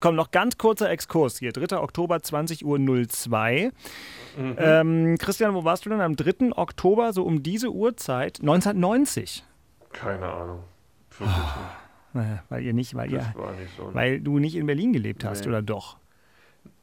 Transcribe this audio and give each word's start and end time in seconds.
Komm, 0.00 0.14
noch 0.14 0.30
ganz 0.30 0.56
kurzer 0.58 0.90
Exkurs 0.90 1.38
hier. 1.38 1.52
3. 1.52 1.76
Oktober, 1.76 2.16
20.02 2.16 2.64
Uhr. 2.64 3.72
Mhm. 4.36 4.56
Ähm, 4.56 5.18
Christian, 5.18 5.54
wo 5.54 5.64
warst 5.64 5.86
du 5.86 5.90
denn 5.90 6.00
am 6.00 6.14
3. 6.14 6.56
Oktober, 6.56 7.12
so 7.12 7.24
um 7.24 7.42
diese 7.42 7.72
Uhrzeit? 7.72 8.38
1990. 8.40 9.44
Keine 9.92 10.26
Ahnung. 10.26 10.62
Wirklich 11.10 11.36
oh, 12.14 12.20
weil 12.48 12.62
ihr 12.62 12.74
nicht, 12.74 12.94
weil 12.94 13.08
das 13.08 13.26
ihr, 13.26 13.50
nicht 13.60 13.76
so, 13.76 13.88
ne? 13.88 13.94
weil 13.94 14.20
du 14.20 14.38
nicht 14.38 14.54
in 14.54 14.66
Berlin 14.66 14.92
gelebt 14.92 15.24
hast, 15.24 15.42
nee. 15.42 15.48
oder 15.48 15.62
doch? 15.62 15.96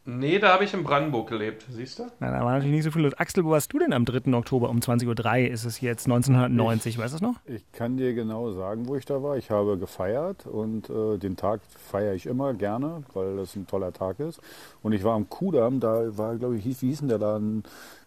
Nee, 0.07 0.37
da 0.37 0.53
habe 0.53 0.63
ich 0.63 0.73
in 0.73 0.83
Brandenburg 0.83 1.27
gelebt, 1.27 1.65
siehst 1.69 1.97
du? 1.97 2.03
Na, 2.19 2.29
da 2.29 2.45
war 2.45 2.53
natürlich 2.53 2.75
nicht 2.75 2.83
so 2.83 2.91
viel 2.91 3.01
los. 3.01 3.15
Axel, 3.15 3.43
wo 3.43 3.49
warst 3.49 3.73
du 3.73 3.79
denn 3.79 3.91
am 3.91 4.05
3. 4.05 4.33
Oktober 4.33 4.69
um 4.69 4.77
20.03 4.77 5.45
Uhr? 5.47 5.51
Ist 5.51 5.65
es 5.65 5.81
jetzt 5.81 6.05
1990, 6.05 6.93
ich, 6.93 7.01
weißt 7.01 7.13
du 7.13 7.15
das 7.15 7.21
noch? 7.21 7.35
Ich 7.45 7.63
kann 7.71 7.97
dir 7.97 8.13
genau 8.13 8.51
sagen, 8.51 8.87
wo 8.87 8.95
ich 8.95 9.05
da 9.05 9.23
war. 9.23 9.35
Ich 9.37 9.49
habe 9.49 9.79
gefeiert 9.79 10.45
und 10.45 10.91
äh, 10.91 11.17
den 11.17 11.37
Tag 11.37 11.61
feiere 11.89 12.13
ich 12.13 12.27
immer 12.27 12.53
gerne, 12.53 13.03
weil 13.13 13.37
das 13.37 13.55
ein 13.55 13.65
toller 13.65 13.93
Tag 13.93 14.19
ist. 14.19 14.39
Und 14.83 14.93
ich 14.93 15.03
war 15.03 15.15
am 15.15 15.27
Kudamm, 15.27 15.79
da 15.79 16.15
war, 16.15 16.35
glaube 16.35 16.57
ich, 16.57 16.65
wie 16.65 16.87
hieß 16.87 16.99
denn 16.99 17.09
der 17.09 17.17
da? 17.17 17.37
Ein, 17.37 17.63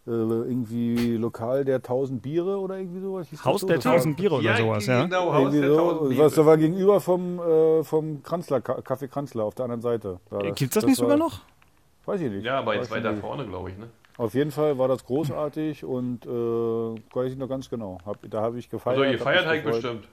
äh, 0.06 0.10
irgendwie 0.10 1.16
Lokal 1.16 1.64
der 1.64 1.76
1000 1.76 2.22
Biere 2.22 2.58
oder 2.58 2.78
irgendwie 2.78 3.00
sowas. 3.00 3.26
Haus 3.44 3.66
der 3.66 3.76
1000 3.76 4.16
Biere 4.16 4.36
oder 4.36 4.44
ja, 4.44 4.56
sowas, 4.56 4.86
ja? 4.86 5.02
Genau, 5.02 5.32
Haus 5.32 5.52
irgendwie 5.52 5.60
der 5.62 5.70
1000 5.70 6.08
Biere. 6.10 6.24
Was, 6.24 6.34
da 6.34 6.46
war 6.46 6.56
gegenüber 6.56 7.00
vom, 7.00 7.40
äh, 7.40 7.82
vom 7.82 8.22
Kranzler, 8.22 8.60
Kaffee 8.60 9.08
Kranzler 9.08 9.44
auf 9.44 9.56
der 9.56 9.64
anderen 9.64 9.82
Seite. 9.82 10.20
Da, 10.30 10.38
Gibt 10.38 10.60
es 10.60 10.68
das, 10.68 10.74
das, 10.74 10.84
nicht 10.86 10.96
sogar 10.96 11.16
noch? 11.16 11.40
Weiß 12.08 12.22
ich 12.22 12.30
nicht. 12.30 12.46
Ja, 12.46 12.60
aber 12.60 12.74
jetzt 12.74 12.90
weiter 12.90 13.14
vorne, 13.18 13.46
glaube 13.46 13.68
ich, 13.68 13.76
ne? 13.76 13.90
Auf 14.16 14.32
jeden 14.32 14.50
Fall 14.50 14.78
war 14.78 14.88
das 14.88 15.04
großartig 15.04 15.84
und 15.84 16.24
äh, 16.24 16.28
weiß 16.28 17.32
ich 17.32 17.36
noch 17.36 17.50
ganz 17.50 17.68
genau. 17.68 17.98
Hab, 18.06 18.16
da 18.30 18.40
habe 18.40 18.58
ich 18.58 18.70
gefeiert. 18.70 18.98
Also 18.98 19.12
ihr 19.12 19.18
feiert 19.18 19.44
halt 19.44 19.62
bestimmt. 19.62 20.08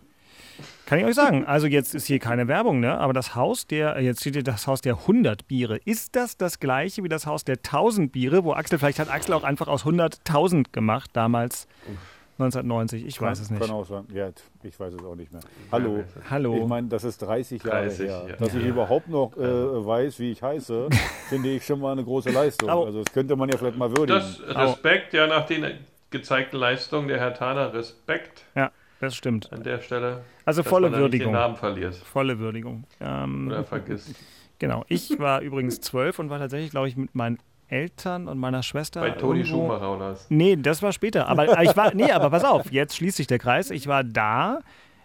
Kann 0.85 0.99
ich 0.99 1.05
euch 1.05 1.16
sagen. 1.16 1.45
Also 1.45 1.68
jetzt 1.68 1.95
ist 1.95 2.05
hier 2.05 2.20
keine 2.20 2.49
Werbung, 2.49 2.81
ne? 2.81 2.98
Aber 2.98 3.13
das 3.13 3.34
Haus 3.34 3.66
der, 3.66 4.02
jetzt 4.02 4.20
steht 4.20 4.34
hier 4.34 4.44
das 4.44 4.68
Haus 4.68 4.81
der 4.81 4.95
100 4.95 5.48
Biere. 5.48 5.77
Ist 5.85 6.18
das 6.18 6.35
das 6.35 6.59
gleiche 6.59 7.02
wie 7.02 7.08
das 7.08 7.26
Haus 7.27 7.45
der 7.45 7.55
1000 7.55 8.12
Biere, 8.12 8.43
wo 8.43 8.52
Axel, 8.52 8.77
vielleicht 8.77 8.99
hat 8.99 9.10
Axel 9.10 9.34
auch 9.34 9.46
einfach 9.46 9.70
aus 9.70 9.85
100.000 9.85 10.73
gemacht 10.73 11.12
damals. 11.13 11.66
Uff. 11.88 12.15
1990, 12.38 13.05
ich 13.05 13.18
kann, 13.18 13.30
weiß 13.30 13.40
es 13.40 13.50
nicht. 13.50 13.62
Kann 13.62 13.72
auch 13.72 13.86
sein. 13.86 14.05
Ja, 14.14 14.30
ich 14.62 14.78
weiß 14.78 14.94
es 14.94 15.04
auch 15.04 15.16
nicht 15.16 15.32
mehr. 15.32 15.41
Hallo. 15.72 16.04
Hallo. 16.30 16.58
Ich 16.58 16.68
meine, 16.68 16.90
das 16.90 17.05
ist 17.05 17.20
30 17.20 17.64
Jahre 17.64 17.86
30, 17.86 18.08
her. 18.10 18.26
Ja. 18.28 18.36
Dass 18.36 18.54
ich 18.54 18.66
überhaupt 18.66 19.08
noch 19.08 19.38
äh, 19.38 19.41
weiß, 19.41 20.20
wie 20.20 20.32
ich 20.32 20.44
heiße, 20.44 20.90
finde 21.30 21.50
ich 21.50 21.66
schon 21.66 21.80
mal 21.80 21.94
eine 21.94 22.04
große 22.04 22.32
Leistung. 22.32 22.70
Au. 22.70 22.86
Also 22.86 23.04
das 23.04 23.13
könnte 23.13 23.38
man 23.38 23.48
ja 23.48 23.58
vielleicht 23.58 23.78
mal 23.78 23.90
würdigen. 23.90 24.20
Das 24.20 24.41
Respekt, 24.41 25.13
Au. 25.13 25.18
ja, 25.18 25.28
nach 25.28 25.46
den 25.46 25.66
gezeigten 26.10 26.58
Leistungen 26.58 27.08
der 27.08 27.20
Herr 27.20 27.34
Thaler, 27.34 27.74
Respekt. 27.74 28.44
Ja, 28.54 28.72
das 29.00 29.16
stimmt. 29.16 29.54
An 29.54 29.63
der 29.63 29.80
Stelle. 29.80 30.26
Also 30.44 30.63
volle 30.63 30.91
Würdigung. 30.91 31.32
Den 31.32 31.40
Namen 31.40 31.56
verlierst. 31.56 32.04
Volle 32.04 32.38
Würdigung. 32.40 32.84
Ähm, 33.00 33.48
Oder 33.48 33.63
vergisst. 33.63 34.13
Genau. 34.58 34.86
Ich 34.88 35.20
war 35.20 35.41
übrigens 35.41 35.82
zwölf 35.82 36.18
und 36.18 36.30
war 36.30 36.40
tatsächlich, 36.40 36.72
glaube 36.72 36.88
ich, 36.88 36.96
mit 36.96 37.13
meinen 37.13 37.40
Eltern 37.68 38.27
und 38.27 38.38
meiner 38.38 38.63
Schwester. 38.63 39.02
Bei 39.02 39.12
Toni 39.12 39.40
irgendwo... 39.40 39.58
Schumacher 39.58 39.96
oder 39.96 40.12
was? 40.12 40.27
Nee, 40.30 40.55
das 40.55 40.82
war 40.82 40.91
später. 40.91 41.27
Aber 41.27 41.62
ich 41.62 41.76
war, 41.76 41.94
nee, 41.94 42.12
aber 42.12 42.30
pass 42.30 42.44
auf, 42.44 42.72
jetzt 42.72 42.96
schließt 42.96 43.18
sich 43.18 43.27
der 43.27 43.40
Kreis. 43.40 43.72
Ich 43.72 43.88
war 43.88 44.04
da. 44.04 44.60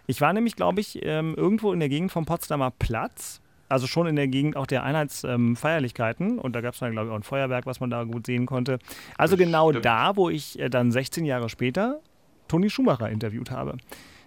Ich 0.07 0.21
war 0.21 0.33
nämlich, 0.33 0.55
glaube 0.55 0.81
ich, 0.81 0.99
ähm, 1.03 1.35
irgendwo 1.35 1.73
in 1.73 1.79
der 1.79 1.89
Gegend 1.89 2.11
vom 2.11 2.25
Potsdamer 2.25 2.71
Platz. 2.71 3.41
Also 3.69 3.87
schon 3.87 4.05
in 4.05 4.17
der 4.17 4.27
Gegend 4.27 4.57
auch 4.57 4.67
der 4.67 4.83
Einheitsfeierlichkeiten. 4.83 6.31
Ähm, 6.31 6.39
und 6.39 6.53
da 6.53 6.61
gab 6.61 6.73
es 6.73 6.81
dann, 6.81 6.91
glaube 6.91 7.07
ich, 7.07 7.11
auch 7.13 7.17
ein 7.17 7.23
Feuerwerk, 7.23 7.65
was 7.65 7.79
man 7.79 7.89
da 7.89 8.03
gut 8.03 8.25
sehen 8.25 8.45
konnte. 8.45 8.79
Also 9.17 9.37
genau 9.37 9.69
Stimmt. 9.69 9.85
da, 9.85 10.15
wo 10.17 10.29
ich 10.29 10.59
äh, 10.59 10.69
dann 10.69 10.91
16 10.91 11.23
Jahre 11.25 11.47
später 11.47 12.01
Toni 12.49 12.69
Schumacher 12.69 13.09
interviewt 13.09 13.49
habe. 13.49 13.77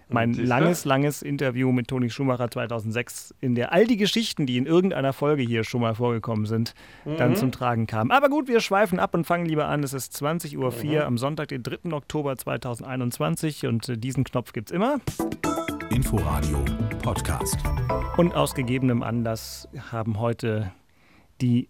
Mein 0.09 0.33
langes, 0.33 0.85
langes 0.85 1.21
Interview 1.21 1.71
mit 1.71 1.87
Toni 1.87 2.09
Schumacher 2.09 2.49
2006, 2.49 3.33
in 3.41 3.55
der 3.55 3.71
all 3.71 3.85
die 3.85 3.97
Geschichten, 3.97 4.45
die 4.45 4.57
in 4.57 4.65
irgendeiner 4.65 5.13
Folge 5.13 5.43
hier 5.43 5.63
schon 5.63 5.81
mal 5.81 5.95
vorgekommen 5.95 6.45
sind, 6.45 6.73
mhm. 7.05 7.17
dann 7.17 7.35
zum 7.35 7.51
Tragen 7.51 7.87
kamen. 7.87 8.11
Aber 8.11 8.29
gut, 8.29 8.47
wir 8.47 8.59
schweifen 8.59 8.99
ab 8.99 9.15
und 9.15 9.25
fangen 9.25 9.45
lieber 9.45 9.67
an. 9.67 9.83
Es 9.83 9.93
ist 9.93 10.13
20.04 10.15 10.57
Uhr 10.57 10.71
mhm. 10.71 11.01
am 11.01 11.17
Sonntag, 11.17 11.47
den 11.47 11.63
3. 11.63 11.91
Oktober 11.91 12.37
2021 12.37 13.65
und 13.65 13.89
äh, 13.89 13.97
diesen 13.97 14.23
Knopf 14.23 14.53
gibt 14.53 14.69
es 14.69 14.75
immer. 14.75 14.99
Inforadio 15.89 16.63
Podcast. 17.01 17.57
Und 18.17 18.33
aus 18.35 18.53
gegebenem 18.53 19.03
Anlass 19.03 19.67
haben 19.91 20.19
heute 20.19 20.71
die 21.41 21.69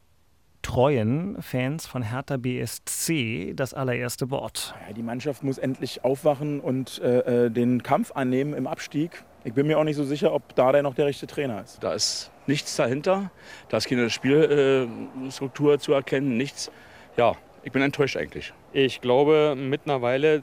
treuen 0.65 1.39
Fans 1.43 1.85
von 1.85 2.01
Hertha 2.01 2.37
BSC 2.37 3.53
das 3.55 3.75
allererste 3.75 4.31
Wort. 4.31 4.73
Ja, 4.87 4.93
die 4.93 5.03
Mannschaft 5.03 5.43
muss 5.43 5.59
endlich 5.59 6.03
aufwachen 6.03 6.59
und 6.59 6.99
äh, 7.03 7.45
äh, 7.45 7.49
den 7.51 7.83
Kampf 7.83 8.11
annehmen 8.13 8.55
im 8.55 8.65
Abstieg. 8.65 9.23
Ich 9.43 9.53
bin 9.53 9.67
mir 9.67 9.77
auch 9.77 9.83
nicht 9.83 9.95
so 9.95 10.03
sicher, 10.03 10.33
ob 10.33 10.55
Dardai 10.55 10.81
noch 10.81 10.95
der 10.95 11.05
richtige 11.05 11.31
Trainer 11.31 11.61
ist. 11.61 11.83
Da 11.83 11.93
ist 11.93 12.31
nichts 12.47 12.75
dahinter. 12.77 13.29
Da 13.69 13.77
ist 13.77 13.87
keine 13.87 14.09
Spielstruktur 14.09 15.75
äh, 15.75 15.77
zu 15.77 15.93
erkennen, 15.93 16.35
nichts. 16.35 16.71
Ja, 17.15 17.33
ich 17.61 17.71
bin 17.71 17.83
enttäuscht 17.83 18.17
eigentlich. 18.17 18.51
Ich 18.73 19.01
glaube, 19.01 19.55
mittlerweile 19.55 20.41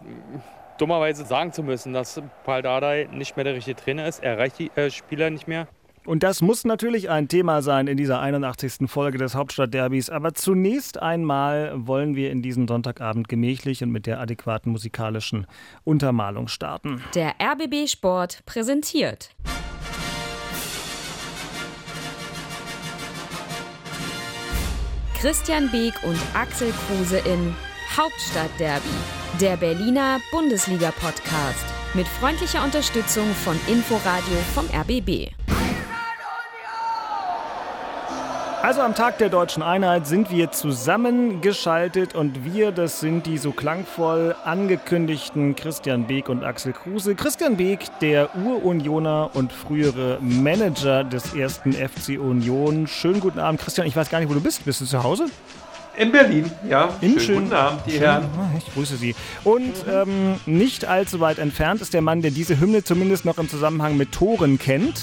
dummerweise 0.79 1.25
sagen 1.25 1.53
zu 1.53 1.65
müssen, 1.65 1.93
dass 1.93 2.23
Paul 2.45 2.63
Dardai 2.63 3.09
nicht 3.11 3.35
mehr 3.35 3.45
der 3.45 3.55
richtige 3.55 3.75
Trainer 3.75 4.07
ist. 4.07 4.23
Er 4.23 4.35
erreicht 4.35 4.61
die 4.61 4.71
äh, 4.77 4.89
Spieler 4.89 5.31
nicht 5.31 5.49
mehr. 5.49 5.67
Und 6.05 6.25
das 6.25 6.43
muss 6.43 6.65
natürlich 6.65 7.11
ein 7.11 7.29
Thema 7.29 7.63
sein 7.63 7.87
in 7.87 7.97
dieser 7.97 8.21
81. 8.21 8.91
Folge 8.91 9.19
des 9.19 9.35
Hauptstadtderbys. 9.35 10.11
Aber 10.11 10.35
zunächst 10.35 11.01
einmal 11.01 11.73
wollen 11.87 12.17
wir 12.17 12.31
in 12.31 12.43
diesem 12.43 12.67
Sonntagabend 12.67 13.29
gemächlich 13.29 13.83
und 13.83 13.91
mit 13.91 14.07
der 14.07 14.21
adäquaten 14.21 14.73
musikalischen 14.73 15.47
Untermalung 15.85 16.49
starten. 16.49 17.03
Der 17.15 17.35
RBB 17.41 17.89
Sport 17.89 18.43
präsentiert. 18.47 19.31
Christian 25.21 25.71
Beek 25.71 25.95
und 26.03 26.19
Axel 26.35 26.73
Kruse 26.73 27.19
in 27.19 27.55
Hauptstadtderby, 27.97 28.89
der 29.41 29.57
Berliner 29.57 30.19
Bundesliga-Podcast. 30.33 31.65
Mit 31.95 32.09
freundlicher 32.09 32.65
Unterstützung 32.65 33.27
von 33.45 33.55
Inforadio 33.69 34.39
vom 34.55 34.67
RBB. 34.67 35.31
Also 38.63 38.81
am 38.81 38.95
Tag 38.95 39.19
der 39.19 39.29
deutschen 39.29 39.61
Einheit 39.61 40.07
sind 40.07 40.31
wir 40.31 40.53
zusammengeschaltet 40.53 42.15
und 42.15 42.45
wir, 42.45 42.71
das 42.71 43.01
sind 43.01 43.27
die 43.27 43.37
so 43.37 43.51
klangvoll 43.51 44.37
angekündigten 44.45 45.57
Christian 45.57 46.07
Beek 46.07 46.29
und 46.29 46.45
Axel 46.45 46.73
Kruse. 46.73 47.17
Christian 47.17 47.57
Beek, 47.57 47.81
der 48.01 48.37
Urunioner 48.37 49.31
und 49.35 49.53
frühere 49.53 50.19
Manager 50.21 51.03
des 51.03 51.35
ersten 51.35 51.73
FC 51.73 52.21
Union. 52.21 52.87
Schönen 52.87 53.19
guten 53.19 53.41
Abend, 53.41 53.61
Christian. 53.61 53.85
Ich 53.89 53.97
weiß 53.97 54.09
gar 54.11 54.21
nicht, 54.21 54.31
wo 54.31 54.35
du 54.35 54.41
bist. 54.41 54.65
Bist 54.65 54.81
du 54.81 54.85
zu 54.85 55.03
Hause? 55.03 55.27
In 55.97 56.13
Berlin, 56.13 56.49
ja. 56.71 56.91
In 57.01 57.15
schönen, 57.15 57.21
schönen 57.21 57.43
guten 57.47 57.57
Abend, 57.57 57.81
die 57.89 57.99
Herren. 57.99 58.27
Ah, 58.39 58.49
ich 58.57 58.73
grüße 58.73 58.95
Sie. 58.95 59.17
Und 59.43 59.75
ähm, 59.91 60.37
nicht 60.47 60.85
allzu 60.85 61.19
weit 61.19 61.41
entfernt 61.41 61.81
ist 61.81 61.95
der 61.95 62.01
Mann, 62.01 62.23
der 62.23 62.31
diese 62.31 62.61
Hymne 62.61 62.85
zumindest 62.85 63.25
noch 63.25 63.39
im 63.39 63.49
Zusammenhang 63.49 63.97
mit 63.97 64.13
Toren 64.13 64.61
kennt. 64.61 65.03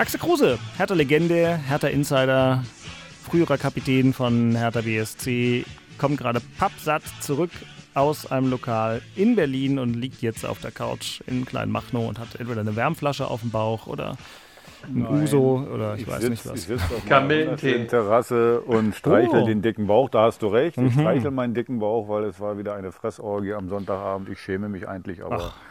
Axel 0.00 0.18
Kruse, 0.18 0.58
Hertha 0.78 0.94
Legende, 0.94 1.58
Hertha 1.68 1.88
Insider, 1.88 2.64
früherer 3.22 3.58
Kapitän 3.58 4.14
von 4.14 4.56
Hertha 4.56 4.80
BSC, 4.80 5.66
kommt 5.98 6.16
gerade 6.16 6.40
pappsatt 6.58 7.02
zurück 7.20 7.50
aus 7.92 8.32
einem 8.32 8.48
Lokal 8.48 9.02
in 9.14 9.36
Berlin 9.36 9.78
und 9.78 9.92
liegt 9.92 10.22
jetzt 10.22 10.46
auf 10.46 10.58
der 10.58 10.70
Couch 10.70 11.20
in 11.26 11.44
Kleinmachnow 11.44 12.08
und 12.08 12.18
hat 12.18 12.28
entweder 12.36 12.62
eine 12.62 12.76
Wärmflasche 12.76 13.26
auf 13.26 13.42
dem 13.42 13.50
Bauch 13.50 13.86
oder 13.86 14.16
ein 14.84 15.02
Nein. 15.02 15.22
Uso 15.22 15.68
oder 15.70 15.96
ich, 15.96 16.00
ich 16.00 16.08
weiß 16.08 16.22
sitz, 16.22 16.30
nicht 16.30 16.46
was. 16.46 16.54
Ich 16.60 16.66
sitze 16.66 16.96
auf 16.96 17.60
der 17.60 17.86
Terrasse 17.86 18.62
und 18.62 18.94
streichel 18.94 19.42
oh. 19.42 19.46
den 19.46 19.60
dicken 19.60 19.86
Bauch, 19.86 20.08
da 20.08 20.22
hast 20.22 20.40
du 20.40 20.46
recht. 20.46 20.78
Ich 20.78 20.82
mhm. 20.82 20.92
streichel 20.92 21.30
meinen 21.30 21.52
dicken 21.52 21.78
Bauch, 21.78 22.08
weil 22.08 22.24
es 22.24 22.40
war 22.40 22.56
wieder 22.56 22.74
eine 22.74 22.90
Fressorgie 22.90 23.52
am 23.52 23.68
Sonntagabend. 23.68 24.30
Ich 24.30 24.40
schäme 24.40 24.70
mich 24.70 24.88
eigentlich, 24.88 25.22
aber... 25.22 25.52
Ach. 25.52 25.69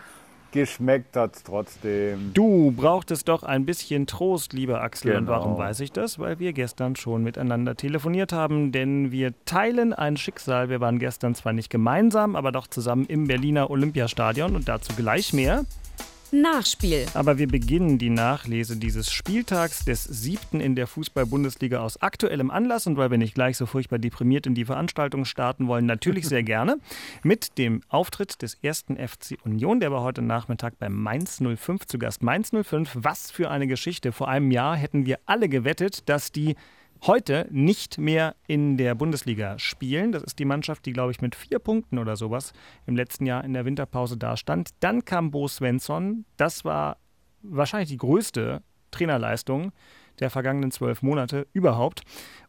Geschmeckt 0.52 1.16
hat 1.16 1.36
es 1.36 1.44
trotzdem. 1.44 2.32
Du 2.34 2.72
brauchtest 2.72 3.28
doch 3.28 3.44
ein 3.44 3.66
bisschen 3.66 4.08
Trost, 4.08 4.54
lieber 4.54 4.82
Axel. 4.82 5.12
Genau. 5.12 5.20
Und 5.20 5.28
warum 5.28 5.58
weiß 5.58 5.80
ich 5.82 5.92
das? 5.92 6.18
Weil 6.18 6.40
wir 6.40 6.54
gestern 6.54 6.96
schon 6.96 7.24
miteinander 7.24 7.75
telefoniert 7.75 8.34
haben, 8.34 8.72
denn 8.72 9.12
wir 9.12 9.34
teilen 9.46 9.94
ein 9.94 10.18
Schicksal. 10.18 10.69
Wir 10.69 10.80
waren 10.80 10.98
gestern 10.98 11.36
zwar 11.36 11.54
nicht 11.54 11.69
gemeinsam, 11.69 12.36
aber 12.36 12.51
doch 12.51 12.68
zusammen 12.68 13.06
im 13.06 13.28
Berliner 13.28 13.69
Olympiastadion 13.69 14.56
und 14.56 14.68
dazu 14.68 14.94
gleich 14.96 15.34
mehr. 15.34 15.66
Nachspiel. 16.31 17.06
Aber 17.14 17.38
wir 17.38 17.48
beginnen 17.48 17.98
die 17.98 18.10
Nachlese 18.10 18.78
dieses 18.78 19.12
Spieltags 19.12 19.86
des 19.86 20.04
siebten 20.04 20.60
in 20.60 20.76
der 20.76 20.88
Fußball-Bundesliga 20.88 21.80
aus 21.80 22.02
aktuellem 22.02 22.52
Anlass 22.52 22.88
und 22.88 22.98
weil 22.98 23.12
wir 23.12 23.18
nicht 23.18 23.34
gleich 23.34 23.58
so 23.58 23.66
furchtbar 23.66 24.00
deprimiert 24.00 24.46
in 24.46 24.56
die 24.56 24.66
Veranstaltung 24.66 25.26
starten 25.26 25.68
wollen, 25.68 25.86
natürlich 25.86 26.28
sehr 26.28 26.44
gerne 26.50 26.78
mit 27.24 27.58
dem 27.58 27.81
Auftritt 27.90 28.42
des 28.42 28.56
ersten 28.62 28.96
FC 28.96 29.38
Union, 29.44 29.80
der 29.80 29.92
war 29.92 30.04
heute 30.04 30.22
Nachmittag 30.22 30.78
bei 30.80 30.90
Mainz 30.90 31.42
05 31.42 31.86
zu 31.86 31.98
Gast. 31.98 32.22
Mainz 32.22 32.52
05, 32.52 32.92
was 32.96 33.31
für 33.31 33.50
eine 33.50 33.68
Geschichte. 33.68 34.12
Vor 34.12 34.28
einem 34.28 34.52
Jahr 34.52 34.76
hätten 34.76 35.06
wir 35.06 35.20
alle 35.26 35.50
gewettet, 35.50 36.08
dass 36.10 36.31
die 36.31 36.56
heute 37.06 37.48
nicht 37.51 37.98
mehr 37.98 38.36
in 38.48 38.78
der 38.78 38.96
Bundesliga 38.96 39.57
spielen. 39.60 40.12
Das 40.12 40.24
ist 40.24 40.40
die 40.40 40.46
Mannschaft, 40.46 40.86
die, 40.86 40.94
glaube 40.94 41.12
ich, 41.12 41.22
mit 41.22 41.36
vier 41.36 41.60
Punkten 41.60 41.98
oder 41.98 42.16
sowas 42.16 42.54
im 42.86 42.96
letzten 42.96 43.25
Jahr 43.25 43.44
in 43.44 43.54
der 43.54 43.66
Winterpause 43.66 44.18
dastand. 44.18 44.69
Dann 44.80 45.06
kam 45.06 45.31
Bo 45.31 45.48
Svensson. 45.48 46.25
Das 46.38 46.66
war 46.66 46.98
wahrscheinlich 47.42 47.90
die 47.90 47.98
größte 47.98 48.62
Trainerleistung 48.92 49.72
der 50.19 50.30
vergangenen 50.30 50.72
zwölf 50.72 51.01
Monate 51.01 51.48
überhaupt. 51.54 52.01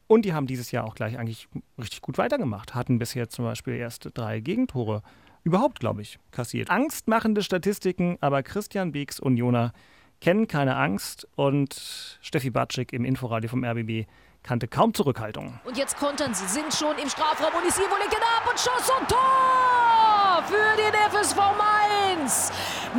Und 0.06 0.25
die 0.25 0.32
haben 0.32 0.49
dieses 0.49 0.73
Jahr 0.73 0.85
auch 0.85 0.96
gleich 0.96 1.19
eigentlich 1.19 1.49
richtig 1.79 2.00
gut 2.00 2.19
weitergemacht. 2.19 2.75
Hatten 2.75 2.99
bisher 2.99 3.29
zum 3.29 3.44
Beispiel 3.44 3.75
erst 3.75 4.08
drei 4.14 4.41
Gegentore 4.41 5.03
überhaupt, 5.44 5.79
glaube 5.79 6.03
ich, 6.03 6.19
kassiert. 6.32 6.69
Angstmachende 6.69 7.43
Statistiken, 7.43 8.19
aber 8.20 8.43
Christian 8.43 8.91
Beeks 8.91 9.20
Unioner 9.20 9.73
kennen 10.20 10.49
keine 10.49 10.76
Angst 10.76 11.26
und 11.37 12.19
Steffi 12.20 12.50
Batschik 12.50 12.93
im 12.93 13.05
Inforadio 13.05 13.49
vom 13.49 13.64
RBB 13.64 14.06
kannte 14.42 14.69
kaum 14.69 14.94
Zurückhaltung. 14.94 15.58
Und 15.64 15.76
jetzt 15.76 15.96
kontern 15.98 16.34
sie, 16.34 16.46
sind 16.46 16.72
schon 16.75 16.96
im 16.98 17.08
Strafraum 17.08 17.54
und 17.60 17.69
Isivo 17.69 17.96
legt 17.96 18.12
den 18.12 18.22
ab 18.22 18.48
und 18.48 18.58
Schuss 18.58 18.90
und 18.98 19.08
Tor 19.08 20.42
für 20.46 20.76
den 20.76 20.94
FSV 21.10 21.37
Mainz. 21.37 22.52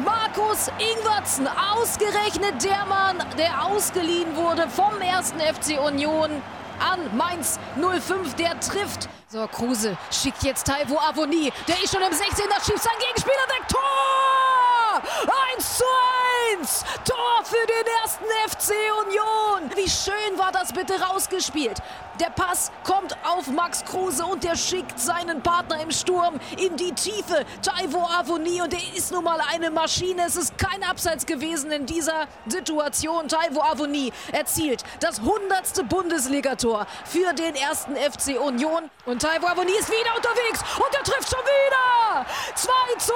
Markus 0.05 0.69
Ingwertsen, 0.79 1.47
ausgerechnet 1.47 2.63
der 2.63 2.85
Mann, 2.85 3.17
der 3.37 3.65
ausgeliehen 3.65 4.35
wurde 4.35 4.67
vom 4.69 5.01
ersten 5.01 5.39
FC 5.39 5.79
Union 5.79 6.29
an 6.79 7.17
Mainz 7.17 7.59
05, 7.75 8.35
der 8.35 8.59
trifft. 8.59 9.09
So, 9.27 9.47
Kruse 9.47 9.97
schickt 10.11 10.43
jetzt 10.43 10.67
Taiwo 10.67 10.97
Avoni, 10.97 11.51
der 11.67 11.81
ist 11.83 11.93
schon 11.93 12.01
im 12.01 12.11
16er, 12.11 12.65
schießt 12.65 12.83
sein 12.83 12.93
Gegenspieler 12.99 13.47
weg, 13.47 13.67
Tor! 13.67 14.40
1 15.55 15.77
zu 15.77 15.83
1! 16.59 16.85
Tor 17.05 17.43
für 17.43 17.67
den 17.67 17.85
ersten 18.01 18.25
FC 18.49 18.73
Union! 19.05 19.71
Wie 19.75 19.89
schön 19.89 20.37
war 20.37 20.51
das 20.51 20.73
bitte 20.73 20.99
rausgespielt. 21.01 21.81
Der 22.19 22.29
Pass 22.29 22.71
kommt 22.83 23.15
auf 23.23 23.47
Max 23.47 23.83
Kruse 23.85 24.25
und 24.25 24.43
der 24.43 24.55
schickt 24.55 24.99
seinen 24.99 25.41
Partner 25.41 25.81
im 25.81 25.91
Sturm 25.91 26.39
in 26.57 26.75
die 26.75 26.91
Tiefe. 26.91 27.45
Taiwo 27.61 27.99
Avoni 28.19 28.61
und 28.61 28.73
er 28.73 28.97
ist 28.97 29.11
nun 29.11 29.23
mal 29.23 29.39
eine 29.51 29.71
Maschine. 29.71 30.23
Es 30.27 30.35
ist 30.35 30.57
kein 30.57 30.83
Abseits 30.83 31.25
gewesen 31.25 31.71
in 31.71 31.85
dieser 31.85 32.27
Situation. 32.47 33.27
Taiwo 33.27 33.61
Avoni 33.61 34.11
erzielt 34.31 34.83
das 34.99 35.19
100. 35.19 35.87
Bundesligator 35.89 36.85
für 37.05 37.33
den 37.33 37.55
ersten 37.55 37.95
FC 37.95 38.39
Union. 38.39 38.89
Und 39.05 39.21
Taiwo 39.21 39.47
Avoni 39.47 39.71
ist 39.71 39.89
wieder 39.89 40.15
unterwegs 40.15 40.61
und 40.77 40.93
er 40.93 41.03
trifft 41.03 41.29
schon 41.29 41.39
wieder. 41.39 42.25
2 42.55 42.71
zu 42.99 43.13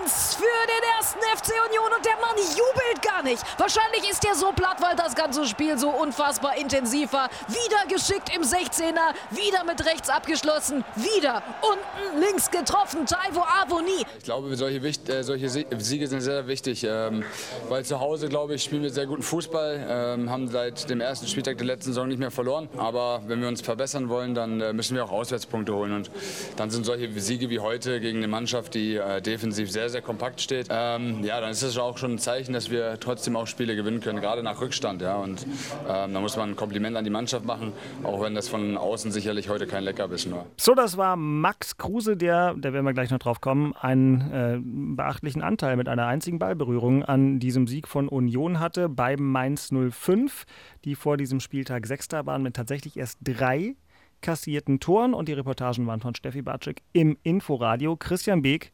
1 0.00 0.34
für 0.36 0.42
den 0.44 0.90
ersten 0.96 1.18
FC 1.36 1.52
Union 1.68 1.92
und 1.96 2.06
der 2.06 2.16
Mann 2.16 2.36
jubelt 2.36 3.02
gar 3.02 3.22
nicht. 3.22 3.42
Wahrscheinlich 3.58 4.08
ist 4.08 4.24
er 4.24 4.34
so 4.34 4.52
platt, 4.52 4.80
weil 4.80 4.96
das 4.96 5.14
ganze 5.14 5.46
Spiel 5.46 5.76
so 5.78 5.90
unfassbar 5.90 6.56
intensiv 6.56 7.12
war. 7.12 7.28
Wieder 7.48 7.86
geschickt 7.88 8.27
im 8.34 8.42
16er, 8.42 9.14
wieder 9.30 9.64
mit 9.64 9.84
rechts 9.84 10.08
abgeschlossen, 10.08 10.84
wieder 10.96 11.42
unten 11.62 12.20
links 12.20 12.50
getroffen, 12.50 13.06
Taiwo 13.06 13.40
Avoni. 13.40 14.04
Ich 14.18 14.24
glaube, 14.24 14.54
solche, 14.56 14.78
äh, 14.78 15.22
solche 15.22 15.48
Siege 15.48 16.06
sind 16.06 16.20
sehr 16.20 16.46
wichtig, 16.46 16.84
ähm, 16.84 17.24
weil 17.68 17.84
zu 17.84 18.00
Hause, 18.00 18.28
glaube 18.28 18.54
ich, 18.54 18.62
spielen 18.62 18.82
wir 18.82 18.90
sehr 18.90 19.06
guten 19.06 19.22
Fußball, 19.22 19.86
ähm, 19.88 20.30
haben 20.30 20.48
seit 20.48 20.88
dem 20.90 21.00
ersten 21.00 21.26
Spieltag 21.26 21.58
der 21.58 21.66
letzten 21.66 21.90
Saison 21.90 22.08
nicht 22.08 22.18
mehr 22.18 22.30
verloren, 22.30 22.68
aber 22.76 23.22
wenn 23.26 23.40
wir 23.40 23.48
uns 23.48 23.60
verbessern 23.60 24.08
wollen, 24.08 24.34
dann 24.34 24.60
äh, 24.60 24.72
müssen 24.72 24.96
wir 24.96 25.04
auch 25.04 25.12
Auswärtspunkte 25.12 25.74
holen. 25.74 25.92
Und 25.92 26.10
dann 26.56 26.70
sind 26.70 26.84
solche 26.84 27.10
Siege 27.20 27.50
wie 27.50 27.60
heute 27.60 28.00
gegen 28.00 28.18
eine 28.18 28.28
Mannschaft, 28.28 28.74
die 28.74 28.96
äh, 28.96 29.20
defensiv 29.20 29.70
sehr, 29.70 29.88
sehr 29.88 30.02
kompakt 30.02 30.40
steht, 30.40 30.68
ähm, 30.70 31.24
ja, 31.24 31.40
dann 31.40 31.50
ist 31.50 31.62
das 31.62 31.76
auch 31.78 31.98
schon 31.98 32.12
ein 32.12 32.18
Zeichen, 32.18 32.52
dass 32.52 32.70
wir 32.70 32.98
trotzdem 33.00 33.36
auch 33.36 33.46
Spiele 33.46 33.76
gewinnen 33.76 34.00
können, 34.00 34.20
gerade 34.20 34.42
nach 34.42 34.60
Rückstand, 34.60 35.02
ja, 35.02 35.16
und 35.16 35.44
ähm, 35.88 36.14
da 36.14 36.20
muss 36.20 36.36
man 36.36 36.50
ein 36.50 36.56
Kompliment 36.56 36.96
an 36.96 37.04
die 37.04 37.10
Mannschaft 37.10 37.44
machen, 37.44 37.72
auch 38.04 38.17
wenn 38.20 38.28
wenn 38.28 38.34
das 38.34 38.48
von 38.48 38.76
außen 38.76 39.10
sicherlich 39.10 39.48
heute 39.48 39.66
kein 39.66 39.84
Leckerbissen 39.84 40.32
war. 40.32 40.44
So, 40.58 40.74
das 40.74 40.98
war 40.98 41.16
Max 41.16 41.78
Kruse, 41.78 42.14
der, 42.14 42.52
da 42.54 42.74
werden 42.74 42.84
wir 42.84 42.92
gleich 42.92 43.10
noch 43.10 43.18
drauf 43.18 43.40
kommen, 43.40 43.72
einen 43.74 44.20
äh, 44.30 44.58
beachtlichen 44.62 45.40
Anteil 45.40 45.76
mit 45.76 45.88
einer 45.88 46.06
einzigen 46.06 46.38
Ballberührung 46.38 47.02
an 47.02 47.40
diesem 47.40 47.66
Sieg 47.66 47.88
von 47.88 48.06
Union 48.06 48.60
hatte 48.60 48.90
bei 48.90 49.16
Mainz 49.16 49.70
05, 49.70 50.44
die 50.84 50.94
vor 50.94 51.16
diesem 51.16 51.40
Spieltag 51.40 51.86
Sechster 51.86 52.26
waren 52.26 52.42
mit 52.42 52.54
tatsächlich 52.54 52.98
erst 52.98 53.18
drei 53.22 53.76
kassierten 54.20 54.78
Toren 54.78 55.14
und 55.14 55.28
die 55.28 55.32
Reportagen 55.32 55.86
waren 55.86 56.00
von 56.00 56.14
Steffi 56.14 56.42
Bartschik 56.42 56.82
im 56.92 57.16
Inforadio. 57.22 57.96
Christian 57.96 58.42
Beek, 58.42 58.72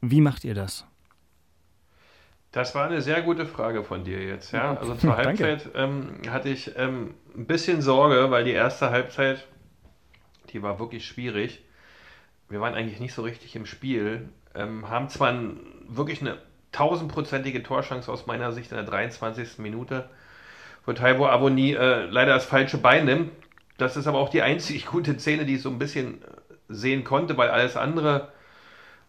wie 0.00 0.20
macht 0.20 0.44
ihr 0.44 0.54
das? 0.54 0.86
Das 2.52 2.74
war 2.74 2.86
eine 2.86 3.00
sehr 3.00 3.22
gute 3.22 3.46
Frage 3.46 3.84
von 3.84 4.04
dir 4.04 4.22
jetzt. 4.22 4.52
Ja? 4.52 4.76
Also 4.76 4.94
zur 4.96 5.16
Halbzeit 5.16 5.70
ähm, 5.74 6.20
hatte 6.28 6.48
ich 6.48 6.76
ähm, 6.76 7.14
ein 7.36 7.46
bisschen 7.46 7.80
Sorge, 7.80 8.30
weil 8.30 8.44
die 8.44 8.52
erste 8.52 8.90
Halbzeit, 8.90 9.46
die 10.50 10.62
war 10.62 10.80
wirklich 10.80 11.06
schwierig. 11.06 11.62
Wir 12.48 12.60
waren 12.60 12.74
eigentlich 12.74 12.98
nicht 12.98 13.14
so 13.14 13.22
richtig 13.22 13.54
im 13.54 13.66
Spiel, 13.66 14.28
ähm, 14.56 14.88
haben 14.88 15.08
zwar 15.08 15.30
ein, 15.30 15.60
wirklich 15.88 16.20
eine 16.20 16.38
tausendprozentige 16.72 17.62
Torschance 17.62 18.10
aus 18.10 18.26
meiner 18.26 18.52
Sicht 18.52 18.72
in 18.72 18.76
der 18.76 18.86
23. 18.86 19.58
Minute, 19.58 20.08
wo 20.86 20.92
Taiwo 20.92 21.26
Avoni 21.26 21.74
äh, 21.74 22.06
leider 22.06 22.34
das 22.34 22.44
falsche 22.44 22.78
Bein 22.78 23.04
nimmt. 23.04 23.30
Das 23.78 23.96
ist 23.96 24.08
aber 24.08 24.18
auch 24.18 24.28
die 24.28 24.42
einzig 24.42 24.86
gute 24.86 25.18
Szene, 25.18 25.44
die 25.46 25.54
ich 25.54 25.62
so 25.62 25.70
ein 25.70 25.78
bisschen 25.78 26.22
sehen 26.68 27.04
konnte, 27.04 27.36
weil 27.36 27.50
alles 27.50 27.76
andere 27.76 28.32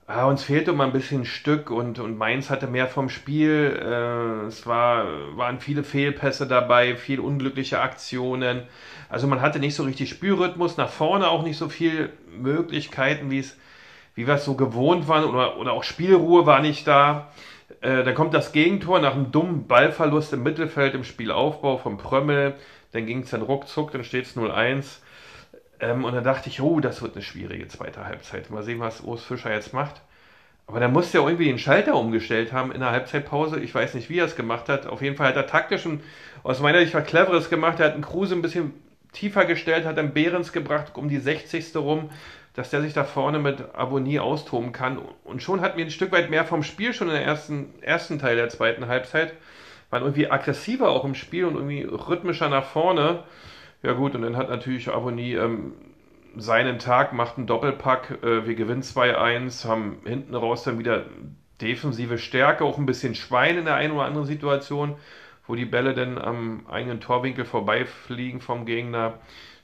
Ah, 0.07 0.25
uns 0.25 0.43
fehlte 0.43 0.73
mal 0.73 0.85
ein 0.85 0.91
bisschen 0.91 1.23
Stück 1.25 1.69
und, 1.71 1.97
und 1.99 2.17
Mainz 2.17 2.49
hatte 2.49 2.67
mehr 2.67 2.87
vom 2.87 3.07
Spiel. 3.07 3.79
Äh, 3.81 4.47
es 4.47 4.67
war, 4.67 5.05
waren 5.37 5.59
viele 5.59 5.83
Fehlpässe 5.83 6.47
dabei, 6.47 6.97
viel 6.97 7.19
unglückliche 7.19 7.79
Aktionen. 7.79 8.63
Also 9.09 9.27
man 9.27 9.41
hatte 9.41 9.59
nicht 9.59 9.75
so 9.75 9.83
richtig 9.83 10.09
Spielrhythmus, 10.09 10.75
nach 10.75 10.89
vorne 10.89 11.29
auch 11.29 11.43
nicht 11.43 11.57
so 11.57 11.69
viel 11.69 12.11
Möglichkeiten, 12.29 13.31
wie 13.31 13.39
es, 13.39 13.57
wie 14.15 14.27
wir 14.27 14.33
es 14.35 14.45
so 14.45 14.55
gewohnt 14.55 15.07
waren, 15.07 15.23
oder, 15.23 15.57
oder 15.57 15.71
auch 15.71 15.83
Spielruhe 15.83 16.45
war 16.45 16.61
nicht 16.61 16.87
da. 16.87 17.31
Äh, 17.79 18.03
dann 18.03 18.15
kommt 18.15 18.33
das 18.33 18.51
Gegentor 18.51 18.99
nach 18.99 19.13
einem 19.13 19.31
dummen 19.31 19.67
Ballverlust 19.67 20.33
im 20.33 20.43
Mittelfeld 20.43 20.93
im 20.93 21.05
Spielaufbau 21.05 21.77
vom 21.77 21.97
Prömmel. 21.97 22.55
Dann 22.91 23.05
ging 23.05 23.21
es 23.21 23.29
dann 23.29 23.43
ruckzuck, 23.43 23.91
dann 23.91 24.03
steht 24.03 24.25
es 24.25 24.35
0-1. 24.35 24.99
Ähm, 25.81 26.05
und 26.05 26.13
dann 26.13 26.23
dachte 26.23 26.47
ich, 26.49 26.61
oh, 26.61 26.79
das 26.79 27.01
wird 27.01 27.15
eine 27.15 27.23
schwierige 27.23 27.67
zweite 27.67 28.05
Halbzeit. 28.05 28.49
Mal 28.49 28.63
sehen, 28.63 28.79
was 28.79 29.01
Urs 29.01 29.23
Fischer 29.23 29.51
jetzt 29.51 29.73
macht. 29.73 30.01
Aber 30.67 30.79
dann 30.79 30.93
musste 30.93 31.17
er 31.17 31.25
irgendwie 31.25 31.45
den 31.45 31.59
Schalter 31.59 31.95
umgestellt 31.95 32.53
haben 32.53 32.71
in 32.71 32.79
der 32.79 32.91
Halbzeitpause. 32.91 33.59
Ich 33.59 33.75
weiß 33.75 33.95
nicht, 33.95 34.09
wie 34.09 34.19
er 34.19 34.25
es 34.25 34.35
gemacht 34.35 34.69
hat. 34.69 34.85
Auf 34.85 35.01
jeden 35.01 35.17
Fall 35.17 35.27
hat 35.27 35.35
er 35.35 35.47
taktisch 35.47 35.85
und 35.85 36.01
aus 36.43 36.61
meiner 36.61 36.79
Sicht 36.79 36.93
was 36.93 37.05
Cleveres 37.05 37.49
gemacht. 37.49 37.79
Er 37.79 37.87
hat 37.87 37.93
einen 37.95 38.03
Kruse 38.03 38.35
ein 38.35 38.41
bisschen 38.41 38.73
tiefer 39.11 39.43
gestellt, 39.43 39.85
hat 39.85 39.97
dann 39.97 40.13
Behrens 40.13 40.53
gebracht 40.53 40.93
um 40.95 41.09
die 41.09 41.17
60. 41.17 41.75
rum, 41.75 42.09
dass 42.53 42.69
der 42.69 42.81
sich 42.81 42.93
da 42.93 43.03
vorne 43.03 43.39
mit 43.39 43.75
Abonnie 43.75 44.19
austoben 44.19 44.71
kann. 44.71 44.99
Und 45.25 45.43
schon 45.43 45.61
hat 45.61 45.75
mir 45.75 45.83
ein 45.83 45.91
Stück 45.91 46.11
weit 46.11 46.29
mehr 46.29 46.45
vom 46.45 46.63
Spiel 46.63 46.93
schon 46.93 47.07
in 47.07 47.15
der 47.15 47.25
ersten, 47.25 47.73
ersten 47.81 48.19
Teil 48.19 48.37
der 48.37 48.47
zweiten 48.49 48.87
Halbzeit. 48.87 49.33
Waren 49.89 50.03
irgendwie 50.03 50.31
aggressiver 50.31 50.89
auch 50.89 51.03
im 51.03 51.15
Spiel 51.15 51.45
und 51.45 51.55
irgendwie 51.55 51.83
rhythmischer 51.83 52.47
nach 52.47 52.65
vorne. 52.65 53.23
Ja 53.83 53.93
gut, 53.93 54.15
und 54.15 54.21
dann 54.21 54.37
hat 54.37 54.49
natürlich 54.49 54.89
Abonnie 54.89 55.33
ähm, 55.33 55.73
seinen 56.37 56.79
Tag, 56.79 57.13
macht 57.13 57.37
einen 57.37 57.47
Doppelpack, 57.47 58.19
äh, 58.23 58.45
wir 58.45 58.55
gewinnen 58.55 58.83
2-1, 58.83 59.65
haben 59.67 59.97
hinten 60.05 60.35
raus 60.35 60.63
dann 60.63 60.77
wieder 60.79 61.05
defensive 61.61 62.17
Stärke, 62.17 62.63
auch 62.63 62.77
ein 62.77 62.85
bisschen 62.85 63.15
Schwein 63.15 63.57
in 63.57 63.65
der 63.65 63.75
einen 63.75 63.93
oder 63.93 64.05
anderen 64.05 64.27
Situation, 64.27 64.95
wo 65.47 65.55
die 65.55 65.65
Bälle 65.65 65.93
dann 65.93 66.17
am 66.17 66.67
eigenen 66.67 67.01
Torwinkel 67.01 67.45
vorbeifliegen 67.45 68.41
vom 68.41 68.65
Gegner, 68.65 69.19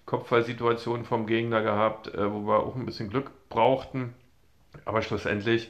Kopfballsituationen 0.05 1.05
vom 1.05 1.27
Gegner 1.27 1.61
gehabt, 1.61 2.13
äh, 2.13 2.31
wo 2.31 2.47
wir 2.47 2.59
auch 2.59 2.75
ein 2.75 2.85
bisschen 2.85 3.09
Glück 3.09 3.31
brauchten. 3.49 4.13
Aber 4.85 5.01
schlussendlich 5.01 5.69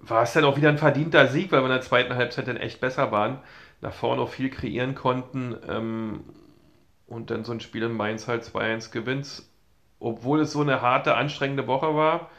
war 0.00 0.22
es 0.22 0.32
dann 0.32 0.44
auch 0.44 0.56
wieder 0.56 0.68
ein 0.70 0.78
verdienter 0.78 1.28
Sieg, 1.28 1.52
weil 1.52 1.60
wir 1.60 1.66
in 1.66 1.72
der 1.72 1.80
zweiten 1.82 2.14
Halbzeit 2.14 2.48
dann 2.48 2.56
echt 2.56 2.80
besser 2.80 3.12
waren, 3.12 3.38
nach 3.80 3.92
vorne 3.92 4.22
auch 4.22 4.30
viel 4.30 4.50
kreieren 4.50 4.94
konnten. 4.94 5.56
Ähm, 5.68 6.20
und 7.06 7.30
dann 7.30 7.44
so 7.44 7.52
ein 7.52 7.60
Spiel 7.60 7.82
in 7.82 7.92
Mainz 7.92 8.28
halt 8.28 8.42
2-1 8.44 8.92
gewinnt, 8.92 9.42
obwohl 10.00 10.40
es 10.40 10.52
so 10.52 10.60
eine 10.60 10.80
harte, 10.82 11.14
anstrengende 11.14 11.66
Woche 11.66 11.94
war, 11.94 12.30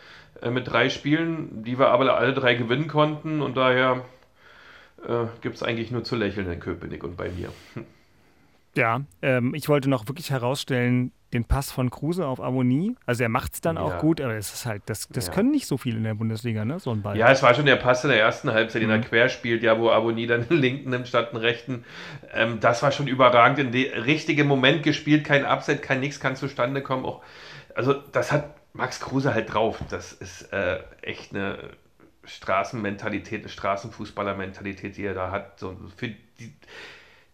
äh, 0.42 0.50
mit 0.50 0.68
drei 0.68 0.90
Spielen, 0.90 1.64
die 1.64 1.80
wir 1.80 1.90
aber 1.90 2.18
alle 2.18 2.34
drei 2.34 2.56
gewinnen 2.56 2.88
konnten 2.88 3.42
und 3.42 3.58
daher 3.58 4.06
äh, 5.08 5.26
gibt 5.42 5.56
es 5.56 5.64
eigentlich 5.64 5.92
nur 5.92 6.04
zu 6.04 6.16
lächeln 6.16 6.50
in 6.52 6.60
Köpenick 6.60 7.04
und 7.04 7.18
bei 7.18 7.30
mir. 7.30 7.52
Ja, 8.76 9.02
ähm, 9.22 9.54
ich 9.56 9.70
wollte 9.70 9.90
noch 9.90 10.08
wirklich 10.08 10.32
herausstellen, 10.32 11.12
den 11.34 11.44
Pass 11.44 11.72
von 11.72 11.90
Kruse 11.90 12.26
auf 12.26 12.40
Abonnie. 12.40 12.96
Also 13.06 13.24
er 13.24 13.30
macht 13.30 13.56
es 13.56 13.62
dann 13.62 13.76
ja. 13.76 13.82
auch 13.82 13.98
gut, 14.00 14.22
aber 14.22 14.36
es 14.36 14.54
ist 14.54 14.66
halt, 14.66 14.84
das, 14.86 15.08
das 15.10 15.28
ja. 15.28 15.34
können 15.34 15.52
nicht 15.52 15.68
so 15.68 15.78
viele 15.78 15.98
in 15.98 16.04
der 16.04 16.14
Bundesliga, 16.14 16.64
ne? 16.64 16.80
So 16.80 16.92
ein 16.92 17.02
Ball. 17.02 17.18
Ja, 17.18 17.30
es 17.30 17.44
war 17.44 17.54
schon 17.54 17.66
der 17.66 17.76
Pass 17.76 18.04
in 18.04 18.10
der 18.10 18.20
ersten 18.20 18.52
Halbzeit, 18.52 18.82
den 18.82 18.90
mhm. 18.90 18.96
er 18.96 19.02
quer 19.02 19.30
spielt, 19.30 19.62
ja, 19.62 19.78
wo 19.78 19.90
Abonnie 19.90 20.28
dann 20.28 20.48
den 20.48 20.58
linken 20.62 20.90
nimmt 20.92 21.08
statt 21.08 21.34
den 21.34 21.38
rechten. 21.38 21.84
Ähm, 22.34 22.60
das 22.62 22.84
war 22.84 22.92
schon 22.92 23.08
überragend. 23.08 23.60
In 23.60 23.72
dem 23.72 24.02
richtigen 24.04 24.48
Moment 24.48 24.84
gespielt, 24.84 25.26
kein 25.26 25.46
Upset, 25.46 25.82
kein 25.82 26.00
Nix 26.00 26.20
kann 26.20 26.36
zustande 26.36 26.82
kommen. 26.82 27.06
Auch, 27.06 27.22
also 27.76 27.94
das 27.94 28.32
hat 28.32 28.56
Max 28.74 29.02
Kruse 29.02 29.34
halt 29.34 29.54
drauf. 29.54 29.80
Das 29.90 30.14
ist 30.14 30.54
äh, 30.54 30.80
echt 31.02 31.36
eine 31.36 31.58
Straßenmentalität, 32.24 33.42
eine 33.42 33.50
Straßenfußballermentalität, 33.50 34.96
die 34.96 35.06
er 35.06 35.14
da 35.14 35.32
hat. 35.32 35.60
So 35.60 35.76
für 35.98 36.10
die, 36.10 36.54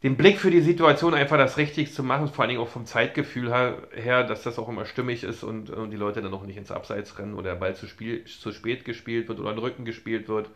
den 0.03 0.17
Blick 0.17 0.39
für 0.39 0.49
die 0.49 0.61
Situation 0.61 1.13
einfach 1.13 1.37
das 1.37 1.57
richtig 1.57 1.93
zu 1.93 2.03
machen, 2.03 2.27
vor 2.27 2.43
allen 2.43 2.49
Dingen 2.49 2.61
auch 2.61 2.67
vom 2.67 2.85
Zeitgefühl 2.85 3.53
her, 3.93 4.23
dass 4.23 4.41
das 4.41 4.57
auch 4.57 4.67
immer 4.67 4.85
stimmig 4.85 5.23
ist 5.23 5.43
und, 5.43 5.69
und 5.69 5.91
die 5.91 5.97
Leute 5.97 6.21
dann 6.21 6.33
auch 6.33 6.43
nicht 6.43 6.57
ins 6.57 6.71
Abseits 6.71 7.19
rennen 7.19 7.35
oder 7.35 7.51
der 7.51 7.59
Ball 7.59 7.75
zu, 7.75 7.87
Spiel, 7.87 8.25
zu 8.25 8.51
spät 8.51 8.83
gespielt 8.83 9.27
wird 9.29 9.39
oder 9.39 9.51
in 9.51 9.57
den 9.57 9.63
Rücken 9.63 9.85
gespielt 9.85 10.27
wird. 10.27 10.49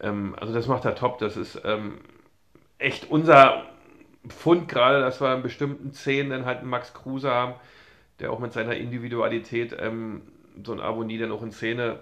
Ähm, 0.00 0.34
also 0.40 0.54
das 0.54 0.66
macht 0.66 0.86
er 0.86 0.94
top. 0.94 1.18
Das 1.18 1.36
ist 1.36 1.60
ähm, 1.64 1.98
echt 2.78 3.10
unser 3.10 3.64
Fund 4.28 4.68
gerade, 4.68 5.00
dass 5.00 5.20
wir 5.20 5.34
in 5.34 5.42
bestimmten 5.42 5.92
Szenen 5.92 6.30
dann 6.30 6.46
halt 6.46 6.60
einen 6.60 6.70
Max 6.70 6.94
Kruse 6.94 7.30
haben, 7.30 7.54
der 8.18 8.32
auch 8.32 8.38
mit 8.38 8.54
seiner 8.54 8.76
Individualität 8.76 9.76
ähm, 9.78 10.22
so 10.64 10.72
ein 10.72 10.80
Avonie 10.80 11.18
dann 11.18 11.32
auch 11.32 11.42
in 11.42 11.52
Szene 11.52 11.98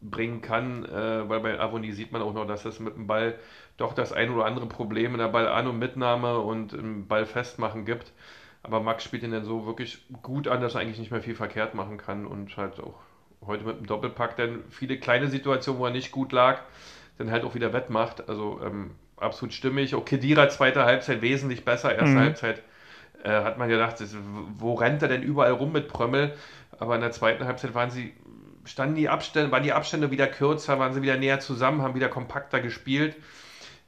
bringen 0.00 0.42
kann, 0.42 0.84
äh, 0.84 1.28
weil 1.28 1.40
bei 1.40 1.60
Avonie 1.60 1.92
sieht 1.92 2.10
man 2.10 2.22
auch 2.22 2.34
noch, 2.34 2.46
dass 2.46 2.64
es 2.64 2.80
mit 2.80 2.96
dem 2.96 3.06
Ball 3.06 3.36
doch 3.76 3.94
das 3.94 4.12
ein 4.12 4.30
oder 4.30 4.44
andere 4.44 4.66
Problem 4.66 5.12
in 5.12 5.18
der 5.18 5.28
Ballan- 5.28 5.66
und 5.66 5.78
Mitnahme 5.78 6.38
und 6.38 6.72
im 6.72 7.06
Ball 7.06 7.26
festmachen 7.26 7.84
gibt. 7.84 8.12
Aber 8.62 8.80
Max 8.80 9.02
spielt 9.02 9.22
ihn 9.22 9.32
dann 9.32 9.44
so 9.44 9.66
wirklich 9.66 10.04
gut 10.22 10.46
an, 10.46 10.60
dass 10.60 10.74
er 10.74 10.82
eigentlich 10.82 10.98
nicht 10.98 11.10
mehr 11.10 11.22
viel 11.22 11.34
verkehrt 11.34 11.74
machen 11.74 11.96
kann 11.96 12.26
und 12.26 12.56
halt 12.56 12.78
auch 12.80 12.94
heute 13.44 13.64
mit 13.64 13.78
dem 13.78 13.86
Doppelpack 13.86 14.36
dann 14.36 14.62
viele 14.70 14.98
kleine 14.98 15.28
Situationen, 15.28 15.80
wo 15.80 15.86
er 15.86 15.90
nicht 15.90 16.12
gut 16.12 16.32
lag, 16.32 16.60
dann 17.18 17.30
halt 17.30 17.44
auch 17.44 17.54
wieder 17.54 17.72
wettmacht. 17.72 18.28
Also 18.28 18.60
ähm, 18.64 18.92
absolut 19.16 19.52
stimmig. 19.52 19.94
Auch 19.94 20.04
Kedira 20.04 20.48
zweite 20.48 20.84
Halbzeit 20.84 21.22
wesentlich 21.22 21.64
besser. 21.64 21.94
Erste 21.94 22.16
mhm. 22.16 22.20
Halbzeit 22.20 22.62
äh, 23.24 23.30
hat 23.30 23.58
man 23.58 23.68
gedacht, 23.68 23.96
wo 24.58 24.74
rennt 24.74 25.02
er 25.02 25.08
denn 25.08 25.22
überall 25.22 25.52
rum 25.52 25.72
mit 25.72 25.88
Prömmel? 25.88 26.34
Aber 26.78 26.94
in 26.94 27.00
der 27.00 27.12
zweiten 27.12 27.44
Halbzeit 27.44 27.74
waren 27.74 27.90
sie, 27.90 28.12
standen 28.64 28.94
die 28.94 29.08
Abstände, 29.08 29.50
waren 29.50 29.62
die 29.62 29.72
Abstände 29.72 30.10
wieder 30.10 30.26
kürzer, 30.26 30.78
waren 30.78 30.92
sie 30.92 31.02
wieder 31.02 31.16
näher 31.16 31.40
zusammen, 31.40 31.82
haben 31.82 31.94
wieder 31.94 32.08
kompakter 32.08 32.60
gespielt. 32.60 33.16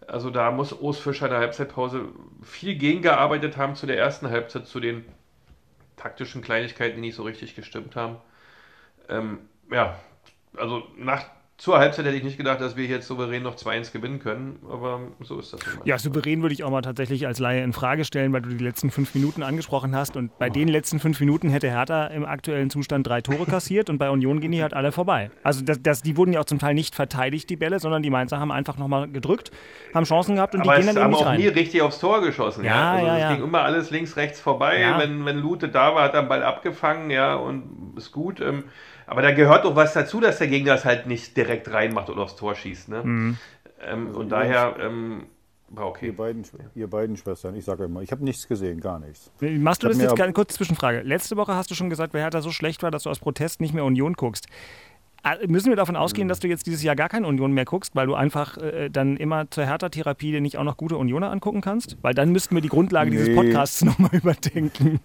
Also 0.07 0.31
da 0.31 0.51
muss 0.51 0.73
Urs 0.73 0.99
Fischer 0.99 1.27
in 1.27 1.31
der 1.33 1.41
Halbzeitpause 1.41 2.09
viel 2.43 2.77
gegengearbeitet 2.77 3.57
haben 3.57 3.75
zu 3.75 3.87
der 3.87 3.99
ersten 3.99 4.29
Halbzeit, 4.31 4.67
zu 4.67 4.81
den 4.81 5.05
taktischen 5.97 6.43
Kleinigkeiten, 6.43 6.97
die 6.97 7.01
nicht 7.01 7.15
so 7.15 7.23
richtig 7.23 7.55
gestimmt 7.55 7.97
haben. 7.97 8.17
Ähm, 9.09 9.49
ja, 9.71 9.99
also 10.57 10.83
nach 10.97 11.25
zur 11.57 11.79
Halbzeit 11.79 12.05
hätte 12.05 12.17
ich 12.17 12.25
nicht 12.25 12.37
gedacht, 12.37 12.61
dass 12.61 12.77
wir 12.77 12.85
jetzt 12.85 13.07
souverän 13.07 13.45
noch 13.45 13.55
2-1 13.55 13.93
gewinnen 13.93 14.19
können, 14.19 14.59
aber 14.69 15.01
so 15.21 15.39
ist 15.39 15.53
das. 15.53 15.61
Ja, 15.85 15.99
souverän 15.99 16.43
würde 16.43 16.53
ich 16.53 16.65
auch 16.65 16.71
mal 16.71 16.83
tatsächlich 16.83 17.29
als 17.29 17.39
Laie 17.39 17.63
in 17.63 17.73
Frage 17.73 18.05
stellen, 18.05 18.33
weil 18.33 18.43
du 18.43 18.49
die 18.49 18.65
letzten 18.65 18.91
fünf 18.91 19.15
Minuten 19.15 19.45
angesprochen 19.45 19.95
hast 19.95 20.17
und 20.17 20.37
bei 20.39 20.51
oh. 20.51 20.53
den 20.53 20.67
letzten 20.67 20.99
fünf 20.99 21.21
Minuten 21.21 21.51
hätte 21.51 21.71
Hertha 21.71 22.07
im 22.09 22.25
aktuellen 22.25 22.71
Zustand 22.71 23.07
drei 23.07 23.21
Tore 23.21 23.47
kassiert 23.47 23.89
und 23.89 23.99
bei 23.99 24.11
Union 24.11 24.41
gehen 24.41 24.51
die 24.51 24.63
halt 24.63 24.75
alle 24.75 24.91
vorbei. 24.91 25.31
Also 25.45 25.65
das, 25.65 25.81
das, 25.81 26.03
die 26.03 26.17
wurden 26.17 26.33
ja 26.33 26.41
auch 26.41 26.45
zum 26.45 26.59
Teil 26.59 26.75
nicht 26.75 26.97
verteidigt, 26.97 27.49
die 27.49 27.57
Bälle, 27.57 27.79
sondern 27.79 28.03
die 28.03 28.11
Mainzer 28.11 28.41
haben 28.41 28.51
einfach 28.51 28.77
nochmal 28.77 29.09
gedrückt, 29.09 29.53
haben 29.95 30.05
Chancen 30.05 30.35
gehabt 30.35 30.57
und 30.57 30.63
aber 30.63 30.75
die 30.75 30.83
gehen 30.83 30.95
dann 30.95 31.05
eben 31.05 31.11
nicht 31.11 31.21
rein. 31.21 31.27
Aber 31.27 31.35
auch 31.35 31.39
nie 31.39 31.49
richtig 31.49 31.83
aufs 31.83 32.01
Tor 32.01 32.21
geschossen. 32.21 32.65
Ja, 32.65 32.71
ja. 32.71 32.93
Also 32.95 33.07
ja, 33.07 33.19
ja. 33.19 33.31
Es 33.31 33.37
ging 33.37 33.45
immer 33.45 33.63
alles 33.63 33.91
links, 33.93 34.17
rechts 34.17 34.41
vorbei. 34.41 34.81
Ja. 34.81 34.99
Wenn, 34.99 35.25
wenn 35.25 35.39
Lute 35.39 35.69
da 35.69 35.95
war, 35.95 36.03
hat 36.03 36.15
er 36.15 36.23
den 36.23 36.29
Ball 36.29 36.43
abgefangen, 36.43 37.11
ja, 37.11 37.37
und 37.37 37.95
ist 37.97 38.11
gut. 38.11 38.41
Ähm, 38.41 38.65
aber 39.07 39.23
da 39.23 39.33
gehört 39.33 39.65
doch 39.65 39.77
was 39.77 39.93
dazu, 39.93 40.21
dass 40.21 40.39
der 40.39 40.49
Gegner 40.49 40.75
das 40.75 40.85
halt 40.85 41.07
nicht 41.07 41.37
direkt 41.37 41.71
reinmacht 41.71 42.11
oder 42.11 42.23
aufs 42.23 42.37
Tor 42.37 42.55
schießt. 42.55 42.89
Ne? 42.89 43.03
Mhm. 43.03 43.39
Ähm, 43.87 44.15
und 44.15 44.31
daher 44.31 44.77
ähm, 44.81 45.27
war 45.69 45.87
okay. 45.87 46.07
Ihr 46.07 46.17
beiden, 46.17 46.45
ihr 46.75 46.89
beiden 46.89 47.17
Schwestern, 47.17 47.55
ich 47.57 47.65
sage 47.65 47.85
immer, 47.85 48.03
ich 48.03 48.13
habe 48.13 48.25
nichts 48.25 48.47
gesehen, 48.47 48.81
gar 48.81 48.99
nichts. 48.99 49.31
Machst 49.41 49.83
du 49.83 49.89
das 49.89 49.99
jetzt, 49.99 50.21
eine 50.21 50.33
kurze 50.33 50.57
Zwischenfrage. 50.57 51.03
Letzte 51.03 51.37
Woche 51.37 51.55
hast 51.55 51.71
du 51.71 51.75
schon 51.75 51.91
gesagt, 51.91 52.15
wer 52.15 52.23
Hertha 52.23 52.41
so 52.41 52.51
schlecht 52.51 52.83
war, 52.83 52.91
dass 52.91 53.05
du 53.05 53.11
aus 53.11 53.19
Protest 53.19 53.61
nicht 53.61 53.75
mehr 53.75 53.85
Union 53.85 54.15
guckst. 54.15 54.47
Ah, 55.27 55.37
müssen 55.49 55.71
wir 55.71 55.77
davon 55.77 55.97
ausgehen, 55.97 56.29
dass 56.29 56.39
du 56.39 56.49
jetzt 56.49 56.67
dieses 56.67 56.83
Jahr 56.83 56.95
gar 56.95 57.09
keine 57.09 57.27
Union 57.27 57.53
mehr 57.53 57.65
guckst, 57.65 57.97
weil 57.97 58.07
du 58.07 58.15
einfach 58.15 58.59
äh, 58.59 58.91
dann 58.91 59.17
immer 59.17 59.51
zur 59.51 59.65
Hertha-Therapie 59.65 60.33
dir 60.33 60.43
nicht 60.43 60.59
auch 60.59 60.65
noch 60.65 60.77
gute 60.77 60.99
Unioner 60.99 61.31
angucken 61.31 61.63
kannst? 61.63 61.97
Weil 62.03 62.13
dann 62.13 62.31
müssten 62.31 62.55
wir 62.55 62.61
die 62.61 62.69
Grundlage 62.69 63.09
nee. 63.09 63.17
dieses 63.17 63.35
Podcasts 63.35 63.83
nochmal 63.87 64.11
überdenken. 64.13 65.01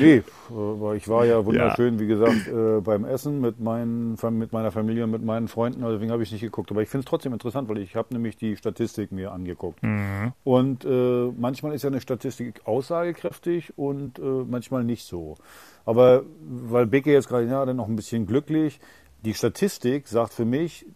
Nee, 0.00 0.22
äh, 0.50 0.96
ich 0.96 1.06
war 1.08 1.26
ja 1.26 1.44
wunderschön, 1.44 1.94
ja. 1.94 2.00
wie 2.00 2.06
gesagt, 2.06 2.48
äh, 2.48 2.80
beim 2.80 3.04
Essen 3.04 3.42
mit, 3.42 3.60
meinen, 3.60 4.16
mit 4.30 4.54
meiner 4.54 4.70
Familie 4.70 5.04
und 5.04 5.10
mit 5.10 5.22
meinen 5.22 5.48
Freunden, 5.48 5.82
also 5.82 5.96
deswegen 5.96 6.10
habe 6.10 6.22
ich 6.22 6.32
nicht 6.32 6.40
geguckt. 6.40 6.70
Aber 6.70 6.80
ich 6.80 6.88
finde 6.88 7.04
es 7.04 7.10
trotzdem 7.10 7.34
interessant, 7.34 7.68
weil 7.68 7.76
ich 7.78 7.96
habe 7.96 8.14
nämlich 8.14 8.38
die 8.38 8.56
Statistik 8.56 9.12
mir 9.12 9.30
angeguckt. 9.30 9.82
Mhm. 9.82 10.32
Und 10.42 10.86
äh, 10.86 11.30
manchmal 11.36 11.74
ist 11.74 11.82
ja 11.82 11.90
eine 11.90 12.00
Statistik 12.00 12.62
aussagekräftig 12.64 13.76
und 13.76 14.18
äh, 14.18 14.22
manchmal 14.22 14.84
nicht 14.84 15.04
so. 15.04 15.36
Aber 15.84 16.22
weil 16.40 16.86
Beke 16.86 17.12
jetzt 17.12 17.28
gerade, 17.28 17.46
ja, 17.46 17.66
dann 17.66 17.76
noch 17.76 17.88
ein 17.88 17.96
bisschen 17.96 18.26
glücklich, 18.26 18.80
die 19.24 19.34
Statistik 19.34 20.06
sagt 20.08 20.32
für 20.32 20.44
mich, 20.44 20.86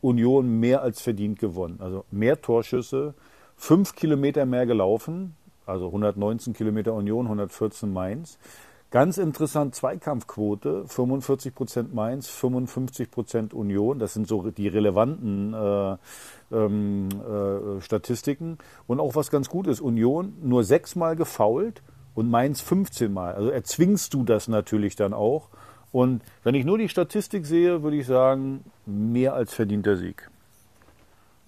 Union 0.00 0.60
mehr 0.60 0.82
als 0.82 1.00
verdient 1.00 1.38
gewonnen. 1.38 1.78
Also 1.80 2.04
mehr 2.10 2.40
Torschüsse, 2.40 3.14
fünf 3.56 3.94
Kilometer 3.94 4.46
mehr 4.46 4.66
gelaufen, 4.66 5.34
also 5.66 5.86
119 5.86 6.54
Kilometer 6.54 6.94
Union, 6.94 7.26
114 7.26 7.92
Mainz. 7.92 8.38
Ganz 8.90 9.18
interessant, 9.18 9.74
Zweikampfquote, 9.74 10.86
45 10.86 11.54
Prozent 11.54 11.94
Mainz, 11.94 12.28
55 12.28 13.10
Prozent 13.10 13.52
Union. 13.52 13.98
Das 13.98 14.14
sind 14.14 14.26
so 14.26 14.50
die 14.50 14.68
relevanten 14.68 15.52
äh, 15.52 15.96
ähm, 16.50 17.08
äh, 17.10 17.82
Statistiken. 17.82 18.56
Und 18.86 18.98
auch 18.98 19.14
was 19.14 19.30
ganz 19.30 19.50
gut 19.50 19.66
ist, 19.66 19.82
Union 19.82 20.34
nur 20.40 20.64
sechsmal 20.64 21.16
gefault 21.16 21.82
und 22.14 22.30
Mainz 22.30 22.62
15 22.62 23.12
Mal. 23.12 23.34
Also 23.34 23.50
erzwingst 23.50 24.14
du 24.14 24.24
das 24.24 24.48
natürlich 24.48 24.96
dann 24.96 25.12
auch. 25.12 25.50
Und 25.92 26.22
wenn 26.44 26.54
ich 26.54 26.64
nur 26.64 26.78
die 26.78 26.88
Statistik 26.88 27.46
sehe, 27.46 27.82
würde 27.82 27.96
ich 27.96 28.06
sagen, 28.06 28.64
mehr 28.86 29.34
als 29.34 29.54
verdienter 29.54 29.96
Sieg. 29.96 30.30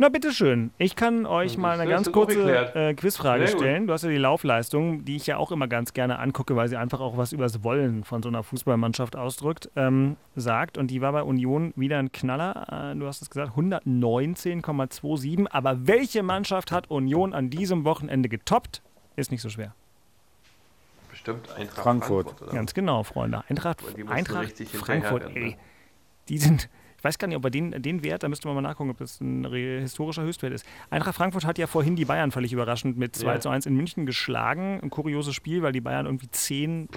Na, 0.02 0.08
bitteschön. 0.08 0.70
Ich 0.78 0.96
kann 0.96 1.26
euch 1.26 1.58
mal 1.58 1.78
eine 1.78 1.86
ganz 1.90 2.10
kurze 2.10 2.74
äh, 2.74 2.94
Quizfrage 2.94 3.46
stellen. 3.48 3.86
Du 3.86 3.92
hast 3.92 4.02
ja 4.02 4.08
die 4.08 4.16
Laufleistung, 4.16 5.04
die 5.04 5.16
ich 5.16 5.26
ja 5.26 5.36
auch 5.36 5.52
immer 5.52 5.68
ganz 5.68 5.92
gerne 5.92 6.18
angucke, 6.18 6.56
weil 6.56 6.68
sie 6.68 6.78
einfach 6.78 7.00
auch 7.00 7.18
was 7.18 7.34
über 7.34 7.42
das 7.42 7.62
Wollen 7.64 8.02
von 8.04 8.22
so 8.22 8.30
einer 8.30 8.42
Fußballmannschaft 8.42 9.14
ausdrückt, 9.14 9.68
ähm, 9.76 10.16
sagt. 10.36 10.78
Und 10.78 10.90
die 10.90 11.02
war 11.02 11.12
bei 11.12 11.22
Union 11.22 11.74
wieder 11.76 11.98
ein 11.98 12.12
Knaller. 12.12 12.92
Äh, 12.94 12.96
du 12.98 13.06
hast 13.06 13.20
es 13.20 13.28
gesagt, 13.28 13.58
119,27. 13.58 15.48
Aber 15.50 15.86
welche 15.86 16.22
Mannschaft 16.22 16.72
hat 16.72 16.90
Union 16.90 17.34
an 17.34 17.50
diesem 17.50 17.84
Wochenende 17.84 18.30
getoppt? 18.30 18.80
Ist 19.16 19.30
nicht 19.30 19.42
so 19.42 19.50
schwer 19.50 19.74
bestimmt 21.20 21.50
Eintracht 21.50 21.82
Frankfurt. 21.82 22.26
Frankfurt 22.28 22.52
Ganz 22.52 22.74
genau, 22.74 23.02
Freunde. 23.02 23.44
Eintracht, 23.48 23.82
Eintracht 24.08 24.58
Frankfurt, 24.68 25.36
ey. 25.36 25.56
Die 26.28 26.38
sind, 26.38 26.68
ich 26.96 27.04
weiß 27.04 27.18
gar 27.18 27.28
nicht, 27.28 27.36
ob 27.36 27.44
er 27.44 27.50
den, 27.50 27.70
den 27.82 28.02
Wert, 28.02 28.22
da 28.22 28.28
müsste 28.28 28.48
man 28.48 28.54
mal 28.54 28.62
nachgucken, 28.62 28.90
ob 28.90 28.98
das 28.98 29.20
ein 29.20 29.44
historischer 29.44 30.22
Höchstwert 30.22 30.52
ist. 30.52 30.66
Eintracht 30.90 31.16
Frankfurt 31.16 31.44
hat 31.44 31.58
ja 31.58 31.66
vorhin 31.66 31.96
die 31.96 32.04
Bayern 32.04 32.30
völlig 32.30 32.52
überraschend 32.52 32.96
mit 32.96 33.16
2 33.16 33.34
ja. 33.34 33.40
zu 33.40 33.48
1 33.48 33.66
in 33.66 33.74
München 33.74 34.06
geschlagen. 34.06 34.80
Ein 34.82 34.90
kurioses 34.90 35.34
Spiel, 35.34 35.62
weil 35.62 35.72
die 35.72 35.80
Bayern 35.80 36.06
irgendwie 36.06 36.30
10 36.30 36.88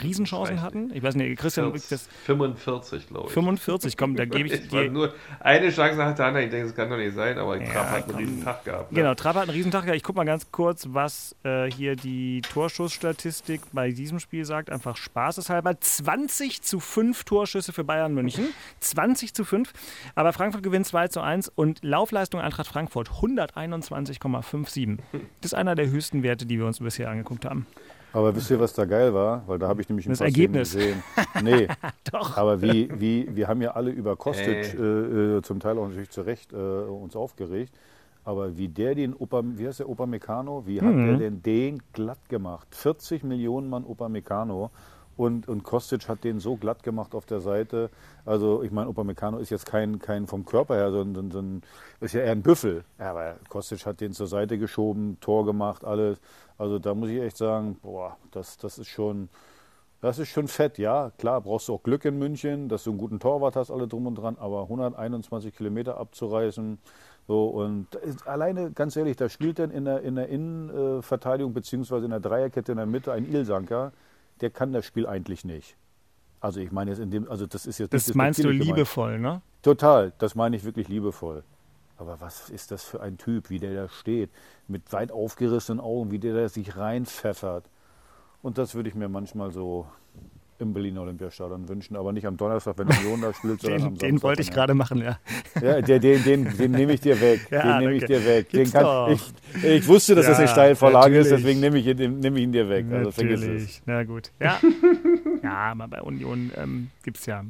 Riesenchancen 0.00 0.62
hatten. 0.62 0.90
Ich 0.94 1.02
weiß 1.02 1.16
nicht, 1.16 1.38
Christian. 1.38 1.70
40, 1.70 1.88
das 1.90 2.08
45, 2.24 3.08
glaube 3.08 3.26
ich. 3.28 3.32
45, 3.34 3.96
komm, 3.96 4.16
da 4.16 4.24
gebe 4.24 4.48
ich 4.48 4.68
dir. 4.68 4.90
nur 4.90 5.12
eine 5.40 5.70
Chance 5.70 6.02
hatte 6.02 6.24
Hanna, 6.24 6.40
ich 6.40 6.50
denke, 6.50 6.66
das 6.66 6.74
kann 6.74 6.88
doch 6.88 6.96
nicht 6.96 7.14
sein, 7.14 7.38
aber 7.38 7.60
ja, 7.60 7.70
Trapp 7.70 7.90
hat 7.90 8.08
einen 8.08 8.16
Riesentag 8.16 8.64
gehabt. 8.64 8.92
Ne? 8.92 8.98
Genau, 8.98 9.14
Trapp 9.14 9.36
hat 9.36 9.42
einen 9.42 9.50
Riesentag 9.52 9.82
gehabt. 9.82 9.96
Ich 9.96 10.02
gucke 10.02 10.16
mal 10.16 10.24
ganz 10.24 10.50
kurz, 10.50 10.86
was 10.90 11.36
äh, 11.44 11.70
hier 11.70 11.94
die 11.96 12.40
Torschussstatistik 12.40 13.60
bei 13.72 13.90
diesem 13.90 14.18
Spiel 14.18 14.44
sagt. 14.44 14.70
Einfach 14.70 14.96
spaßeshalber. 14.96 15.78
20 15.78 16.62
zu 16.62 16.80
5 16.80 17.24
Torschüsse 17.24 17.72
für 17.72 17.84
Bayern 17.84 18.14
München. 18.14 18.48
20 18.80 19.34
zu 19.34 19.44
5. 19.44 19.72
Aber 20.14 20.32
Frankfurt 20.32 20.62
gewinnt 20.62 20.86
2 20.86 21.08
zu 21.08 21.20
1 21.20 21.48
und 21.48 21.82
Laufleistung 21.82 22.40
Eintracht 22.40 22.66
Frankfurt 22.68 23.10
121,57. 23.10 24.98
Das 25.40 25.52
ist 25.52 25.54
einer 25.54 25.74
der 25.74 25.88
höchsten 25.90 26.22
Werte, 26.22 26.46
die 26.46 26.58
wir 26.58 26.66
uns 26.66 26.78
bisher 26.78 27.10
angeguckt 27.10 27.44
haben. 27.44 27.66
Aber 28.12 28.34
wisst 28.36 28.50
ihr, 28.50 28.60
was 28.60 28.72
da 28.72 28.84
geil 28.84 29.14
war? 29.14 29.42
Weil 29.46 29.58
da 29.58 29.68
habe 29.68 29.80
ich 29.80 29.88
nämlich 29.88 30.06
ein 30.06 30.10
das 30.10 30.20
Ergebnis. 30.20 30.72
gesehen. 30.72 31.02
Nee, 31.42 31.68
Doch. 32.12 32.36
aber 32.36 32.60
wie, 32.60 32.88
wie, 33.00 33.34
wir 33.34 33.48
haben 33.48 33.62
ja 33.62 33.72
alle 33.72 33.90
über 33.90 34.16
Kostic 34.16 34.74
äh, 34.74 35.36
äh, 35.38 35.42
zum 35.42 35.60
Teil 35.60 35.78
auch 35.78 35.88
natürlich 35.88 36.10
zu 36.10 36.22
Recht 36.22 36.52
äh, 36.52 36.56
uns 36.56 37.16
aufgeregt. 37.16 37.74
Aber 38.24 38.56
wie 38.56 38.68
der 38.68 38.94
den 38.94 39.14
Opa, 39.14 39.42
wie 39.44 39.66
heißt 39.66 39.80
der 39.80 39.88
Opa 39.88 40.06
Meccano, 40.06 40.64
wie 40.66 40.80
hat 40.80 40.94
mhm. 40.94 41.06
der 41.06 41.16
denn 41.16 41.42
den 41.42 41.82
glatt 41.92 42.28
gemacht? 42.28 42.68
40 42.70 43.24
Millionen 43.24 43.68
Mann 43.68 43.84
Opa 43.84 44.08
Meccano. 44.08 44.70
Und, 45.16 45.46
und 45.46 45.62
Kostic 45.62 46.08
hat 46.08 46.24
den 46.24 46.40
so 46.40 46.56
glatt 46.56 46.82
gemacht 46.82 47.14
auf 47.14 47.26
der 47.26 47.40
Seite. 47.40 47.90
Also 48.24 48.62
ich 48.62 48.70
meine, 48.70 48.88
Opa 48.88 49.04
Meccano 49.04 49.38
ist 49.38 49.50
jetzt 49.50 49.66
kein, 49.66 49.98
kein 49.98 50.26
vom 50.26 50.46
Körper 50.46 50.74
her, 50.74 50.90
sondern, 50.90 51.30
sondern 51.30 51.62
ist 52.00 52.14
ja 52.14 52.22
eher 52.22 52.32
ein 52.32 52.42
Büffel. 52.42 52.84
Aber 52.98 53.36
Kostic 53.48 53.84
hat 53.84 54.00
den 54.00 54.12
zur 54.12 54.26
Seite 54.26 54.56
geschoben, 54.56 55.18
Tor 55.20 55.44
gemacht, 55.44 55.84
alles. 55.84 56.18
Also 56.62 56.78
da 56.78 56.94
muss 56.94 57.08
ich 57.08 57.20
echt 57.20 57.36
sagen, 57.36 57.76
boah, 57.82 58.16
das, 58.30 58.56
das 58.56 58.78
ist 58.78 58.86
schon, 58.86 59.28
das 60.00 60.20
ist 60.20 60.28
schon 60.28 60.46
fett. 60.46 60.78
Ja, 60.78 61.10
klar, 61.18 61.40
brauchst 61.40 61.66
du 61.66 61.74
auch 61.74 61.82
Glück 61.82 62.04
in 62.04 62.20
München, 62.20 62.68
dass 62.68 62.84
du 62.84 62.90
einen 62.90 63.00
guten 63.00 63.18
Torwart 63.18 63.56
hast, 63.56 63.72
alle 63.72 63.88
drum 63.88 64.06
und 64.06 64.14
dran, 64.14 64.36
aber 64.38 64.62
121 64.62 65.56
Kilometer 65.56 65.96
abzureißen, 65.96 66.78
so 67.26 67.46
und 67.46 67.88
alleine, 68.26 68.70
ganz 68.70 68.94
ehrlich, 68.94 69.16
da 69.16 69.28
spielt 69.28 69.58
dann 69.58 69.72
in 69.72 69.86
der, 69.86 70.02
in 70.02 70.14
der 70.14 70.28
Innenverteidigung 70.28 71.52
beziehungsweise 71.52 72.04
in 72.04 72.12
der 72.12 72.20
Dreierkette 72.20 72.70
in 72.70 72.78
der 72.78 72.86
Mitte 72.86 73.10
ein 73.10 73.24
Ilsanker, 73.24 73.90
der 74.40 74.50
kann 74.50 74.72
das 74.72 74.86
Spiel 74.86 75.08
eigentlich 75.08 75.44
nicht. 75.44 75.76
Also 76.38 76.60
ich 76.60 76.70
meine 76.70 76.92
jetzt 76.92 77.00
in 77.00 77.10
dem, 77.10 77.28
also 77.28 77.46
das 77.46 77.66
ist 77.66 77.78
jetzt. 77.78 77.92
Das 77.92 78.14
meinst 78.14 78.42
du 78.44 78.50
liebevoll, 78.50 79.16
gemeint. 79.16 79.34
ne? 79.34 79.42
Total, 79.62 80.12
das 80.18 80.36
meine 80.36 80.54
ich 80.54 80.62
wirklich 80.62 80.86
liebevoll. 80.86 81.42
Aber 82.02 82.20
was 82.20 82.50
ist 82.50 82.72
das 82.72 82.82
für 82.82 83.00
ein 83.00 83.16
Typ, 83.16 83.48
wie 83.48 83.60
der 83.60 83.74
da 83.74 83.88
steht, 83.88 84.28
mit 84.66 84.92
weit 84.92 85.12
aufgerissenen 85.12 85.80
Augen, 85.80 86.10
wie 86.10 86.18
der 86.18 86.34
da 86.34 86.48
sich 86.48 86.76
reinpfeffert. 86.76 87.64
Und 88.42 88.58
das 88.58 88.74
würde 88.74 88.88
ich 88.88 88.96
mir 88.96 89.08
manchmal 89.08 89.52
so 89.52 89.86
im 90.58 90.72
Berliner 90.72 91.02
Olympiastadion 91.02 91.68
wünschen, 91.68 91.96
aber 91.96 92.12
nicht 92.12 92.26
am 92.26 92.36
Donnerstag, 92.36 92.76
wenn 92.78 92.88
Union 92.88 93.20
da 93.20 93.32
spielt, 93.32 93.60
sondern 93.60 93.80
den, 93.80 93.86
am 93.88 93.98
Den 93.98 94.22
wollte 94.22 94.42
ich 94.42 94.50
gerade 94.50 94.74
machen, 94.74 95.00
ja. 95.00 95.18
Ja, 95.60 95.80
den, 95.80 96.00
den, 96.00 96.24
den, 96.24 96.56
den 96.56 96.70
nehme 96.72 96.92
ich 96.94 97.00
dir 97.00 97.20
weg. 97.20 97.40
Ja, 97.50 97.62
den 97.62 97.78
nehme 97.78 97.94
ich 97.94 98.04
dir 98.04 98.24
weg. 98.24 98.48
Kann, 98.72 99.12
ich, 99.12 99.64
ich 99.64 99.86
wusste, 99.86 100.16
dass 100.16 100.26
das 100.26 100.38
eine 100.38 100.46
Ja, 100.46 100.52
Steilvorlage 100.52 101.18
ist, 101.18 101.30
natürlich. 101.30 101.44
deswegen 101.44 101.60
nehme 101.60 101.78
ich, 101.78 101.86
ihn- 101.86 102.18
nehme 102.20 102.38
ich 102.38 102.42
ihn 102.44 102.52
dir 102.52 102.68
weg. 102.68 102.86
Also 102.90 103.10
vergiss 103.12 103.40
es. 103.42 103.46
Natürlich. 103.46 103.82
Na 103.86 104.02
gut. 104.04 104.32
Ja, 104.40 104.58
ja 105.42 105.52
aber 105.72 105.86
bei 105.88 106.02
Union 106.02 106.50
ähm, 106.56 106.90
gibt 107.04 107.18
es 107.18 107.26
ja 107.26 107.44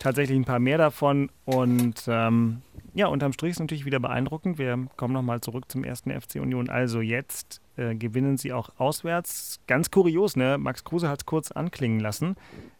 tatsächlich 0.00 0.36
ein 0.36 0.44
paar 0.44 0.58
mehr 0.60 0.78
davon. 0.78 1.30
Und 1.44 2.04
ähm, 2.08 2.62
ja, 2.94 3.08
unterm 3.08 3.32
Strich 3.32 3.52
ist 3.52 3.60
natürlich 3.60 3.84
wieder 3.84 3.98
beeindruckend. 3.98 4.56
Wir 4.56 4.86
kommen 4.96 5.12
nochmal 5.12 5.40
zurück 5.40 5.64
zum 5.68 5.82
ersten 5.82 6.10
FC 6.10 6.36
Union. 6.36 6.70
Also 6.70 7.00
jetzt 7.00 7.60
äh, 7.76 7.94
gewinnen 7.96 8.38
sie 8.38 8.52
auch 8.52 8.70
auswärts. 8.78 9.60
Ganz 9.66 9.90
kurios, 9.90 10.36
ne? 10.36 10.58
Max 10.58 10.84
Kruse 10.84 11.08
hat 11.08 11.20
es 11.20 11.26
kurz 11.26 11.50
anklingen 11.50 11.98
lassen. 11.98 12.36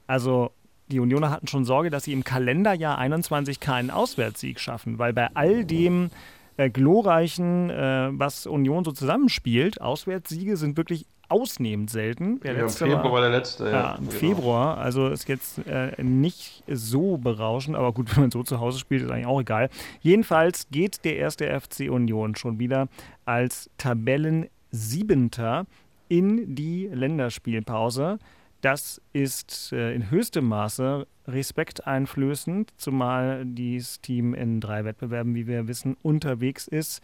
Also 0.06 0.52
die 0.86 1.00
Unioner 1.00 1.30
hatten 1.30 1.48
schon 1.48 1.64
Sorge, 1.64 1.90
dass 1.90 2.04
sie 2.04 2.12
im 2.12 2.22
Kalenderjahr 2.22 2.96
21 2.98 3.58
keinen 3.58 3.90
Auswärtssieg 3.90 4.60
schaffen, 4.60 4.98
weil 4.98 5.12
bei 5.12 5.28
all 5.34 5.64
dem 5.64 6.10
äh, 6.56 6.70
glorreichen, 6.70 7.70
äh, 7.70 8.10
was 8.12 8.46
Union 8.46 8.84
so 8.84 8.92
zusammenspielt, 8.92 9.80
Auswärtssiege 9.80 10.56
sind 10.56 10.76
wirklich 10.76 11.06
ausnehmend 11.28 11.90
selten. 11.90 12.40
Der 12.40 12.52
Ja, 12.52 12.58
im 12.60 12.66
letzte 12.66 12.86
Februar 12.86 13.12
war 13.12 13.20
der 13.20 13.30
letzte, 13.30 13.64
ja, 13.64 13.70
Ja, 13.70 13.94
im 13.94 14.08
genau. 14.08 14.18
Februar. 14.18 14.78
Also 14.78 15.08
ist 15.08 15.28
jetzt 15.28 15.58
äh, 15.66 16.02
nicht 16.02 16.64
so 16.68 17.16
berauschend, 17.16 17.76
aber 17.76 17.92
gut, 17.92 18.10
wenn 18.16 18.24
man 18.24 18.30
so 18.30 18.42
zu 18.42 18.60
Hause 18.60 18.78
spielt, 18.78 19.02
ist 19.02 19.10
eigentlich 19.10 19.26
auch 19.26 19.40
egal. 19.40 19.70
Jedenfalls 20.00 20.66
geht 20.70 21.04
der 21.04 21.16
erste 21.16 21.60
FC 21.60 21.90
Union 21.90 22.36
schon 22.36 22.58
wieder 22.58 22.88
als 23.24 23.70
Tabellen-Siebenter 23.78 25.66
in 26.08 26.54
die 26.54 26.88
Länderspielpause. 26.92 28.18
Das 28.60 29.00
ist 29.12 29.72
äh, 29.72 29.94
in 29.94 30.10
höchstem 30.10 30.46
Maße 30.46 31.06
respekteinflößend, 31.26 32.72
zumal 32.76 33.44
dieses 33.44 34.00
Team 34.00 34.34
in 34.34 34.60
drei 34.60 34.84
Wettbewerben, 34.84 35.34
wie 35.34 35.46
wir 35.46 35.68
wissen, 35.68 35.96
unterwegs 36.02 36.66
ist. 36.66 37.02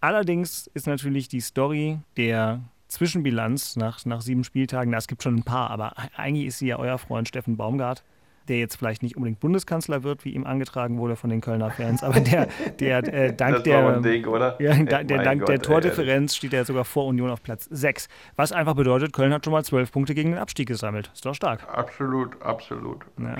Allerdings 0.00 0.66
ist 0.74 0.86
natürlich 0.86 1.28
die 1.28 1.40
Story 1.40 1.98
der 2.16 2.60
Zwischenbilanz 2.88 3.76
nach, 3.76 4.04
nach 4.04 4.20
sieben 4.20 4.44
Spieltagen, 4.44 4.90
na, 4.90 4.98
es 4.98 5.08
gibt 5.08 5.22
schon 5.22 5.36
ein 5.36 5.42
paar, 5.42 5.70
aber 5.70 5.94
eigentlich 6.16 6.46
ist 6.46 6.58
sie 6.58 6.68
ja 6.68 6.78
euer 6.78 6.98
Freund 6.98 7.28
Steffen 7.28 7.56
Baumgart, 7.56 8.04
der 8.48 8.58
jetzt 8.58 8.76
vielleicht 8.76 9.02
nicht 9.02 9.16
unbedingt 9.16 9.40
Bundeskanzler 9.40 10.02
wird, 10.02 10.24
wie 10.24 10.30
ihm 10.30 10.44
angetragen 10.44 10.98
wurde 10.98 11.16
von 11.16 11.30
den 11.30 11.40
Kölner 11.40 11.70
Fans, 11.70 12.02
aber 12.02 12.20
der, 12.20 12.48
der 12.78 12.98
äh, 13.12 13.32
dank 13.36 13.64
der, 13.64 14.00
Ding? 14.00 14.26
Ja, 14.26 14.72
Ey, 14.72 14.84
da, 14.84 15.02
der, 15.02 15.22
dank 15.22 15.40
Gott, 15.40 15.48
der 15.48 15.56
ey, 15.56 15.62
Tordifferenz 15.62 16.36
steht 16.36 16.52
er 16.52 16.64
sogar 16.64 16.84
vor 16.84 17.06
Union 17.06 17.30
auf 17.30 17.42
Platz 17.42 17.66
6. 17.70 18.08
Was 18.36 18.52
einfach 18.52 18.74
bedeutet, 18.74 19.12
Köln 19.12 19.32
hat 19.32 19.44
schon 19.44 19.52
mal 19.52 19.64
zwölf 19.64 19.90
Punkte 19.90 20.14
gegen 20.14 20.32
den 20.32 20.38
Abstieg 20.38 20.68
gesammelt. 20.68 21.10
Ist 21.14 21.24
doch 21.24 21.34
stark. 21.34 21.66
Absolut, 21.68 22.40
absolut. 22.42 23.04
Ja. 23.18 23.36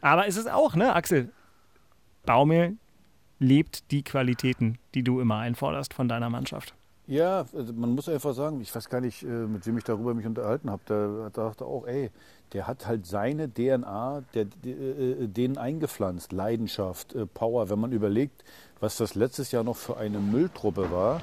Aber 0.00 0.26
es 0.26 0.36
ist 0.36 0.50
auch, 0.50 0.74
ne, 0.74 0.94
Axel? 0.94 1.30
Baumel 2.24 2.76
lebt 3.38 3.90
die 3.90 4.02
Qualitäten, 4.02 4.78
die 4.94 5.02
du 5.02 5.20
immer 5.20 5.38
einforderst 5.38 5.94
von 5.94 6.08
deiner 6.08 6.30
Mannschaft. 6.30 6.74
Ja, 7.08 7.44
also 7.56 7.72
man 7.72 7.90
muss 7.94 8.08
einfach 8.08 8.34
sagen, 8.34 8.60
ich 8.60 8.74
weiß 8.74 8.88
gar 8.88 9.00
nicht, 9.00 9.22
äh, 9.22 9.26
mit 9.26 9.64
wem 9.66 9.78
ich 9.78 9.84
darüber 9.84 10.12
mich 10.12 10.26
unterhalten 10.26 10.70
habe. 10.70 10.82
Der 10.88 11.30
dachte 11.30 11.64
auch, 11.64 11.86
ey, 11.86 12.10
der 12.52 12.66
hat 12.66 12.86
halt 12.86 13.06
seine 13.06 13.48
DNA 13.48 14.22
der, 14.34 14.46
der, 14.64 14.72
äh, 14.76 15.28
denen 15.28 15.56
eingepflanzt. 15.56 16.32
Leidenschaft, 16.32 17.14
äh, 17.14 17.26
Power. 17.26 17.70
Wenn 17.70 17.78
man 17.78 17.92
überlegt, 17.92 18.42
was 18.80 18.96
das 18.96 19.14
letztes 19.14 19.52
Jahr 19.52 19.62
noch 19.62 19.76
für 19.76 19.96
eine 19.98 20.18
Mülltruppe 20.18 20.90
war 20.90 21.20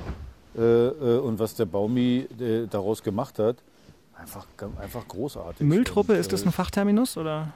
äh, 0.58 0.62
äh, 0.62 1.20
und 1.20 1.40
was 1.40 1.56
der 1.56 1.66
Baumi 1.66 2.28
äh, 2.40 2.66
daraus 2.68 3.04
gemacht 3.04 3.38
hat, 3.40 3.58
einfach, 4.16 4.46
einfach 4.82 5.06
großartig. 5.06 5.68
Mülltruppe, 5.68 6.13
Und, 6.13 6.20
ist 6.20 6.32
das 6.32 6.44
äh, 6.44 6.48
ein 6.48 6.52
Fachterminus? 6.54 7.18
Oder? 7.18 7.50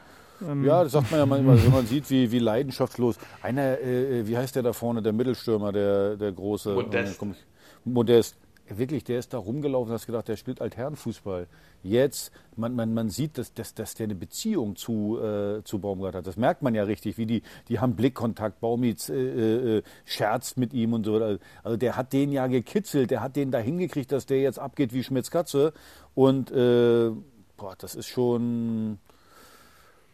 ähm, 0.45 0.65
Ja, 0.65 0.83
das 0.83 0.91
sagt 0.91 1.11
man 1.11 1.19
ja 1.21 1.25
manchmal, 1.25 1.63
wenn 1.63 1.71
man 1.71 1.87
sieht, 1.87 2.09
wie, 2.09 2.29
wie 2.29 2.39
leidenschaftslos. 2.39 3.15
Einer, 3.41 3.79
äh, 3.79 4.27
wie 4.27 4.35
heißt 4.37 4.53
der 4.57 4.63
da 4.63 4.73
vorne, 4.73 5.01
der 5.01 5.13
Mittelstürmer, 5.13 5.71
der, 5.71 6.17
der 6.17 6.33
große. 6.33 6.73
Modest. 6.73 7.13
Äh, 7.13 7.15
komm 7.17 7.31
ich- 7.31 7.45
Modest. 7.93 8.35
Wirklich, 8.69 9.05
der 9.05 9.19
ist 9.19 9.33
da 9.33 9.37
rumgelaufen 9.37 9.91
und 9.91 9.93
hast 9.93 10.07
gedacht, 10.07 10.27
der 10.27 10.35
spielt 10.35 10.61
Altherrenfußball. 10.61 11.47
Jetzt, 11.83 12.31
man, 12.57 12.75
man, 12.75 12.93
man 12.93 13.09
sieht, 13.09 13.37
dass, 13.37 13.53
dass, 13.53 13.73
dass 13.73 13.93
der 13.93 14.05
eine 14.05 14.15
Beziehung 14.15 14.75
zu, 14.75 15.19
äh, 15.21 15.63
zu 15.63 15.79
Baumgart 15.79 16.15
hat. 16.15 16.27
Das 16.27 16.35
merkt 16.35 16.63
man 16.63 16.75
ja 16.75 16.83
richtig, 16.83 17.17
wie 17.17 17.25
die, 17.25 17.43
die 17.69 17.79
haben 17.79 17.95
Blickkontakt, 17.95 18.59
Baumitz 18.59 19.07
äh, 19.07 19.77
äh, 19.77 19.83
scherzt 20.03 20.57
mit 20.57 20.73
ihm 20.73 20.91
und 20.91 21.05
so. 21.05 21.39
Also 21.63 21.77
der 21.77 21.95
hat 21.95 22.11
den 22.11 22.31
ja 22.33 22.47
gekitzelt, 22.47 23.09
der 23.09 23.21
hat 23.21 23.37
den 23.37 23.51
da 23.51 23.59
hingekriegt, 23.59 24.11
dass 24.11 24.25
der 24.25 24.41
jetzt 24.41 24.59
abgeht 24.59 24.91
wie 24.91 25.03
Schmitz 25.03 25.31
Katze. 25.31 25.71
Und 26.13 26.51
äh, 26.51 27.11
boah, 27.55 27.75
das 27.77 27.95
ist 27.95 28.07
schon, 28.07 28.99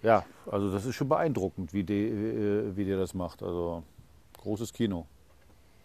ja, 0.03 0.25
also 0.45 0.71
das 0.71 0.85
ist 0.85 0.93
schon 0.93 1.09
beeindruckend, 1.09 1.73
wie, 1.73 1.83
die, 1.83 2.05
äh, 2.07 2.75
wie 2.75 2.85
der 2.85 2.97
das 2.97 3.15
macht. 3.15 3.41
Also 3.41 3.81
großes 4.37 4.73
Kino. 4.73 5.07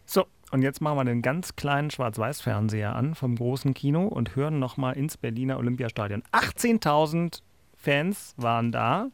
So, 0.05 0.25
und 0.51 0.63
jetzt 0.63 0.81
machen 0.81 0.97
wir 0.97 1.05
den 1.05 1.23
ganz 1.23 1.57
kleinen 1.57 1.91
Schwarz-Weiß-Fernseher 1.91 2.95
an 2.95 3.15
vom 3.15 3.37
großen 3.37 3.75
Kino 3.75 4.07
und 4.07 4.35
hören 4.37 4.59
nochmal 4.59 4.97
ins 4.97 5.17
Berliner 5.17 5.59
Olympiastadion. 5.59 6.23
18.000 6.33 7.41
Fans 7.77 8.35
waren 8.37 8.73
da, 8.73 9.09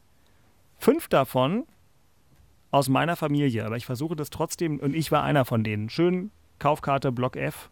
fünf 0.79 1.09
davon 1.09 1.65
aus 2.71 2.89
meiner 2.89 3.17
Familie, 3.17 3.65
aber 3.67 3.77
ich 3.77 3.87
versuche 3.87 4.17
das 4.17 4.31
trotzdem, 4.31 4.79
und 4.79 4.95
ich 4.95 5.13
war 5.13 5.23
einer 5.23 5.45
von 5.45 5.63
denen. 5.65 5.89
Schön 5.91 6.31
Kaufkarte 6.59 7.13
Block 7.13 7.37
F, 7.37 7.69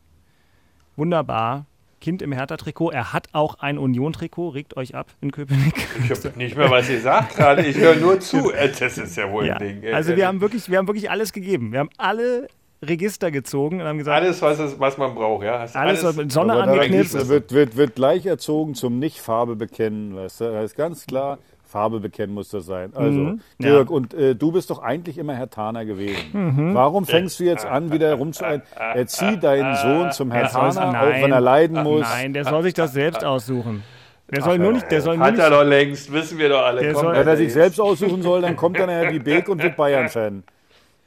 wunderbar. 0.97 1.67
Kind 2.01 2.21
im 2.21 2.33
Hertha-Trikot. 2.33 2.91
Er 2.91 3.13
hat 3.13 3.29
auch 3.33 3.61
ein 3.61 3.79
Union-Trikot. 3.79 4.49
Regt 4.49 4.77
euch 4.77 4.97
ab 4.97 5.07
in 5.21 5.31
Köpenick. 5.31 5.87
Ich 6.03 6.11
habe 6.11 6.37
nicht 6.37 6.57
mehr, 6.57 6.69
was 6.69 6.91
ihr 6.91 7.01
sagt 7.01 7.37
gerade. 7.37 7.65
Ich 7.65 7.77
höre 7.77 7.95
nur 7.95 8.19
zu. 8.19 8.51
Das 8.81 8.99
ist 8.99 9.17
ja 9.17 9.31
wohl 9.31 9.47
Ja. 9.47 9.55
ein 9.55 9.81
Ding. 9.83 9.95
Also 9.95 10.17
wir 10.17 10.27
haben 10.27 10.41
wirklich, 10.41 10.69
wir 10.69 10.79
haben 10.79 10.89
wirklich 10.89 11.13
alles 11.13 11.33
gegeben. 11.33 11.71
Wir 11.71 11.79
haben 11.79 11.91
alle 11.99 12.49
Register 12.85 13.31
gezogen 13.31 13.81
und 13.81 13.87
haben 13.87 13.99
gesagt, 13.99 14.23
alles, 14.23 14.43
was, 14.43 14.59
es, 14.59 14.79
was 14.81 14.99
man 14.99 15.15
braucht. 15.15 15.45
Ja? 15.45 15.61
Hast 15.61 15.77
Alles, 15.77 16.03
was 16.05 16.17
mit 16.17 16.33
Sonne 16.33 16.55
angeknipst. 16.55 17.29
wird, 17.29 17.53
wird, 17.53 17.77
wird 17.77 17.95
gleich 17.95 18.27
erzogen 18.27 18.75
zum 18.75 18.99
Nicht-Farbe 18.99 19.55
bekennen. 19.57 20.17
Weißt 20.17 20.41
du? 20.41 20.53
Das 20.53 20.65
ist 20.65 20.77
ganz 20.77 21.07
klar, 21.07 21.39
Farbe 21.65 22.01
bekennen 22.01 22.35
muss 22.35 22.51
das 22.51 22.67
sein. 22.67 22.93
Also, 22.95 23.19
Mhm. 23.21 23.41
Dirk, 23.59 23.89
und 23.91 24.15
äh, 24.15 24.35
du 24.35 24.51
bist 24.53 24.69
doch 24.71 24.83
eigentlich 24.83 25.17
immer 25.17 25.35
Herr 25.35 25.49
Taner 25.49 25.85
gewesen. 25.85 26.19
Mhm. 26.33 26.75
Warum 26.75 27.07
fängst 27.07 27.39
du 27.41 27.45
jetzt 27.45 27.65
an, 27.65 27.93
wieder 27.93 28.15
rumzueilen? 28.15 28.63
Erzieh 28.95 29.39
deinen 29.39 29.77
Sohn 29.77 30.11
zum 30.13 30.31
Herr 30.33 30.49
Taner, 30.49 30.93
nein, 30.93 30.97
auch 30.97 31.23
wenn 31.23 31.33
er 31.33 31.41
leiden 31.41 31.83
muss. 31.83 32.03
Nein, 32.03 32.33
der 32.35 32.45
soll 32.45 32.63
sich 32.65 32.75
das 32.75 32.93
selbst 32.93 33.25
aussuchen. 33.25 33.85
Der 34.31 34.43
soll 34.43 34.59
nur 34.59 34.73
nicht, 34.73 34.91
der 34.91 35.03
soll 35.03 35.17
nur 35.19 35.27
Hat 35.27 35.35
nicht, 35.35 35.43
er 35.43 35.51
doch 35.51 35.63
längst, 35.63 36.11
wissen 36.13 36.39
wir 36.39 36.49
doch 36.49 36.63
alle. 36.63 36.81
Der 36.81 36.93
Komm, 36.95 37.03
soll- 37.05 37.15
Wenn 37.15 37.29
er 37.29 37.37
sich 37.37 37.53
selbst 37.53 37.79
aussuchen 37.81 38.23
soll, 38.23 38.41
dann 38.43 38.57
kommt 38.57 38.79
dann 38.79 38.89
Herr 38.89 39.13
wie 39.13 39.19
Beek 39.19 39.49
und 39.49 39.63
wird 39.63 39.77
Bayern-Fan. 39.77 40.43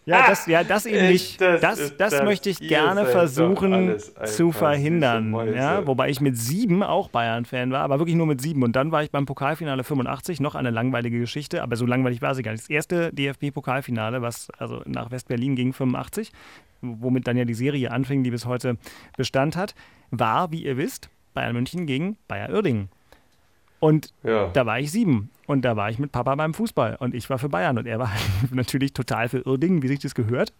Ja, 0.05 0.27
das, 0.27 0.45
ja, 0.47 0.63
das 0.63 0.85
eben 0.85 1.07
nicht. 1.07 1.41
das- 1.41 1.61
Das, 1.61 1.97
das 1.97 2.11
das- 2.13 2.23
möchte 2.23 2.49
ich 2.49 2.59
gerne 2.59 3.05
versuchen 3.05 3.95
zu 4.25 4.51
verhindern. 4.51 5.33
Ja, 5.53 5.85
wobei 5.87 6.09
ich 6.09 6.21
mit 6.21 6.37
sieben 6.37 6.83
auch 6.83 7.09
Bayern-Fan 7.09 7.71
war, 7.71 7.81
aber 7.81 7.99
wirklich 7.99 8.15
nur 8.15 8.27
mit 8.27 8.41
sieben. 8.41 8.63
Und 8.63 8.75
dann 8.75 8.91
war 8.91 9.03
ich 9.03 9.11
beim 9.11 9.25
Pokalfinale 9.25 9.83
85, 9.83 10.39
noch 10.39 10.55
eine 10.55 10.69
langweilige 10.69 11.19
Geschichte, 11.19 11.63
aber 11.63 11.75
so 11.75 11.85
langweilig 11.85 12.21
war 12.21 12.35
sie 12.35 12.43
gar 12.43 12.51
nicht. 12.51 12.63
Das 12.63 12.69
erste 12.69 13.11
DFB-Pokalfinale, 13.13 14.21
was 14.21 14.49
also 14.57 14.81
nach 14.85 15.11
West-Berlin 15.11 15.55
ging, 15.55 15.73
85, 15.73 16.31
womit 16.81 17.27
dann 17.27 17.37
ja 17.37 17.45
die 17.45 17.53
Serie 17.53 17.91
anfing, 17.91 18.23
die 18.23 18.31
bis 18.31 18.45
heute 18.45 18.77
Bestand 19.17 19.55
hat, 19.55 19.73
war, 20.11 20.51
wie 20.51 20.63
ihr 20.63 20.77
wisst, 20.77 21.09
Bayern 21.33 21.53
München 21.53 21.85
gegen 21.87 22.17
Bayer 22.27 22.49
Uerdingen. 22.49 22.89
Und 23.79 24.13
Ja. 24.23 24.47
da 24.53 24.65
war 24.65 24.79
ich 24.79 24.91
sieben. 24.91 25.29
Und 25.47 25.63
da 25.63 25.75
war 25.75 25.89
ich 25.89 25.99
mit 25.99 26.11
Papa 26.11 26.35
beim 26.35 26.53
Fußball. 26.53 26.97
Und 26.99 27.13
ich 27.13 27.29
war 27.29 27.37
für 27.37 27.49
Bayern. 27.49 27.77
Und 27.77 27.85
er 27.85 27.99
war 27.99 28.11
natürlich 28.51 28.93
total 28.93 29.29
für 29.29 29.45
Uerdingen, 29.45 29.81
wie 29.83 29.87
sich 29.87 29.99
das 29.99 30.15
gehört. 30.15 30.53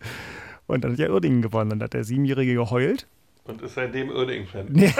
Und 0.67 0.83
dann 0.83 0.93
hat 0.93 0.99
ja 0.99 1.09
Uerdingen 1.09 1.41
gewonnen. 1.41 1.71
Und 1.71 1.79
dann 1.79 1.85
hat 1.85 1.93
der 1.93 2.03
Siebenjährige 2.03 2.53
geheult. 2.53 3.07
Und 3.47 3.61
ist 3.61 3.75
seitdem 3.75 4.09
Uerdingen-Fan. 4.09 4.65
Nee, 4.69 4.87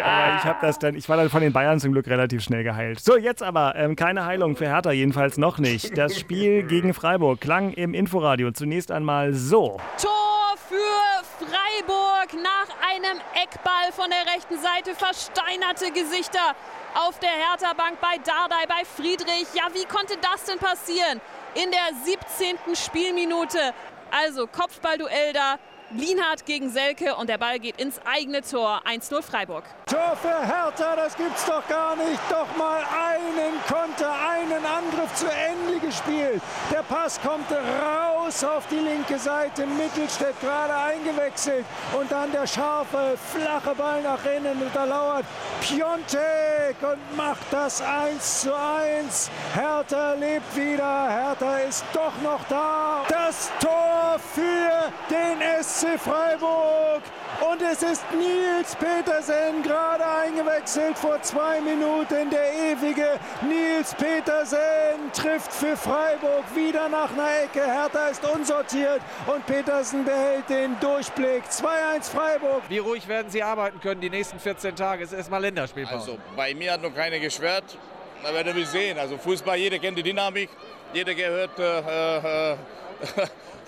aber 0.00 0.36
ich 0.36 0.44
habe 0.44 0.58
das 0.62 0.78
dann, 0.78 0.94
ich 0.94 1.08
war 1.08 1.16
dann 1.16 1.28
von 1.28 1.40
den 1.40 1.52
Bayern 1.52 1.80
zum 1.80 1.90
Glück 1.90 2.06
relativ 2.06 2.44
schnell 2.44 2.62
geheilt. 2.62 3.00
So, 3.00 3.16
jetzt 3.16 3.42
aber 3.42 3.74
ähm, 3.74 3.96
keine 3.96 4.24
Heilung 4.26 4.54
für 4.54 4.68
Hertha, 4.68 4.92
jedenfalls 4.92 5.38
noch 5.38 5.58
nicht. 5.58 5.98
Das 5.98 6.16
Spiel 6.16 6.62
gegen 6.62 6.94
Freiburg 6.94 7.40
klang 7.40 7.72
im 7.72 7.94
Inforadio 7.94 8.52
zunächst 8.52 8.92
einmal 8.92 9.34
so. 9.34 9.80
Tor 10.00 10.54
für 10.68 11.24
Freiburg 11.44 12.05
nach 12.34 12.68
einem 12.88 13.20
Eckball 13.34 13.92
von 13.92 14.10
der 14.10 14.34
rechten 14.34 14.58
Seite. 14.58 14.94
Versteinerte 14.94 15.90
Gesichter 15.92 16.54
auf 16.94 17.18
der 17.18 17.30
Hertha-Bank 17.30 18.00
bei 18.00 18.18
Dardai, 18.18 18.66
bei 18.66 18.84
Friedrich. 18.84 19.46
Ja, 19.54 19.68
wie 19.72 19.84
konnte 19.84 20.16
das 20.18 20.44
denn 20.44 20.58
passieren? 20.58 21.20
In 21.54 21.70
der 21.70 21.88
17. 22.04 22.76
Spielminute. 22.76 23.74
Also 24.10 24.46
Kopfballduell 24.46 25.32
da. 25.32 25.58
Lienhardt 25.94 26.44
gegen 26.46 26.68
Selke 26.68 27.14
und 27.14 27.28
der 27.28 27.38
Ball 27.38 27.60
geht 27.60 27.80
ins 27.80 28.00
eigene 28.04 28.42
Tor. 28.42 28.82
1-0 28.84 29.22
Freiburg. 29.22 29.62
Tor 29.88 30.16
für 30.20 30.28
Hertha, 30.28 30.96
das 30.96 31.16
gibt's 31.16 31.44
doch 31.44 31.66
gar 31.68 31.94
nicht. 31.94 32.20
Doch 32.28 32.56
mal 32.56 32.82
einen 32.82 33.54
Konter, 33.68 34.12
einen 34.12 34.66
Angriff 34.66 35.14
zu 35.14 35.26
Ende 35.26 35.78
gespielt. 35.78 36.42
Der 36.72 36.82
Pass 36.82 37.20
kommt 37.20 37.46
raus 37.52 38.42
auf 38.42 38.66
die 38.68 38.80
linke 38.80 39.16
Seite. 39.16 39.64
Mittelstädt 39.64 40.34
gerade 40.40 40.74
eingewechselt. 40.74 41.64
Und 41.96 42.10
dann 42.10 42.32
der 42.32 42.48
scharfe, 42.48 43.16
flache 43.32 43.74
Ball 43.76 44.02
nach 44.02 44.24
innen. 44.24 44.60
Und 44.60 44.74
da 44.74 44.84
lauert 44.84 45.24
Piontek 45.60 46.76
und 46.82 47.16
macht 47.16 47.46
das 47.52 47.80
1 47.80 48.40
zu 48.40 48.52
1. 48.52 49.30
Hertha 49.54 50.14
lebt 50.14 50.56
wieder. 50.56 51.08
Hertha 51.08 51.58
ist 51.58 51.84
doch 51.92 52.12
noch 52.24 52.40
da. 52.48 53.04
Das 53.08 53.52
Tor 53.60 54.18
für 54.34 54.92
den 55.08 55.62
SC 55.62 55.75
Freiburg. 55.84 57.02
Und 57.40 57.60
es 57.60 57.82
ist 57.82 58.02
Nils 58.12 58.74
Petersen 58.76 59.62
gerade 59.62 60.04
eingewechselt 60.06 60.96
vor 60.96 61.20
zwei 61.20 61.60
Minuten. 61.60 62.30
Der 62.30 62.52
ewige 62.54 63.18
Nils 63.42 63.94
Petersen 63.94 65.12
trifft 65.12 65.52
für 65.52 65.76
Freiburg 65.76 66.44
wieder 66.54 66.88
nach 66.88 67.12
einer 67.12 67.42
Ecke. 67.44 67.60
Hertha 67.60 68.08
ist 68.08 68.24
unsortiert 68.24 69.02
und 69.26 69.44
Petersen 69.44 70.04
behält 70.04 70.48
den 70.48 70.80
Durchblick. 70.80 71.44
2-1 71.44 72.10
Freiburg. 72.10 72.62
Wie 72.68 72.78
ruhig 72.78 73.06
werden 73.06 73.30
Sie 73.30 73.42
arbeiten 73.42 73.78
können 73.80 74.00
die 74.00 74.10
nächsten 74.10 74.40
14 74.40 74.74
Tage? 74.76 75.04
Es 75.04 75.12
ist 75.12 75.18
erstmal 75.18 75.42
Länderspielpause. 75.42 76.12
Also 76.12 76.18
bei 76.34 76.54
mir 76.54 76.72
hat 76.72 76.82
noch 76.82 76.94
keiner 76.94 77.18
geschwert. 77.18 77.76
Da 78.22 78.32
werden 78.32 78.56
wir 78.56 78.66
sehen. 78.66 78.98
Also 78.98 79.18
Fußball, 79.18 79.58
jeder 79.58 79.78
kennt 79.78 79.98
die 79.98 80.02
Dynamik. 80.02 80.48
Jeder 80.94 81.14
gehört 81.14 81.58
äh, 81.58 82.52
äh, 82.52 82.56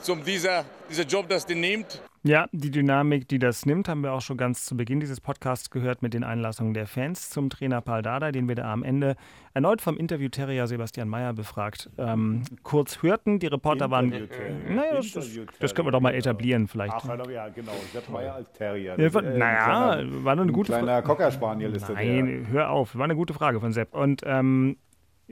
zum 0.03 0.25
dieser, 0.25 0.65
dieser 0.91 1.05
Job, 1.05 1.29
das 1.29 1.47
den 1.47 1.61
nimmt. 1.61 2.01
Ja, 2.25 2.47
die 2.51 2.71
Dynamik, 2.71 3.29
die 3.29 3.39
das 3.39 3.65
nimmt, 3.65 3.89
haben 3.89 4.03
wir 4.03 4.13
auch 4.13 4.21
schon 4.21 4.37
ganz 4.37 4.65
zu 4.65 4.77
Beginn 4.77 4.99
dieses 4.99 5.21
Podcasts 5.21 5.71
gehört 5.71 6.03
mit 6.03 6.15
den 6.15 6.25
Einlassungen 6.25 6.75
der 6.75 6.87
Fans 6.87 7.31
zum 7.31 7.49
Trainer 7.49 7.81
Paul 7.81 8.03
Dardai, 8.03 8.33
den 8.33 8.49
wir 8.49 8.57
da 8.57 8.73
am 8.73 8.83
Ende 8.83 9.15
erneut 9.55 9.81
vom 9.81 9.97
Interview-Terrier 9.97 10.67
Sebastian 10.67 11.09
Mayer 11.09 11.33
befragt 11.33 11.89
ähm, 11.97 12.43
kurz 12.65 13.03
hörten. 13.03 13.39
Die 13.39 13.47
Reporter 13.47 13.91
waren. 13.91 14.13
Äh, 14.13 14.27
naja, 14.69 14.97
das, 14.97 15.13
das, 15.13 15.31
das, 15.61 15.75
können 15.75 15.87
wir 15.87 15.93
doch 15.93 16.01
mal 16.01 16.15
etablieren, 16.15 16.67
vielleicht. 16.67 16.93
Ach, 16.93 17.31
ja, 17.31 17.49
genau. 17.49 17.73
Sepp 17.93 18.09
Mayer 18.09 18.35
als 18.35 18.53
Terrier. 18.53 18.99
Ja, 18.99 19.21
äh, 19.21 19.39
naja, 19.39 20.05
war 20.25 20.35
nur 20.35 20.43
eine 20.43 20.53
gute 20.53 20.73
Frage. 20.73 20.85
Kleiner 20.85 21.03
Cocker 21.03 21.31
Spaniel 21.31 21.75
ist 21.75 21.89
Nein, 21.89 22.27
der. 22.27 22.49
hör 22.51 22.71
auf. 22.71 22.97
War 22.97 23.05
eine 23.05 23.17
gute 23.17 23.33
Frage 23.33 23.61
von 23.61 23.73
Sepp. 23.73 23.95
Und 23.95 24.23
ähm, 24.27 24.77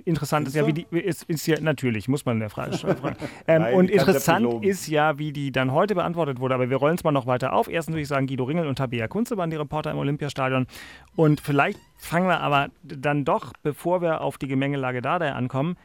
Interessant 0.05 0.47
ist 0.47 0.55
ja, 0.55 0.67
wie 0.67 0.73
die 0.73 0.87
ist, 0.91 1.25
ist 1.25 1.47
ja 1.47 1.59
natürlich, 1.61 2.07
muss 2.07 2.27
man 2.27 2.37
in 2.37 2.41
der 2.41 2.51
Frage 2.51 2.77
fragen. 2.77 3.17
Ähm, 3.49 3.63
Nein, 3.63 3.75
und 3.75 3.91
interessant 3.91 4.65
ist 4.65 4.89
ja, 4.89 5.19
wie 5.19 5.33
die 5.33 5.53
dann 5.53 5.73
heute 5.73 5.95
beantwortet 5.95 6.41
wurde. 6.41 6.55
Aber 6.55 6.69
wir 6.69 6.77
rollen 6.77 6.97
es 6.97 7.05
mal 7.05 7.13
noch 7.13 7.27
weiter 7.27 7.53
auf. 7.53 7.69
Erstens 7.69 7.95
würde 7.95 8.03
ich 8.03 8.09
sagen, 8.09 8.27
Guido 8.27 8.45
Ringel 8.45 8.67
und 8.67 8.77
Tabea 8.77 9.09
Kunze 9.09 9.37
waren 9.37 9.51
die 9.51 9.57
Reporter 9.57 9.91
im 9.91 9.99
Olympiastadion. 9.99 10.67
Und 11.15 11.41
vielleicht 11.41 11.79
fangen 11.97 12.29
wir 12.29 12.41
aber 12.41 12.69
dann 12.83 13.25
doch, 13.25 13.53
bevor 13.63 14.03
wir 14.03 14.21
auf 14.21 14.39
die 14.39 14.49
Gemengelage 14.49 15.01
da 15.01 15.17
ankommen, 15.17 15.77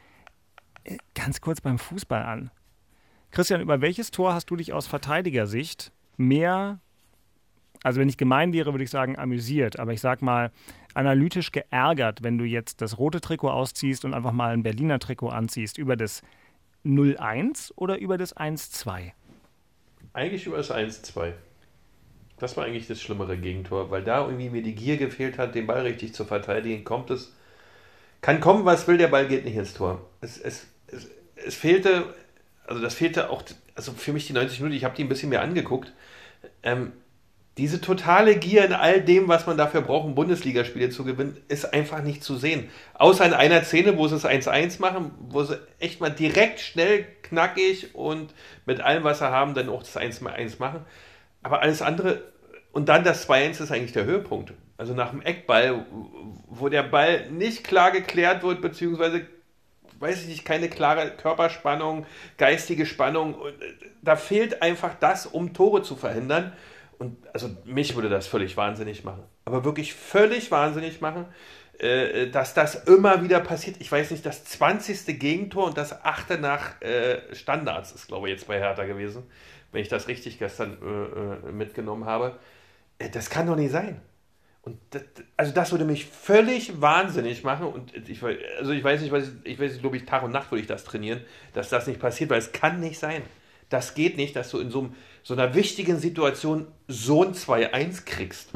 äh, 0.84 0.96
ganz 1.14 1.40
kurz 1.40 1.60
beim 1.60 1.78
Fußball 1.78 2.22
an. 2.22 2.50
Christian, 3.30 3.60
über 3.60 3.80
welches 3.80 4.10
Tor 4.10 4.34
hast 4.34 4.50
du 4.50 4.56
dich 4.56 4.72
aus 4.72 4.86
Verteidigersicht 4.86 5.92
mehr, 6.16 6.80
also 7.82 8.00
wenn 8.00 8.08
ich 8.08 8.16
gemein 8.16 8.52
wäre, 8.52 8.72
würde 8.72 8.84
ich 8.84 8.90
sagen, 8.90 9.18
amüsiert, 9.18 9.78
aber 9.78 9.92
ich 9.92 10.00
sag 10.00 10.22
mal, 10.22 10.50
analytisch 10.94 11.52
geärgert, 11.52 12.22
wenn 12.22 12.38
du 12.38 12.44
jetzt 12.44 12.80
das 12.80 12.98
rote 12.98 13.20
Trikot 13.20 13.50
ausziehst 13.50 14.04
und 14.04 14.14
einfach 14.14 14.32
mal 14.32 14.52
ein 14.52 14.62
Berliner 14.62 14.98
Trikot 14.98 15.28
anziehst? 15.28 15.78
Über 15.78 15.96
das 15.96 16.22
0-1 16.84 17.72
oder 17.76 17.98
über 17.98 18.18
das 18.18 18.36
1-2? 18.36 19.12
Eigentlich 20.12 20.46
über 20.46 20.58
das 20.58 20.70
1-2. 20.70 21.32
Das 22.38 22.56
war 22.56 22.64
eigentlich 22.64 22.88
das 22.88 23.00
schlimmere 23.00 23.38
Gegentor, 23.38 23.90
weil 23.90 24.02
da 24.02 24.24
irgendwie 24.24 24.50
mir 24.50 24.62
die 24.62 24.74
Gier 24.74 24.96
gefehlt 24.96 25.38
hat, 25.38 25.54
den 25.54 25.66
Ball 25.66 25.82
richtig 25.82 26.12
zu 26.12 26.24
verteidigen. 26.24 26.84
Kommt 26.84 27.10
es, 27.10 27.32
kann 28.20 28.40
kommen, 28.40 28.64
was 28.64 28.86
will, 28.88 28.98
der 28.98 29.08
Ball 29.08 29.28
geht 29.28 29.44
nicht 29.44 29.56
ins 29.56 29.74
Tor. 29.74 30.04
Es, 30.20 30.38
es, 30.38 30.66
es, 30.88 31.08
es 31.36 31.54
fehlte, 31.54 32.14
also 32.66 32.82
das 32.82 32.94
fehlte 32.94 33.30
auch, 33.30 33.44
also 33.74 33.92
für 33.92 34.12
mich 34.12 34.26
die 34.26 34.32
90 34.32 34.60
Minuten, 34.60 34.76
ich 34.76 34.84
habe 34.84 34.96
die 34.96 35.04
ein 35.04 35.08
bisschen 35.08 35.28
mehr 35.28 35.42
angeguckt. 35.42 35.92
Ähm, 36.64 36.92
diese 37.58 37.82
totale 37.82 38.36
Gier 38.36 38.64
in 38.64 38.72
all 38.72 39.02
dem, 39.02 39.28
was 39.28 39.46
man 39.46 39.58
dafür 39.58 39.82
braucht, 39.82 40.06
um 40.06 40.14
Bundesligaspiele 40.14 40.88
zu 40.88 41.04
gewinnen, 41.04 41.36
ist 41.48 41.74
einfach 41.74 42.02
nicht 42.02 42.24
zu 42.24 42.36
sehen. 42.36 42.70
Außer 42.94 43.26
in 43.26 43.34
einer 43.34 43.62
Szene, 43.62 43.98
wo 43.98 44.08
sie 44.08 44.16
es 44.16 44.24
1-1 44.24 44.80
machen, 44.80 45.10
wo 45.28 45.42
sie 45.44 45.58
echt 45.78 46.00
mal 46.00 46.10
direkt, 46.10 46.60
schnell, 46.60 47.04
knackig 47.22 47.94
und 47.94 48.32
mit 48.64 48.80
allem, 48.80 49.04
was 49.04 49.18
sie 49.18 49.30
haben, 49.30 49.52
dann 49.52 49.68
auch 49.68 49.82
das 49.82 49.96
1-1 49.96 50.60
machen. 50.60 50.80
Aber 51.42 51.60
alles 51.60 51.82
andere, 51.82 52.22
und 52.72 52.88
dann 52.88 53.04
das 53.04 53.28
2-1 53.28 53.62
ist 53.62 53.70
eigentlich 53.70 53.92
der 53.92 54.06
Höhepunkt. 54.06 54.54
Also 54.78 54.94
nach 54.94 55.10
dem 55.10 55.20
Eckball, 55.20 55.84
wo 56.48 56.70
der 56.70 56.82
Ball 56.82 57.30
nicht 57.30 57.64
klar 57.64 57.90
geklärt 57.90 58.42
wird, 58.42 58.62
beziehungsweise, 58.62 59.26
weiß 60.00 60.22
ich 60.22 60.28
nicht, 60.28 60.44
keine 60.46 60.70
klare 60.70 61.10
Körperspannung, 61.10 62.06
geistige 62.38 62.86
Spannung. 62.86 63.36
Da 64.00 64.16
fehlt 64.16 64.62
einfach 64.62 64.94
das, 64.98 65.26
um 65.26 65.52
Tore 65.52 65.82
zu 65.82 65.96
verhindern. 65.96 66.52
Und 67.02 67.16
also 67.32 67.50
mich 67.64 67.96
würde 67.96 68.08
das 68.08 68.28
völlig 68.28 68.56
wahnsinnig 68.56 69.02
machen. 69.02 69.24
Aber 69.44 69.64
wirklich 69.64 69.92
völlig 69.92 70.52
wahnsinnig 70.52 71.00
machen, 71.00 71.24
äh, 71.80 72.28
dass 72.28 72.54
das 72.54 72.76
immer 72.84 73.24
wieder 73.24 73.40
passiert. 73.40 73.78
Ich 73.80 73.90
weiß 73.90 74.12
nicht, 74.12 74.24
das 74.24 74.44
20. 74.44 75.18
Gegentor 75.18 75.66
und 75.66 75.76
das 75.76 76.04
8. 76.04 76.40
nach 76.40 76.80
äh, 76.80 77.34
Standards 77.34 77.90
ist, 77.90 78.06
glaube 78.06 78.28
ich, 78.28 78.34
jetzt 78.34 78.46
bei 78.46 78.60
Hertha 78.60 78.84
gewesen, 78.84 79.24
wenn 79.72 79.82
ich 79.82 79.88
das 79.88 80.06
richtig 80.06 80.38
gestern 80.38 80.78
äh, 80.80 81.48
äh 81.48 81.52
mitgenommen 81.52 82.04
habe. 82.04 82.38
Äh, 83.00 83.10
das 83.10 83.30
kann 83.30 83.48
doch 83.48 83.56
nicht 83.56 83.72
sein. 83.72 84.00
Und 84.62 84.78
das, 84.90 85.02
also 85.36 85.52
das 85.52 85.72
würde 85.72 85.84
mich 85.84 86.06
völlig 86.06 86.80
wahnsinnig 86.80 87.42
machen. 87.42 87.66
Und 87.66 88.08
ich, 88.08 88.22
also 88.22 88.70
ich 88.70 88.84
weiß 88.84 89.00
nicht, 89.00 89.10
was 89.10 89.24
ich, 89.42 89.54
ich 89.54 89.58
weiß, 89.58 89.80
glaube 89.80 89.96
ich, 89.96 90.04
Tag 90.04 90.22
und 90.22 90.30
Nacht 90.30 90.52
würde 90.52 90.60
ich 90.60 90.68
das 90.68 90.84
trainieren, 90.84 91.22
dass 91.52 91.68
das 91.68 91.88
nicht 91.88 91.98
passiert, 91.98 92.30
weil 92.30 92.38
es 92.38 92.52
kann 92.52 92.78
nicht 92.78 93.00
sein. 93.00 93.22
Das 93.70 93.94
geht 93.94 94.16
nicht, 94.16 94.36
dass 94.36 94.50
du 94.50 94.60
in 94.60 94.70
so, 94.70 94.80
einem, 94.80 94.94
so 95.22 95.34
einer 95.34 95.54
wichtigen 95.54 95.98
Situation 95.98 96.66
so 96.88 97.24
ein 97.24 97.34
2-1 97.34 98.04
kriegst. 98.04 98.50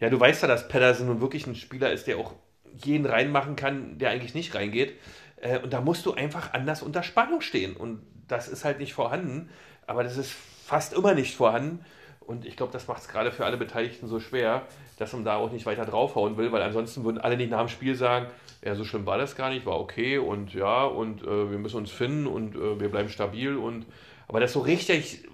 Ja, 0.00 0.10
du 0.10 0.18
weißt 0.18 0.42
ja, 0.42 0.48
dass 0.48 0.68
Pedersen 0.68 1.06
nun 1.06 1.20
wirklich 1.20 1.46
ein 1.46 1.54
Spieler 1.54 1.92
ist, 1.92 2.06
der 2.06 2.18
auch 2.18 2.34
jeden 2.82 3.06
reinmachen 3.06 3.56
kann, 3.56 3.98
der 3.98 4.10
eigentlich 4.10 4.34
nicht 4.34 4.54
reingeht. 4.54 4.94
Äh, 5.40 5.58
und 5.58 5.72
da 5.72 5.80
musst 5.80 6.06
du 6.06 6.14
einfach 6.14 6.52
anders 6.52 6.82
unter 6.82 7.02
Spannung 7.02 7.40
stehen. 7.40 7.76
Und 7.76 8.00
das 8.28 8.48
ist 8.48 8.64
halt 8.64 8.78
nicht 8.78 8.94
vorhanden. 8.94 9.50
Aber 9.86 10.04
das 10.04 10.16
ist 10.16 10.32
fast 10.64 10.92
immer 10.92 11.14
nicht 11.14 11.34
vorhanden. 11.34 11.84
Und 12.20 12.46
ich 12.46 12.56
glaube, 12.56 12.72
das 12.72 12.86
macht 12.86 13.02
es 13.02 13.08
gerade 13.08 13.32
für 13.32 13.44
alle 13.44 13.56
Beteiligten 13.56 14.06
so 14.06 14.20
schwer, 14.20 14.62
dass 14.98 15.12
man 15.12 15.24
da 15.24 15.36
auch 15.36 15.50
nicht 15.50 15.66
weiter 15.66 15.84
draufhauen 15.84 16.36
will, 16.36 16.52
weil 16.52 16.62
ansonsten 16.62 17.02
würden 17.02 17.18
alle 17.18 17.36
nicht 17.36 17.50
nach 17.50 17.58
dem 17.58 17.68
Spiel 17.68 17.96
sagen, 17.96 18.26
ja, 18.62 18.74
so 18.74 18.84
schlimm 18.84 19.04
war 19.04 19.18
das 19.18 19.34
gar 19.34 19.50
nicht, 19.50 19.66
war 19.66 19.80
okay 19.80 20.18
und 20.18 20.54
ja, 20.54 20.84
und 20.84 21.22
äh, 21.22 21.50
wir 21.50 21.58
müssen 21.58 21.78
uns 21.78 21.90
finden 21.90 22.26
und 22.26 22.54
äh, 22.54 22.78
wir 22.78 22.88
bleiben 22.90 23.08
stabil 23.08 23.56
und 23.56 23.86
aber 24.28 24.38
dass 24.38 24.52
so 24.52 24.60
richtig 24.60 25.24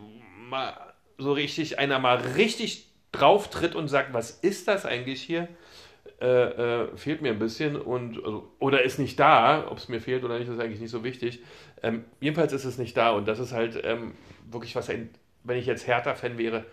mal 0.48 0.94
so 1.18 1.32
richtig 1.32 1.78
einer 1.78 1.98
mal 1.98 2.16
richtig 2.16 2.88
drauf 3.12 3.48
tritt 3.50 3.74
und 3.74 3.88
sagt, 3.88 4.12
was 4.12 4.30
ist 4.30 4.68
das 4.68 4.84
eigentlich 4.84 5.22
hier? 5.22 5.48
Äh, 6.20 6.26
äh, 6.26 6.96
fehlt 6.96 7.20
mir 7.20 7.32
ein 7.32 7.38
bisschen 7.38 7.76
und 7.76 8.16
also, 8.24 8.50
oder 8.58 8.82
ist 8.82 8.98
nicht 8.98 9.20
da, 9.20 9.66
ob 9.70 9.76
es 9.78 9.88
mir 9.88 10.00
fehlt 10.00 10.24
oder 10.24 10.38
nicht, 10.38 10.48
ist 10.48 10.58
eigentlich 10.58 10.80
nicht 10.80 10.90
so 10.90 11.04
wichtig. 11.04 11.40
Ähm, 11.82 12.04
jedenfalls 12.20 12.52
ist 12.52 12.64
es 12.64 12.78
nicht 12.78 12.96
da 12.96 13.10
und 13.10 13.28
das 13.28 13.38
ist 13.38 13.52
halt 13.52 13.78
ähm, 13.84 14.14
wirklich 14.50 14.74
was, 14.76 14.88
wenn 14.88 15.58
ich 15.58 15.66
jetzt 15.66 15.86
Hertha-Fan 15.86 16.38
wäre, 16.38 16.64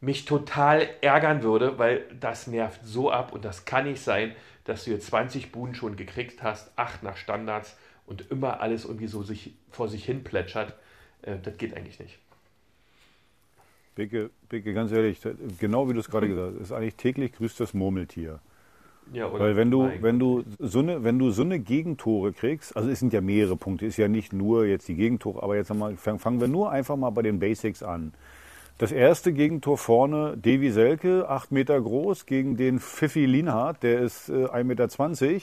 mich 0.00 0.24
total 0.24 0.88
ärgern 1.00 1.42
würde, 1.42 1.78
weil 1.78 2.04
das 2.18 2.48
nervt 2.48 2.80
so 2.84 3.10
ab 3.10 3.32
und 3.32 3.44
das 3.44 3.64
kann 3.64 3.84
nicht 3.84 4.02
sein, 4.02 4.34
dass 4.64 4.84
du 4.84 4.90
jetzt 4.90 5.06
20 5.06 5.52
Buden 5.52 5.74
schon 5.74 5.96
gekriegt 5.96 6.42
hast, 6.42 6.76
8 6.76 7.02
nach 7.02 7.16
Standards 7.16 7.78
und 8.04 8.30
immer 8.30 8.60
alles 8.60 8.84
irgendwie 8.84 9.06
so 9.06 9.22
sich 9.22 9.54
vor 9.70 9.88
sich 9.88 10.04
hin 10.04 10.24
plätschert. 10.24 10.74
Äh, 11.22 11.36
das 11.42 11.56
geht 11.56 11.74
eigentlich 11.76 11.98
nicht. 11.98 12.18
Bicke, 13.94 14.30
Bicke, 14.48 14.72
ganz 14.72 14.90
ehrlich, 14.92 15.20
genau 15.58 15.88
wie 15.88 15.94
du 15.94 16.00
es 16.00 16.08
gerade 16.08 16.28
gesagt 16.28 16.54
hast, 16.54 16.62
ist 16.62 16.72
eigentlich 16.72 16.96
täglich 16.96 17.32
grüßt 17.32 17.60
das 17.60 17.74
Murmeltier. 17.74 18.40
Ja, 19.12 19.30
Weil 19.32 19.56
wenn 19.56 19.70
du, 19.70 19.90
wenn 20.00 20.18
du 20.18 20.44
so 20.58 20.78
eine, 20.78 21.04
wenn 21.04 21.18
du 21.18 21.30
so 21.30 21.42
eine 21.42 21.58
Gegentore 21.58 22.32
kriegst, 22.32 22.76
also 22.76 22.88
es 22.88 23.00
sind 23.00 23.12
ja 23.12 23.20
mehrere 23.20 23.56
Punkte, 23.56 23.84
ist 23.84 23.96
ja 23.96 24.08
nicht 24.08 24.32
nur 24.32 24.64
jetzt 24.64 24.88
die 24.88 24.94
Gegentore, 24.94 25.42
aber 25.42 25.56
jetzt 25.56 25.74
mal, 25.74 25.96
fangen 25.96 26.40
wir 26.40 26.48
nur 26.48 26.70
einfach 26.70 26.96
mal 26.96 27.10
bei 27.10 27.22
den 27.22 27.38
Basics 27.38 27.82
an. 27.82 28.14
Das 28.78 28.90
erste 28.90 29.32
Gegentor 29.32 29.76
vorne, 29.76 30.36
Devi 30.36 30.70
Selke, 30.70 31.28
acht 31.28 31.52
Meter 31.52 31.78
groß, 31.80 32.24
gegen 32.26 32.56
den 32.56 32.78
Pfiffi 32.80 33.26
Linhardt, 33.26 33.82
der 33.82 34.00
ist 34.00 34.28
äh, 34.28 34.46
1,20 34.46 34.64
Meter 34.64 35.40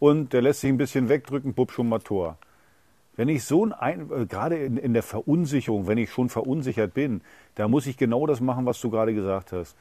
und 0.00 0.32
der 0.32 0.42
lässt 0.42 0.62
sich 0.62 0.70
ein 0.70 0.78
bisschen 0.78 1.08
wegdrücken, 1.08 1.54
bub 1.54 1.70
schon 1.70 1.88
mal 1.88 2.00
Tor. 2.00 2.38
Wenn 3.14 3.28
ich 3.28 3.44
so 3.44 3.68
ein, 3.78 4.10
äh, 4.10 4.26
gerade 4.26 4.56
in, 4.56 4.76
in 4.76 4.94
der 4.94 5.02
Verunsicherung, 5.02 5.86
wenn 5.86 5.98
ich 5.98 6.10
schon 6.10 6.28
verunsichert 6.28 6.94
bin, 6.94 7.20
da 7.54 7.68
muss 7.68 7.86
ich 7.86 7.96
genau 7.96 8.26
das 8.26 8.40
machen, 8.40 8.64
was 8.64 8.80
du 8.80 8.90
gerade 8.90 9.14
gesagt 9.14 9.52
hast. 9.52 9.76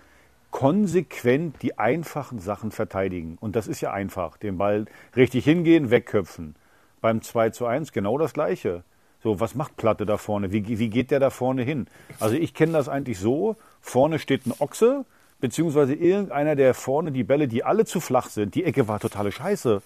Konsequent 0.51 1.61
die 1.61 1.79
einfachen 1.79 2.39
Sachen 2.39 2.71
verteidigen. 2.71 3.37
Und 3.39 3.55
das 3.55 3.67
ist 3.67 3.79
ja 3.79 3.93
einfach. 3.93 4.35
Den 4.37 4.57
Ball 4.57 4.85
richtig 5.15 5.45
hingehen, 5.45 5.91
wegköpfen. 5.91 6.55
Beim 6.99 7.21
2 7.21 7.51
zu 7.51 7.65
1 7.65 7.93
genau 7.93 8.17
das 8.17 8.33
Gleiche. 8.33 8.83
So, 9.23 9.39
was 9.39 9.55
macht 9.55 9.77
Platte 9.77 10.05
da 10.05 10.17
vorne? 10.17 10.51
Wie, 10.51 10.79
wie 10.79 10.89
geht 10.89 11.11
der 11.11 11.19
da 11.19 11.29
vorne 11.29 11.63
hin? 11.63 11.87
Also 12.19 12.35
ich 12.35 12.53
kenne 12.53 12.73
das 12.73 12.89
eigentlich 12.89 13.19
so. 13.19 13.55
Vorne 13.79 14.19
steht 14.19 14.45
ein 14.45 14.53
Ochse, 14.59 15.05
beziehungsweise 15.39 15.93
irgendeiner, 15.93 16.55
der 16.55 16.73
vorne 16.73 17.11
die 17.11 17.23
Bälle, 17.23 17.47
die 17.47 17.63
alle 17.63 17.85
zu 17.85 17.99
flach 17.99 18.29
sind, 18.29 18.55
die 18.55 18.65
Ecke 18.65 18.87
war 18.87 18.99
totale 18.99 19.31
Scheiße. 19.31 19.81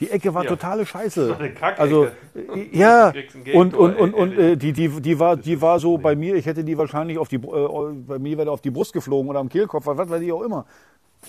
Die 0.00 0.10
Ecke 0.10 0.34
war 0.34 0.44
Ja. 0.44 0.50
totale 0.50 0.84
Scheiße. 0.84 1.36
Also 1.78 2.04
äh, 2.34 2.68
ja, 2.72 3.12
und, 3.54 3.74
und, 3.74 3.96
und, 3.96 4.12
und 4.14 4.32
äh, 4.38 4.56
die, 4.56 4.72
die, 4.72 4.88
die 5.00 5.18
war, 5.18 5.36
die 5.36 5.60
war 5.62 5.78
so 5.80 5.96
bei 5.96 6.14
mir, 6.14 6.34
ich 6.34 6.44
hätte 6.44 6.64
die 6.64 6.76
wahrscheinlich 6.76 7.16
auf 7.18 7.28
die, 7.28 7.36
äh, 7.36 7.92
bei 8.06 8.18
mir 8.18 8.36
wäre 8.36 8.50
auf 8.50 8.60
die 8.60 8.70
Brust 8.70 8.92
geflogen 8.92 9.30
oder 9.30 9.38
am 9.40 9.48
Kehlkopf, 9.48 9.86
was 9.86 10.10
weiß 10.10 10.20
ich 10.20 10.32
auch 10.32 10.42
immer. 10.42 10.66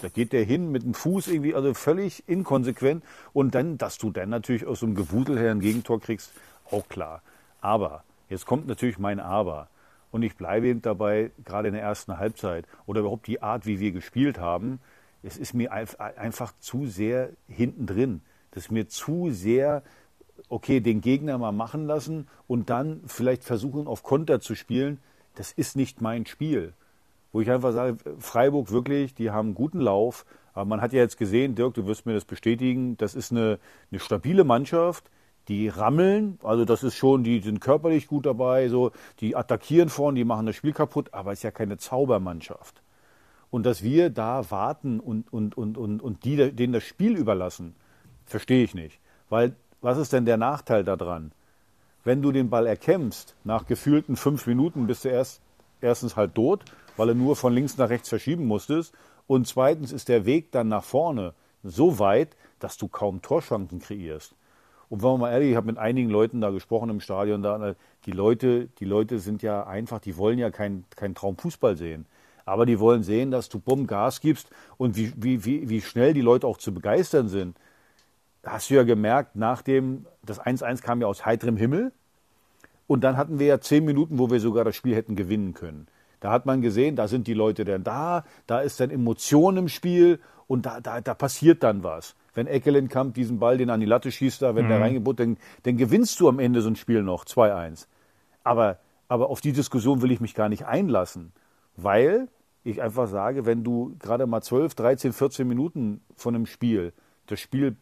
Da 0.02 0.10
geht 0.10 0.34
der 0.34 0.44
hin 0.44 0.70
mit 0.72 0.84
dem 0.84 0.94
Fuß 0.94 1.30
irgendwie, 1.30 1.56
also 1.56 1.74
völlig 1.74 2.28
inkonsequent. 2.28 3.04
Und 3.34 3.56
dann, 3.56 3.78
dass 3.78 3.98
du 3.98 4.12
dann 4.12 4.30
natürlich 4.30 4.68
aus 4.68 4.82
so 4.82 4.86
einem 4.86 4.96
Gewudel 4.96 5.40
her 5.40 5.52
ein 5.52 5.62
Gegentor 5.62 6.02
kriegst, 6.02 6.34
auch 6.70 6.88
klar. 6.90 7.22
Aber, 7.62 8.04
jetzt 8.30 8.46
kommt 8.46 8.68
natürlich 8.68 9.00
mein 9.00 9.20
Aber. 9.22 9.70
Und 10.12 10.24
ich 10.24 10.36
bleibe 10.36 10.68
eben 10.68 10.82
dabei, 10.82 11.32
gerade 11.46 11.70
in 11.70 11.74
der 11.74 11.84
ersten 11.84 12.18
Halbzeit 12.18 12.66
oder 12.86 13.00
überhaupt 13.00 13.28
die 13.28 13.42
Art, 13.42 13.66
wie 13.66 13.80
wir 13.80 13.92
gespielt 13.92 14.40
haben, 14.40 14.80
es 15.24 15.38
ist 15.38 15.54
mir 15.54 15.74
einf- 15.74 15.98
einfach 16.00 16.54
zu 16.60 16.86
sehr 16.86 17.30
hinten 17.48 17.86
drin. 17.88 18.22
Das 18.58 18.66
ist 18.66 18.72
mir 18.72 18.88
zu 18.88 19.30
sehr, 19.30 19.84
okay, 20.50 20.80
den 20.80 21.00
Gegner 21.00 21.38
mal 21.38 21.52
machen 21.52 21.86
lassen 21.86 22.28
und 22.48 22.72
dann 22.72 23.02
vielleicht 23.06 23.44
versuchen, 23.44 23.86
auf 23.86 24.02
Konter 24.02 24.40
zu 24.40 24.56
spielen. 24.56 24.98
Das 25.36 25.52
ist 25.52 25.76
nicht 25.76 26.02
mein 26.02 26.26
Spiel. 26.26 26.74
Wo 27.32 27.40
ich 27.40 27.52
einfach 27.52 27.72
sage, 27.72 27.98
Freiburg 28.18 28.72
wirklich, 28.72 29.14
die 29.14 29.30
haben 29.30 29.50
einen 29.50 29.54
guten 29.54 29.80
Lauf. 29.80 30.26
Aber 30.56 30.66
man 30.66 30.82
hat 30.82 30.92
ja 30.92 31.02
jetzt 31.02 31.20
gesehen, 31.20 31.54
Dirk, 31.54 31.76
du 31.76 31.86
wirst 31.86 32.08
mir 32.08 32.16
das 32.16 32.26
bestätigen, 32.26 32.98
das 32.98 33.14
ist 33.14 33.32
eine, 33.32 33.60
eine 33.92 34.00
stabile 34.00 34.44
Mannschaft. 34.44 35.12
Die 35.50 35.68
rammeln, 35.68 36.40
also 36.42 36.66
das 36.66 36.82
ist 36.82 36.96
schon, 36.96 37.24
die 37.24 37.42
sind 37.42 37.62
körperlich 37.62 38.08
gut 38.08 38.26
dabei, 38.26 38.70
so, 38.70 38.92
die 39.20 39.36
attackieren 39.36 39.90
vorne, 39.90 40.18
die 40.18 40.26
machen 40.26 40.48
das 40.48 40.56
Spiel 40.56 40.74
kaputt, 40.74 41.14
aber 41.14 41.32
es 41.32 41.40
ist 41.40 41.44
ja 41.44 41.52
keine 41.52 41.78
Zaubermannschaft. 41.78 42.82
Und 43.52 43.68
dass 43.68 43.84
wir 43.84 44.10
da 44.10 44.50
warten 44.50 45.00
und, 45.00 45.32
und, 45.32 45.56
und, 45.56 45.78
und, 45.78 46.02
und 46.02 46.26
die, 46.26 46.52
denen 46.54 46.74
das 46.74 46.84
Spiel 46.84 47.16
überlassen, 47.16 47.76
verstehe 48.28 48.64
ich 48.64 48.76
nicht. 48.76 49.00
Weil, 49.30 49.56
was 49.82 49.98
ist 49.98 50.14
denn 50.14 50.26
der 50.26 50.38
Nachteil 50.38 50.84
daran? 50.84 51.32
Wenn 52.04 52.22
du 52.22 52.32
den 52.32 52.50
Ball 52.50 52.68
erkämpfst, 52.68 53.36
nach 53.44 53.66
gefühlten 53.66 54.16
fünf 54.16 54.48
Minuten 54.48 54.88
bist 54.88 55.04
du 55.04 55.10
erst, 55.10 55.42
erstens 55.82 56.16
halt 56.16 56.36
tot, 56.36 56.64
weil 56.96 57.08
du 57.08 57.16
nur 57.16 57.36
von 57.36 57.54
links 57.54 57.78
nach 57.78 57.90
rechts 57.90 58.10
verschieben 58.10 58.46
musstest. 58.46 58.94
Und 59.28 59.48
zweitens 59.48 59.92
ist 59.92 60.08
der 60.08 60.26
Weg 60.26 60.52
dann 60.52 60.68
nach 60.68 60.84
vorne 60.84 61.34
so 61.64 62.00
weit, 62.00 62.36
dass 62.60 62.78
du 62.78 62.88
kaum 62.88 63.22
Torchancen 63.22 63.80
kreierst. 63.80 64.36
Und 64.90 65.04
wenn 65.04 65.12
man 65.12 65.20
mal 65.20 65.32
ehrlich, 65.32 65.52
ich 65.52 65.56
habe 65.58 65.68
mit 65.68 65.78
einigen 65.78 66.10
Leuten 66.10 66.40
da 66.40 66.50
gesprochen 66.50 66.90
im 66.90 67.02
Stadion, 67.02 67.44
da, 67.44 67.76
die 68.06 68.12
Leute, 68.12 68.70
die 68.80 68.86
Leute 68.86 69.20
sind 69.20 69.42
ja 69.42 69.68
einfach, 69.68 70.00
die 70.00 70.16
wollen 70.18 70.40
ja 70.40 70.50
kein, 70.50 70.86
kein 70.96 71.14
Traumfußball 71.14 71.76
sehen. 71.76 72.06
Aber 72.46 72.66
die 72.66 72.80
wollen 72.80 73.04
sehen, 73.04 73.30
dass 73.30 73.50
du 73.50 73.60
bumm 73.60 73.88
Gas 73.88 74.22
gibst 74.22 74.50
und 74.78 74.96
wie, 74.96 75.12
wie, 75.18 75.44
wie, 75.44 75.68
wie 75.68 75.82
schnell 75.82 76.14
die 76.14 76.22
Leute 76.22 76.48
auch 76.48 76.58
zu 76.58 76.74
begeistern 76.74 77.28
sind. 77.28 77.58
Hast 78.48 78.70
du 78.70 78.76
ja 78.76 78.84
gemerkt, 78.84 79.36
nach 79.36 79.62
dem, 79.62 80.06
das 80.26 80.40
1-1 80.40 80.82
kam 80.82 81.02
ja 81.02 81.08
aus 81.08 81.26
heiterem 81.26 81.58
Himmel. 81.58 81.92
Und 82.88 83.04
dann 83.04 83.18
hatten 83.18 83.40
wir 83.40 83.48
ja 83.48 83.60
zehn 83.60 83.84
Minuten, 83.84 84.18
wo 84.18 84.30
wir 84.32 84.40
sogar 84.40 84.64
das 84.64 84.76
Spiel 84.76 84.96
hätten 84.96 85.16
gewinnen 85.16 85.54
können. 85.54 85.88
Da 86.22 86.32
hat 86.32 86.46
man 86.46 86.62
gesehen, 86.62 86.96
da 86.96 87.08
sind 87.08 87.28
die 87.28 87.34
Leute 87.34 87.66
dann 87.66 87.84
da, 87.84 88.24
da 88.48 88.62
ist 88.62 88.80
dann 88.80 88.90
Emotion 88.90 89.58
im 89.58 89.68
Spiel 89.68 90.20
und 90.48 90.66
da, 90.66 90.80
da, 90.80 91.02
da 91.02 91.14
passiert 91.14 91.62
dann 91.64 91.84
was. 91.84 92.16
Wenn 92.34 92.48
Eckelenkamp 92.48 93.14
diesen 93.14 93.40
Ball, 93.40 93.58
den 93.58 93.70
an 93.70 93.82
die 93.82 93.86
Latte 93.86 94.12
schießt, 94.12 94.42
da, 94.42 94.56
wenn 94.56 94.68
der 94.68 94.78
Mhm. 94.78 94.84
reingebutt, 94.84 95.20
dann, 95.20 95.38
dann 95.64 95.78
gewinnst 95.78 96.20
du 96.20 96.30
am 96.30 96.40
Ende 96.40 96.62
so 96.62 96.70
ein 96.70 96.76
Spiel 96.76 97.04
noch 97.04 97.26
2-1. 97.26 97.88
Aber, 98.44 98.80
aber 99.10 99.30
auf 99.30 99.42
die 99.42 99.52
Diskussion 99.52 100.02
will 100.02 100.12
ich 100.12 100.22
mich 100.22 100.34
gar 100.34 100.48
nicht 100.48 100.66
einlassen, 100.66 101.34
weil 101.76 102.30
ich 102.64 102.82
einfach 102.82 103.08
sage, 103.08 103.46
wenn 103.46 103.64
du 103.64 103.96
gerade 104.00 104.26
mal 104.26 104.42
12, 104.42 104.76
13, 104.76 105.14
14 105.14 105.48
Minuten 105.48 106.02
von 106.16 106.34
einem 106.34 106.46
Spiel 106.46 106.94
das 107.28 107.40
Spiel 107.42 107.76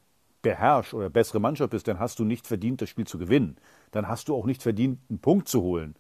beherrschst 0.46 0.94
oder 0.94 1.10
bessere 1.10 1.40
Mannschaft 1.40 1.72
bist, 1.72 1.88
dann 1.88 2.00
hast 2.00 2.20
du 2.20 2.24
nicht 2.24 2.46
verdient, 2.46 2.80
das 2.80 2.90
Spiel 2.90 3.08
zu 3.08 3.18
gewinnen. 3.18 3.58
Dann 3.90 4.08
hast 4.08 4.30
du 4.30 4.36
auch 4.36 4.46
nicht 4.46 4.62
verdient, 4.62 5.00
einen 5.10 5.18
Punkt 5.18 5.48
zu 5.48 5.64
holen. 5.64 5.96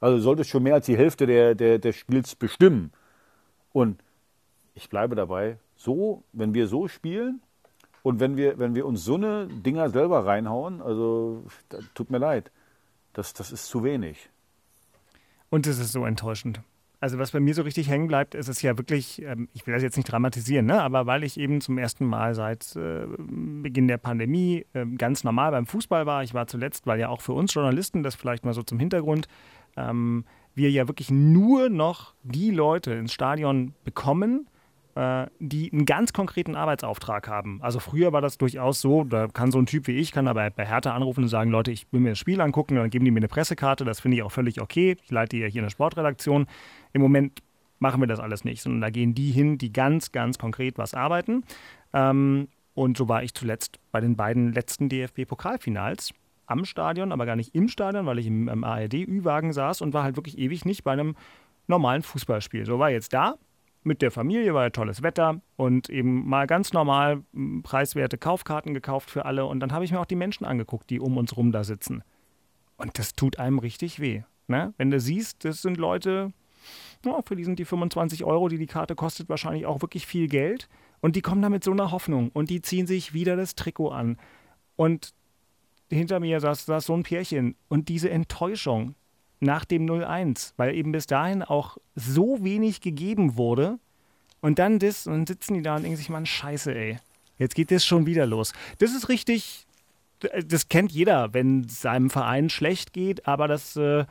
Also 0.00 0.18
du 0.18 0.22
solltest 0.22 0.50
schon 0.50 0.62
mehr 0.62 0.74
als 0.74 0.86
die 0.86 0.96
Hälfte 0.96 1.26
der, 1.26 1.56
der, 1.56 1.80
des 1.80 1.96
Spiels 1.96 2.36
bestimmen. 2.36 2.92
Und 3.72 4.00
ich 4.74 4.88
bleibe 4.88 5.16
dabei, 5.16 5.58
so, 5.74 6.22
wenn 6.32 6.54
wir 6.54 6.68
so 6.68 6.86
spielen 6.86 7.42
und 8.04 8.20
wenn 8.20 8.36
wir, 8.36 8.60
wenn 8.60 8.76
wir 8.76 8.86
uns 8.86 9.04
so 9.04 9.16
eine 9.16 9.48
Dinger 9.48 9.90
selber 9.90 10.26
reinhauen, 10.26 10.80
also 10.80 11.44
tut 11.94 12.10
mir 12.10 12.18
leid, 12.18 12.52
das, 13.14 13.34
das 13.34 13.50
ist 13.50 13.66
zu 13.66 13.82
wenig. 13.82 14.30
Und 15.50 15.66
es 15.66 15.80
ist 15.80 15.90
so 15.90 16.06
enttäuschend. 16.06 16.60
Also 17.02 17.18
was 17.18 17.32
bei 17.32 17.40
mir 17.40 17.52
so 17.52 17.62
richtig 17.62 17.90
hängen 17.90 18.06
bleibt, 18.06 18.36
ist 18.36 18.46
es 18.46 18.62
ja 18.62 18.78
wirklich, 18.78 19.20
ähm, 19.22 19.48
ich 19.54 19.66
will 19.66 19.74
das 19.74 19.82
jetzt 19.82 19.96
nicht 19.96 20.06
dramatisieren, 20.06 20.66
ne? 20.66 20.80
aber 20.80 21.04
weil 21.04 21.24
ich 21.24 21.36
eben 21.36 21.60
zum 21.60 21.76
ersten 21.76 22.06
Mal 22.06 22.36
seit 22.36 22.76
äh, 22.76 23.08
Beginn 23.18 23.88
der 23.88 23.98
Pandemie 23.98 24.66
äh, 24.72 24.86
ganz 24.86 25.24
normal 25.24 25.50
beim 25.50 25.66
Fußball 25.66 26.06
war. 26.06 26.22
Ich 26.22 26.32
war 26.32 26.46
zuletzt, 26.46 26.86
weil 26.86 27.00
ja 27.00 27.08
auch 27.08 27.20
für 27.20 27.32
uns 27.32 27.52
Journalisten, 27.54 28.04
das 28.04 28.14
vielleicht 28.14 28.44
mal 28.44 28.54
so 28.54 28.62
zum 28.62 28.78
Hintergrund, 28.78 29.26
ähm, 29.76 30.24
wir 30.54 30.70
ja 30.70 30.86
wirklich 30.86 31.10
nur 31.10 31.70
noch 31.70 32.14
die 32.22 32.52
Leute 32.52 32.92
ins 32.92 33.12
Stadion 33.12 33.74
bekommen, 33.82 34.46
die 34.94 35.72
einen 35.72 35.86
ganz 35.86 36.12
konkreten 36.12 36.54
Arbeitsauftrag 36.54 37.26
haben. 37.26 37.60
Also 37.62 37.80
früher 37.80 38.12
war 38.12 38.20
das 38.20 38.36
durchaus 38.36 38.80
so, 38.80 39.04
da 39.04 39.26
kann 39.26 39.50
so 39.50 39.58
ein 39.58 39.64
Typ 39.64 39.86
wie 39.86 39.92
ich, 39.92 40.12
kann 40.12 40.28
aber 40.28 40.50
bei 40.50 40.66
Hertha 40.66 40.94
anrufen 40.94 41.24
und 41.24 41.28
sagen, 41.28 41.50
Leute, 41.50 41.70
ich 41.70 41.86
will 41.92 42.00
mir 42.00 42.10
das 42.10 42.18
Spiel 42.18 42.40
angucken, 42.42 42.76
dann 42.76 42.90
geben 42.90 43.06
die 43.06 43.10
mir 43.10 43.20
eine 43.20 43.28
Pressekarte, 43.28 43.86
das 43.86 44.00
finde 44.00 44.18
ich 44.18 44.22
auch 44.22 44.32
völlig 44.32 44.60
okay. 44.60 44.98
Ich 45.02 45.10
leite 45.10 45.38
ja 45.38 45.46
hier 45.46 45.60
in 45.60 45.66
der 45.66 45.70
Sportredaktion. 45.70 46.46
Im 46.92 47.00
Moment 47.00 47.42
machen 47.78 48.00
wir 48.00 48.06
das 48.06 48.20
alles 48.20 48.44
nicht, 48.44 48.62
sondern 48.62 48.82
da 48.82 48.90
gehen 48.90 49.14
die 49.14 49.30
hin, 49.30 49.56
die 49.56 49.72
ganz, 49.72 50.12
ganz 50.12 50.38
konkret 50.38 50.76
was 50.76 50.92
arbeiten. 50.92 51.44
Ähm, 51.94 52.48
und 52.74 52.96
so 52.96 53.08
war 53.08 53.22
ich 53.22 53.34
zuletzt 53.34 53.78
bei 53.92 54.00
den 54.00 54.16
beiden 54.16 54.52
letzten 54.52 54.88
DFB-Pokalfinals 54.88 56.10
am 56.46 56.64
Stadion, 56.64 57.12
aber 57.12 57.26
gar 57.26 57.36
nicht 57.36 57.54
im 57.54 57.68
Stadion, 57.68 58.06
weil 58.06 58.18
ich 58.18 58.26
im, 58.26 58.48
im 58.48 58.64
ARD-Ü-Wagen 58.64 59.52
saß 59.52 59.80
und 59.80 59.94
war 59.94 60.04
halt 60.04 60.16
wirklich 60.16 60.38
ewig 60.38 60.64
nicht 60.64 60.84
bei 60.84 60.92
einem 60.92 61.16
normalen 61.66 62.02
Fußballspiel. 62.02 62.66
So 62.66 62.78
war 62.78 62.90
jetzt 62.90 63.12
da, 63.12 63.36
mit 63.84 64.02
der 64.02 64.10
Familie, 64.10 64.54
war 64.54 64.64
ja 64.64 64.70
tolles 64.70 65.02
Wetter 65.02 65.40
und 65.56 65.88
eben 65.88 66.28
mal 66.28 66.46
ganz 66.46 66.72
normal 66.72 67.22
preiswerte 67.62 68.18
Kaufkarten 68.18 68.74
gekauft 68.74 69.10
für 69.10 69.24
alle. 69.24 69.44
Und 69.46 69.60
dann 69.60 69.72
habe 69.72 69.84
ich 69.84 69.92
mir 69.92 70.00
auch 70.00 70.06
die 70.06 70.16
Menschen 70.16 70.44
angeguckt, 70.44 70.90
die 70.90 71.00
um 71.00 71.16
uns 71.16 71.36
rum 71.36 71.52
da 71.52 71.64
sitzen. 71.64 72.02
Und 72.76 72.98
das 72.98 73.14
tut 73.14 73.38
einem 73.38 73.58
richtig 73.58 74.00
weh. 74.00 74.22
Ne? 74.46 74.74
Wenn 74.76 74.90
du 74.90 75.00
siehst, 75.00 75.44
das 75.44 75.62
sind 75.62 75.76
Leute, 75.76 76.32
ja, 77.04 77.20
für 77.24 77.36
die 77.36 77.44
sind 77.44 77.58
die 77.58 77.64
25 77.64 78.24
Euro, 78.24 78.48
die 78.48 78.58
die 78.58 78.66
Karte 78.66 78.94
kostet, 78.94 79.28
wahrscheinlich 79.28 79.66
auch 79.66 79.82
wirklich 79.82 80.06
viel 80.06 80.28
Geld. 80.28 80.68
Und 81.00 81.16
die 81.16 81.22
kommen 81.22 81.42
da 81.42 81.48
mit 81.48 81.64
so 81.64 81.72
einer 81.72 81.90
Hoffnung 81.90 82.30
und 82.32 82.50
die 82.50 82.62
ziehen 82.62 82.86
sich 82.86 83.12
wieder 83.12 83.36
das 83.36 83.56
Trikot 83.56 83.90
an. 83.90 84.18
Und 84.76 85.12
hinter 85.90 86.20
mir 86.20 86.40
saß, 86.40 86.66
saß 86.66 86.86
so 86.86 86.94
ein 86.94 87.02
Pärchen 87.02 87.56
und 87.68 87.88
diese 87.88 88.10
Enttäuschung 88.10 88.94
nach 89.42 89.64
dem 89.64 89.86
0-1, 89.86 90.52
weil 90.56 90.74
eben 90.74 90.92
bis 90.92 91.06
dahin 91.06 91.42
auch 91.42 91.78
so 91.94 92.42
wenig 92.42 92.80
gegeben 92.80 93.36
wurde. 93.36 93.78
Und 94.40 94.58
dann 94.58 94.78
das, 94.78 95.06
und 95.06 95.12
dann 95.12 95.26
sitzen 95.26 95.54
die 95.54 95.62
da 95.62 95.76
und 95.76 95.82
denken 95.82 95.96
sich, 95.96 96.08
Mann, 96.08 96.26
scheiße, 96.26 96.74
ey. 96.74 96.98
Jetzt 97.38 97.54
geht 97.54 97.70
das 97.70 97.84
schon 97.84 98.06
wieder 98.06 98.26
los. 98.26 98.52
Das 98.78 98.94
ist 98.94 99.08
richtig, 99.08 99.66
das 100.46 100.68
kennt 100.68 100.92
jeder, 100.92 101.34
wenn 101.34 101.68
seinem 101.68 102.10
Verein 102.10 102.50
schlecht 102.50 102.92
geht, 102.92 103.26
aber 103.26 103.48
das, 103.48 103.76
äh, 103.76 104.04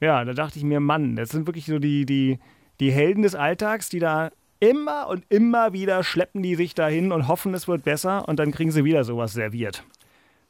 ja, 0.00 0.24
da 0.24 0.32
dachte 0.32 0.58
ich 0.58 0.64
mir, 0.64 0.80
Mann, 0.80 1.16
das 1.16 1.30
sind 1.30 1.46
wirklich 1.46 1.66
so 1.66 1.78
die, 1.78 2.06
die, 2.06 2.38
die 2.80 2.90
Helden 2.90 3.22
des 3.22 3.34
Alltags, 3.34 3.88
die 3.90 3.98
da 3.98 4.30
immer 4.60 5.08
und 5.08 5.24
immer 5.28 5.72
wieder 5.72 6.04
schleppen 6.04 6.42
die 6.42 6.54
sich 6.54 6.74
dahin 6.74 7.12
und 7.12 7.28
hoffen, 7.28 7.52
es 7.54 7.68
wird 7.68 7.84
besser 7.84 8.28
und 8.28 8.38
dann 8.38 8.52
kriegen 8.52 8.70
sie 8.70 8.84
wieder 8.84 9.04
sowas 9.04 9.32
serviert. 9.32 9.84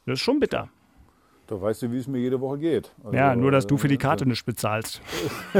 Das 0.07 0.15
ist 0.15 0.21
schon 0.21 0.41
bitter. 0.41 0.69
Da 1.51 1.61
weißt 1.61 1.83
du, 1.83 1.91
wie 1.91 1.99
es 1.99 2.07
mir 2.07 2.19
jede 2.21 2.41
Woche 2.41 2.59
geht. 2.59 2.93
Also, 3.03 3.17
ja, 3.17 3.35
nur 3.35 3.51
dass 3.51 3.67
du 3.67 3.77
für 3.77 3.89
die 3.89 3.95
äh, 3.97 3.99
Karte 3.99 4.25
nicht 4.25 4.47
bezahlst. 4.47 5.03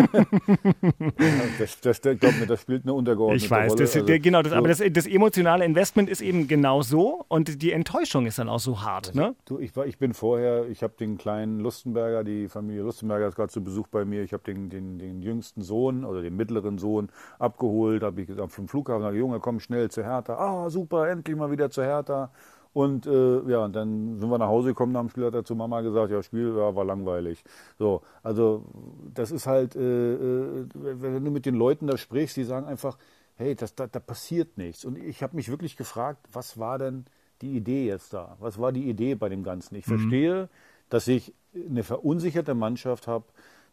das, 1.59 1.81
das, 1.81 2.01
das, 2.01 2.19
glaub 2.21 2.39
mir, 2.39 2.47
das 2.47 2.61
spielt 2.63 2.85
eine 2.85 2.93
untergeordnete 2.95 3.45
Ich 3.45 3.51
weiß, 3.51 3.73
Rolle. 3.73 3.83
das, 3.83 3.97
Also, 3.97 4.07
genau, 4.21 4.41
das, 4.43 4.53
so- 4.53 4.57
aber 4.59 4.69
das, 4.69 4.81
das 4.93 5.09
emotionale 5.09 5.65
Investment 5.65 6.09
ist 6.09 6.21
eben 6.21 6.47
genau 6.47 6.83
so 6.83 7.25
und 7.27 7.61
die 7.61 7.73
Enttäuschung 7.73 8.27
ist 8.27 8.39
dann 8.39 8.49
auch 8.49 8.61
so 8.61 8.83
hart. 8.83 9.17
Ne? 9.17 9.35
Du, 9.47 9.59
ich, 9.59 9.75
war, 9.75 9.85
ich 9.85 9.99
bin 9.99 10.15
vorher, 10.15 10.69
ich 10.69 10.85
habe 10.85 10.95
den 10.97 11.19
kleinen 11.19 11.59
Lustenberger, 11.59 12.23
die 12.23 12.47
Familie 12.47 12.83
Lustenberger 12.83 13.27
ist 13.27 13.35
gerade 13.35 13.51
zu 13.51 13.65
Besuch 13.65 13.89
bei 13.89 14.05
mir. 14.05 14.23
Ich 14.23 14.33
habe 14.33 14.45
den, 14.45 14.71
den, 14.71 14.97
den 15.01 15.23
jüngsten 15.23 15.61
Sohn 15.63 16.05
oder 16.05 16.23
den 16.23 16.37
mittleren 16.37 16.79
Sohn 16.79 17.09
abgeholt. 17.41 18.05
Habe 18.05 18.21
ich 18.21 18.29
gesagt, 18.29 18.53
vom 18.53 18.69
Flughafen 18.69 19.01
gesagt, 19.03 19.17
Junge, 19.19 19.41
komm 19.41 19.59
schnell 19.59 19.91
zu 19.91 20.05
Hertha. 20.05 20.35
Ah, 20.37 20.71
super, 20.71 21.09
endlich 21.11 21.37
mal 21.37 21.51
wieder 21.51 21.69
zu 21.69 21.83
Hertha. 21.83 22.31
Und 22.73 23.07
äh, 23.07 23.41
ja, 23.51 23.65
und 23.65 23.75
dann 23.75 24.19
sind 24.19 24.31
wir 24.31 24.39
nach 24.39 24.47
Hause 24.47 24.69
gekommen, 24.69 24.93
nach 24.93 25.01
dem 25.01 25.09
Spiel 25.11 25.25
hat 25.25 25.35
er 25.35 25.45
zu 25.45 25.57
Mama 25.57 25.81
gesagt, 25.81 26.13
ja, 26.13 26.23
Spiel 26.23 26.55
ja, 26.57 26.75
war 26.75 26.85
langweilig. 26.85 27.43
So, 27.79 28.03
also 28.23 28.65
das 29.13 29.33
ist 29.33 29.47
halt, 29.49 29.75
äh, 29.75 29.81
äh, 29.81 30.67
wenn 30.73 31.25
du 31.25 31.31
mit 31.33 31.47
den 31.47 31.57
Leuten 31.57 31.89
da 31.89 31.97
sprichst, 31.97 32.37
die 32.37 32.45
sagen 32.45 32.67
einfach, 32.67 32.97
hey, 33.35 33.57
das, 33.57 33.75
da, 33.75 33.87
da 33.89 33.99
passiert 33.99 34.57
nichts. 34.57 34.85
Und 34.85 34.99
ich 34.99 35.23
habe 35.23 35.35
mich 35.35 35.49
wirklich 35.51 35.77
gefragt, 35.77 36.21
was 36.33 36.59
war 36.59 36.79
denn 36.79 37.07
die 37.43 37.57
Idee 37.57 37.87
jetzt 37.87 38.13
da? 38.13 38.37
Was 38.39 38.61
war 38.61 38.71
die 38.71 38.89
Idee 38.89 39.15
bei 39.17 39.29
dem 39.29 39.43
Ganzen? 39.43 39.75
Ich 39.75 39.87
Mhm. 39.87 39.99
verstehe, 39.99 40.49
dass 40.91 41.09
ich 41.09 41.35
eine 41.55 41.83
verunsicherte 41.83 42.55
Mannschaft 42.55 43.09
habe 43.09 43.25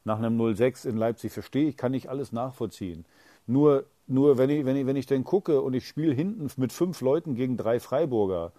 nach 0.05 0.17
einem 0.17 0.37
0-6 0.37 0.87
in 0.87 0.97
Leipzig. 0.97 1.31
Verstehe 1.33 1.67
ich, 1.69 1.77
kann 1.77 1.93
ich 1.93 2.09
alles 2.09 2.31
nachvollziehen. 2.31 3.05
Nur, 3.45 3.85
nur 4.07 4.37
wenn, 4.37 4.49
ich, 4.49 4.65
wenn, 4.65 4.75
ich, 4.75 4.85
wenn 4.85 4.95
ich 4.95 5.05
dann 5.05 5.23
gucke 5.23 5.61
und 5.61 5.73
ich 5.73 5.87
spiele 5.87 6.13
hinten 6.13 6.49
mit 6.57 6.73
fünf 6.73 7.01
Leuten 7.01 7.35
gegen 7.35 7.57
drei 7.57 7.79
Freiburger, 7.79 8.53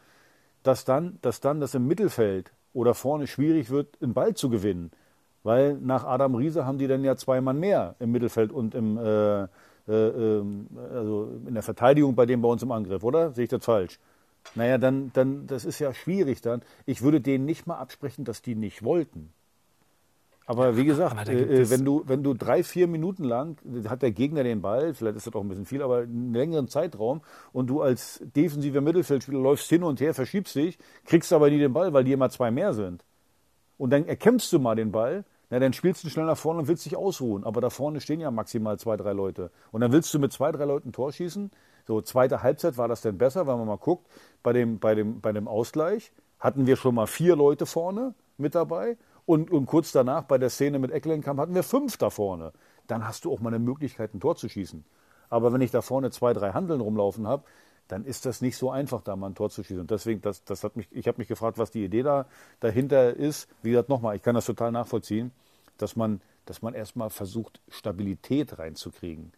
dass 0.69 0.85
dann, 0.85 1.19
dass 1.23 1.41
dann 1.41 1.61
das 1.61 1.75
im 1.75 1.87
Mittelfeld 1.87 2.53
oder 2.75 2.93
vorne 2.93 3.27
schwierig 3.27 3.71
wird, 3.71 3.97
einen 4.03 4.13
Ball 4.13 4.35
zu 4.35 4.51
gewinnen. 4.51 4.91
Weil 5.43 5.79
nach 5.79 6.05
Adam 6.05 6.35
Riese 6.35 6.67
haben 6.67 6.77
die 6.77 6.87
dann 6.87 7.03
ja 7.05 7.17
zwei 7.17 7.41
Mann 7.41 7.59
mehr 7.59 7.95
im 8.01 8.13
Mittelfeld 8.13 8.53
und 8.53 8.75
im, 8.75 8.99
äh, 8.99 9.45
äh, 9.45 9.49
ähm, 9.89 10.67
also 10.93 11.41
in 11.47 11.55
der 11.55 11.63
Verteidigung 11.63 12.15
bei 12.15 12.27
dem 12.27 12.43
bei 12.43 12.51
uns 12.51 12.63
im 12.63 12.71
Angriff, 12.71 13.03
oder? 13.03 13.33
Sehe 13.33 13.45
ich 13.45 13.51
das 13.51 13.65
falsch? 13.65 13.99
Naja, 14.55 14.77
dann, 14.77 15.11
dann, 15.15 15.47
das 15.47 15.65
ist 15.65 15.79
ja 15.79 15.95
schwierig 15.95 16.43
dann. 16.43 16.61
Ich 16.85 17.01
würde 17.01 17.23
denen 17.23 17.47
nicht 17.47 17.67
mal 17.67 17.79
absprechen, 17.79 18.27
dass 18.27 18.43
die 18.43 18.55
nicht 18.55 18.83
wollten. 18.85 19.33
Aber 20.49 20.79
wie 20.79 20.87
gesagt, 20.87 21.29
äh, 21.29 21.69
wenn, 21.69 21.85
du, 21.85 22.05
wenn 22.07 22.23
du 22.23 22.33
drei, 22.33 22.63
vier 22.63 22.87
Minuten 22.87 23.23
lang 23.23 23.59
hat 23.87 24.01
der 24.01 24.13
Gegner 24.13 24.45
den 24.45 24.63
Ball, 24.63 24.95
vielleicht 24.95 25.19
ist 25.19 25.27
das 25.27 25.35
auch 25.35 25.43
ein 25.43 25.49
bisschen 25.49 25.67
viel, 25.67 25.83
aber 25.83 25.99
einen 25.99 26.33
längeren 26.33 26.69
Zeitraum 26.69 27.21
und 27.53 27.67
du 27.67 27.83
als 27.83 28.23
defensiver 28.35 28.81
Mittelfeldspieler 28.81 29.41
läufst 29.41 29.69
hin 29.69 29.83
und 29.83 30.01
her, 30.01 30.15
verschiebst 30.15 30.55
dich, 30.55 30.79
kriegst 31.05 31.35
aber 31.35 31.51
nie 31.51 31.59
den 31.59 31.75
Ball, 31.75 31.93
weil 31.93 32.03
die 32.03 32.13
immer 32.13 32.31
zwei 32.31 32.51
mehr 32.51 32.73
sind. 32.73 33.05
Und 33.77 33.91
dann 33.91 34.07
erkämpfst 34.07 34.51
du 34.51 34.59
mal 34.59 34.75
den 34.75 34.91
Ball, 34.91 35.27
na, 35.51 35.59
dann 35.59 35.75
spielst 35.75 36.03
du 36.05 36.09
schnell 36.09 36.25
nach 36.25 36.39
vorne 36.39 36.61
und 36.61 36.69
willst 36.69 36.87
dich 36.87 36.97
ausruhen. 36.97 37.45
Aber 37.45 37.61
da 37.61 37.69
vorne 37.69 38.01
stehen 38.01 38.21
ja 38.21 38.31
maximal 38.31 38.79
zwei, 38.79 38.97
drei 38.97 39.13
Leute. 39.13 39.51
Und 39.71 39.83
dann 39.83 39.93
willst 39.93 40.15
du 40.15 40.19
mit 40.19 40.33
zwei, 40.33 40.51
drei 40.51 40.65
Leuten 40.65 40.93
Tor 40.93 41.13
schießen. 41.13 41.51
So, 41.87 42.01
zweite 42.01 42.43
Halbzeit 42.43 42.79
war 42.79 42.89
das 42.89 43.03
denn 43.03 43.19
besser, 43.19 43.47
wenn 43.47 43.59
man 43.59 43.67
mal 43.67 43.77
guckt, 43.77 44.07
bei 44.43 44.55
dem, 44.55 44.79
bei 44.79 44.95
dem, 44.95 45.21
bei 45.21 45.33
dem 45.33 45.47
Ausgleich 45.47 46.11
hatten 46.39 46.67
wir 46.67 46.77
schon 46.77 46.95
mal 46.95 47.07
vier 47.07 47.37
Leute 47.37 47.67
vorne 47.67 48.15
mit 48.39 48.55
dabei 48.55 48.97
und, 49.29 49.51
und 49.51 49.67
kurz 49.67 49.93
danach 49.93 50.23
bei 50.23 50.39
der 50.39 50.49
Szene 50.49 50.79
mit 50.79 50.91
Ecklenkamp 50.91 51.39
hatten 51.39 51.55
wir 51.55 51.63
fünf 51.63 51.99
da 51.99 52.09
vorne. 52.09 52.55
Dann 52.87 53.07
hast 53.07 53.27
du 53.27 53.33
auch 53.33 53.41
mal 53.41 53.51
eine 53.51 53.59
Möglichkeit, 53.59 54.15
ein 54.15 54.21
Tor 54.21 54.37
zu 54.37 54.49
schießen. 54.49 54.87
Aber 55.29 55.53
wenn 55.53 55.61
ich 55.61 55.71
da 55.71 55.83
vorne 55.83 56.11
zwei, 56.11 56.33
drei 56.33 56.53
Handeln 56.53 56.81
rumlaufen 56.81 57.29
habe, 57.29 57.45
dann 57.89 58.07
ist 58.07 58.25
das 58.25 58.41
nicht 58.41 58.57
so 58.57 58.71
einfach, 58.71 59.03
da 59.03 59.17
mal 59.17 59.27
ein 59.27 59.35
Tor 59.35 59.51
zu 59.51 59.63
schießen. 59.63 59.81
Und 59.81 59.91
deswegen, 59.91 60.23
das, 60.23 60.45
das 60.45 60.65
hat 60.65 60.77
mich, 60.77 60.89
ich 60.93 61.07
habe 61.09 61.19
mich 61.19 61.29
gefragt, 61.29 61.59
was 61.59 61.71
die 61.71 61.85
Idee 61.85 62.03
da 62.03 62.25
dahinter 62.61 63.15
ist. 63.15 63.51
Wie 63.63 63.73
gesagt, 63.73 63.91
nochmal, 63.91 64.17
ich 64.17 64.23
kann 64.23 64.35
das 64.35 64.47
total 64.47 64.73
nachvollziehen, 64.73 65.31
dass 65.77 65.95
man, 65.95 66.23
dass 66.47 66.63
man 66.63 66.73
erstmal 66.73 67.11
versucht, 67.11 67.61
Stabilität 67.69 68.59
reinzukriegen. 68.59 69.33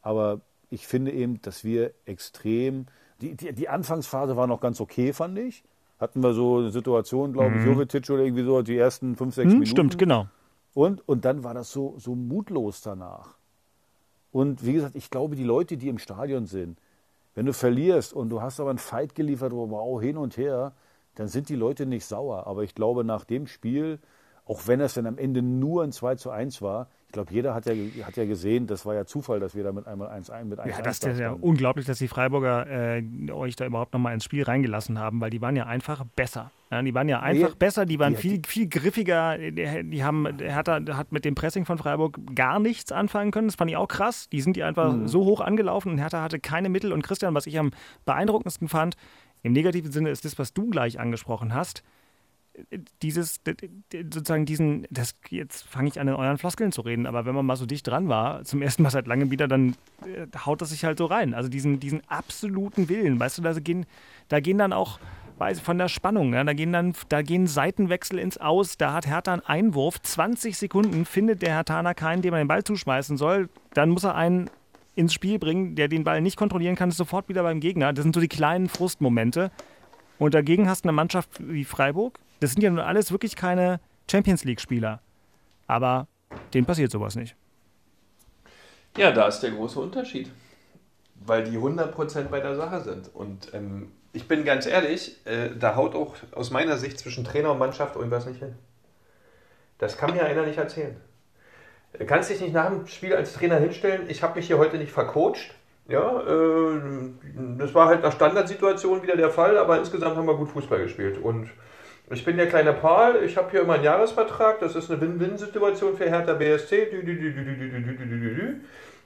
Aber 0.00 0.40
ich 0.70 0.86
finde 0.86 1.12
eben, 1.12 1.42
dass 1.42 1.64
wir 1.64 1.92
extrem, 2.06 2.86
die, 3.20 3.34
die, 3.34 3.52
die 3.52 3.68
Anfangsphase 3.68 4.38
war 4.38 4.46
noch 4.46 4.62
ganz 4.62 4.80
okay, 4.80 5.12
fand 5.12 5.38
ich 5.38 5.64
hatten 6.04 6.22
wir 6.22 6.34
so 6.34 6.58
eine 6.58 6.70
Situation, 6.70 7.32
glaube 7.32 7.56
ich, 7.56 7.62
mhm. 7.62 7.72
Jovetic 7.72 8.08
oder 8.10 8.22
irgendwie 8.22 8.44
so, 8.44 8.62
die 8.62 8.76
ersten 8.76 9.16
fünf, 9.16 9.34
sechs 9.34 9.46
hm, 9.46 9.60
Minuten. 9.60 9.70
Stimmt, 9.70 9.98
genau. 9.98 10.28
Und, 10.74 11.06
und 11.08 11.24
dann 11.24 11.44
war 11.44 11.54
das 11.54 11.72
so, 11.72 11.94
so 11.98 12.14
mutlos 12.14 12.80
danach. 12.82 13.36
Und 14.32 14.64
wie 14.64 14.72
gesagt, 14.72 14.96
ich 14.96 15.10
glaube, 15.10 15.36
die 15.36 15.44
Leute, 15.44 15.76
die 15.76 15.88
im 15.88 15.98
Stadion 15.98 16.46
sind, 16.46 16.78
wenn 17.34 17.46
du 17.46 17.52
verlierst 17.52 18.12
und 18.12 18.28
du 18.28 18.42
hast 18.42 18.60
aber 18.60 18.70
einen 18.70 18.78
Fight 18.78 19.14
geliefert, 19.14 19.52
wow, 19.52 20.00
hin 20.00 20.16
und 20.16 20.36
her, 20.36 20.72
dann 21.14 21.28
sind 21.28 21.48
die 21.48 21.56
Leute 21.56 21.86
nicht 21.86 22.04
sauer. 22.04 22.46
Aber 22.46 22.62
ich 22.62 22.74
glaube, 22.74 23.04
nach 23.04 23.24
dem 23.24 23.46
Spiel, 23.46 23.98
auch 24.46 24.66
wenn 24.66 24.80
es 24.80 24.94
dann 24.94 25.06
am 25.06 25.18
Ende 25.18 25.42
nur 25.42 25.82
ein 25.82 25.92
2 25.92 26.16
zu 26.16 26.30
1 26.30 26.60
war, 26.62 26.88
glaube, 27.14 27.32
jeder 27.32 27.54
hat 27.54 27.64
ja, 27.64 27.72
hat 28.04 28.16
ja 28.16 28.26
gesehen, 28.26 28.66
das 28.66 28.84
war 28.84 28.94
ja 28.94 29.06
Zufall, 29.06 29.40
dass 29.40 29.54
wir 29.54 29.64
da 29.64 29.72
mit 29.72 29.86
einmal 29.86 30.08
1-1 30.08 30.44
mit 30.44 30.58
1 30.58 30.76
Ja, 30.76 30.82
das 30.82 30.98
ist 30.98 31.18
ja 31.18 31.30
unglaublich, 31.32 31.86
dass 31.86 31.98
die 31.98 32.08
Freiburger 32.08 32.66
äh, 32.66 33.02
euch 33.30 33.56
da 33.56 33.64
überhaupt 33.64 33.94
nochmal 33.94 34.12
ins 34.12 34.24
Spiel 34.24 34.42
reingelassen 34.42 34.98
haben, 34.98 35.20
weil 35.20 35.30
die 35.30 35.40
waren 35.40 35.56
ja 35.56 35.64
einfach 35.64 36.04
besser. 36.16 36.50
Ja, 36.70 36.82
die 36.82 36.92
waren 36.92 37.08
ja 37.08 37.20
einfach 37.20 37.50
nee, 37.50 37.56
besser, 37.58 37.86
die 37.86 37.98
waren 37.98 38.14
die, 38.14 38.20
viel, 38.20 38.42
viel 38.46 38.68
griffiger. 38.68 39.38
Die, 39.38 39.90
die 39.90 40.04
haben, 40.04 40.26
Hertha 40.38 40.80
hat 40.96 41.12
mit 41.12 41.24
dem 41.24 41.34
Pressing 41.34 41.64
von 41.64 41.78
Freiburg 41.78 42.18
gar 42.34 42.58
nichts 42.58 42.92
anfangen 42.92 43.30
können. 43.30 43.48
Das 43.48 43.54
fand 43.54 43.70
ich 43.70 43.76
auch 43.76 43.88
krass. 43.88 44.28
Die 44.28 44.40
sind 44.40 44.56
die 44.56 44.64
einfach 44.64 44.92
mhm. 44.92 45.08
so 45.08 45.24
hoch 45.24 45.40
angelaufen 45.40 45.92
und 45.92 45.98
Hertha 45.98 46.20
hatte 46.20 46.40
keine 46.40 46.68
Mittel. 46.68 46.92
Und 46.92 47.02
Christian, 47.02 47.34
was 47.34 47.46
ich 47.46 47.58
am 47.58 47.70
beeindruckendsten 48.04 48.68
fand, 48.68 48.96
im 49.42 49.52
negativen 49.52 49.92
Sinne 49.92 50.10
ist 50.10 50.24
das, 50.24 50.38
was 50.38 50.52
du 50.52 50.68
gleich 50.68 50.98
angesprochen 50.98 51.54
hast 51.54 51.84
dieses, 53.02 53.40
sozusagen 53.92 54.46
diesen, 54.46 54.86
das, 54.90 55.14
jetzt 55.28 55.64
fange 55.64 55.88
ich 55.88 56.00
an, 56.00 56.08
in 56.08 56.14
euren 56.14 56.38
Floskeln 56.38 56.72
zu 56.72 56.82
reden, 56.82 57.06
aber 57.06 57.26
wenn 57.26 57.34
man 57.34 57.44
mal 57.44 57.56
so 57.56 57.66
dicht 57.66 57.86
dran 57.86 58.08
war, 58.08 58.44
zum 58.44 58.62
ersten 58.62 58.82
Mal 58.82 58.90
seit 58.90 59.06
langem 59.06 59.30
wieder, 59.30 59.48
dann 59.48 59.76
äh, 60.04 60.26
haut 60.44 60.62
das 60.62 60.70
sich 60.70 60.84
halt 60.84 60.98
so 60.98 61.06
rein. 61.06 61.34
Also 61.34 61.48
diesen, 61.48 61.80
diesen 61.80 62.02
absoluten 62.08 62.88
Willen, 62.88 63.18
weißt 63.18 63.38
du, 63.38 63.42
da 63.42 63.52
gehen, 63.54 63.86
da 64.28 64.40
gehen 64.40 64.58
dann 64.58 64.72
auch, 64.72 65.00
weiß, 65.38 65.60
von 65.60 65.78
der 65.78 65.88
Spannung, 65.88 66.32
ja, 66.32 66.44
da 66.44 66.52
gehen 66.52 66.72
dann, 66.72 66.94
da 67.08 67.22
gehen 67.22 67.46
Seitenwechsel 67.46 68.18
ins 68.18 68.38
Aus, 68.38 68.76
da 68.76 68.92
hat 68.92 69.06
Hertha 69.06 69.32
einen 69.32 69.42
Einwurf, 69.42 70.00
20 70.00 70.56
Sekunden 70.56 71.04
findet 71.06 71.42
der 71.42 71.54
Hertaner 71.54 71.94
keinen, 71.94 72.22
dem 72.22 72.34
er 72.34 72.42
den 72.42 72.48
Ball 72.48 72.62
zuschmeißen 72.62 73.16
soll, 73.16 73.48
dann 73.74 73.90
muss 73.90 74.04
er 74.04 74.14
einen 74.14 74.48
ins 74.94 75.12
Spiel 75.12 75.40
bringen, 75.40 75.74
der 75.74 75.88
den 75.88 76.04
Ball 76.04 76.20
nicht 76.20 76.36
kontrollieren 76.36 76.76
kann, 76.76 76.90
ist 76.90 76.98
sofort 76.98 77.28
wieder 77.28 77.42
beim 77.42 77.58
Gegner. 77.58 77.92
Das 77.92 78.04
sind 78.04 78.14
so 78.14 78.20
die 78.20 78.28
kleinen 78.28 78.68
Frustmomente. 78.68 79.50
Und 80.18 80.34
dagegen 80.34 80.68
hast 80.68 80.84
du 80.84 80.88
eine 80.88 80.94
Mannschaft 80.94 81.30
wie 81.40 81.64
Freiburg, 81.64 82.20
das 82.40 82.52
sind 82.52 82.62
ja 82.62 82.70
nun 82.70 82.80
alles 82.80 83.10
wirklich 83.10 83.36
keine 83.36 83.80
Champions 84.10 84.44
League-Spieler. 84.44 85.00
Aber 85.66 86.06
denen 86.52 86.66
passiert 86.66 86.90
sowas 86.90 87.16
nicht. 87.16 87.36
Ja, 88.96 89.10
da 89.10 89.26
ist 89.26 89.40
der 89.40 89.50
große 89.50 89.80
Unterschied. 89.80 90.30
Weil 91.26 91.44
die 91.44 91.56
100% 91.56 92.24
bei 92.24 92.40
der 92.40 92.54
Sache 92.56 92.82
sind. 92.82 93.14
Und 93.14 93.52
ähm, 93.54 93.92
ich 94.12 94.28
bin 94.28 94.44
ganz 94.44 94.66
ehrlich, 94.66 95.20
äh, 95.26 95.50
da 95.58 95.74
haut 95.74 95.94
auch 95.94 96.16
aus 96.32 96.50
meiner 96.50 96.76
Sicht 96.76 96.98
zwischen 96.98 97.24
Trainer 97.24 97.52
und 97.52 97.58
Mannschaft 97.58 97.96
irgendwas 97.96 98.26
nicht 98.26 98.40
hin. 98.40 98.54
Das 99.78 99.96
kann 99.96 100.14
mir 100.14 100.24
einer 100.24 100.46
nicht 100.46 100.58
erzählen. 100.58 100.96
Du 101.98 102.04
kannst 102.06 102.30
dich 102.30 102.40
nicht 102.40 102.52
nach 102.52 102.68
dem 102.68 102.86
Spiel 102.86 103.14
als 103.14 103.32
Trainer 103.34 103.56
hinstellen, 103.56 104.08
ich 104.08 104.22
habe 104.22 104.36
mich 104.36 104.46
hier 104.46 104.58
heute 104.58 104.78
nicht 104.78 104.92
vercoacht. 104.92 105.54
Ja, 105.86 106.20
äh, 106.20 106.80
das 107.58 107.74
war 107.74 107.88
halt 107.88 108.02
eine 108.02 108.12
Standardsituation 108.12 109.02
wieder 109.02 109.16
der 109.16 109.30
Fall, 109.30 109.58
aber 109.58 109.78
insgesamt 109.78 110.16
haben 110.16 110.26
wir 110.26 110.34
gut 110.34 110.50
Fußball 110.50 110.82
gespielt. 110.82 111.18
Und 111.18 111.50
ich 112.10 112.24
bin 112.24 112.36
der 112.36 112.48
kleine 112.48 112.74
Paul, 112.74 113.22
ich 113.24 113.36
habe 113.36 113.50
hier 113.50 113.62
immer 113.62 113.74
einen 113.74 113.84
Jahresvertrag, 113.84 114.60
das 114.60 114.76
ist 114.76 114.90
eine 114.90 115.00
Win-Win-Situation 115.00 115.96
für 115.96 116.04
Hertha 116.04 116.34
BSC. 116.34 116.88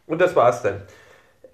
Und 0.06 0.20
das 0.20 0.34
war's 0.34 0.62
dann. 0.62 0.82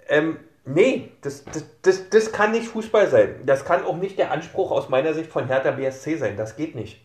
Ähm, 0.07 0.37
nee, 0.65 1.11
das, 1.21 1.45
das, 1.45 1.65
das, 1.81 2.09
das 2.09 2.31
kann 2.31 2.51
nicht 2.51 2.67
Fußball 2.67 3.07
sein. 3.09 3.35
Das 3.45 3.63
kann 3.63 3.83
auch 3.83 3.97
nicht 3.97 4.17
der 4.17 4.31
Anspruch 4.31 4.71
aus 4.71 4.89
meiner 4.89 5.13
Sicht 5.13 5.31
von 5.31 5.47
Hertha 5.47 5.71
BSC 5.71 6.17
sein. 6.17 6.35
Das 6.35 6.55
geht 6.55 6.73
nicht. 6.73 7.01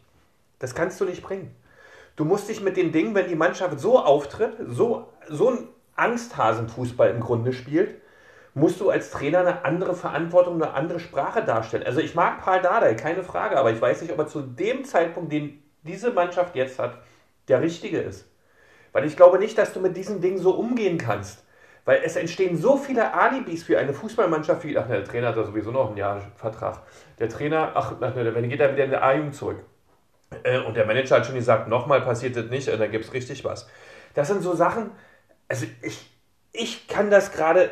Das 0.59 0.74
kannst 0.74 1.00
du 1.00 1.05
nicht 1.05 1.22
bringen. 1.22 1.55
Du 2.16 2.24
musst 2.24 2.48
dich 2.48 2.61
mit 2.61 2.76
dem 2.76 2.92
Ding, 2.92 3.14
wenn 3.14 3.29
die 3.29 3.35
Mannschaft 3.35 3.79
so 3.79 3.98
auftritt, 3.98 4.55
so, 4.68 5.09
so 5.29 5.50
ein 5.50 5.68
Angsthasenfußball 5.96 7.11
im 7.11 7.20
Grunde 7.20 7.53
spielt, 7.53 8.00
musst 8.55 8.81
du 8.81 8.91
als 8.91 9.11
Trainer 9.11 9.41
eine 9.41 9.65
andere 9.65 9.95
Verantwortung, 9.95 10.55
eine 10.55 10.75
andere 10.75 11.01
Sprache 11.01 11.45
darstellen. 11.45 11.85
Also 11.85 12.01
ich 12.01 12.15
mag 12.15 12.41
Paul 12.43 12.61
Dardai, 12.61 12.95
keine 12.95 13.23
Frage, 13.23 13.57
aber 13.57 13.71
ich 13.71 13.81
weiß 13.81 14.03
nicht, 14.03 14.13
ob 14.13 14.19
er 14.19 14.27
zu 14.27 14.43
dem 14.43 14.85
Zeitpunkt, 14.85 15.33
den 15.33 15.63
diese 15.83 16.11
Mannschaft 16.11 16.57
jetzt 16.57 16.79
hat, 16.79 16.99
der 17.49 17.63
richtige 17.63 17.99
ist. 17.99 18.29
Weil 18.93 19.05
ich 19.05 19.17
glaube 19.17 19.39
nicht, 19.39 19.57
dass 19.57 19.73
du 19.73 19.81
mit 19.81 19.97
diesen 19.97 20.21
Dingen 20.21 20.39
so 20.39 20.53
umgehen 20.53 20.99
kannst. 20.99 21.45
Weil 21.85 22.03
es 22.05 22.17
entstehen 22.17 22.57
so 22.57 22.77
viele 22.77 23.15
Alibis 23.15 23.63
für 23.65 23.79
eine 23.79 23.95
Fußballmannschaft 23.95 24.65
wie, 24.65 24.77
ach, 24.77 24.87
der 24.87 25.05
Trainer 25.05 25.29
hat 25.29 25.37
da 25.37 25.45
sowieso 25.45 25.71
noch 25.71 25.89
einen 25.89 25.97
Jahresvertrag. 25.97 26.83
Der 27.19 27.29
Trainer, 27.29 27.73
ach, 27.75 27.95
wenn 28.01 28.49
geht 28.49 28.61
er 28.61 28.73
wieder 28.73 28.85
in 28.85 28.91
der 28.91 29.03
A-Jugend 29.03 29.35
zurück. 29.35 29.65
Äh, 30.43 30.59
und 30.61 30.77
der 30.77 30.87
Manager 30.87 31.17
hat 31.17 31.27
schon 31.27 31.35
gesagt, 31.35 31.69
nochmal 31.69 32.03
passiert 32.03 32.37
das 32.37 32.47
nicht, 32.47 32.69
und 32.69 32.79
dann 32.79 32.91
gibt 32.91 33.05
es 33.05 33.13
richtig 33.13 33.45
was. 33.45 33.69
Das 34.15 34.29
sind 34.29 34.43
so 34.43 34.55
Sachen, 34.55 34.91
also 35.49 35.67
ich, 35.83 36.11
ich 36.53 36.87
kann 36.87 37.11
das 37.11 37.33
gerade, 37.33 37.71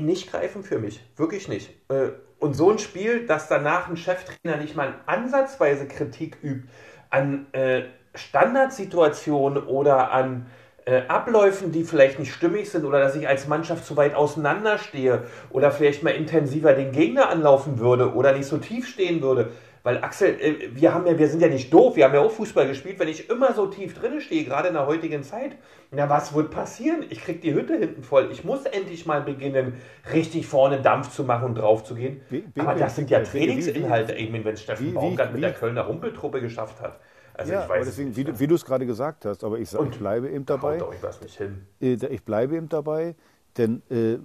nicht 0.00 0.30
greifen 0.30 0.62
für 0.62 0.78
mich. 0.78 1.00
Wirklich 1.16 1.48
nicht. 1.48 1.70
Äh, 1.88 2.10
und 2.38 2.54
so 2.54 2.70
ein 2.70 2.78
Spiel, 2.78 3.26
dass 3.26 3.48
danach 3.48 3.88
ein 3.88 3.96
Cheftrainer 3.96 4.58
nicht 4.58 4.76
mal 4.76 4.94
ansatzweise 5.06 5.86
Kritik 5.86 6.36
übt 6.42 6.68
an 7.10 7.46
äh, 7.52 7.84
Standardsituationen 8.14 9.64
oder 9.64 10.12
an 10.12 10.46
äh, 10.84 11.02
Abläufen, 11.08 11.72
die 11.72 11.84
vielleicht 11.84 12.18
nicht 12.18 12.32
stimmig 12.32 12.70
sind 12.70 12.84
oder 12.84 13.00
dass 13.00 13.16
ich 13.16 13.26
als 13.26 13.48
Mannschaft 13.48 13.86
zu 13.86 13.96
weit 13.96 14.14
auseinanderstehe 14.14 15.24
oder 15.50 15.70
vielleicht 15.70 16.02
mal 16.02 16.10
intensiver 16.10 16.74
den 16.74 16.92
Gegner 16.92 17.30
anlaufen 17.30 17.78
würde 17.78 18.14
oder 18.14 18.32
nicht 18.32 18.46
so 18.46 18.58
tief 18.58 18.86
stehen 18.86 19.22
würde, 19.22 19.52
weil 19.84 20.02
Axel, 20.02 20.40
äh, 20.40 20.70
wir 20.74 20.94
haben 20.94 21.06
ja, 21.06 21.16
wir 21.16 21.28
sind 21.28 21.40
ja 21.40 21.48
nicht 21.48 21.72
doof, 21.72 21.94
wir 21.94 22.06
haben 22.06 22.14
ja 22.14 22.20
auch 22.20 22.30
Fußball 22.30 22.66
gespielt. 22.66 22.98
Wenn 22.98 23.08
ich 23.08 23.28
immer 23.28 23.52
so 23.52 23.66
tief 23.66 23.94
drin 23.94 24.20
stehe, 24.20 24.42
gerade 24.44 24.68
in 24.68 24.74
der 24.74 24.86
heutigen 24.86 25.22
Zeit, 25.22 25.56
na 25.90 26.08
was 26.08 26.34
wird 26.34 26.50
passieren? 26.50 27.04
Ich 27.10 27.20
krieg 27.20 27.42
die 27.42 27.54
Hütte 27.54 27.76
hinten 27.76 28.02
voll. 28.02 28.30
Ich 28.32 28.44
muss 28.44 28.64
endlich 28.64 29.04
mal 29.04 29.20
beginnen, 29.20 29.74
richtig 30.12 30.46
vorne 30.46 30.80
Dampf 30.80 31.10
zu 31.10 31.22
machen 31.22 31.44
und 31.44 31.54
drauf 31.56 31.84
zu 31.84 31.94
gehen. 31.94 32.22
Wie, 32.30 32.44
wie, 32.54 32.60
Aber 32.60 32.74
das 32.74 32.96
sind 32.96 33.10
ja 33.10 33.20
Trainingsinhalte, 33.20 34.14
eben 34.14 34.42
wenn 34.42 34.56
Steffen 34.56 34.94
Baumgart 34.94 35.34
mit 35.34 35.42
der 35.42 35.52
Kölner 35.52 35.82
Rumpeltruppe 35.82 36.40
geschafft 36.40 36.80
hat. 36.80 36.98
Also 37.34 37.52
ja, 37.52 37.64
ich 37.64 37.68
weiß 37.68 37.86
deswegen, 37.86 38.16
wie, 38.16 38.40
wie 38.40 38.46
du 38.46 38.54
es 38.54 38.64
gerade 38.64 38.86
gesagt 38.86 39.26
hast, 39.26 39.44
aber 39.44 39.58
ich, 39.58 39.68
sag, 39.68 39.86
ich 39.90 39.98
bleibe 39.98 40.30
eben 40.30 40.46
dabei. 40.46 40.78
Doch, 40.78 40.94
ich, 40.94 41.20
nicht 41.20 41.36
hin. 41.36 41.66
Äh, 41.82 41.96
ich 42.06 42.24
bleibe 42.24 42.56
eben 42.56 42.70
dabei, 42.70 43.16
denn 43.58 43.82
äh, 43.90 44.18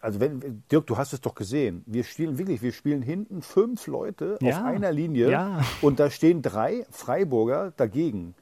also 0.00 0.20
wenn, 0.20 0.62
Dirk, 0.70 0.86
du 0.86 0.96
hast 0.96 1.12
es 1.12 1.20
doch 1.20 1.34
gesehen. 1.34 1.82
Wir 1.86 2.04
spielen 2.04 2.38
wirklich, 2.38 2.62
wir 2.62 2.72
spielen 2.72 3.02
hinten 3.02 3.42
fünf 3.42 3.86
Leute 3.86 4.38
ja. 4.40 4.58
auf 4.58 4.64
einer 4.64 4.92
Linie 4.92 5.30
ja. 5.30 5.60
und 5.82 5.98
da 5.98 6.10
stehen 6.10 6.42
drei 6.42 6.86
Freiburger 6.90 7.72
dagegen. 7.76 8.34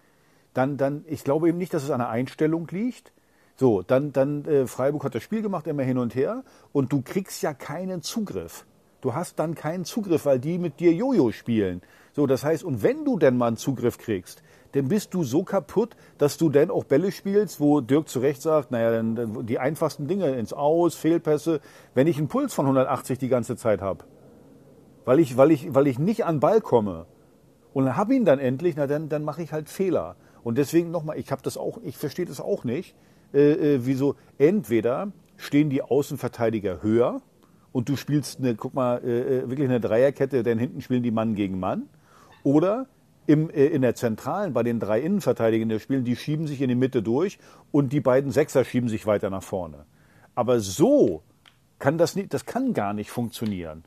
Dann, 0.55 0.77
dann, 0.77 1.05
ich 1.07 1.25
glaube 1.25 1.49
eben 1.49 1.59
nicht, 1.59 1.75
dass 1.75 1.83
es 1.83 1.91
an 1.91 2.01
der 2.01 2.09
Einstellung 2.09 2.69
liegt. 2.71 3.13
So, 3.57 3.83
dann, 3.83 4.13
dann 4.13 4.45
äh, 4.45 4.67
Freiburg 4.67 5.05
hat 5.05 5.15
das 5.15 5.23
Spiel 5.23 5.41
gemacht, 5.41 5.67
immer 5.67 5.83
hin 5.83 5.99
und 5.99 6.15
her 6.15 6.45
und 6.73 6.93
du 6.93 7.01
kriegst 7.01 7.43
ja 7.43 7.55
keinen 7.55 8.03
Zugriff. 8.03 8.67
Du 9.01 9.15
hast 9.15 9.39
dann 9.39 9.55
keinen 9.55 9.85
Zugriff, 9.85 10.27
weil 10.27 10.39
die 10.39 10.59
mit 10.59 10.81
dir 10.81 10.93
Jojo 10.93 11.33
spielen. 11.33 11.81
So, 12.13 12.27
das 12.27 12.45
heißt, 12.45 12.65
und 12.65 12.83
wenn 12.83 13.05
du 13.05 13.19
denn 13.19 13.37
mal 13.37 13.49
einen 13.49 13.57
Zugriff 13.57 13.99
kriegst, 13.99 14.43
dann 14.77 14.89
bist 14.89 15.15
du 15.15 15.25
so 15.25 15.43
kaputt, 15.43 15.97
dass 16.19 16.37
du 16.37 16.49
dann 16.49 16.71
auch 16.71 16.85
Bälle 16.85 17.11
spielst, 17.11 17.61
wo 17.61 17.81
Dirk 17.81 18.09
zu 18.09 18.21
Recht 18.21 18.43
sagt, 18.43 18.71
naja, 18.71 18.91
dann, 18.91 19.47
die 19.47 19.59
einfachsten 19.59 20.07
Dinge 20.07 20.35
ins 20.37 20.53
Aus, 20.53 20.95
Fehlpässe, 20.95 21.61
wenn 21.95 22.07
ich 22.07 22.19
einen 22.19 22.29
Puls 22.29 22.55
von 22.55 22.67
180 22.67 23.19
die 23.19 23.29
ganze 23.29 23.57
Zeit 23.57 23.81
habe, 23.81 24.05
weil 25.05 25.19
ich, 25.19 25.37
weil, 25.37 25.51
ich, 25.51 25.75
weil 25.75 25.87
ich 25.87 25.99
nicht 25.99 26.25
an 26.25 26.41
Ball 26.41 26.61
komme. 26.61 27.07
Und 27.73 27.95
habe 27.97 28.15
ihn 28.15 28.25
dann 28.25 28.39
endlich, 28.39 28.75
na 28.77 28.87
dann, 28.87 29.09
dann 29.09 29.23
mache 29.23 29.43
ich 29.43 29.53
halt 29.53 29.69
Fehler. 29.69 30.17
Und 30.43 30.57
deswegen 30.57 30.91
nochmal, 30.91 31.19
ich 31.19 31.27
ich 31.83 31.97
verstehe 31.99 32.25
das 32.25 32.41
auch 32.41 32.65
nicht, 32.65 32.95
äh, 33.35 33.75
äh, 33.75 33.81
wieso? 33.83 34.15
Entweder 34.39 35.13
stehen 35.37 35.69
die 35.69 35.83
Außenverteidiger 35.83 36.83
höher 36.83 37.21
und 37.73 37.89
du 37.89 37.97
spielst 37.97 38.39
eine, 38.39 38.55
guck 38.55 38.73
mal, 38.73 39.03
äh, 39.05 39.39
äh 39.39 39.51
wirklich 39.51 39.69
eine 39.69 39.81
Dreierkette, 39.81 40.43
denn 40.43 40.59
hinten 40.59 40.81
spielen 40.81 41.03
die 41.03 41.11
Mann 41.11 41.35
gegen 41.35 41.59
Mann, 41.59 41.89
oder 42.45 42.87
im, 43.27 43.51
äh, 43.51 43.67
in 43.67 43.83
der 43.83 43.95
Zentralen 43.95 44.53
bei 44.53 44.63
den 44.63 44.81
drei 44.81 45.01
Innenverteidigern 45.01 45.69
der 45.69 45.79
spielen, 45.79 46.05
die 46.05 46.17
schieben 46.17 46.47
sich 46.47 46.61
in 46.61 46.69
die 46.69 46.75
Mitte 46.75 47.03
durch 47.03 47.39
und 47.73 47.93
die 47.93 48.01
beiden 48.01 48.31
Sechser 48.31 48.65
schieben 48.65 48.89
sich 48.89 49.07
weiter 49.07 49.31
nach 49.31 49.43
vorne. 49.43 49.87
Aber 50.35 50.61
so 50.61 51.23
kann 51.79 51.99
das 51.99 52.17
nicht, 52.17 52.33
das 52.33 52.47
kann 52.47 52.75
gar 52.75 52.93
nicht 52.93 53.11
funktionieren. 53.11 53.85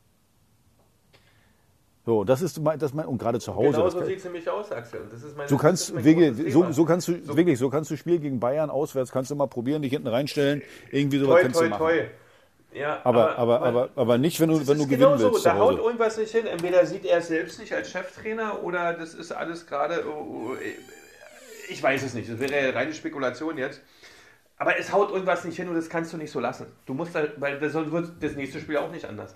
So, 2.06 2.24
das 2.24 2.42
ist 2.42 2.60
mein, 2.60 2.80
das 2.80 2.94
mein, 2.94 3.06
und 3.06 3.20
gerade 3.20 3.40
zu 3.40 3.56
Hause. 3.56 3.78
Genau 3.78 3.90
so 3.90 4.04
sieht 4.04 4.18
es 4.18 4.24
nämlich 4.24 4.50
aus, 4.50 4.72
Axel. 4.72 5.02
Das 5.12 5.22
ist 5.22 5.38
meine, 5.38 5.50
so 5.50 5.58
kannst, 5.58 5.94
mein 5.94 6.04
wirklich, 6.04 6.54
so, 6.54 6.72
so, 6.72 6.86
kannst 6.86 7.08
du, 7.08 7.24
so. 7.24 7.38
wirklich, 7.38 7.60
so 7.60 7.70
kannst 7.70 7.92
du 7.92 7.98
Spiel 7.98 8.20
gegen 8.20 8.40
Bayern 8.40 8.70
auswärts, 8.70 9.12
kannst 9.12 9.30
du 9.30 9.36
mal 9.36 9.48
probieren, 9.48 9.82
dich 9.82 9.92
hinten 9.92 10.08
reinstellen, 10.08 10.64
irgendwie 10.92 11.20
sowas 11.20 11.36
toi, 11.36 11.42
kannst 11.44 11.60
toi, 11.60 11.66
du 11.66 11.70
machen. 11.70 11.86
Toi. 11.86 12.06
Ja, 12.72 13.01
aber, 13.03 13.38
aber, 13.38 13.61
aber, 13.61 13.89
aber, 13.95 14.17
nicht, 14.20 14.39
wenn 14.39 14.49
du, 14.49 14.67
wenn 14.67 14.78
du 14.78 14.86
gewinnen 14.86 15.17
genau 15.17 15.20
willst. 15.20 15.43
So. 15.43 15.49
Da 15.49 15.57
haut 15.57 15.80
irgendwas 15.80 16.17
nicht 16.17 16.32
hin. 16.32 16.45
Entweder 16.45 16.86
sieht 16.86 17.03
er 17.03 17.17
es 17.17 17.28
selbst 17.28 17.59
nicht 17.59 17.74
als 17.74 17.89
Cheftrainer 17.89 18.63
oder 18.63 18.93
das 18.93 19.15
ist 19.15 19.32
alles 19.32 19.65
gerade. 19.65 20.05
Oh, 20.07 20.51
oh, 20.51 20.57
ich 21.67 21.82
weiß 21.82 22.03
es 22.03 22.13
nicht. 22.13 22.32
Das 22.32 22.39
wäre 22.39 22.67
ja 22.67 22.70
reine 22.72 22.93
Spekulation 22.93 23.57
jetzt. 23.57 23.82
Aber 24.57 24.78
es 24.78 24.91
haut 24.91 25.09
irgendwas 25.09 25.45
nicht 25.45 25.55
hin 25.55 25.67
und 25.70 25.76
das 25.76 25.89
kannst 25.89 26.13
du 26.13 26.17
nicht 26.17 26.32
so 26.32 26.39
lassen. 26.39 26.67
Du 26.86 26.93
musst 26.93 27.15
da, 27.15 27.24
weil 27.38 27.59
das 27.59 27.74
wird 27.74 28.11
das 28.22 28.34
nächste 28.34 28.59
Spiel 28.59 28.78
auch 28.78 28.91
nicht 28.91 29.05
anders. 29.05 29.36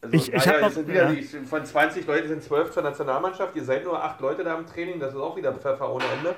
Also, 0.00 0.16
ich, 0.16 0.32
ich 0.32 0.46
naja, 0.46 0.60
noch, 0.60 0.70
sind 0.70 0.86
wieder, 0.86 1.10
ja. 1.10 1.12
die, 1.12 1.22
von 1.22 1.66
20 1.66 2.06
Leuten 2.06 2.28
sind 2.28 2.42
12 2.42 2.70
zur 2.70 2.82
Nationalmannschaft. 2.84 3.56
Ihr 3.56 3.64
seid 3.64 3.84
nur 3.84 4.02
8 4.02 4.20
Leute 4.20 4.44
da 4.44 4.56
im 4.56 4.64
Training. 4.64 5.00
Das 5.00 5.12
ist 5.12 5.20
auch 5.20 5.36
wieder 5.36 5.52
Pfeffer 5.52 5.92
ohne 5.92 6.04
Ende. 6.16 6.34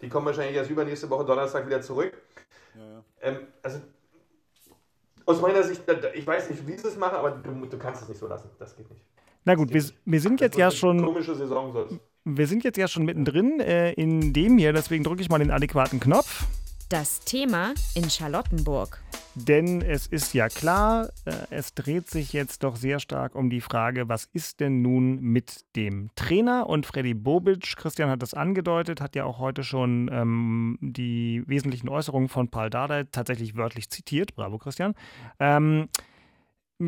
Die 0.00 0.08
kommen 0.08 0.26
wahrscheinlich 0.26 0.56
erst 0.56 0.70
übernächste 0.70 1.08
Woche 1.08 1.24
Donnerstag 1.24 1.64
wieder 1.64 1.80
zurück. 1.80 2.12
Ja, 2.74 2.80
ja. 2.82 3.04
Ähm, 3.22 3.38
also 3.62 3.78
aus 5.26 5.40
meiner 5.40 5.62
Sicht, 5.62 5.82
ich 6.14 6.26
weiß 6.26 6.50
nicht, 6.50 6.66
wie 6.66 6.76
sie 6.76 6.88
es 6.88 6.96
machen, 6.96 7.16
aber 7.16 7.30
du, 7.30 7.66
du, 7.66 7.78
kannst 7.78 8.02
es 8.02 8.08
nicht 8.08 8.18
so 8.18 8.26
lassen. 8.26 8.48
Das 8.58 8.76
geht 8.76 8.88
nicht. 8.90 9.02
Na 9.44 9.54
gut, 9.54 9.72
wir, 9.72 9.84
wir 10.04 10.20
sind 10.20 10.40
jetzt 10.40 10.56
ja 10.56 10.70
schon. 10.70 11.04
Komische 11.04 11.34
Saison 11.34 11.72
sonst. 11.72 11.98
Wir 12.24 12.46
sind 12.46 12.64
jetzt 12.64 12.78
ja 12.78 12.88
schon 12.88 13.04
mittendrin 13.04 13.60
äh, 13.60 13.92
in 13.92 14.32
dem 14.32 14.56
hier, 14.56 14.72
deswegen 14.72 15.04
drücke 15.04 15.20
ich 15.20 15.28
mal 15.28 15.38
den 15.38 15.50
adäquaten 15.50 16.00
Knopf. 16.00 16.44
Das 16.88 17.20
Thema 17.20 17.74
in 17.94 18.08
Charlottenburg. 18.08 18.98
Denn 19.34 19.82
es 19.82 20.06
ist 20.06 20.32
ja 20.32 20.48
klar, 20.48 21.08
äh, 21.24 21.32
es 21.50 21.74
dreht 21.74 22.08
sich 22.08 22.32
jetzt 22.32 22.62
doch 22.62 22.76
sehr 22.76 23.00
stark 23.00 23.34
um 23.34 23.50
die 23.50 23.60
Frage, 23.60 24.08
was 24.08 24.28
ist 24.32 24.60
denn 24.60 24.80
nun 24.80 25.20
mit 25.20 25.64
dem 25.74 26.10
Trainer? 26.14 26.68
Und 26.68 26.86
Freddy 26.86 27.14
Bobic, 27.14 27.76
Christian 27.76 28.10
hat 28.10 28.22
das 28.22 28.34
angedeutet, 28.34 29.00
hat 29.00 29.16
ja 29.16 29.24
auch 29.24 29.38
heute 29.38 29.64
schon 29.64 30.08
ähm, 30.12 30.78
die 30.80 31.42
wesentlichen 31.46 31.88
Äußerungen 31.88 32.28
von 32.28 32.48
Paul 32.48 32.70
Dardai 32.70 33.04
tatsächlich 33.10 33.56
wörtlich 33.56 33.90
zitiert. 33.90 34.36
Bravo, 34.36 34.58
Christian. 34.58 34.94
Ähm, 35.40 35.88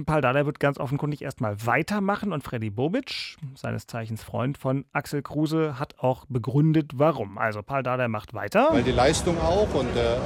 Paul 0.05 0.21
Dardai 0.21 0.47
wird 0.47 0.59
ganz 0.59 0.79
offenkundig 0.79 1.23
erstmal 1.23 1.65
weitermachen 1.65 2.33
und 2.33 2.43
Freddy 2.43 2.71
Bobic, 2.71 3.37
seines 3.55 3.87
Zeichens 3.87 4.25
Freund 4.25 4.59
von 4.59 4.85
Axel 4.93 5.23
Kruse, 5.23 5.79
hat 5.79 6.01
auch 6.01 6.25
begründet, 6.29 6.93
warum. 6.97 7.39
Also 7.39 7.63
Paul 7.63 7.85
Dardai 7.85 8.09
macht 8.09 8.35
weiter. 8.35 8.69
Weil 8.73 8.83
die 8.83 8.91
Leistung 8.91 9.39
auch, 9.41 9.73
und 9.75 9.97
äh, 9.97 10.17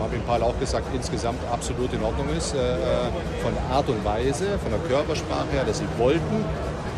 habe 0.00 0.16
ihm 0.16 0.22
Paul 0.22 0.42
auch 0.42 0.58
gesagt, 0.58 0.86
insgesamt 0.94 1.38
absolut 1.52 1.92
in 1.92 2.02
Ordnung 2.02 2.30
ist, 2.30 2.54
äh, 2.54 2.76
von 3.42 3.52
der 3.54 3.76
Art 3.76 3.90
und 3.90 4.02
Weise, 4.06 4.58
von 4.58 4.70
der 4.70 4.80
Körpersprache 4.80 5.50
her, 5.52 5.64
dass 5.64 5.78
sie 5.80 5.88
wollten, 5.98 6.44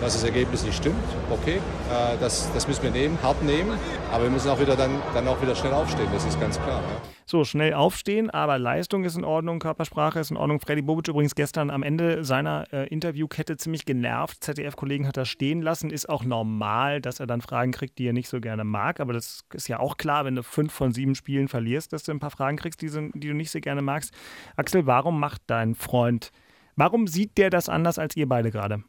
dass 0.02 0.14
das 0.14 0.24
Ergebnis 0.24 0.64
nicht 0.64 0.76
stimmt, 0.76 0.96
okay, 1.30 1.56
äh, 1.56 2.18
das, 2.20 2.52
das 2.52 2.68
müssen 2.68 2.82
wir 2.82 2.90
nehmen, 2.90 3.18
hart 3.22 3.42
nehmen, 3.42 3.78
aber 4.12 4.24
wir 4.24 4.30
müssen 4.30 4.50
auch 4.50 4.60
wieder 4.60 4.76
dann, 4.76 4.90
dann 5.14 5.26
auch 5.28 5.40
wieder 5.40 5.54
schnell 5.54 5.72
aufstehen, 5.72 6.08
das 6.12 6.24
ist 6.24 6.38
ganz 6.40 6.60
klar. 6.60 6.80
Ja. 6.80 7.12
So, 7.24 7.44
schnell 7.44 7.72
aufstehen, 7.72 8.30
aber 8.30 8.58
Leistung 8.58 9.04
ist 9.04 9.16
in 9.16 9.24
Ordnung, 9.24 9.60
Körpersprache 9.60 10.20
ist 10.20 10.30
in 10.30 10.36
Ordnung. 10.36 10.60
Freddy 10.60 10.82
Bobic 10.82 11.08
übrigens 11.08 11.34
gestern 11.34 11.70
am 11.70 11.82
Ende 11.82 12.24
seiner 12.24 12.70
äh, 12.72 12.88
Interviewkette 12.88 13.56
ziemlich 13.56 13.84
genervt. 13.84 14.42
ZDF-Kollegen 14.42 15.06
hat 15.06 15.16
er 15.16 15.24
stehen 15.24 15.62
lassen. 15.62 15.90
Ist 15.90 16.08
auch 16.08 16.24
normal, 16.24 17.00
dass 17.00 17.20
er 17.20 17.26
dann 17.26 17.40
Fragen 17.40 17.72
kriegt, 17.72 17.98
die 17.98 18.08
er 18.08 18.12
nicht 18.12 18.28
so 18.28 18.40
gerne 18.40 18.64
mag. 18.64 19.00
Aber 19.00 19.12
das 19.12 19.44
ist 19.54 19.68
ja 19.68 19.78
auch 19.78 19.96
klar, 19.96 20.24
wenn 20.24 20.34
du 20.34 20.42
fünf 20.42 20.72
von 20.72 20.92
sieben 20.92 21.14
Spielen 21.14 21.48
verlierst, 21.48 21.92
dass 21.92 22.02
du 22.02 22.12
ein 22.12 22.20
paar 22.20 22.30
Fragen 22.30 22.56
kriegst, 22.56 22.82
die, 22.82 22.90
die 22.90 23.28
du 23.28 23.34
nicht 23.34 23.50
so 23.50 23.60
gerne 23.60 23.82
magst. 23.82 24.12
Axel, 24.56 24.86
warum 24.86 25.18
macht 25.18 25.42
dein 25.46 25.74
Freund, 25.74 26.32
warum 26.76 27.06
sieht 27.06 27.38
der 27.38 27.50
das 27.50 27.68
anders 27.68 27.98
als 27.98 28.16
ihr 28.16 28.28
beide 28.28 28.50
gerade? 28.50 28.82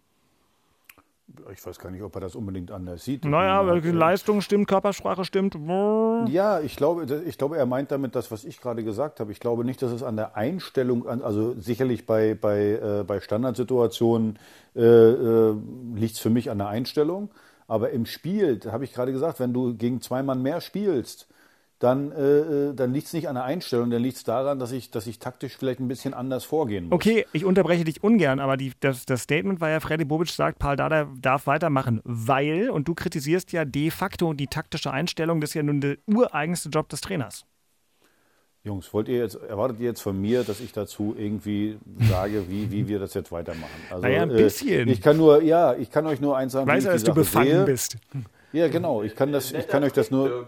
Ich 1.51 1.65
weiß 1.65 1.79
gar 1.79 1.89
nicht, 1.89 2.03
ob 2.03 2.15
er 2.15 2.21
das 2.21 2.35
unbedingt 2.35 2.71
anders 2.71 3.03
sieht. 3.03 3.25
Naja, 3.25 3.63
meine, 3.63 3.91
Leistung 3.91 4.41
stimmt, 4.41 4.67
Körpersprache 4.67 5.25
stimmt. 5.25 5.55
Ja, 6.27 6.59
ich 6.59 6.75
glaube, 6.75 7.23
ich 7.25 7.37
glaube, 7.37 7.57
er 7.57 7.65
meint 7.65 7.91
damit 7.91 8.15
das, 8.15 8.31
was 8.31 8.43
ich 8.45 8.61
gerade 8.61 8.83
gesagt 8.83 9.19
habe. 9.19 9.31
Ich 9.31 9.39
glaube 9.39 9.65
nicht, 9.65 9.81
dass 9.81 9.91
es 9.91 10.03
an 10.03 10.15
der 10.15 10.37
Einstellung, 10.37 11.07
also 11.07 11.55
sicherlich 11.59 12.05
bei, 12.05 12.35
bei, 12.35 12.79
äh, 12.99 13.03
bei 13.05 13.19
Standardsituationen 13.19 14.37
äh, 14.75 14.81
äh, 14.81 15.55
liegt 15.95 16.13
es 16.13 16.19
für 16.19 16.29
mich 16.29 16.51
an 16.51 16.59
der 16.59 16.67
Einstellung. 16.67 17.29
Aber 17.67 17.89
im 17.91 18.05
Spiel, 18.05 18.57
da 18.57 18.71
habe 18.71 18.83
ich 18.83 18.93
gerade 18.93 19.11
gesagt, 19.11 19.39
wenn 19.39 19.53
du 19.53 19.75
gegen 19.75 20.01
zwei 20.01 20.21
Mann 20.21 20.41
mehr 20.41 20.61
spielst, 20.61 21.27
dann, 21.83 22.13
äh, 22.13 22.73
dann 22.73 22.93
liegt 22.93 23.07
es 23.07 23.13
nicht 23.13 23.27
an 23.27 23.35
der 23.35 23.43
Einstellung, 23.43 23.89
dann 23.89 24.01
liegt 24.01 24.15
es 24.15 24.23
daran, 24.23 24.57
dass 24.57 24.71
ich, 24.71 24.89
dass 24.89 25.05
ich 25.05 25.19
taktisch 25.19 25.57
vielleicht 25.57 25.81
ein 25.81 25.89
bisschen 25.89 26.13
anders 26.13 26.45
vorgehen 26.45 26.85
muss. 26.85 26.93
Okay, 26.93 27.25
ich 27.33 27.43
unterbreche 27.43 27.83
dich 27.83 28.01
ungern, 28.01 28.39
aber 28.39 28.55
die, 28.55 28.71
das, 28.79 29.05
das 29.05 29.23
Statement 29.23 29.59
war 29.59 29.69
ja, 29.69 29.81
Freddy 29.81 30.05
Bobic 30.05 30.29
sagt, 30.29 30.59
Paul 30.59 30.77
Dada 30.77 31.09
darf 31.19 31.45
weitermachen, 31.45 31.99
weil, 32.05 32.69
und 32.69 32.87
du 32.87 32.95
kritisierst 32.95 33.51
ja 33.51 33.65
de 33.65 33.91
facto 33.91 34.31
die 34.31 34.47
taktische 34.47 34.91
Einstellung, 34.91 35.41
das 35.41 35.49
ist 35.49 35.55
ja 35.55 35.63
nun 35.63 35.81
der 35.81 35.97
ureigenste 36.07 36.69
Job 36.69 36.87
des 36.87 37.01
Trainers. 37.01 37.45
Jungs, 38.63 38.93
wollt 38.93 39.09
ihr 39.09 39.17
jetzt, 39.17 39.35
erwartet 39.35 39.81
ihr 39.81 39.87
jetzt 39.87 40.01
von 40.01 40.19
mir, 40.21 40.45
dass 40.45 40.61
ich 40.61 40.71
dazu 40.71 41.13
irgendwie 41.17 41.77
sage, 42.09 42.45
wie, 42.47 42.71
wie 42.71 42.87
wir 42.87 42.99
das 42.99 43.13
jetzt 43.13 43.29
weitermachen? 43.33 43.67
Also, 43.89 44.03
naja, 44.03 44.21
ein 44.21 44.29
bisschen. 44.29 44.87
Äh, 44.87 44.91
ich 44.93 45.01
kann 45.01 45.17
nur, 45.17 45.43
ja, 45.43 45.75
ich 45.75 45.91
kann 45.91 46.07
euch 46.07 46.21
nur 46.21 46.37
eins 46.37 46.53
sagen, 46.53 46.65
Weiß 46.65 46.85
wie 46.85 46.87
er, 46.87 46.93
dass 46.93 47.03
du 47.03 47.13
befangen 47.13 47.49
sehe. 47.49 47.65
bist. 47.65 47.97
Ja, 48.53 48.69
genau. 48.69 49.03
Ich 49.03 49.17
kann 49.17 49.33
das, 49.33 49.51
ich 49.51 49.67
kann 49.67 49.83
euch 49.83 49.91
das 49.91 50.11
nur. 50.11 50.47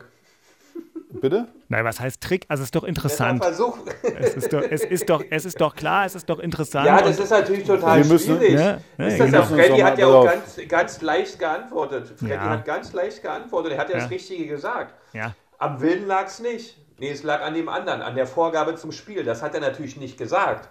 Bitte? 1.22 1.48
Nein, 1.70 1.84
was 1.86 2.00
heißt 2.00 2.22
Trick? 2.22 2.46
Also 2.48 2.62
es 2.62 2.68
ist 2.68 2.76
doch 2.76 2.84
interessant. 2.84 3.44
Versuch. 3.44 3.78
Es 4.20 4.36
ist 4.36 4.54
doch, 4.54 4.62
es 4.62 4.84
ist 4.84 5.10
doch, 5.10 5.24
es 5.30 5.46
ist 5.46 5.60
doch 5.62 5.76
klar, 5.76 6.06
es 6.06 6.16
ist 6.16 6.30
doch 6.30 6.40
interessant. 6.40 6.86
Ja, 6.88 7.02
das 7.02 7.20
ist 7.20 7.30
natürlich 7.30 7.64
total 7.66 8.00
wir 8.04 8.06
müssen, 8.06 8.38
schwierig. 8.38 8.54
Ja, 8.54 8.78
ja, 8.98 9.06
ist 9.08 9.20
das 9.20 9.26
genau. 9.32 9.42
auch, 9.42 9.46
Freddy 9.48 9.80
hat 9.80 9.98
ja 9.98 10.08
auch 10.08 10.26
ganz, 10.26 10.60
ganz 10.68 11.02
leicht 11.02 11.40
geantwortet. 11.40 12.14
Freddy 12.18 12.34
Ja. 12.34 12.50
hat 12.50 12.66
ganz 12.66 12.94
leicht 12.94 13.22
geantwortet. 13.22 13.74
Er 13.74 13.78
hat 13.80 13.90
ja, 13.90 13.96
Ja. 13.96 14.02
das 14.02 14.12
Richtige 14.12 14.46
gesagt. 14.48 14.94
Ja. 15.14 15.34
Am 15.58 15.82
Willen 15.82 16.06
lag 16.08 16.26
es 16.28 16.40
nicht. 16.40 16.78
Nee, 16.98 17.12
es 17.12 17.24
lag 17.24 17.42
an 17.42 17.54
dem 17.54 17.68
anderen, 17.70 18.02
an 18.02 18.16
der 18.16 18.26
Vorgabe 18.28 18.76
zum 18.76 18.92
Spiel. 18.92 19.24
Das 19.24 19.42
hat 19.42 19.54
er 19.54 19.62
natürlich 19.62 19.98
nicht 19.98 20.18
gesagt. 20.18 20.70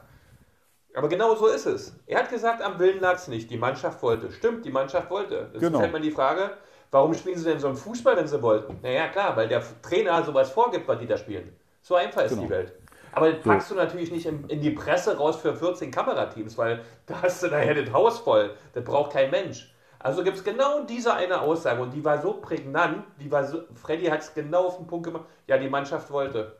Aber 0.96 1.08
genau 1.08 1.34
so 1.34 1.48
ist 1.48 1.66
es. 1.66 1.94
Er 2.06 2.20
hat 2.20 2.30
gesagt, 2.30 2.62
am 2.62 2.78
Willen 2.78 3.00
lag 3.00 3.16
es 3.16 3.26
nicht. 3.28 3.50
Die 3.50 3.56
Mannschaft 3.56 4.00
wollte. 4.02 4.30
Stimmt, 4.30 4.64
die 4.64 4.70
Mannschaft 4.70 5.10
wollte. 5.10 5.48
Jetzt 5.52 5.60
Genau. 5.60 5.78
stellt 5.78 5.92
man 5.92 6.02
die 6.02 6.12
Frage, 6.12 6.50
warum 6.90 7.14
spielen 7.14 7.36
sie 7.38 7.44
denn 7.44 7.58
so 7.58 7.68
einen 7.68 7.76
Fußball, 7.76 8.16
wenn 8.16 8.26
sie 8.26 8.40
wollten? 8.42 8.78
Naja, 8.82 9.08
klar, 9.08 9.36
weil 9.36 9.48
der 9.48 9.62
Trainer 9.82 10.22
sowas 10.22 10.50
vorgibt, 10.50 10.86
was 10.88 10.98
die 10.98 11.06
da 11.06 11.16
spielen. 11.16 11.54
So 11.82 11.94
einfach 11.96 12.22
ist 12.22 12.30
Genau. 12.30 12.42
die 12.42 12.50
Welt. 12.50 12.72
Aber 13.12 13.30
das 13.30 13.42
packst 13.44 13.70
du 13.70 13.74
natürlich 13.76 14.10
nicht 14.10 14.26
in, 14.26 14.48
in 14.48 14.60
die 14.60 14.70
Presse 14.70 15.16
raus 15.16 15.36
für 15.36 15.54
14 15.54 15.90
Kamerateams, 15.90 16.58
weil 16.58 16.80
da 17.06 17.22
hast 17.22 17.42
du 17.42 17.46
nachher 17.48 17.74
das 17.74 17.92
Haus 17.92 18.18
voll. 18.18 18.54
Das 18.72 18.82
braucht 18.82 19.12
kein 19.12 19.30
Mensch. 19.30 19.72
Also 20.00 20.22
gibt 20.24 20.36
es 20.36 20.44
genau 20.44 20.84
diese 20.84 21.14
eine 21.14 21.40
Aussage 21.40 21.80
und 21.80 21.92
die 21.92 22.04
war 22.04 22.20
so 22.20 22.34
prägnant, 22.34 23.04
die 23.20 23.30
war 23.30 23.44
so, 23.44 23.62
Freddy 23.74 24.06
hat 24.06 24.20
es 24.20 24.34
genau 24.34 24.66
auf 24.66 24.76
den 24.76 24.86
Punkt 24.86 25.06
gemacht. 25.06 25.24
Ja, 25.46 25.56
die 25.58 25.68
Mannschaft 25.68 26.10
wollte. 26.10 26.56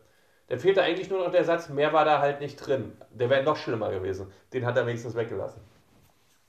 Da 0.47 0.57
fehlte 0.59 0.83
eigentlich 0.83 1.11
nur 1.11 1.19
noch 1.25 1.31
der 1.33 1.45
Satz, 1.45 1.69
mehr 1.69 1.93
war 1.93 2.05
da 2.05 2.21
halt 2.21 2.41
nicht 2.41 2.57
drin. 2.57 2.93
Der 3.11 3.29
wäre 3.31 3.43
noch 3.43 3.57
schlimmer 3.57 3.91
gewesen. 3.91 4.31
Den 4.53 4.65
hat 4.65 4.77
er 4.77 4.87
wenigstens 4.87 5.15
weggelassen. 5.15 5.61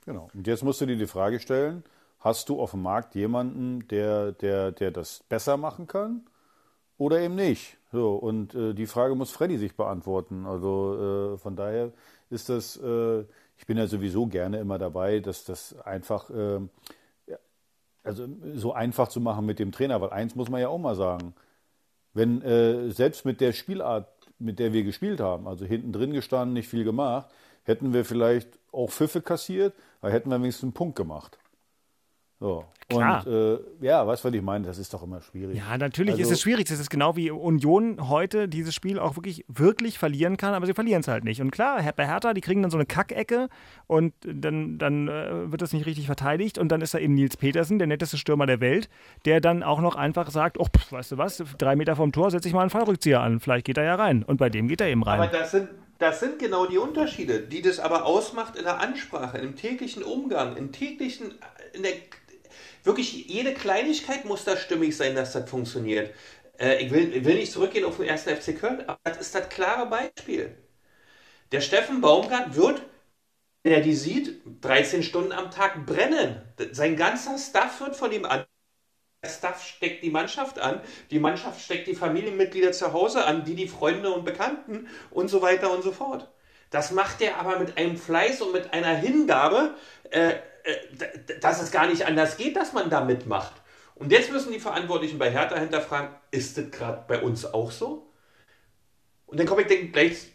Genau. 0.04 0.28
Und 0.32 0.46
jetzt 0.46 0.62
musst 0.62 0.80
du 0.80 0.86
dir 0.86 0.96
die 0.96 1.06
Frage 1.06 1.40
stellen, 1.40 1.82
hast 2.26 2.48
du 2.48 2.60
auf 2.60 2.72
dem 2.72 2.82
Markt 2.82 3.14
jemanden, 3.14 3.86
der, 3.88 4.32
der, 4.32 4.72
der 4.72 4.90
das 4.90 5.22
besser 5.28 5.56
machen 5.56 5.86
kann 5.86 6.26
oder 6.98 7.20
eben 7.20 7.36
nicht? 7.36 7.78
So, 7.92 8.16
und 8.16 8.52
äh, 8.54 8.74
die 8.74 8.86
Frage 8.86 9.14
muss 9.14 9.30
Freddy 9.30 9.56
sich 9.58 9.76
beantworten. 9.76 10.44
Also 10.44 11.34
äh, 11.34 11.38
von 11.38 11.54
daher 11.54 11.92
ist 12.28 12.48
das, 12.48 12.76
äh, 12.78 13.20
ich 13.56 13.66
bin 13.66 13.78
ja 13.78 13.86
sowieso 13.86 14.26
gerne 14.26 14.58
immer 14.58 14.76
dabei, 14.76 15.20
dass 15.20 15.44
das 15.44 15.78
einfach, 15.82 16.28
äh, 16.30 16.58
ja, 17.28 17.38
also 18.02 18.26
so 18.56 18.72
einfach 18.72 19.06
zu 19.08 19.20
machen 19.20 19.46
mit 19.46 19.60
dem 19.60 19.70
Trainer, 19.70 20.00
weil 20.00 20.10
eins 20.10 20.34
muss 20.34 20.50
man 20.50 20.60
ja 20.60 20.68
auch 20.68 20.78
mal 20.78 20.96
sagen, 20.96 21.32
wenn 22.12 22.42
äh, 22.42 22.90
selbst 22.90 23.24
mit 23.24 23.40
der 23.40 23.52
Spielart, 23.52 24.08
mit 24.40 24.58
der 24.58 24.72
wir 24.72 24.82
gespielt 24.82 25.20
haben, 25.20 25.46
also 25.46 25.64
hinten 25.64 25.92
drin 25.92 26.12
gestanden, 26.12 26.54
nicht 26.54 26.68
viel 26.68 26.82
gemacht, 26.82 27.30
hätten 27.62 27.92
wir 27.92 28.04
vielleicht 28.04 28.58
auch 28.72 28.90
Pfiffe 28.90 29.22
kassiert, 29.22 29.74
aber 30.00 30.10
hätten 30.10 30.30
wir 30.30 30.38
wenigstens 30.38 30.64
einen 30.64 30.72
Punkt 30.72 30.96
gemacht. 30.96 31.38
So. 32.38 32.64
Klar. 32.88 33.26
Und 33.26 33.32
äh, 33.32 33.58
ja, 33.80 34.06
weißt 34.06 34.22
du, 34.22 34.28
was 34.28 34.34
ich 34.34 34.42
meine? 34.42 34.64
Das 34.66 34.78
ist 34.78 34.94
doch 34.94 35.02
immer 35.02 35.20
schwierig. 35.20 35.56
Ja, 35.56 35.76
natürlich 35.76 36.12
Also- 36.14 36.22
ist 36.24 36.30
es 36.30 36.40
schwierig. 36.42 36.68
Das 36.68 36.78
ist 36.78 36.88
genau 36.90 37.16
wie 37.16 37.30
Union 37.32 38.08
heute 38.08 38.46
dieses 38.46 38.74
Spiel 38.74 38.98
auch 39.00 39.16
wirklich, 39.16 39.44
wirklich 39.48 39.98
verlieren 39.98 40.36
kann, 40.36 40.54
aber 40.54 40.66
sie 40.66 40.74
verlieren 40.74 41.00
es 41.00 41.08
halt 41.08 41.24
nicht. 41.24 41.40
Und 41.40 41.50
klar, 41.50 41.82
bei 41.96 42.06
Hertha, 42.06 42.32
die 42.32 42.40
kriegen 42.42 42.62
dann 42.62 42.70
so 42.70 42.76
eine 42.76 42.86
Kackecke 42.86 43.48
und 43.88 44.12
dann, 44.22 44.78
dann 44.78 45.08
äh, 45.08 45.50
wird 45.50 45.62
das 45.62 45.72
nicht 45.72 45.86
richtig 45.86 46.06
verteidigt 46.06 46.58
und 46.58 46.68
dann 46.68 46.80
ist 46.80 46.94
da 46.94 46.98
eben 46.98 47.14
Nils 47.14 47.36
Petersen, 47.36 47.78
der 47.78 47.88
netteste 47.88 48.18
Stürmer 48.18 48.46
der 48.46 48.60
Welt, 48.60 48.88
der 49.24 49.40
dann 49.40 49.64
auch 49.64 49.80
noch 49.80 49.96
einfach 49.96 50.30
sagt, 50.30 50.60
oh, 50.60 50.66
pff, 50.66 50.92
weißt 50.92 51.12
du 51.12 51.18
was, 51.18 51.42
drei 51.58 51.74
Meter 51.74 51.96
vom 51.96 52.12
Tor 52.12 52.30
setze 52.30 52.46
ich 52.46 52.54
mal 52.54 52.60
einen 52.60 52.70
Fallrückzieher 52.70 53.20
an, 53.20 53.40
vielleicht 53.40 53.66
geht 53.66 53.78
er 53.78 53.84
ja 53.84 53.96
rein. 53.96 54.22
Und 54.22 54.36
bei 54.36 54.48
dem 54.48 54.68
geht 54.68 54.80
er 54.80 54.86
eben 54.88 55.02
rein. 55.02 55.20
Aber 55.20 55.26
das 55.32 55.50
sind, 55.50 55.70
das 55.98 56.20
sind 56.20 56.38
genau 56.38 56.66
die 56.66 56.78
Unterschiede, 56.78 57.40
die 57.40 57.62
das 57.62 57.80
aber 57.80 58.04
ausmacht 58.06 58.54
in 58.54 58.62
der 58.62 58.80
Ansprache, 58.80 59.38
im 59.38 59.56
täglichen 59.56 60.04
Umgang, 60.04 60.56
im 60.56 60.70
täglichen, 60.70 61.32
in 61.72 61.82
der, 61.82 61.92
wirklich 62.86 63.26
jede 63.26 63.54
Kleinigkeit 63.54 64.24
muss 64.24 64.44
da 64.44 64.56
stimmig 64.56 64.96
sein, 64.96 65.14
dass 65.14 65.32
das 65.32 65.48
funktioniert. 65.50 66.14
Äh, 66.58 66.84
ich, 66.84 66.90
will, 66.90 67.14
ich 67.14 67.24
will 67.24 67.36
nicht 67.36 67.52
zurückgehen 67.52 67.84
auf 67.84 67.96
den 67.96 68.06
ersten 68.06 68.34
FC 68.34 68.58
Köln, 68.58 68.82
aber 68.86 68.98
das 69.04 69.18
ist 69.18 69.34
das 69.34 69.48
klare 69.48 69.86
Beispiel. 69.86 70.56
Der 71.52 71.60
Steffen 71.60 72.00
Baumgart 72.00 72.56
wird, 72.56 72.82
wenn 73.62 73.72
er 73.72 73.80
die 73.80 73.94
sieht, 73.94 74.40
13 74.62 75.02
Stunden 75.02 75.32
am 75.32 75.50
Tag 75.50 75.86
brennen. 75.86 76.42
Sein 76.72 76.96
ganzer 76.96 77.38
Staff 77.38 77.80
wird 77.80 77.96
von 77.96 78.12
ihm 78.12 78.24
an. 78.24 78.44
Der 79.24 79.30
Staff 79.30 79.64
steckt 79.64 80.04
die 80.04 80.10
Mannschaft 80.10 80.58
an, 80.58 80.80
die 81.10 81.18
Mannschaft 81.18 81.60
steckt 81.60 81.88
die 81.88 81.94
Familienmitglieder 81.94 82.72
zu 82.72 82.92
Hause 82.92 83.24
an, 83.24 83.44
die 83.44 83.56
die 83.56 83.66
Freunde 83.66 84.12
und 84.12 84.24
Bekannten 84.24 84.88
und 85.10 85.28
so 85.28 85.42
weiter 85.42 85.72
und 85.72 85.82
so 85.82 85.90
fort. 85.90 86.30
Das 86.70 86.92
macht 86.92 87.20
er 87.22 87.38
aber 87.38 87.58
mit 87.58 87.76
einem 87.78 87.96
Fleiß 87.96 88.42
und 88.42 88.52
mit 88.52 88.72
einer 88.72 88.94
Hingabe, 88.94 89.74
äh, 90.10 90.34
dass 91.40 91.62
es 91.62 91.70
gar 91.70 91.86
nicht 91.86 92.06
anders 92.06 92.36
geht, 92.36 92.56
dass 92.56 92.72
man 92.72 92.90
da 92.90 93.04
mitmacht. 93.04 93.52
Und 93.94 94.12
jetzt 94.12 94.30
müssen 94.30 94.52
die 94.52 94.60
Verantwortlichen 94.60 95.18
bei 95.18 95.30
Hertha 95.30 95.58
hinterfragen, 95.58 96.10
ist 96.30 96.58
das 96.58 96.70
gerade 96.70 97.04
bei 97.08 97.22
uns 97.22 97.44
auch 97.46 97.70
so? 97.70 98.12
Und 99.26 99.40
dann 99.40 99.46
komme 99.46 99.62
ich 99.62 99.68
dann 99.68 99.90
gleich 99.90 100.28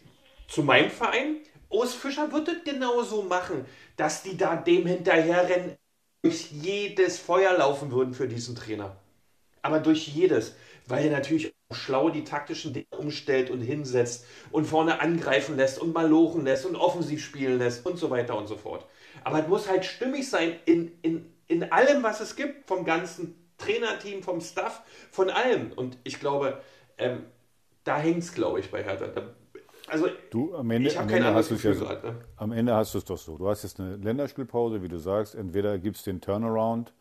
zu 0.48 0.62
meinem 0.62 0.90
Verein. 0.90 1.36
Urs 1.70 1.94
Fischer 1.94 2.30
wird 2.32 2.48
das 2.48 2.56
genauso 2.64 3.22
machen, 3.22 3.64
dass 3.96 4.22
die 4.22 4.36
da 4.36 4.56
dem 4.56 4.86
hinterherrennen, 4.86 5.76
durch 6.22 6.52
jedes 6.52 7.18
Feuer 7.18 7.56
laufen 7.58 7.90
würden 7.90 8.14
für 8.14 8.28
diesen 8.28 8.54
Trainer. 8.54 8.96
Aber 9.60 9.80
durch 9.80 10.06
jedes, 10.08 10.54
weil 10.86 11.06
er 11.06 11.12
natürlich 11.12 11.52
auch 11.68 11.74
schlau 11.74 12.10
die 12.10 12.24
taktischen 12.24 12.72
Dinge 12.72 12.86
umstellt 12.96 13.50
und 13.50 13.60
hinsetzt 13.60 14.26
und 14.50 14.66
vorne 14.66 15.00
angreifen 15.00 15.56
lässt 15.56 15.80
und 15.80 15.94
malochen 15.94 16.44
lässt 16.44 16.66
und 16.66 16.76
offensiv 16.76 17.24
spielen 17.24 17.58
lässt 17.58 17.86
und 17.86 17.96
so 17.96 18.10
weiter 18.10 18.36
und 18.36 18.46
so 18.46 18.56
fort. 18.56 18.86
Aber 19.24 19.40
es 19.40 19.48
muss 19.48 19.68
halt 19.68 19.84
stimmig 19.84 20.28
sein 20.28 20.56
in, 20.64 20.92
in, 21.02 21.32
in 21.48 21.70
allem, 21.72 22.02
was 22.02 22.20
es 22.20 22.36
gibt, 22.36 22.66
vom 22.66 22.84
ganzen 22.84 23.34
Trainerteam, 23.58 24.22
vom 24.22 24.40
Staff, 24.40 24.82
von 25.10 25.30
allem. 25.30 25.72
Und 25.72 25.98
ich 26.04 26.20
glaube, 26.20 26.60
ähm, 26.98 27.24
da 27.84 27.98
hängt 27.98 28.18
es, 28.18 28.32
glaube 28.32 28.60
ich, 28.60 28.70
bei 28.70 28.82
Hertha. 28.82 29.06
Da, 29.08 29.22
also, 29.88 30.06
Du, 30.30 30.54
am 30.54 30.70
Ende, 30.70 30.88
ich 30.88 30.96
habe 30.96 31.04
am 31.04 31.08
kein 31.08 31.16
Ende 31.18 31.28
anderes 31.28 31.50
hast 31.50 31.50
du 31.50 31.54
es 31.54 31.62
Gefühl 31.62 31.88
ja, 31.88 31.94
gerade. 31.94 32.12
Ne? 32.12 32.24
am 32.36 32.52
Ende 32.52 32.74
hast 32.74 32.94
du 32.94 32.98
es 32.98 33.04
doch 33.04 33.18
so. 33.18 33.36
Du 33.36 33.48
hast 33.48 33.62
jetzt 33.62 33.80
eine 33.80 33.96
Länderspielpause, 33.96 34.82
wie 34.82 34.88
du 34.88 34.98
sagst. 34.98 35.34
Entweder 35.34 35.78
gibt 35.78 35.96
es 35.96 36.04
den 36.04 36.20
Turnaround 36.20 36.92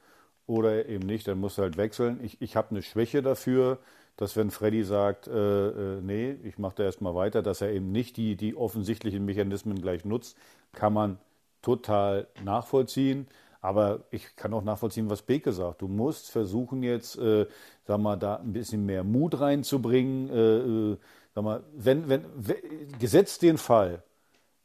oder 0.47 0.88
eben 0.88 1.05
nicht. 1.05 1.28
Dann 1.28 1.39
musst 1.39 1.57
du 1.57 1.61
halt 1.61 1.78
wechseln. 1.78 2.19
Ich, 2.24 2.41
ich 2.41 2.55
habe 2.55 2.72
eine 2.72 2.82
Schwäche 2.82 3.22
dafür, 3.22 3.80
dass 4.17 4.36
wenn 4.36 4.51
Freddy 4.51 4.84
sagt, 4.84 5.28
äh, 5.28 5.67
äh, 5.97 6.01
nee, 6.01 6.36
ich 6.43 6.57
mache 6.57 6.76
da 6.78 6.84
erstmal 6.84 7.15
weiter, 7.15 7.41
dass 7.41 7.61
er 7.61 7.72
eben 7.72 7.91
nicht 7.91 8.17
die, 8.17 8.36
die 8.36 8.55
offensichtlichen 8.55 9.26
Mechanismen 9.26 9.82
gleich 9.82 10.03
nutzt, 10.03 10.38
kann 10.74 10.93
man 10.93 11.17
total 11.62 12.28
nachvollziehen. 12.43 13.28
Aber 13.62 14.01
ich 14.09 14.36
kann 14.36 14.53
auch 14.53 14.64
nachvollziehen, 14.64 15.09
was 15.09 15.22
Beke 15.22 15.51
sagt. 15.51 15.82
Du 15.84 15.88
musst 15.88 16.32
versuchen 16.32 16.82
jetzt, 16.84 17.18
äh, 17.18 17.45
sag 17.86 17.99
mal, 17.99 18.16
da 18.18 18.38
ein 18.38 18.53
bisschen 18.53 18.86
mehr 18.86 19.03
Mut 19.03 19.39
reinzubringen. 19.39 20.30
Äh, 20.30 20.93
äh, 20.93 20.97
sag 21.36 21.43
mal, 21.43 21.64
wenn, 21.76 22.09
wenn, 22.09 22.26
we- 22.36 22.62
gesetzt 22.99 23.41
den 23.43 23.57
Fall, 23.57 24.03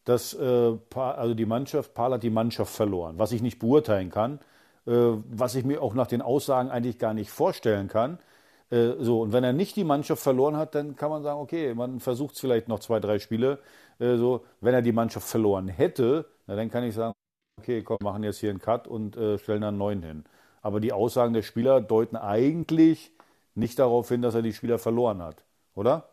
dass 0.05 0.35
äh, 0.35 0.73
also 0.95 1.35
die 1.35 1.47
Mannschaft, 1.47 1.95
Paul 1.95 2.13
hat 2.15 2.23
die 2.23 2.31
Mannschaft 2.31 2.73
verloren, 2.75 3.19
was 3.19 3.33
ich 3.33 3.43
nicht 3.43 3.59
beurteilen 3.59 4.11
kann, 4.11 4.39
äh, 4.87 4.93
was 4.93 5.55
ich 5.55 5.65
mir 5.65 5.83
auch 5.83 5.95
nach 5.95 6.07
den 6.07 6.23
Aussagen 6.23 6.71
eigentlich 6.71 6.99
gar 6.99 7.15
nicht 7.15 7.31
vorstellen 7.31 7.89
kann. 7.89 8.19
Äh, 8.71 8.93
so, 9.01 9.23
und 9.23 9.33
wenn 9.33 9.45
er 9.45 9.53
nicht 9.53 9.77
die 9.77 9.85
Mannschaft 9.85 10.23
verloren 10.23 10.57
hat, 10.57 10.75
dann 10.75 10.97
kann 10.97 11.11
man 11.11 11.23
sagen, 11.23 11.41
okay, 11.41 11.75
man 11.75 12.01
versucht 12.01 12.35
es 12.35 12.41
vielleicht 12.41 12.69
noch 12.69 12.81
zwei, 12.81 13.01
drei 13.01 13.19
Spiele. 13.19 13.59
Äh, 13.99 14.17
so, 14.17 14.45
wenn 14.61 14.75
er 14.75 14.83
die 14.83 14.93
Mannschaft 14.93 15.29
verloren 15.29 15.69
hätte, 15.69 16.27
na, 16.47 16.57
dann 16.57 16.71
kann 16.71 16.85
ich 16.85 16.95
sagen, 16.95 17.15
okay, 17.59 17.83
komm, 17.83 17.99
wir 18.01 18.05
machen 18.13 18.23
jetzt 18.25 18.39
hier 18.39 18.51
einen 18.51 18.59
Cut 18.61 18.87
und 18.89 19.17
äh, 19.17 19.39
stellen 19.39 19.63
dann 19.63 19.69
einen 19.71 19.79
neuen 19.79 20.03
hin. 20.03 20.25
Aber 20.63 20.81
die 20.81 20.93
Aussagen 20.93 21.33
der 21.35 21.43
Spieler 21.43 21.81
deuten 21.81 22.17
eigentlich 22.17 23.13
nicht 23.55 23.79
darauf 23.79 24.09
hin, 24.09 24.23
dass 24.23 24.35
er 24.35 24.43
die 24.43 24.53
Spieler 24.53 24.79
verloren 24.79 25.23
hat, 25.23 25.45
oder? 25.75 26.09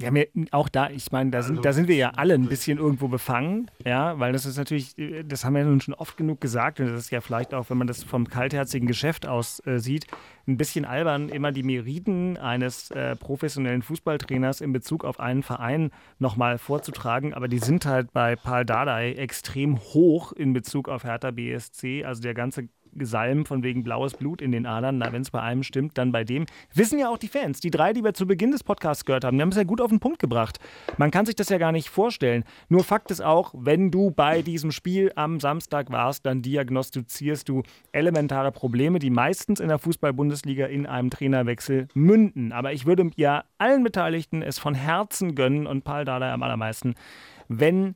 Ja, 0.00 0.10
mir, 0.10 0.26
auch 0.50 0.68
da, 0.68 0.90
ich 0.90 1.12
meine, 1.12 1.30
da 1.30 1.42
sind, 1.42 1.64
da 1.64 1.72
sind 1.72 1.86
wir 1.86 1.94
ja 1.94 2.10
alle 2.16 2.34
ein 2.34 2.48
bisschen 2.48 2.78
irgendwo 2.78 3.06
befangen, 3.06 3.70
ja, 3.84 4.18
weil 4.18 4.32
das 4.32 4.44
ist 4.44 4.56
natürlich, 4.56 4.96
das 5.24 5.44
haben 5.44 5.52
wir 5.52 5.60
ja 5.60 5.68
nun 5.68 5.80
schon 5.80 5.94
oft 5.94 6.16
genug 6.16 6.40
gesagt 6.40 6.80
und 6.80 6.86
das 6.86 6.98
ist 6.98 7.10
ja 7.12 7.20
vielleicht 7.20 7.54
auch, 7.54 7.70
wenn 7.70 7.78
man 7.78 7.86
das 7.86 8.02
vom 8.02 8.26
kaltherzigen 8.26 8.88
Geschäft 8.88 9.24
aus 9.24 9.64
äh, 9.66 9.78
sieht, 9.78 10.08
ein 10.48 10.56
bisschen 10.56 10.84
albern, 10.84 11.28
immer 11.28 11.52
die 11.52 11.62
Meriten 11.62 12.36
eines 12.36 12.90
äh, 12.90 13.14
professionellen 13.14 13.82
Fußballtrainers 13.82 14.62
in 14.62 14.72
Bezug 14.72 15.04
auf 15.04 15.20
einen 15.20 15.44
Verein 15.44 15.92
nochmal 16.18 16.58
vorzutragen, 16.58 17.32
aber 17.32 17.46
die 17.46 17.60
sind 17.60 17.86
halt 17.86 18.12
bei 18.12 18.34
Paul 18.34 18.64
Dardai 18.64 19.12
extrem 19.12 19.78
hoch 19.78 20.32
in 20.32 20.52
Bezug 20.52 20.88
auf 20.88 21.04
Hertha 21.04 21.30
BSC, 21.30 22.04
also 22.04 22.20
der 22.20 22.34
ganze 22.34 22.68
Gesalm 22.98 23.46
von 23.46 23.62
wegen 23.62 23.82
blaues 23.82 24.14
Blut 24.14 24.42
in 24.42 24.52
den 24.52 24.66
Adern. 24.66 24.98
Na, 24.98 25.12
wenn 25.12 25.22
es 25.22 25.30
bei 25.30 25.40
einem 25.40 25.62
stimmt, 25.62 25.98
dann 25.98 26.12
bei 26.12 26.24
dem. 26.24 26.46
Wissen 26.74 26.98
ja 26.98 27.08
auch 27.08 27.18
die 27.18 27.28
Fans. 27.28 27.60
Die 27.60 27.70
drei, 27.70 27.92
die 27.92 28.04
wir 28.04 28.14
zu 28.14 28.26
Beginn 28.26 28.50
des 28.50 28.64
Podcasts 28.64 29.04
gehört 29.04 29.24
haben, 29.24 29.36
die 29.36 29.42
haben 29.42 29.50
es 29.50 29.56
ja 29.56 29.64
gut 29.64 29.80
auf 29.80 29.90
den 29.90 30.00
Punkt 30.00 30.18
gebracht. 30.18 30.58
Man 30.98 31.10
kann 31.10 31.26
sich 31.26 31.36
das 31.36 31.48
ja 31.48 31.58
gar 31.58 31.72
nicht 31.72 31.88
vorstellen. 31.88 32.44
Nur 32.68 32.84
Fakt 32.84 33.10
ist 33.10 33.22
auch, 33.22 33.52
wenn 33.56 33.90
du 33.90 34.10
bei 34.10 34.42
diesem 34.42 34.70
Spiel 34.70 35.12
am 35.16 35.40
Samstag 35.40 35.90
warst, 35.90 36.26
dann 36.26 36.42
diagnostizierst 36.42 37.48
du 37.48 37.62
elementare 37.92 38.52
Probleme, 38.52 38.98
die 38.98 39.10
meistens 39.10 39.60
in 39.60 39.68
der 39.68 39.78
Fußball-Bundesliga 39.78 40.66
in 40.66 40.86
einem 40.86 41.10
Trainerwechsel 41.10 41.88
münden. 41.94 42.52
Aber 42.52 42.72
ich 42.72 42.86
würde 42.86 43.10
ja 43.16 43.44
allen 43.58 43.84
Beteiligten 43.84 44.42
es 44.42 44.58
von 44.58 44.74
Herzen 44.74 45.34
gönnen 45.34 45.66
und 45.66 45.84
Paul 45.84 46.04
Dardai 46.04 46.32
am 46.32 46.42
allermeisten, 46.42 46.94
wenn 47.48 47.94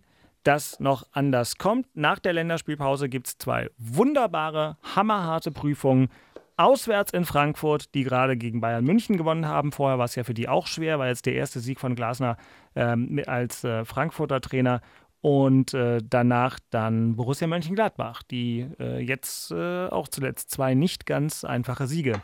das 0.49 0.81
noch 0.81 1.07
anders 1.13 1.59
kommt. 1.59 1.87
Nach 1.95 2.19
der 2.19 2.33
Länderspielpause 2.33 3.11
gibt 3.11 3.27
es 3.27 3.37
zwei 3.37 3.69
wunderbare, 3.77 4.79
hammerharte 4.83 5.51
Prüfungen. 5.51 6.09
Auswärts 6.57 7.13
in 7.13 7.27
Frankfurt, 7.27 7.95
die 7.95 8.03
gerade 8.03 8.35
gegen 8.39 8.63
Bayern 8.63 8.83
München 8.83 9.19
gewonnen 9.19 9.47
haben. 9.47 9.73
Vorher 9.73 9.99
war 9.99 10.07
es 10.07 10.15
ja 10.15 10.25
für 10.25 10.33
die 10.33 10.49
auch 10.49 10.67
schwer, 10.67 10.99
war 10.99 11.07
jetzt 11.07 11.27
der 11.27 11.35
erste 11.35 11.61
Sieg 11.61 11.79
von 11.79 11.95
Glasner 11.95 12.39
ähm, 12.75 13.21
als 13.27 13.63
äh, 13.63 13.85
Frankfurter 13.85 14.41
Trainer. 14.41 14.81
Und 15.21 15.75
äh, 15.75 16.01
danach 16.03 16.59
dann 16.71 17.17
Borussia 17.17 17.47
Mönchengladbach, 17.47 18.23
die 18.23 18.67
äh, 18.81 19.01
jetzt 19.01 19.51
äh, 19.51 19.89
auch 19.89 20.09
zuletzt 20.09 20.51
zwei 20.51 20.73
nicht 20.73 21.05
ganz 21.05 21.45
einfache 21.45 21.87
Siege 21.87 22.23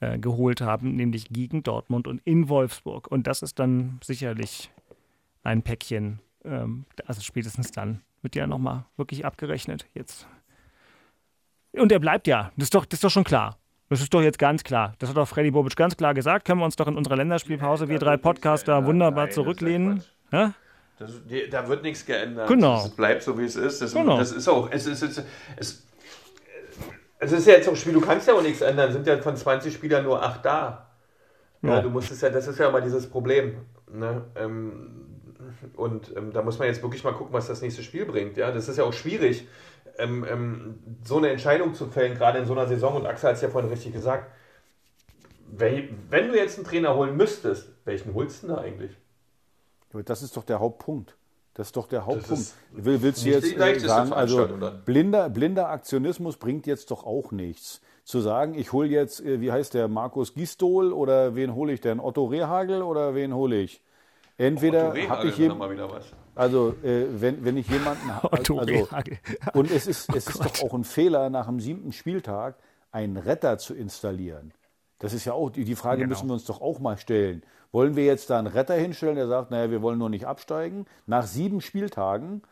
äh, 0.00 0.18
geholt 0.18 0.60
haben, 0.60 0.96
nämlich 0.96 1.30
gegen 1.30 1.62
Dortmund 1.62 2.08
und 2.08 2.20
in 2.26 2.50
Wolfsburg. 2.50 3.10
Und 3.10 3.26
das 3.26 3.40
ist 3.40 3.58
dann 3.58 4.00
sicherlich 4.04 4.70
ein 5.42 5.62
Päckchen. 5.62 6.20
Ähm, 6.44 6.84
also 7.06 7.20
spätestens 7.22 7.70
dann 7.70 8.00
wird 8.22 8.34
ja 8.36 8.46
nochmal 8.46 8.84
wirklich 8.96 9.24
abgerechnet 9.24 9.86
jetzt. 9.94 10.26
Und 11.72 11.90
er 11.92 11.98
bleibt 11.98 12.26
ja. 12.26 12.52
Das 12.56 12.66
ist, 12.66 12.74
doch, 12.74 12.84
das 12.84 12.98
ist 12.98 13.04
doch 13.04 13.10
schon 13.10 13.24
klar. 13.24 13.58
Das 13.90 14.00
ist 14.00 14.12
doch 14.14 14.22
jetzt 14.22 14.38
ganz 14.38 14.64
klar. 14.64 14.94
Das 14.98 15.10
hat 15.10 15.18
auch 15.18 15.26
Freddy 15.28 15.50
Bobic 15.50 15.76
ganz 15.76 15.96
klar 15.96 16.14
gesagt. 16.14 16.46
Können 16.46 16.60
wir 16.60 16.64
uns 16.64 16.76
doch 16.76 16.86
in 16.86 16.96
unserer 16.96 17.16
Länderspielpause, 17.16 17.88
wir 17.88 17.98
drei 17.98 18.16
Podcaster, 18.16 18.84
wunderbar 18.86 19.30
zurücklehnen. 19.30 20.02
Ja? 20.32 20.54
Das, 20.98 21.20
da 21.50 21.68
wird 21.68 21.82
nichts 21.82 22.06
geändert. 22.06 22.48
Genau. 22.48 22.84
Es 22.84 22.90
bleibt 22.90 23.22
so, 23.22 23.36
wie 23.38 23.44
es 23.44 23.56
ist. 23.56 23.82
Das, 23.82 23.92
Genau. 23.92 24.16
das 24.16 24.32
ist 24.32 24.48
auch. 24.48 24.70
Es 24.70 24.86
ist, 24.86 25.02
es, 25.02 25.18
ist- 25.18 25.26
es, 25.56 25.86
es 27.18 27.32
ist 27.32 27.46
ja 27.46 27.54
jetzt 27.54 27.68
auch 27.68 27.72
ein 27.72 27.76
Spiel, 27.76 27.92
du 27.92 28.00
kannst 28.00 28.28
ja 28.28 28.34
auch 28.34 28.42
nichts 28.42 28.60
ändern. 28.60 28.92
Sind 28.92 29.06
ja 29.06 29.18
von 29.20 29.36
20 29.36 29.74
Spielern 29.74 30.04
nur 30.04 30.22
8 30.22 30.44
da. 30.44 30.90
Ja, 31.62 31.74
Ja. 31.76 31.80
du 31.82 31.90
musst 31.90 32.10
es 32.10 32.20
ja, 32.20 32.30
das 32.30 32.46
ist 32.46 32.58
ja 32.58 32.68
immer 32.68 32.80
dieses 32.80 33.08
Problem. 33.08 33.56
Ne? 33.92 34.24
Ähm, 34.36 35.13
und 35.76 36.14
ähm, 36.16 36.32
da 36.32 36.42
muss 36.42 36.58
man 36.58 36.68
jetzt 36.68 36.82
wirklich 36.82 37.04
mal 37.04 37.12
gucken, 37.12 37.32
was 37.32 37.48
das 37.48 37.62
nächste 37.62 37.82
Spiel 37.82 38.06
bringt. 38.06 38.36
Ja, 38.36 38.50
das 38.50 38.68
ist 38.68 38.76
ja 38.76 38.84
auch 38.84 38.92
schwierig, 38.92 39.46
ähm, 39.98 40.24
ähm, 40.28 40.78
so 41.04 41.18
eine 41.18 41.30
Entscheidung 41.30 41.74
zu 41.74 41.86
fällen, 41.86 42.16
gerade 42.16 42.38
in 42.38 42.46
so 42.46 42.52
einer 42.52 42.66
Saison. 42.66 42.96
Und 42.96 43.06
Axel 43.06 43.28
hat 43.30 43.36
es 43.36 43.42
ja 43.42 43.48
vorhin 43.48 43.70
richtig 43.70 43.92
gesagt. 43.92 44.30
Wenn 45.46 46.28
du 46.28 46.36
jetzt 46.36 46.56
einen 46.56 46.66
Trainer 46.66 46.96
holen 46.96 47.16
müsstest, 47.16 47.68
welchen 47.84 48.14
holst 48.14 48.42
du 48.42 48.48
denn 48.48 48.56
da 48.56 48.62
eigentlich? 48.62 48.92
Aber 49.92 50.02
Das 50.02 50.22
ist 50.22 50.36
doch 50.36 50.44
der 50.44 50.58
Hauptpunkt. 50.58 51.16
Das 51.54 51.68
ist 51.68 51.76
doch 51.76 51.86
der 51.86 52.04
Hauptpunkt. 52.04 52.52
Will, 52.72 53.00
willst 53.00 53.24
du 53.24 53.28
jetzt 53.28 53.56
äh, 53.56 53.78
sagen, 53.78 54.12
also 54.12 54.48
blinder, 54.84 55.30
blinder 55.30 55.68
Aktionismus 55.68 56.36
bringt 56.36 56.66
jetzt 56.66 56.90
doch 56.90 57.04
auch 57.04 57.30
nichts. 57.30 57.80
Zu 58.02 58.20
sagen, 58.20 58.54
ich 58.54 58.72
hole 58.72 58.88
jetzt, 58.88 59.24
äh, 59.24 59.40
wie 59.40 59.52
heißt 59.52 59.74
der, 59.74 59.86
Markus 59.86 60.34
Gistol 60.34 60.92
oder 60.92 61.36
wen 61.36 61.54
hole 61.54 61.72
ich 61.72 61.80
denn? 61.80 62.00
Otto 62.00 62.24
Rehagel 62.24 62.82
oder 62.82 63.14
wen 63.14 63.32
hole 63.34 63.60
ich? 63.60 63.80
Entweder 64.36 64.88
habe 65.08 65.28
ich 65.28 65.38
wäre 65.38 65.50
jem- 65.50 65.58
mal 65.58 65.70
wieder 65.70 65.90
was. 65.90 66.06
Also, 66.34 66.74
äh, 66.82 67.06
wenn, 67.20 67.44
wenn 67.44 67.56
ich 67.56 67.68
jemanden 67.68 68.10
also. 68.30 68.60
Und 69.52 69.70
es 69.70 69.86
ist, 69.86 70.08
Oh 70.10 70.16
es 70.16 70.26
ist 70.26 70.38
Gott. 70.40 70.58
doch 70.60 70.62
auch 70.70 70.74
ein 70.74 70.84
Fehler, 70.84 71.30
nach 71.30 71.46
dem 71.46 71.60
siebten 71.60 71.92
Spieltag 71.92 72.56
einen 72.90 73.16
Retter 73.16 73.58
zu 73.58 73.74
installieren. 73.74 74.52
Das 74.98 75.12
ist 75.12 75.24
ja 75.24 75.32
auch, 75.34 75.50
die, 75.50 75.64
die 75.64 75.76
Frage 75.76 75.98
Genau. 76.02 76.08
müssen 76.10 76.26
wir 76.28 76.32
uns 76.34 76.44
doch 76.44 76.60
auch 76.60 76.80
mal 76.80 76.96
stellen. 76.98 77.42
Wollen 77.70 77.94
wir 77.96 78.04
jetzt 78.04 78.30
da 78.30 78.38
einen 78.38 78.46
Retter 78.48 78.74
hinstellen, 78.74 79.16
der 79.16 79.26
sagt, 79.28 79.50
naja, 79.50 79.70
wir 79.70 79.82
wollen 79.82 79.98
nur 79.98 80.10
nicht 80.10 80.26
absteigen? 80.26 80.86
Nach 81.06 81.26
sieben 81.26 81.60
Spieltagen, 81.60 82.42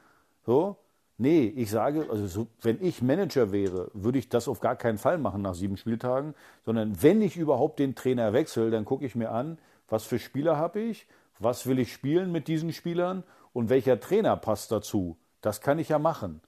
so? 0.45 0.77
Nee, 1.19 1.53
ich 1.57 1.71
sage, 1.71 2.07
also 2.11 2.27
so, 2.27 2.47
wenn 2.63 2.83
ich 2.83 3.01
Manager 3.03 3.53
wäre, 3.53 3.91
würde 3.95 4.19
ich 4.19 4.29
das 4.29 4.49
auf 4.49 4.59
gar 4.61 4.75
keinen 4.75 4.99
Fall 4.99 5.19
machen 5.19 5.43
nach 5.43 5.55
sieben 5.55 5.77
Spieltagen, 5.77 6.35
sondern 6.65 7.01
wenn 7.03 7.23
ich 7.23 7.37
überhaupt 7.37 7.79
den 7.79 7.95
Trainer 7.95 8.33
wechsle, 8.33 8.71
dann 8.71 8.85
gucke 8.85 9.05
ich 9.05 9.15
mir 9.15 9.31
an, 9.31 9.59
was 9.89 10.05
für 10.05 10.19
Spieler 10.19 10.57
habe 10.57 10.81
ich, 10.81 11.07
was 11.43 11.67
will 11.67 11.79
ich 11.79 11.93
spielen 11.93 12.33
mit 12.33 12.49
diesen 12.49 12.73
Spielern 12.73 13.25
und 13.53 13.69
welcher 13.69 14.01
Trainer 14.01 14.37
passt 14.37 14.73
dazu. 14.73 15.17
Das 15.41 15.61
kann 15.61 15.79
ich 15.79 15.89
ja 15.89 15.99
machen. 15.99 16.41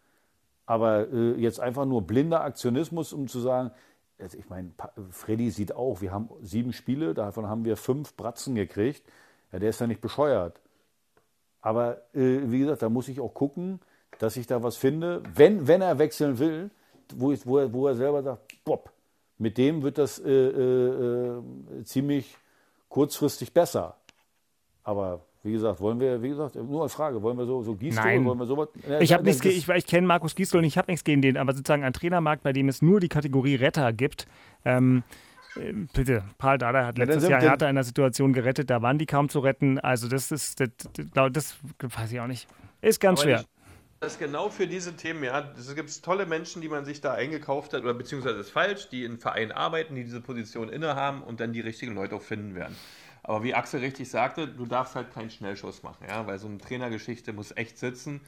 Aber 0.67 1.13
äh, 1.13 1.35
jetzt 1.35 1.61
einfach 1.61 1.85
nur 1.85 2.03
blinder 2.03 2.43
Aktionismus, 2.43 3.13
um 3.13 3.29
zu 3.29 3.41
sagen, 3.41 3.71
also 4.19 4.39
ich 4.39 4.49
meine, 4.49 4.71
Freddy 5.11 5.51
sieht 5.51 5.75
auch, 5.75 6.01
wir 6.01 6.13
haben 6.13 6.31
sieben 6.41 6.73
Spiele, 6.73 7.15
davon 7.15 7.49
haben 7.49 7.65
wir 7.65 7.77
fünf 7.77 8.15
Bratzen 8.17 8.55
gekriegt. 8.55 9.03
Ja, 9.53 9.59
der 9.59 9.71
ist 9.71 9.81
ja 9.81 9.87
nicht 9.87 10.01
bescheuert. 10.01 10.61
Aber 11.61 11.99
äh, 12.15 12.41
wie 12.45 12.61
gesagt, 12.61 12.83
da 12.83 12.89
muss 12.89 13.09
ich 13.09 13.21
auch 13.21 13.35
gucken, 13.35 13.81
dass 14.19 14.37
ich 14.37 14.47
da 14.47 14.63
was 14.63 14.77
finde, 14.77 15.23
wenn, 15.35 15.67
wenn 15.67 15.81
er 15.81 15.99
wechseln 15.99 16.39
will, 16.39 16.71
wo, 17.15 17.33
ich, 17.33 17.47
wo, 17.47 17.59
er, 17.59 17.73
wo 17.73 17.87
er 17.87 17.95
selber 17.95 18.23
sagt, 18.23 18.65
Bob, 18.65 18.91
mit 19.39 19.59
dem 19.59 19.83
wird 19.83 19.99
das 19.99 20.19
äh, 20.19 20.31
äh, 20.31 21.39
äh, 21.39 21.85
ziemlich 21.85 22.37
kurzfristig 22.89 23.53
besser. 23.53 23.97
Aber 24.85 25.21
wie 25.43 25.53
gesagt, 25.53 25.81
wollen 25.81 25.99
wir, 26.01 26.23
wie 26.23 26.29
gesagt, 26.29 26.55
nur 26.57 26.83
eine 26.83 26.89
Frage, 26.89 27.21
wollen 27.23 27.37
wir 27.37 27.47
so, 27.47 27.63
so 27.63 27.75
Gießstuhl, 27.75 28.05
Nein. 28.05 28.25
wollen 28.25 28.39
wir 28.39 28.47
sowas? 28.47 28.69
Ja, 28.89 29.01
Ich 29.01 29.13
habe 29.13 29.25
nichts, 29.25 29.41
ge- 29.43 29.53
ich, 29.53 29.69
ich 29.69 29.87
kenne 29.87 30.07
Markus 30.07 30.35
Gisdol 30.35 30.61
und 30.61 30.65
ich 30.67 30.79
habe 30.79 30.91
nichts 30.91 31.05
gegen 31.05 31.23
den, 31.23 31.37
aber 31.37 31.53
sozusagen 31.55 31.85
ein 31.85 31.93
Trainermarkt, 31.93 32.43
bei 32.43 32.53
dem 32.53 32.69
es 32.69 32.81
nur 32.83 33.01
die 33.01 33.09
Kategorie 33.09 33.57
Retter 33.57 33.93
gibt. 33.93 34.27
Ähm, 34.65 35.03
äh, 35.57 35.73
bitte, 35.95 36.25
Paul 36.39 36.59
Dardai 36.59 36.85
hat 36.85 36.99
Ja, 36.99 37.05
letztes 37.05 37.23
sind- 37.25 37.31
Jahr 37.33 37.41
Hertha 37.43 37.69
in 37.69 37.75
der 37.75 37.85
Situation 37.85 38.33
gerettet, 38.33 38.71
da 38.71 38.81
waren 38.83 38.99
die 38.99 39.07
kaum 39.07 39.29
zu 39.29 39.41
retten. 39.41 39.79
Also 39.79 40.09
das 40.09 40.31
ist, 40.33 40.61
das, 40.61 40.69
das, 41.15 41.33
das 41.33 41.57
weiß 41.99 42.13
ich 42.13 42.21
auch 42.21 42.27
nicht. 42.27 42.47
Ist 42.81 43.01
ganz 43.01 43.21
Aber 43.21 43.29
schwer. 43.31 43.41
ich- 43.41 43.47
Das 44.01 44.13
ist 44.15 44.19
genau 44.19 44.51
für 44.51 44.67
diese 44.67 44.95
Themen, 44.97 45.25
ja. 45.25 45.51
Es 45.59 45.75
gibt 45.75 46.03
tolle 46.03 46.27
Menschen, 46.27 46.61
die 46.61 46.69
man 46.69 46.85
sich 46.85 47.01
da 47.01 47.13
eingekauft 47.15 47.73
hat, 47.73 47.83
oder 47.85 47.95
beziehungsweise 47.95 48.39
ist 48.39 48.51
falsch, 48.51 48.89
die 48.91 49.05
in 49.05 49.19
Vereinen 49.19 49.53
arbeiten, 49.53 49.95
die 49.95 50.05
diese 50.05 50.21
Position 50.21 50.69
innehaben 50.69 51.23
und 51.23 51.41
dann 51.41 51.53
die 51.55 51.61
richtigen 51.61 51.95
Leute 51.95 52.15
auch 52.17 52.23
finden 52.23 52.55
werden. 52.55 52.77
Aber 53.25 53.43
wie 53.43 53.55
Axel 53.55 53.81
richtig 53.81 54.11
sagte, 54.11 54.47
du 54.47 54.67
darfst 54.67 54.95
halt 54.95 55.13
keinen 55.13 55.31
Schnellschuss 55.31 55.83
machen, 55.83 56.07
ja, 56.09 56.27
weil 56.27 56.39
so 56.39 56.47
eine 56.47 56.59
Trainergeschichte 56.59 57.33
muss 57.33 57.57
echt 57.57 57.79
sitzen 57.79 58.21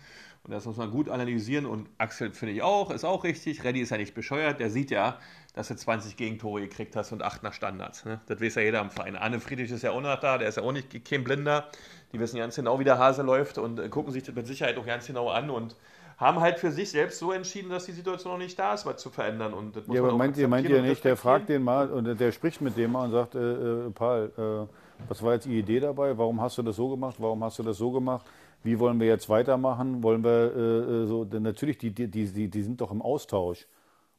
und 0.43 0.53
das 0.53 0.65
muss 0.65 0.77
man 0.77 0.91
gut 0.91 1.09
analysieren 1.09 1.67
und 1.67 1.89
Axel 1.99 2.33
finde 2.33 2.55
ich 2.55 2.63
auch, 2.63 2.91
ist 2.91 3.05
auch 3.05 3.25
richtig. 3.25 3.63
Reddy 3.63 3.81
ist 3.81 3.91
ja 3.91 3.99
nicht 3.99 4.15
bescheuert, 4.15 4.59
der 4.61 4.71
sieht 4.71 4.91
ja, 4.91 5.19
dass 5.55 5.69
du 5.69 5.77
20 5.77 6.17
Gegentore 6.17 6.61
gekriegt 6.61 6.97
hast 6.97 7.13
und 7.13 7.23
8 7.23 7.43
nach 7.43 7.53
Standards. 7.53 8.05
Ne? 8.05 8.21
Das 8.27 8.41
weiß 8.41 8.55
ja 8.55 8.63
jeder 8.63 8.81
im 8.81 8.91
Verein. 8.91 9.17
Arne 9.17 9.41
Friedrich 9.41 9.71
ist 9.71 9.83
ja 9.83 9.91
auch 9.91 10.01
noch 10.01 10.21
da, 10.21 10.39
der 10.39 10.49
ist 10.49 10.57
ja 10.57 10.63
auch 10.63 10.73
nicht 10.73 11.05
kein 11.05 11.25
Blinder. 11.25 11.69
Die 12.13 12.21
wissen 12.21 12.39
ganz 12.39 12.57
genau, 12.57 12.79
wie 12.79 12.85
der 12.85 12.97
Hase 12.97 13.23
läuft 13.23 13.59
und 13.59 13.79
äh, 13.81 13.89
gucken 13.89 14.13
sich 14.13 14.23
das 14.23 14.35
mit 14.35 14.47
Sicherheit 14.47 14.79
auch 14.79 14.87
ganz 14.87 15.07
genau 15.07 15.29
an 15.31 15.51
und 15.51 15.75
haben 16.17 16.41
halt 16.41 16.59
für 16.59 16.71
sich 16.71 16.91
selbst 16.91 17.19
so 17.19 17.33
entschieden, 17.33 17.69
dass 17.69 17.87
die 17.87 17.93
Situation 17.93 18.33
noch 18.33 18.39
nicht 18.39 18.59
da 18.59 18.73
ist, 18.73 18.87
was 18.87 19.03
zu 19.03 19.11
verändern. 19.11 19.53
Und 19.53 19.77
das 19.77 19.87
muss 19.87 19.97
Ja, 19.97 20.03
man 20.03 20.11
aber 20.11 20.19
meint 20.19 20.37
ihr, 20.39 20.49
meint 20.49 20.69
ihr 20.69 20.81
nicht, 20.81 21.05
der 21.05 21.17
fragt 21.17 21.49
den 21.49 21.63
mal 21.63 21.91
und 21.91 22.19
der 22.19 22.33
spricht 22.33 22.61
mit 22.61 22.77
dem 22.77 22.93
mal 22.93 23.05
und 23.07 23.11
sagt, 23.11 23.35
äh, 23.35 23.39
äh, 23.39 23.91
Paul, 23.91 24.33
äh, 24.39 24.86
was 25.09 25.23
war 25.23 25.35
jetzt 25.35 25.47
die 25.47 25.59
Idee 25.59 25.81
dabei? 25.81 26.17
Warum 26.17 26.41
hast 26.41 26.59
du 26.59 26.63
das 26.63 26.77
so 26.77 26.89
gemacht? 26.89 27.17
Warum 27.19 27.43
hast 27.45 27.59
du 27.59 27.63
das 27.63 27.79
so 27.79 27.91
gemacht? 27.91 28.27
Wie 28.63 28.79
wollen 28.79 28.99
wir 28.99 29.07
jetzt 29.07 29.29
weitermachen? 29.29 30.03
Wollen 30.03 30.25
wir 30.25 30.53
äh, 30.57 31.03
äh, 31.03 31.07
so, 31.07 31.25
denn 31.25 31.43
natürlich, 31.43 31.79
die, 31.79 31.91
die, 31.91 32.09
die, 32.09 32.49
die 32.49 32.63
sind 32.63 32.81
doch 32.81 32.91
im 32.91 33.03
Austausch. 33.03 33.67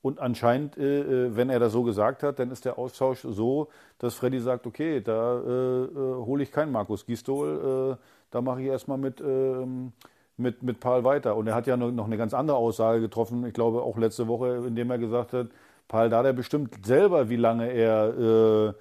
Und 0.02 0.20
anscheinend, 0.20 0.78
äh, 0.78 1.02
äh, 1.02 1.36
wenn 1.36 1.50
er 1.50 1.60
das 1.60 1.74
so 1.74 1.84
gesagt 1.84 2.24
hat, 2.24 2.40
dann 2.40 2.52
ist 2.52 2.64
der 2.66 2.78
Austausch 2.78 3.22
so, 3.22 3.68
dass 4.00 4.14
Freddy 4.14 4.40
sagt, 4.40 4.66
okay, 4.66 5.02
da 5.02 5.40
äh, 5.40 5.84
äh, 5.84 6.26
hole 6.26 6.44
ich 6.44 6.52
keinen 6.52 6.72
Markus 6.72 7.06
Gistol, 7.06 7.98
da 8.30 8.42
mache 8.42 8.62
ich 8.62 8.68
erstmal 8.68 8.98
mit, 8.98 9.22
ähm, 9.22 9.94
mit, 10.38 10.62
mit 10.62 10.80
Paul 10.80 11.04
weiter. 11.04 11.36
Und 11.36 11.48
er 11.48 11.56
hat 11.56 11.68
ja 11.68 11.78
noch 11.78 12.06
eine 12.06 12.18
ganz 12.18 12.34
andere 12.34 12.58
Aussage 12.58 13.02
getroffen, 13.02 13.46
ich 13.46 13.54
glaube 13.54 13.82
auch 13.82 13.98
letzte 13.98 14.28
Woche, 14.28 14.64
indem 14.68 14.92
er 14.92 14.98
gesagt 14.98 15.34
hat, 15.34 15.48
Paul 15.88 16.10
Dardai 16.10 16.34
bestimmt 16.34 16.86
selber, 16.86 17.30
wie 17.30 17.38
lange 17.38 17.70
er 17.72 18.76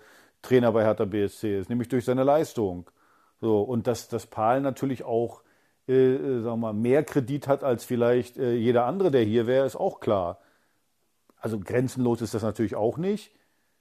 Trainer 0.47 0.72
bei 0.72 0.84
Hertha 0.84 1.05
BSC 1.05 1.59
ist, 1.59 1.68
nämlich 1.68 1.88
durch 1.88 2.05
seine 2.05 2.24
Leistung. 2.24 2.90
So, 3.40 3.61
und 3.62 3.86
dass, 3.86 4.09
dass 4.09 4.26
Paul 4.26 4.61
natürlich 4.61 5.05
auch 5.05 5.42
äh, 5.88 6.14
äh, 6.14 6.42
sagen 6.42 6.61
mal, 6.61 6.72
mehr 6.72 7.05
Kredit 7.05 7.47
hat 7.47 7.62
als 7.62 7.84
vielleicht 7.84 8.38
äh, 8.38 8.55
jeder 8.55 8.86
andere, 8.86 9.11
der 9.11 9.22
hier 9.22 9.47
wäre, 9.47 9.66
ist 9.66 9.76
auch 9.76 10.01
klar. 10.01 10.40
Also 11.36 11.61
grenzenlos 11.61 12.22
ist 12.22 12.34
das 12.34 12.42
natürlich 12.42 12.74
auch 12.74 12.99
nicht. 12.99 13.32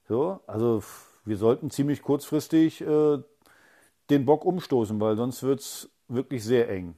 So, 0.07 0.39
also 0.45 0.83
wir 1.23 1.37
sollten 1.37 1.71
ziemlich 1.71 2.03
kurzfristig 2.03 2.81
äh, 2.81 3.17
den 4.11 4.25
Bock 4.25 4.45
umstoßen, 4.45 4.99
weil 4.99 5.17
sonst 5.17 5.41
wird 5.41 5.61
es 5.61 5.89
wirklich 6.07 6.43
sehr 6.43 6.69
eng. 6.69 6.95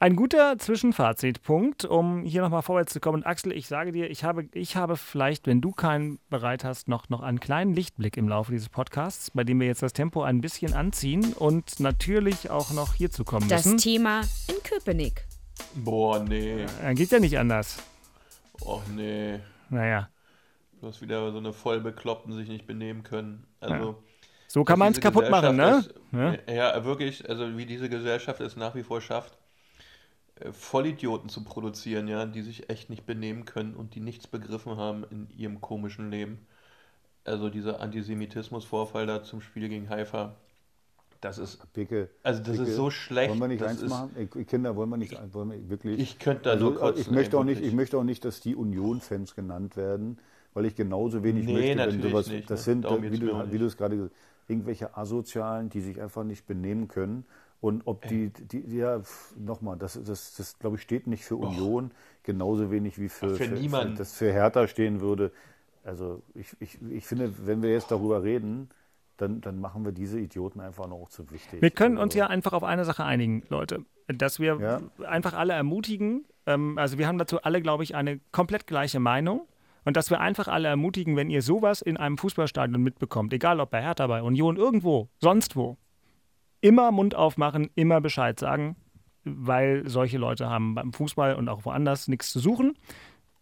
Ein 0.00 0.14
guter 0.14 0.56
Zwischenfazitpunkt, 0.58 1.84
um 1.84 2.22
hier 2.22 2.42
nochmal 2.42 2.62
vorwärts 2.62 2.92
zu 2.92 3.00
kommen. 3.00 3.24
Axel, 3.24 3.50
ich 3.50 3.66
sage 3.66 3.90
dir, 3.90 4.08
ich 4.08 4.22
habe, 4.22 4.48
ich 4.52 4.76
habe 4.76 4.96
vielleicht, 4.96 5.48
wenn 5.48 5.60
du 5.60 5.72
keinen 5.72 6.20
bereit 6.30 6.62
hast, 6.62 6.86
noch, 6.86 7.08
noch 7.08 7.20
einen 7.20 7.40
kleinen 7.40 7.74
Lichtblick 7.74 8.16
im 8.16 8.28
Laufe 8.28 8.52
dieses 8.52 8.68
Podcasts, 8.68 9.32
bei 9.32 9.42
dem 9.42 9.58
wir 9.58 9.66
jetzt 9.66 9.82
das 9.82 9.92
Tempo 9.94 10.22
ein 10.22 10.40
bisschen 10.40 10.72
anziehen 10.72 11.32
und 11.32 11.80
natürlich 11.80 12.48
auch 12.48 12.70
noch 12.70 12.94
hierzu 12.94 13.24
kommen 13.24 13.48
Das 13.48 13.64
müssen. 13.64 13.78
Thema 13.78 14.20
in 14.46 14.62
Köpenick. 14.62 15.26
Boah, 15.74 16.20
nee. 16.20 16.64
Äh, 16.84 16.94
geht 16.94 17.10
ja 17.10 17.18
nicht 17.18 17.36
anders. 17.36 17.82
Och, 18.60 18.82
nee. 18.94 19.40
Naja. 19.68 20.08
Du 20.80 20.86
hast 20.86 21.02
wieder 21.02 21.32
so 21.32 21.38
eine 21.38 21.52
Vollbekloppten 21.52 22.32
sich 22.34 22.48
nicht 22.48 22.68
benehmen 22.68 23.02
können. 23.02 23.48
Also, 23.58 23.74
Ja. 23.74 23.94
So 24.46 24.64
kann 24.64 24.78
man's 24.78 24.94
diese 24.96 25.02
kaputt 25.02 25.28
machen, 25.28 25.56
ne? 25.56 25.84
Es, 26.46 26.54
ja. 26.54 26.84
wirklich. 26.84 27.28
Also, 27.28 27.58
wie 27.58 27.66
diese 27.66 27.88
Gesellschaft 27.88 28.40
es 28.40 28.56
nach 28.56 28.74
wie 28.74 28.82
vor 28.82 29.00
schafft, 29.00 29.37
Vollidioten 30.52 31.28
zu 31.28 31.44
produzieren, 31.44 32.08
ja, 32.08 32.26
die 32.26 32.42
sich 32.42 32.70
echt 32.70 32.90
nicht 32.90 33.06
benehmen 33.06 33.44
können 33.44 33.74
und 33.74 33.94
die 33.94 34.00
nichts 34.00 34.26
begriffen 34.26 34.76
haben 34.76 35.04
in 35.10 35.28
ihrem 35.36 35.60
komischen 35.60 36.10
Leben. 36.10 36.46
Also, 37.24 37.50
dieser 37.50 37.80
Antisemitismusvorfall 37.80 39.06
da 39.06 39.22
zum 39.22 39.40
Spiel 39.40 39.68
gegen 39.68 39.88
Haifa. 39.90 40.34
Das 41.20 41.38
ist. 41.38 41.72
Bicke, 41.72 42.08
also, 42.22 42.40
das 42.42 42.52
Bicke, 42.52 42.70
ist 42.70 42.76
so 42.76 42.90
schlecht. 42.90 43.30
Wollen 43.30 43.40
wir 43.40 43.48
nicht 43.48 43.62
eins 43.62 43.82
ist, 43.82 43.90
machen? 43.90 44.10
Ey, 44.16 44.26
Kinder, 44.44 44.76
wollen 44.76 44.88
wir 44.88 44.96
nicht, 44.96 45.16
wollen 45.34 45.50
wir 45.50 45.68
wirklich? 45.68 45.98
Ich 46.00 46.18
könnte 46.18 46.44
da 46.44 46.50
also, 46.52 46.70
nur 46.70 46.78
kotzen, 46.78 47.02
ich 47.02 47.10
möchte 47.10 47.36
ey, 47.36 47.40
auch 47.40 47.44
nicht, 47.44 47.60
ich 47.60 47.72
möchte 47.72 47.98
auch 47.98 48.04
nicht, 48.04 48.24
dass 48.24 48.40
die 48.40 48.54
Union-Fans 48.54 49.34
genannt 49.34 49.76
werden, 49.76 50.18
weil 50.54 50.64
ich 50.64 50.76
genauso 50.76 51.22
wenig 51.24 51.44
Nee, 51.44 51.74
möchte, 51.74 51.78
wenn 51.78 52.02
sowas. 52.02 52.28
nicht, 52.28 52.48
das 52.50 52.60
ne? 52.60 52.64
sind, 52.64 52.84
Darum 52.84 53.00
nicht. 53.00 53.12
wie 53.12 53.58
du 53.58 53.66
es 53.66 53.76
gerade 53.76 53.96
gesagt 53.96 54.14
hast, 54.14 54.50
irgendwelche 54.50 54.96
Asozialen, 54.96 55.68
die 55.68 55.80
sich 55.80 56.00
einfach 56.00 56.24
nicht 56.24 56.46
benehmen 56.46 56.88
können. 56.88 57.26
Und 57.60 57.82
ob 57.86 58.06
die, 58.06 58.30
die, 58.30 58.62
die 58.62 58.76
ja, 58.76 59.00
nochmal, 59.36 59.76
das, 59.76 60.00
das, 60.04 60.34
das 60.36 60.58
glaube 60.58 60.76
ich, 60.76 60.82
steht 60.82 61.06
nicht 61.08 61.24
für 61.24 61.34
Union, 61.36 61.90
genauso 62.22 62.70
wenig 62.70 62.98
wie 63.00 63.08
für, 63.08 63.32
Ach, 63.32 63.36
für 63.36 63.48
niemanden. 63.48 63.96
das 63.96 64.14
für 64.14 64.32
Hertha 64.32 64.68
stehen 64.68 65.00
würde. 65.00 65.32
Also 65.84 66.22
ich, 66.34 66.54
ich, 66.60 66.78
ich 66.90 67.04
finde, 67.06 67.32
wenn 67.46 67.62
wir 67.62 67.70
jetzt 67.72 67.90
darüber 67.90 68.22
reden, 68.22 68.68
dann, 69.16 69.40
dann 69.40 69.60
machen 69.60 69.84
wir 69.84 69.90
diese 69.90 70.20
Idioten 70.20 70.60
einfach 70.60 70.86
noch 70.86 71.08
zu 71.08 71.28
wichtig. 71.32 71.60
Wir 71.60 71.70
können 71.70 71.96
uns 71.98 72.12
Also- 72.12 72.18
ja 72.20 72.26
einfach 72.28 72.52
auf 72.52 72.62
eine 72.62 72.84
Sache 72.84 73.04
einigen, 73.04 73.42
Leute. 73.48 73.84
Dass 74.06 74.38
wir 74.38 74.80
einfach 75.06 75.34
alle 75.34 75.52
ermutigen, 75.54 76.24
ähm, 76.46 76.78
also 76.78 76.96
wir 76.96 77.08
haben 77.08 77.18
dazu 77.18 77.42
alle, 77.42 77.60
glaube 77.60 77.82
ich, 77.82 77.94
eine 77.96 78.20
komplett 78.30 78.66
gleiche 78.68 79.00
Meinung. 79.00 79.46
Und 79.84 79.96
dass 79.96 80.10
wir 80.10 80.20
einfach 80.20 80.48
alle 80.48 80.68
ermutigen, 80.68 81.16
wenn 81.16 81.30
ihr 81.30 81.40
sowas 81.42 81.82
in 81.82 81.96
einem 81.96 82.18
Fußballstadion 82.18 82.80
mitbekommt, 82.82 83.32
egal 83.32 83.58
ob 83.58 83.70
bei 83.70 83.80
Hertha, 83.82 84.06
bei 84.06 84.22
Union, 84.22 84.56
irgendwo, 84.56 85.08
sonst 85.20 85.56
wo, 85.56 85.76
immer 86.60 86.90
Mund 86.90 87.14
aufmachen, 87.14 87.70
immer 87.74 88.00
Bescheid 88.00 88.38
sagen, 88.38 88.76
weil 89.24 89.88
solche 89.88 90.18
Leute 90.18 90.48
haben 90.48 90.74
beim 90.74 90.92
Fußball 90.92 91.34
und 91.34 91.48
auch 91.48 91.64
woanders 91.64 92.08
nichts 92.08 92.30
zu 92.32 92.40
suchen. 92.40 92.74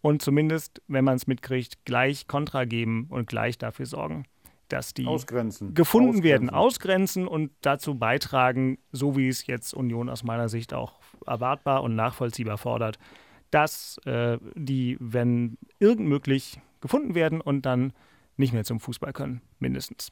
Und 0.01 0.21
zumindest, 0.21 0.81
wenn 0.87 1.03
man 1.03 1.15
es 1.15 1.27
mitkriegt, 1.27 1.85
gleich 1.85 2.27
Kontra 2.27 2.65
geben 2.65 3.07
und 3.09 3.27
gleich 3.27 3.57
dafür 3.57 3.85
sorgen, 3.85 4.25
dass 4.69 4.93
die 4.93 5.05
Ausgrenzen. 5.05 5.73
gefunden 5.73 6.23
werden, 6.23 6.49
Ausgrenzen. 6.49 7.25
ausgrenzen 7.25 7.27
und 7.27 7.51
dazu 7.61 7.95
beitragen, 7.95 8.77
so 8.91 9.17
wie 9.17 9.27
es 9.27 9.47
jetzt 9.47 9.73
Union 9.73 10.09
aus 10.09 10.23
meiner 10.23 10.49
Sicht 10.49 10.73
auch 10.73 10.99
erwartbar 11.25 11.83
und 11.83 11.95
nachvollziehbar 11.95 12.57
fordert, 12.57 12.99
dass 13.49 13.97
äh, 14.05 14.37
die, 14.55 14.97
wenn 14.99 15.57
irgend 15.79 16.07
möglich, 16.07 16.59
gefunden 16.81 17.15
werden 17.15 17.41
und 17.41 17.65
dann 17.65 17.93
nicht 18.35 18.53
mehr 18.53 18.63
zum 18.63 18.79
Fußball 18.79 19.13
können, 19.13 19.41
mindestens. 19.59 20.11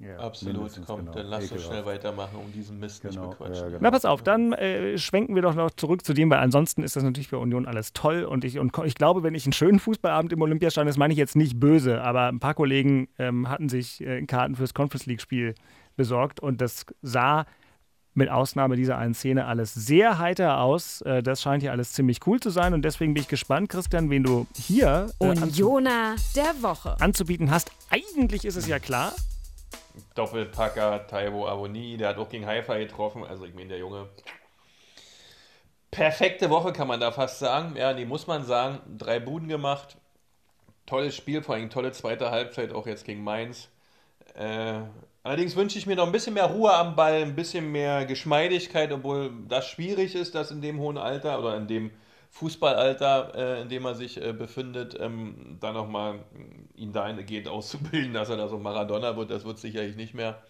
Ja, 0.00 0.18
Absolut, 0.18 0.72
komm, 0.86 1.00
genau. 1.00 1.12
dann 1.12 1.26
lass 1.26 1.52
uns 1.52 1.64
schnell 1.64 1.86
weitermachen, 1.86 2.36
um 2.36 2.52
diesen 2.52 2.80
Mist 2.80 3.04
nicht 3.04 3.20
bequatschen. 3.20 3.76
Na, 3.80 3.90
pass 3.92 4.04
auf, 4.04 4.22
dann 4.22 4.52
äh, 4.52 4.98
schwenken 4.98 5.36
wir 5.36 5.42
doch 5.42 5.54
noch 5.54 5.70
zurück 5.70 6.04
zu 6.04 6.14
dem, 6.14 6.30
weil 6.30 6.40
ansonsten 6.40 6.82
ist 6.82 6.96
das 6.96 7.04
natürlich 7.04 7.28
für 7.28 7.38
Union 7.38 7.64
alles 7.64 7.92
toll. 7.92 8.24
Und 8.24 8.44
ich, 8.44 8.58
und 8.58 8.76
ich 8.84 8.96
glaube, 8.96 9.22
wenn 9.22 9.36
ich 9.36 9.46
einen 9.46 9.52
schönen 9.52 9.78
Fußballabend 9.78 10.32
im 10.32 10.42
Olympiastadion, 10.42 10.88
das 10.88 10.96
meine 10.96 11.12
ich 11.12 11.18
jetzt 11.18 11.36
nicht 11.36 11.60
böse, 11.60 12.02
aber 12.02 12.26
ein 12.26 12.40
paar 12.40 12.54
Kollegen 12.54 13.08
ähm, 13.18 13.48
hatten 13.48 13.68
sich 13.68 14.00
äh, 14.00 14.20
Karten 14.26 14.56
fürs 14.56 14.74
Conference 14.74 15.06
League-Spiel 15.06 15.54
besorgt 15.96 16.40
und 16.40 16.60
das 16.60 16.86
sah 17.02 17.46
mit 18.14 18.30
Ausnahme 18.30 18.76
dieser 18.76 18.96
einen 18.98 19.14
Szene 19.14 19.44
alles 19.46 19.74
sehr 19.74 20.18
heiter 20.18 20.60
aus. 20.60 21.02
Äh, 21.02 21.22
das 21.22 21.40
scheint 21.40 21.62
hier 21.62 21.72
alles 21.72 21.92
ziemlich 21.92 22.20
cool 22.26 22.40
zu 22.40 22.50
sein 22.50 22.74
und 22.74 22.82
deswegen 22.84 23.14
bin 23.14 23.22
ich 23.22 23.28
gespannt, 23.28 23.68
Christian, 23.68 24.10
wen 24.10 24.24
du 24.24 24.46
hier 24.56 25.10
äh, 25.20 25.24
Unioner 25.24 26.16
der 26.34 26.62
Woche 26.62 26.96
anzubieten 27.00 27.50
hast. 27.50 27.70
Eigentlich 27.90 28.44
ist 28.44 28.56
es 28.56 28.66
ja 28.66 28.78
klar. 28.78 29.12
Doppelpacker 30.14 31.06
Taiwo 31.06 31.46
Avoni, 31.46 31.96
der 31.96 32.08
hat 32.08 32.18
auch 32.18 32.28
gegen 32.28 32.46
Haifa 32.46 32.76
getroffen. 32.78 33.24
Also 33.24 33.44
ich 33.44 33.54
meine, 33.54 33.68
der 33.68 33.78
Junge. 33.78 34.08
Perfekte 35.90 36.50
Woche 36.50 36.72
kann 36.72 36.88
man 36.88 36.98
da 36.98 37.12
fast 37.12 37.38
sagen. 37.38 37.76
Ja, 37.76 37.92
die 37.92 38.04
muss 38.04 38.26
man 38.26 38.44
sagen. 38.44 38.80
Drei 38.98 39.20
Buden 39.20 39.48
gemacht. 39.48 39.96
Tolles 40.86 41.14
Spiel, 41.14 41.42
vor 41.42 41.54
allem 41.54 41.70
tolle 41.70 41.92
zweite 41.92 42.30
Halbzeit, 42.30 42.72
auch 42.72 42.86
jetzt 42.86 43.04
gegen 43.04 43.22
Mainz. 43.22 43.68
Äh, 44.34 44.80
allerdings 45.22 45.56
wünsche 45.56 45.78
ich 45.78 45.86
mir 45.86 45.96
noch 45.96 46.06
ein 46.06 46.12
bisschen 46.12 46.34
mehr 46.34 46.46
Ruhe 46.46 46.72
am 46.72 46.96
Ball, 46.96 47.22
ein 47.22 47.36
bisschen 47.36 47.70
mehr 47.70 48.04
Geschmeidigkeit, 48.04 48.92
obwohl 48.92 49.32
das 49.48 49.68
schwierig 49.68 50.14
ist, 50.14 50.34
das 50.34 50.50
in 50.50 50.60
dem 50.60 50.80
hohen 50.80 50.98
Alter 50.98 51.38
oder 51.38 51.56
in 51.56 51.68
dem 51.68 51.90
Fußballalter, 52.34 53.32
äh, 53.36 53.62
in 53.62 53.68
dem 53.68 53.84
er 53.84 53.94
sich 53.94 54.20
äh, 54.20 54.32
befindet, 54.32 54.96
ähm, 54.98 55.56
da 55.60 55.72
nochmal 55.72 56.18
ihn 56.74 56.92
dahingehend 56.92 57.46
auszubilden, 57.48 58.12
dass 58.12 58.28
er 58.28 58.36
da 58.36 58.48
so 58.48 58.58
Maradona 58.58 59.16
wird, 59.16 59.30
das 59.30 59.44
wird 59.44 59.58
sicherlich 59.58 59.94
nicht 59.94 60.14
mehr. 60.14 60.42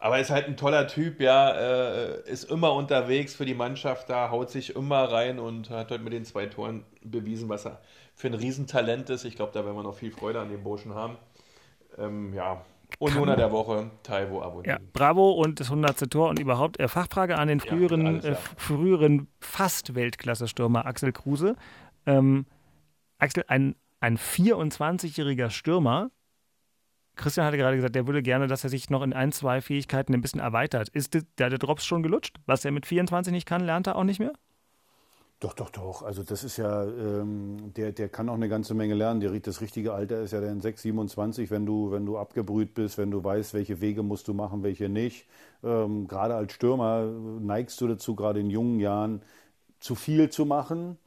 Aber 0.00 0.16
er 0.16 0.22
ist 0.22 0.30
halt 0.30 0.46
ein 0.46 0.56
toller 0.56 0.86
Typ, 0.86 1.20
ja, 1.20 1.50
äh, 1.50 2.22
ist 2.30 2.44
immer 2.44 2.72
unterwegs 2.72 3.34
für 3.34 3.44
die 3.44 3.54
Mannschaft 3.54 4.08
da, 4.08 4.30
haut 4.30 4.48
sich 4.48 4.74
immer 4.74 5.12
rein 5.12 5.38
und 5.38 5.68
hat 5.68 5.90
heute 5.90 6.02
mit 6.02 6.14
den 6.14 6.24
zwei 6.24 6.46
Toren 6.46 6.86
bewiesen, 7.02 7.50
was 7.50 7.66
er 7.66 7.82
für 8.14 8.28
ein 8.28 8.34
Riesentalent 8.34 9.10
ist. 9.10 9.24
Ich 9.24 9.36
glaube, 9.36 9.52
da 9.52 9.66
werden 9.66 9.76
wir 9.76 9.82
noch 9.82 9.96
viel 9.96 10.12
Freude 10.12 10.40
an 10.40 10.48
dem 10.48 10.62
Burschen 10.62 10.94
haben. 10.94 11.18
Ähm, 11.98 12.32
ja, 12.32 12.64
Unioner 12.98 13.36
der 13.36 13.52
Woche, 13.52 13.90
Taiwo 14.02 14.42
Abonnier. 14.42 14.72
Ja, 14.72 14.78
bravo 14.92 15.30
und 15.32 15.60
das 15.60 15.68
100. 15.68 16.10
Tor 16.10 16.30
und 16.30 16.38
überhaupt 16.38 16.80
äh, 16.80 16.88
Fachfrage 16.88 17.38
an 17.38 17.48
den 17.48 17.60
früheren, 17.60 18.02
ja, 18.02 18.08
alles, 18.08 18.24
ja. 18.24 18.30
äh, 18.32 18.36
früheren 18.56 19.28
fast 19.40 19.94
Weltklasse-Stürmer 19.94 20.86
Axel 20.86 21.12
Kruse. 21.12 21.54
Ähm, 22.06 22.46
Axel, 23.18 23.44
ein, 23.48 23.76
ein 24.00 24.16
24-jähriger 24.16 25.50
Stürmer, 25.50 26.10
Christian 27.18 27.44
hatte 27.44 27.58
gerade 27.58 27.76
gesagt, 27.76 27.94
der 27.94 28.06
würde 28.06 28.22
gerne, 28.22 28.46
dass 28.46 28.64
er 28.64 28.70
sich 28.70 28.88
noch 28.88 29.02
in 29.02 29.12
ein, 29.12 29.32
zwei 29.32 29.60
Fähigkeiten 29.60 30.14
ein 30.14 30.20
bisschen 30.20 30.40
erweitert. 30.40 30.88
Ist 30.88 31.14
der, 31.14 31.22
der 31.36 31.58
Drops 31.58 31.84
schon 31.84 32.02
gelutscht? 32.02 32.36
Was 32.46 32.64
er 32.64 32.70
mit 32.70 32.86
24 32.86 33.32
nicht 33.32 33.46
kann, 33.46 33.60
lernt 33.60 33.86
er 33.86 33.96
auch 33.96 34.04
nicht 34.04 34.20
mehr? 34.20 34.32
Doch, 35.40 35.54
doch, 35.54 35.70
doch. 35.70 36.02
Also 36.02 36.24
das 36.24 36.42
ist 36.42 36.56
ja, 36.56 36.82
ähm, 36.84 37.72
der, 37.76 37.92
der 37.92 38.08
kann 38.08 38.28
auch 38.28 38.34
eine 38.34 38.48
ganze 38.48 38.74
Menge 38.74 38.94
lernen. 38.94 39.20
Der, 39.20 39.30
das 39.38 39.60
richtige 39.60 39.92
Alter 39.92 40.20
ist 40.22 40.32
ja 40.32 40.40
dann 40.40 40.60
6, 40.60 40.82
27, 40.82 41.50
wenn 41.52 41.64
du, 41.64 41.92
wenn 41.92 42.04
du 42.06 42.18
abgebrüht 42.18 42.74
bist, 42.74 42.98
wenn 42.98 43.12
du 43.12 43.22
weißt, 43.22 43.54
welche 43.54 43.80
Wege 43.80 44.02
musst 44.02 44.26
du 44.26 44.34
machen, 44.34 44.64
welche 44.64 44.88
nicht. 44.88 45.26
Ähm, 45.62 46.08
gerade 46.08 46.34
als 46.34 46.52
Stürmer 46.54 47.04
neigst 47.04 47.80
du 47.80 47.86
dazu, 47.86 48.16
gerade 48.16 48.40
in 48.40 48.50
jungen 48.50 48.80
Jahren 48.80 49.22
zu 49.80 49.94
viel 49.94 50.28
zu 50.30 50.44
machen. 50.44 50.98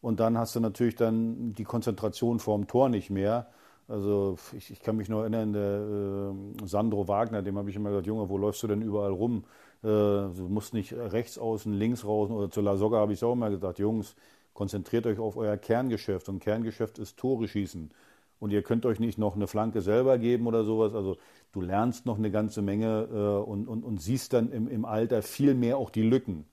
Und 0.00 0.20
dann 0.20 0.38
hast 0.38 0.54
du 0.56 0.60
natürlich 0.60 0.94
dann 0.96 1.52
die 1.54 1.64
Konzentration 1.64 2.38
vorm 2.38 2.66
Tor 2.68 2.88
nicht 2.88 3.10
mehr. 3.10 3.48
Also 3.88 4.38
ich, 4.56 4.70
ich 4.70 4.80
kann 4.80 4.96
mich 4.96 5.08
noch 5.08 5.22
erinnern, 5.22 5.52
der 5.52 6.62
äh, 6.64 6.66
Sandro 6.66 7.08
Wagner, 7.08 7.42
dem 7.42 7.58
habe 7.58 7.70
ich 7.70 7.76
immer 7.76 7.90
gesagt, 7.90 8.06
Junge, 8.06 8.28
wo 8.28 8.38
läufst 8.38 8.62
du 8.62 8.68
denn 8.68 8.82
überall 8.82 9.10
rum? 9.12 9.44
Äh, 9.82 9.86
du 9.86 10.46
musst 10.48 10.74
nicht 10.74 10.92
rechts 10.92 11.38
außen, 11.38 11.72
links 11.72 12.04
raus 12.04 12.30
oder 12.30 12.50
zu 12.50 12.60
La 12.60 12.76
Soga 12.76 12.98
habe 12.98 13.12
ich 13.12 13.24
auch 13.24 13.32
immer 13.32 13.50
gesagt, 13.50 13.78
Jungs, 13.78 14.14
konzentriert 14.52 15.06
euch 15.06 15.18
auf 15.18 15.36
euer 15.36 15.56
Kerngeschäft. 15.56 16.28
Und 16.28 16.40
Kerngeschäft 16.40 16.98
ist 16.98 17.16
Tore 17.16 17.48
schießen. 17.48 17.90
Und 18.38 18.52
ihr 18.52 18.62
könnt 18.62 18.86
euch 18.86 19.00
nicht 19.00 19.18
noch 19.18 19.36
eine 19.36 19.46
Flanke 19.46 19.82
selber 19.82 20.18
geben 20.18 20.46
oder 20.46 20.64
sowas. 20.64 20.94
Also 20.94 21.16
du 21.52 21.60
lernst 21.60 22.06
noch 22.06 22.18
eine 22.18 22.30
ganze 22.30 22.62
Menge 22.62 23.08
äh, 23.12 23.48
und, 23.48 23.68
und, 23.68 23.84
und 23.84 24.00
siehst 24.00 24.32
dann 24.32 24.50
im, 24.50 24.68
im 24.68 24.84
Alter 24.84 25.22
viel 25.22 25.54
mehr 25.54 25.76
auch 25.76 25.90
die 25.90 26.02
Lücken. 26.02 26.46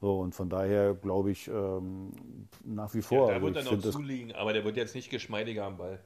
So, 0.00 0.18
und 0.18 0.34
von 0.34 0.48
daher 0.48 0.94
glaube 0.94 1.30
ich 1.30 1.48
ähm, 1.48 2.12
nach 2.64 2.94
wie 2.94 3.02
vor. 3.02 3.28
Ja, 3.28 3.34
der 3.34 3.42
wird 3.42 3.56
dann 3.56 3.64
noch 3.66 3.78
zuliegen, 3.78 4.32
aber 4.32 4.52
der 4.52 4.64
wird 4.64 4.76
jetzt 4.76 4.94
nicht 4.94 5.10
geschmeidiger 5.10 5.66
am 5.66 5.76
Ball. 5.76 6.00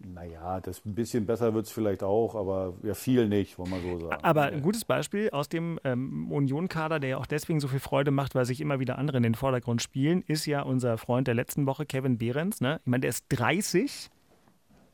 Naja, 0.00 0.60
das 0.60 0.84
ein 0.86 0.94
bisschen 0.94 1.26
besser 1.26 1.54
wird 1.54 1.66
es 1.66 1.72
vielleicht 1.72 2.04
auch, 2.04 2.36
aber 2.36 2.74
ja, 2.84 2.94
viel 2.94 3.28
nicht, 3.28 3.58
wollen 3.58 3.70
wir 3.70 3.80
so 3.80 4.06
sagen. 4.06 4.22
Aber 4.22 4.44
ein 4.44 4.62
gutes 4.62 4.84
Beispiel 4.84 5.30
aus 5.30 5.48
dem 5.48 5.80
ähm, 5.82 6.30
Union-Kader, 6.30 7.00
der 7.00 7.10
ja 7.10 7.18
auch 7.18 7.26
deswegen 7.26 7.58
so 7.58 7.66
viel 7.66 7.80
Freude 7.80 8.12
macht, 8.12 8.36
weil 8.36 8.44
sich 8.44 8.60
immer 8.60 8.78
wieder 8.78 8.96
andere 8.96 9.16
in 9.16 9.24
den 9.24 9.34
Vordergrund 9.34 9.82
spielen, 9.82 10.22
ist 10.22 10.46
ja 10.46 10.62
unser 10.62 10.98
Freund 10.98 11.26
der 11.26 11.34
letzten 11.34 11.66
Woche, 11.66 11.84
Kevin 11.84 12.16
Behrens. 12.16 12.60
Ne? 12.60 12.78
Ich 12.80 12.86
meine, 12.86 13.00
der 13.00 13.10
ist 13.10 13.24
30 13.30 14.08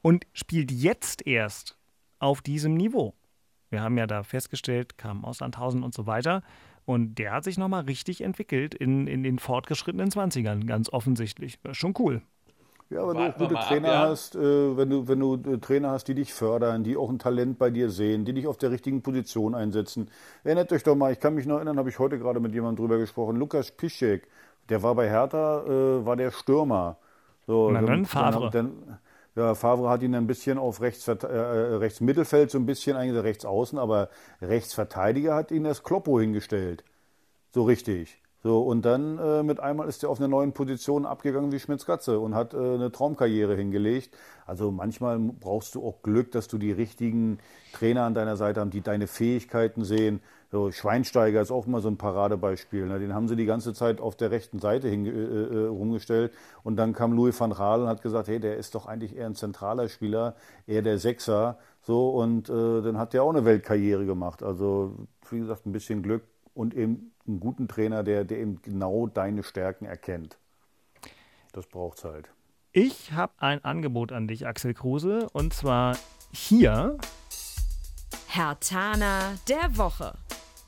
und 0.01 0.27
spielt 0.33 0.73
jetzt 0.73 1.27
erst 1.27 1.77
auf 2.19 2.41
diesem 2.41 2.75
Niveau. 2.75 3.15
Wir 3.69 3.83
haben 3.83 3.99
ja 3.99 4.07
da 4.07 4.23
festgestellt, 4.23 4.97
kam 4.97 5.25
aus 5.25 5.39
Sandhausen 5.39 5.83
und 5.83 5.93
so 5.93 6.07
weiter. 6.07 6.43
Und 6.87 7.17
der 7.17 7.33
hat 7.33 7.45
sich 7.45 7.59
nochmal 7.59 7.85
richtig 7.85 8.23
entwickelt 8.23 8.75
in, 8.75 9.07
in 9.07 9.23
den 9.23 9.39
fortgeschrittenen 9.39 10.11
20ern, 10.11 10.67
ganz 10.67 10.91
offensichtlich. 10.91 11.59
Schon 11.73 11.95
cool. 11.99 12.23
Ja, 12.95 13.09
wenn 13.09 13.17
Warten 13.17 13.43
du 13.43 13.49
gute 13.49 13.61
Trainer 13.61 13.89
ab, 13.89 13.95
ja? 13.95 14.09
hast, 14.09 14.37
äh, 14.37 14.77
wenn 14.77 14.89
du, 14.89 15.09
wenn 15.09 15.19
du 15.19 15.35
äh, 15.35 15.59
Trainer 15.59 15.91
hast, 15.91 16.07
die 16.07 16.15
dich 16.15 16.33
fördern, 16.33 16.85
die 16.85 16.97
auch 16.97 17.11
ein 17.11 17.19
Talent 17.19 17.59
bei 17.59 17.71
dir 17.71 17.91
sehen, 17.91 18.25
die 18.25 18.33
dich 18.33 18.47
auf 18.47 18.57
der 18.57 18.71
richtigen 18.71 19.03
Position 19.03 19.57
einsetzen. 19.57 20.09
Erinnert 20.45 20.73
euch 20.73 20.85
doch 20.85 20.95
mal, 20.95 21.13
ich 21.13 21.19
kann 21.19 21.35
mich 21.35 21.45
noch 21.45 21.57
erinnern, 21.57 21.77
habe 21.77 21.89
ich 21.89 21.99
heute 21.99 22.21
gerade 22.21 22.39
mit 22.39 22.55
jemandem 22.55 22.85
drüber 22.85 22.99
gesprochen, 22.99 23.37
Lukas 23.37 23.73
Piszek, 23.73 24.29
der 24.69 24.85
war 24.85 24.95
bei 24.95 25.09
Hertha, 25.09 25.65
äh, 25.65 26.07
war 26.07 26.15
der 26.15 26.31
Stürmer. 26.31 26.99
So, 27.49 27.69
Na 27.73 27.83
dann, 27.83 28.07
Favre. 28.07 28.51
Dann, 28.51 28.99
ja, 29.35 29.57
Favre 29.57 29.91
hat 29.91 30.03
ihn 30.05 30.15
ein 30.15 30.29
bisschen 30.29 30.57
auf 30.57 30.81
rechts, 30.81 31.09
äh, 31.09 31.15
äh, 31.15 31.75
rechts 31.75 32.01
Mittelfeld 32.01 32.53
so 32.53 32.59
ein 32.59 32.67
bisschen 32.67 32.97
eingesetzt, 32.97 33.25
rechts 33.25 33.45
außen, 33.45 33.77
aber 33.77 34.09
Rechtsverteidiger 34.41 35.35
hat 35.35 35.51
ihn 35.51 35.65
das 35.65 35.83
Kloppo 35.83 36.21
hingestellt. 36.21 36.85
So 37.53 37.65
richtig. 37.65 38.24
So, 38.45 38.61
und 38.61 38.85
dann 38.85 39.17
äh, 39.17 39.43
mit 39.43 39.59
einmal 39.59 39.89
ist 39.89 40.03
er 40.03 40.11
auf 40.11 40.21
eine 40.21 40.29
neuen 40.29 40.53
Position 40.53 41.07
abgegangen 41.07 41.51
wie 41.51 41.59
Schmitz-Katze 41.59 42.21
und 42.21 42.35
hat 42.35 42.53
äh, 42.53 42.59
eine 42.59 42.93
Traumkarriere 42.93 43.57
hingelegt. 43.57 44.15
Also 44.45 44.71
manchmal 44.71 45.19
brauchst 45.19 45.75
du 45.75 45.83
auch 45.83 46.03
Glück, 46.03 46.31
dass 46.31 46.47
du 46.47 46.59
die 46.59 46.71
richtigen 46.71 47.39
Trainer 47.73 48.03
an 48.03 48.13
deiner 48.13 48.37
Seite 48.37 48.61
haben, 48.61 48.69
die 48.69 48.83
deine 48.83 49.07
Fähigkeiten 49.07 49.83
sehen. 49.83 50.21
So, 50.53 50.71
Schweinsteiger 50.71 51.41
ist 51.41 51.51
auch 51.51 51.67
immer 51.67 51.81
so 51.81 51.89
ein 51.89 51.97
Paradebeispiel. 51.97 52.85
Ne? 52.85 52.99
Den 52.99 53.15
haben 53.15 53.29
sie 53.29 53.37
die 53.37 53.47
ganze 53.47 53.73
Zeit 53.73 53.99
auf 53.99 54.15
der 54.15 54.31
rechten 54.31 54.59
Seite 54.59 54.89
hin, 54.89 55.07
äh, 55.07 55.11
äh, 55.11 55.67
rumgestellt. 55.69 56.35
Und 56.63 56.77
dann 56.77 56.93
kam 56.93 57.15
Louis 57.15 57.41
van 57.41 57.51
Raal 57.51 57.81
und 57.81 57.89
hat 57.89 58.03
gesagt, 58.03 58.29
hey, 58.29 58.41
der 58.41 58.59
ist 58.59 58.75
doch 58.75 58.85
eigentlich 58.85 59.17
eher 59.17 59.25
ein 59.25 59.37
zentraler 59.37 59.89
Spieler, 59.89 60.35
eher 60.67 60.83
der 60.83 60.99
Sechser. 60.99 61.57
So, 61.81 62.11
und 62.11 62.51
äh, 62.51 62.83
dann 62.83 62.99
hat 62.99 63.15
der 63.15 63.23
auch 63.23 63.31
eine 63.31 63.47
Weltkarriere 63.47 64.05
gemacht. 64.05 64.43
Also, 64.43 64.97
wie 65.31 65.39
gesagt, 65.39 65.65
ein 65.65 65.73
bisschen 65.73 66.03
Glück 66.03 66.25
und 66.55 66.75
eben 66.75 67.13
einen 67.27 67.41
guten 67.41 67.69
Trainer, 67.69 68.03
der, 68.03 68.25
der 68.25 68.39
eben 68.39 68.63
genau 68.63 69.07
deine 69.07 69.43
Stärken 69.43 69.85
erkennt. 69.85 70.39
Das 71.53 71.67
braucht 71.67 71.99
es 71.99 72.05
halt. 72.05 72.31
Ich 72.73 73.13
habe 73.13 73.33
ein 73.39 73.63
Angebot 73.65 74.11
an 74.11 74.27
dich, 74.27 74.47
Axel 74.47 74.75
Kruse, 74.75 75.29
und 75.33 75.53
zwar 75.53 75.97
hier. 76.33 76.99
Herr 78.27 78.59
Tana 78.59 79.35
der 79.49 79.77
Woche. 79.77 80.19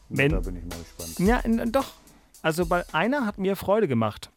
Wenn, 0.09 0.31
da 0.31 0.41
bin 0.41 0.57
ich 0.57 0.65
mal 0.65 0.79
gespannt. 0.79 1.19
Ja, 1.19 1.43
doch. 1.67 1.95
Also 2.43 2.67
bei 2.67 2.85
einer 2.93 3.27
hat 3.27 3.39
mir 3.39 3.57
Freude 3.57 3.89
gemacht. 3.89 4.31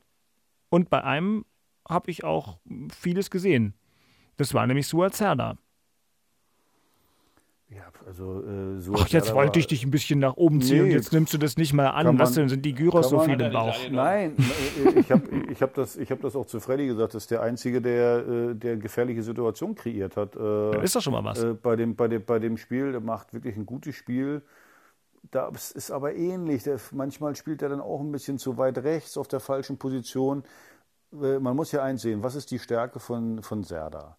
Und 0.70 0.90
bei 0.90 1.04
einem 1.04 1.46
habe 1.88 2.10
ich 2.10 2.24
auch 2.24 2.60
vieles 2.92 3.30
gesehen. 3.30 3.76
Das 4.38 4.54
war 4.54 4.66
nämlich 4.66 4.88
Suat 4.88 5.16
Serdar. 5.16 5.58
Ja, 7.72 7.84
also 8.08 8.42
äh, 8.42 8.80
so. 8.80 8.96
Ach, 8.96 9.08
jetzt 9.10 9.34
wollte 9.36 9.60
ich 9.60 9.68
dich 9.68 9.84
ein 9.84 9.92
bisschen 9.92 10.20
nach 10.20 10.38
oben 10.38 10.60
ziehen 10.60 10.78
nee, 10.78 10.84
und 10.84 10.90
jetzt 10.90 11.14
nimmst 11.14 11.34
du 11.34 11.38
das 11.38 11.56
nicht 11.56 11.72
mal 11.72 11.90
an. 11.90 12.08
Man, 12.08 12.20
Was 12.20 12.32
denn? 12.32 12.50
Sind 12.50 12.66
die 12.66 12.74
Gyros 12.74 13.10
so 13.10 13.20
viel 13.20 13.40
im 13.40 13.54
Bauch? 13.54 13.78
Nein, 13.92 14.36
äh, 14.86 15.00
ich 15.00 15.12
habe 15.12 15.24
ich 15.52 15.62
hab 15.62 15.76
das, 15.76 15.96
hab 15.98 16.22
das 16.22 16.36
auch 16.36 16.48
zu 16.48 16.60
Freddy 16.60 16.88
gesagt. 16.88 17.14
Das 17.14 17.24
ist 17.24 17.32
der 17.32 17.42
Einzige, 17.42 17.80
der, 17.80 18.28
äh, 18.28 18.56
der 18.56 18.78
gefährliche 18.78 19.22
Situation 19.22 19.76
kreiert 19.76 20.18
hat. 20.18 20.36
Äh, 20.36 20.84
ist 20.84 20.96
doch 20.96 21.02
schon 21.02 21.14
mal 21.14 21.24
was. 21.24 21.46
Bei 21.62 21.76
dem, 21.76 21.96
bei, 21.96 22.08
dem, 22.08 22.26
bei 22.26 22.40
dem 22.40 22.58
Spiel, 22.58 22.92
der 22.92 23.02
macht 23.02 23.34
wirklich 23.36 23.56
ein 23.56 23.68
gutes 23.68 23.96
Spiel. 23.96 24.42
Das 25.30 25.70
ist 25.72 25.92
aber 25.92 26.16
ähnlich. 26.16 26.64
Der, 26.64 26.80
manchmal 26.92 27.36
spielt 27.36 27.62
er 27.62 27.70
dann 27.70 27.82
auch 27.82 28.00
ein 28.00 28.12
bisschen 28.12 28.40
zu 28.40 28.58
weit 28.58 28.80
rechts 28.80 29.16
auf 29.16 29.28
der 29.28 29.42
falschen 29.42 29.78
Position. 29.78 30.44
Man 31.12 31.56
muss 31.56 31.72
ja 31.72 31.84
eins 31.84 32.02
sehen, 32.02 32.24
was 32.24 32.34
ist 32.34 32.50
die 32.50 32.60
Stärke 32.60 33.00
von, 33.00 33.44
von 33.44 33.64
Serda? 33.64 34.18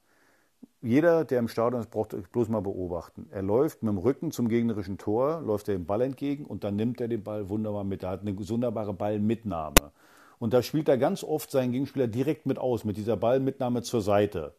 Jeder, 0.83 1.25
der 1.25 1.39
im 1.41 1.49
Stadion 1.49 1.81
ist, 1.81 1.91
braucht 1.91 2.15
bloß 2.33 2.49
mal 2.49 2.61
beobachten. 2.61 3.29
Er 3.31 3.43
läuft 3.43 3.83
mit 3.83 3.93
dem 3.93 3.99
Rücken 3.99 4.31
zum 4.31 4.49
gegnerischen 4.49 4.97
Tor, 4.97 5.43
läuft 5.43 5.69
er 5.69 5.75
dem 5.75 5.85
Ball 5.85 6.01
entgegen 6.01 6.47
und 6.47 6.65
dann 6.65 6.77
nimmt 6.77 7.01
er 7.01 7.09
den 7.09 7.23
Ball 7.23 7.49
wunderbar 7.51 7.85
mit. 7.85 8.03
Er 8.03 8.11
hat 8.11 8.23
eine 8.23 8.37
wunderbare 8.37 8.95
Ballmitnahme. 8.95 9.93
Und 10.39 10.55
da 10.55 10.63
spielt 10.63 10.89
er 10.89 10.97
ganz 10.97 11.23
oft 11.23 11.51
seinen 11.51 11.73
Gegenspieler 11.73 12.07
direkt 12.07 12.47
mit 12.47 12.59
aus, 12.59 12.85
mit 12.85 12.97
dieser 12.97 13.17
Ballmitnahme 13.19 13.83
zur 13.83 14.01
Seite. 14.01 14.55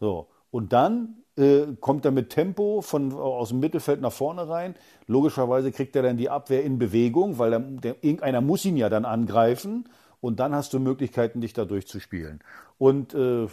So. 0.00 0.26
Und 0.50 0.72
dann 0.72 1.22
äh, 1.36 1.76
kommt 1.80 2.04
er 2.04 2.10
mit 2.10 2.30
Tempo 2.30 2.80
von, 2.82 3.12
aus 3.12 3.50
dem 3.50 3.60
Mittelfeld 3.60 4.00
nach 4.00 4.12
vorne 4.12 4.48
rein. 4.48 4.74
Logischerweise 5.06 5.70
kriegt 5.70 5.94
er 5.94 6.02
dann 6.02 6.16
die 6.16 6.28
Abwehr 6.28 6.64
in 6.64 6.78
Bewegung, 6.78 7.38
weil 7.38 7.50
der, 7.50 7.60
der, 7.60 7.96
irgendeiner 8.02 8.40
muss 8.40 8.64
ihn 8.64 8.76
ja 8.76 8.88
dann 8.88 9.04
angreifen. 9.04 9.88
Und 10.22 10.38
dann 10.38 10.54
hast 10.54 10.72
du 10.72 10.78
Möglichkeiten, 10.78 11.40
dich 11.40 11.52
da 11.52 11.64
durchzuspielen. 11.64 12.38
Und 12.78 13.12
äh, 13.12 13.48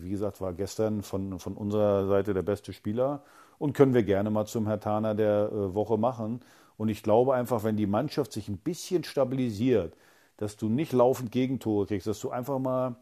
wie 0.00 0.10
gesagt, 0.10 0.42
war 0.42 0.52
gestern 0.52 1.02
von, 1.02 1.38
von 1.38 1.56
unserer 1.56 2.06
Seite 2.08 2.34
der 2.34 2.42
beste 2.42 2.74
Spieler 2.74 3.24
und 3.58 3.72
können 3.72 3.94
wir 3.94 4.02
gerne 4.02 4.28
mal 4.28 4.44
zum 4.44 4.66
Herr 4.66 4.80
Taner 4.80 5.14
der 5.14 5.50
äh, 5.50 5.74
Woche 5.74 5.96
machen. 5.96 6.40
Und 6.76 6.90
ich 6.90 7.02
glaube 7.02 7.32
einfach, 7.32 7.64
wenn 7.64 7.78
die 7.78 7.86
Mannschaft 7.86 8.32
sich 8.32 8.48
ein 8.48 8.58
bisschen 8.58 9.02
stabilisiert, 9.02 9.96
dass 10.36 10.58
du 10.58 10.68
nicht 10.68 10.92
laufend 10.92 11.32
Gegentore 11.32 11.86
kriegst, 11.86 12.06
dass 12.06 12.20
du 12.20 12.28
einfach 12.28 12.58
mal 12.58 12.96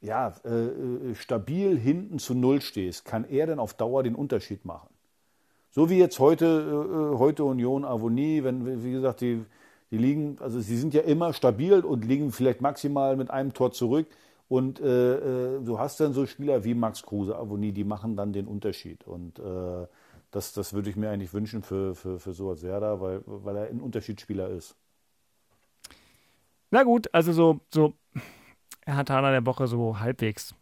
ja, 0.00 0.34
äh, 0.44 0.50
äh, 0.50 1.14
stabil 1.14 1.78
hinten 1.78 2.18
zu 2.18 2.34
Null 2.34 2.60
stehst, 2.60 3.04
kann 3.04 3.22
er 3.22 3.46
dann 3.46 3.60
auf 3.60 3.74
Dauer 3.74 4.02
den 4.02 4.16
Unterschied 4.16 4.64
machen. 4.64 4.88
So 5.70 5.90
wie 5.90 5.98
jetzt 5.98 6.18
heute, 6.18 7.12
äh, 7.14 7.18
heute 7.18 7.44
Union 7.44 7.84
Avonie, 7.84 8.42
wenn, 8.42 8.82
wie 8.82 8.90
gesagt, 8.90 9.20
die, 9.20 9.44
die 9.96 10.02
liegen, 10.02 10.36
also 10.40 10.60
sie 10.60 10.76
sind 10.76 10.94
ja 10.94 11.02
immer 11.02 11.32
stabil 11.32 11.80
und 11.80 12.04
liegen 12.04 12.30
vielleicht 12.30 12.60
maximal 12.60 13.16
mit 13.16 13.30
einem 13.30 13.54
Tor 13.54 13.72
zurück. 13.72 14.06
Und 14.48 14.78
äh, 14.78 15.60
du 15.60 15.78
hast 15.78 15.98
dann 15.98 16.12
so 16.12 16.26
Spieler 16.26 16.62
wie 16.64 16.74
Max 16.74 17.02
Kruse, 17.02 17.36
Avonie, 17.36 17.72
die 17.72 17.84
machen 17.84 18.14
dann 18.14 18.32
den 18.32 18.46
Unterschied. 18.46 19.04
Und 19.06 19.38
äh, 19.38 19.86
das, 20.30 20.52
das 20.52 20.72
würde 20.72 20.90
ich 20.90 20.96
mir 20.96 21.10
eigentlich 21.10 21.32
wünschen 21.32 21.62
für, 21.62 21.94
für, 21.94 22.20
für 22.20 22.32
Suat 22.32 22.58
Serda, 22.58 23.00
weil, 23.00 23.22
weil 23.26 23.56
er 23.56 23.68
ein 23.68 23.80
Unterschiedsspieler 23.80 24.50
ist. 24.50 24.76
Na 26.70 26.82
gut, 26.82 27.08
also 27.12 27.32
so, 27.32 27.60
so 27.72 27.94
er 28.84 28.96
hat 28.96 29.10
Hana 29.10 29.30
der 29.30 29.46
Woche 29.46 29.66
so 29.66 29.98
halbwegs. 29.98 30.54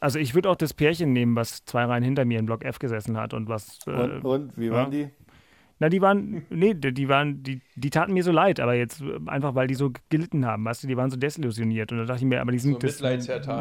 Also 0.00 0.18
ich 0.18 0.34
würde 0.34 0.50
auch 0.50 0.56
das 0.56 0.74
Pärchen 0.74 1.12
nehmen, 1.12 1.34
was 1.34 1.64
zwei 1.64 1.84
Reihen 1.84 2.02
hinter 2.02 2.24
mir 2.24 2.38
in 2.38 2.46
Block 2.46 2.64
F 2.64 2.78
gesessen 2.78 3.16
hat 3.16 3.34
und 3.34 3.48
was. 3.48 3.78
Äh, 3.86 3.90
und, 3.90 4.24
und, 4.24 4.58
wie 4.58 4.70
waren 4.70 4.92
ja. 4.92 5.06
die? 5.06 5.10
Na, 5.82 5.88
die 5.88 6.00
waren, 6.00 6.46
nee, 6.48 6.74
die 6.74 7.08
waren, 7.08 7.42
die, 7.42 7.60
die 7.74 7.90
taten 7.90 8.12
mir 8.12 8.22
so 8.22 8.30
leid, 8.30 8.60
aber 8.60 8.74
jetzt 8.74 9.00
äh, 9.00 9.18
einfach, 9.26 9.56
weil 9.56 9.66
die 9.66 9.74
so 9.74 9.90
gelitten 10.10 10.46
haben, 10.46 10.64
weißt 10.64 10.84
du, 10.84 10.86
die 10.86 10.96
waren 10.96 11.10
so 11.10 11.16
desillusioniert. 11.16 11.90
Und 11.90 11.98
da 11.98 12.04
dachte 12.04 12.20
ich 12.20 12.24
mir, 12.24 12.40
aber 12.40 12.52
die 12.52 12.60
sind. 12.60 12.74
So 12.74 12.78
das, 12.78 13.00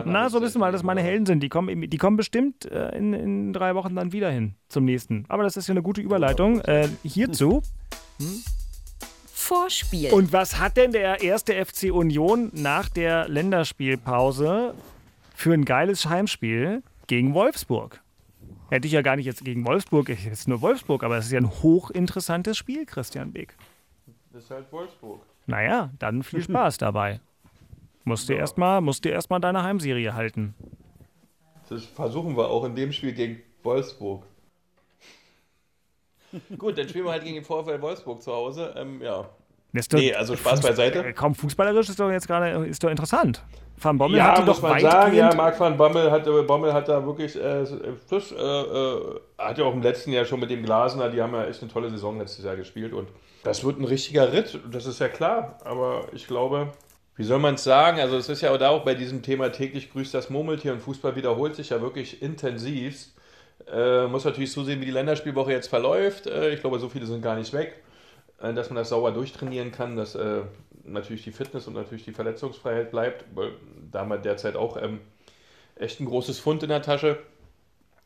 na, 0.05 0.29
so 0.29 0.39
wissen 0.39 0.57
wir, 0.57 0.65
mal, 0.67 0.71
dass 0.71 0.83
meine 0.83 1.01
Helden 1.01 1.25
sind. 1.25 1.41
Die 1.41 1.49
kommen, 1.49 1.89
die 1.89 1.97
kommen 1.97 2.17
bestimmt 2.17 2.69
äh, 2.69 2.95
in, 2.95 3.13
in 3.13 3.53
drei 3.53 3.73
Wochen 3.73 3.95
dann 3.95 4.11
wieder 4.11 4.29
hin 4.29 4.53
zum 4.69 4.85
nächsten. 4.85 5.25
Aber 5.29 5.41
das 5.41 5.57
ist 5.57 5.67
ja 5.67 5.71
eine 5.71 5.81
gute 5.81 6.01
Überleitung 6.01 6.61
äh, 6.61 6.89
hierzu. 7.01 7.63
Hm? 8.19 8.43
Vorspiel. 9.33 10.11
Und 10.11 10.31
was 10.31 10.59
hat 10.59 10.77
denn 10.77 10.91
der 10.91 11.23
erste 11.23 11.53
FC 11.53 11.91
Union 11.91 12.51
nach 12.53 12.87
der 12.87 13.27
Länderspielpause 13.29 14.75
für 15.33 15.53
ein 15.53 15.65
geiles 15.65 16.07
Heimspiel 16.07 16.83
gegen 17.07 17.33
Wolfsburg? 17.33 17.99
Hätte 18.71 18.87
ich 18.87 18.93
ja 18.93 19.01
gar 19.01 19.17
nicht 19.17 19.25
jetzt 19.25 19.43
gegen 19.43 19.65
Wolfsburg, 19.65 20.07
ich 20.07 20.23
jetzt 20.23 20.47
nur 20.47 20.61
Wolfsburg, 20.61 21.03
aber 21.03 21.17
es 21.17 21.25
ist 21.25 21.33
ja 21.33 21.39
ein 21.39 21.49
hochinteressantes 21.49 22.57
Spiel, 22.57 22.85
Christian 22.85 23.33
Beck. 23.33 23.53
Das 24.31 24.45
ist 24.45 24.49
halt 24.49 24.71
Wolfsburg. 24.71 25.21
Naja, 25.45 25.91
dann 25.99 26.23
viel 26.23 26.41
Spaß 26.41 26.77
dabei. 26.77 27.19
Musst 28.05 28.29
du 28.29 28.33
ja. 28.33 28.39
erstmal 28.39 28.81
erst 28.81 29.29
deine 29.29 29.63
Heimserie 29.63 30.13
halten. 30.13 30.55
Das 31.67 31.83
versuchen 31.83 32.37
wir 32.37 32.47
auch 32.47 32.63
in 32.63 32.73
dem 32.73 32.93
Spiel 32.93 33.11
gegen 33.11 33.41
Wolfsburg. 33.61 34.23
Gut, 36.57 36.77
dann 36.77 36.87
spielen 36.87 37.03
wir 37.03 37.11
halt 37.11 37.25
gegen 37.25 37.35
den 37.35 37.43
VfL 37.43 37.81
Wolfsburg 37.81 38.21
zu 38.21 38.31
Hause. 38.31 38.73
Ähm, 38.77 39.01
ja. 39.01 39.29
Doch, 39.73 39.99
nee, 39.99 40.13
also 40.13 40.35
Spaß 40.35 40.53
Fußball, 40.53 40.71
beiseite. 40.71 41.13
Kaum 41.13 41.33
fußballerisch 41.33 41.89
ist 41.89 41.99
doch 41.99 42.11
jetzt 42.11 42.27
gerade 42.27 42.65
ist 42.65 42.83
doch 42.83 42.89
interessant. 42.89 43.43
Van 43.77 43.97
Bommel 43.97 44.17
ja, 44.17 44.33
hatte 44.33 44.45
doch 44.45 44.61
man 44.61 44.79
sagen, 44.79 45.15
ja, 45.15 45.33
Marc 45.33 45.59
van 45.59 45.75
Bommel 45.75 46.11
hat, 46.11 46.25
Bommel 46.25 46.71
hat 46.71 46.87
da 46.87 47.03
wirklich 47.03 47.35
äh, 47.35 47.63
plus, 48.07 48.31
äh, 48.31 48.35
äh, 48.35 49.19
hat 49.39 49.57
ja 49.57 49.65
auch 49.65 49.73
im 49.73 49.81
letzten 49.81 50.11
Jahr 50.11 50.25
schon 50.25 50.39
mit 50.39 50.51
dem 50.51 50.63
Glasner, 50.63 51.09
die 51.09 51.21
haben 51.21 51.33
ja 51.33 51.45
echt 51.45 51.61
eine 51.61 51.71
tolle 51.71 51.89
Saison 51.89 52.19
letztes 52.19 52.45
Jahr 52.45 52.55
gespielt 52.55 52.93
und 52.93 53.07
das 53.43 53.63
wird 53.63 53.79
ein 53.79 53.85
richtiger 53.85 54.31
Ritt, 54.33 54.59
das 54.69 54.85
ist 54.85 54.99
ja 54.99 55.07
klar, 55.07 55.57
aber 55.63 56.05
ich 56.11 56.27
glaube, 56.27 56.71
wie 57.15 57.23
soll 57.23 57.39
man 57.39 57.55
es 57.55 57.63
sagen, 57.63 57.99
also 57.99 58.17
es 58.17 58.29
ist 58.29 58.41
ja 58.41 58.55
da 58.57 58.69
auch 58.69 58.83
bei 58.83 58.93
diesem 58.93 59.21
Thema 59.23 59.51
täglich 59.51 59.91
grüßt 59.91 60.13
das 60.13 60.29
Murmeltier 60.29 60.73
und 60.73 60.81
Fußball 60.81 61.15
wiederholt 61.15 61.55
sich 61.55 61.69
ja 61.69 61.81
wirklich 61.81 62.21
intensivst. 62.21 63.15
Äh, 63.71 64.07
muss 64.07 64.25
natürlich 64.25 64.51
zusehen, 64.51 64.81
wie 64.81 64.85
die 64.85 64.91
Länderspielwoche 64.91 65.51
jetzt 65.51 65.67
verläuft. 65.67 66.25
Äh, 66.25 66.51
ich 66.51 66.61
glaube, 66.61 66.79
so 66.79 66.89
viele 66.89 67.05
sind 67.05 67.21
gar 67.21 67.35
nicht 67.35 67.53
weg, 67.53 67.75
äh, 67.75 67.90
dass 68.41 68.69
man 68.69 68.77
das 68.77 68.89
sauber 68.89 69.11
durchtrainieren 69.11 69.71
kann, 69.71 69.95
dass 69.95 70.15
äh, 70.15 70.41
natürlich 70.83 71.23
die 71.23 71.31
Fitness 71.31 71.67
und 71.67 71.73
natürlich 71.73 72.05
die 72.05 72.11
Verletzungsfreiheit 72.11 72.91
bleibt. 72.91 73.25
Weil 73.35 73.53
da 73.91 73.99
haben 73.99 74.09
wir 74.09 74.17
derzeit 74.17 74.55
auch 74.55 74.77
ähm, 74.81 74.99
echt 75.75 75.99
ein 75.99 76.05
großes 76.05 76.39
Fund 76.39 76.63
in 76.63 76.69
der 76.69 76.81
Tasche. 76.81 77.19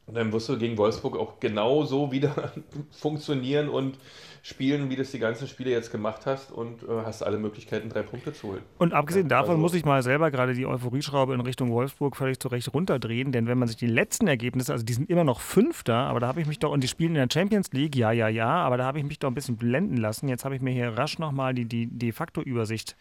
Und 0.08 0.16
dann 0.16 0.32
wirst 0.34 0.50
du 0.50 0.58
gegen 0.58 0.78
Wolfsburg 0.78 1.18
auch 1.18 1.40
genauso 1.40 2.12
wieder 2.12 2.52
funktionieren 2.92 3.70
und 3.70 3.98
spielen, 4.46 4.92
wie 4.92 4.96
du 4.96 5.02
es 5.02 5.10
die 5.10 5.18
ganzen 5.18 5.48
Spiele 5.48 5.72
jetzt 5.72 5.92
gemacht 5.92 6.28
hast 6.28 6.52
und 6.52 6.84
äh, 6.84 7.02
hast 7.04 7.24
alle 7.24 7.40
Möglichkeiten, 7.40 7.90
drei 7.90 8.04
Punkte 8.04 8.32
zu 8.32 8.50
holen. 8.50 8.62
Und 8.78 8.94
abgesehen 8.94 9.28
davon 9.28 9.52
also, 9.52 9.62
muss 9.62 9.74
ich 9.74 9.86
mal 9.86 10.04
selber 10.04 10.30
gerade 10.30 10.54
die 10.54 10.68
Euphorieschraube 10.68 11.34
in 11.34 11.42
Richtung 11.42 11.72
Wolfsburg 11.72 12.16
völlig 12.16 12.40
zurecht 12.40 12.72
runterdrehen, 12.72 13.32
denn 13.32 13.48
wenn 13.48 13.58
man 13.58 13.68
sich 13.68 13.78
die 13.78 13.88
letzten 13.88 14.28
Ergebnisse, 14.28 14.72
also 14.72 14.86
die 14.86 14.94
sind 14.94 15.10
immer 15.10 15.24
noch 15.24 15.40
Fünfter, 15.42 15.96
aber 15.96 16.20
da 16.20 16.28
habe 16.28 16.42
ich 16.42 16.48
mich 16.48 16.60
doch, 16.60 16.72
und 16.72 16.84
die 16.84 16.88
spielen 16.88 17.16
in 17.16 17.28
der 17.28 17.28
Champions 17.34 17.72
League, 17.72 17.96
ja, 17.96 18.12
ja, 18.12 18.28
ja, 18.28 18.48
aber 18.48 18.78
da 18.78 18.86
habe 18.86 19.00
ich 19.00 19.06
mich 19.06 19.18
doch 19.18 19.32
ein 19.32 19.34
bisschen 19.34 19.58
blenden 19.58 19.98
lassen. 19.98 20.30
Jetzt 20.30 20.46
habe 20.46 20.56
ich 20.56 20.62
mir 20.62 20.72
hier 20.72 20.96
rasch 20.96 21.18
nochmal 21.18 21.56
die, 21.56 21.66
die 21.66 21.88
de 21.88 22.12
facto 22.12 22.42
Übersicht 22.42 22.96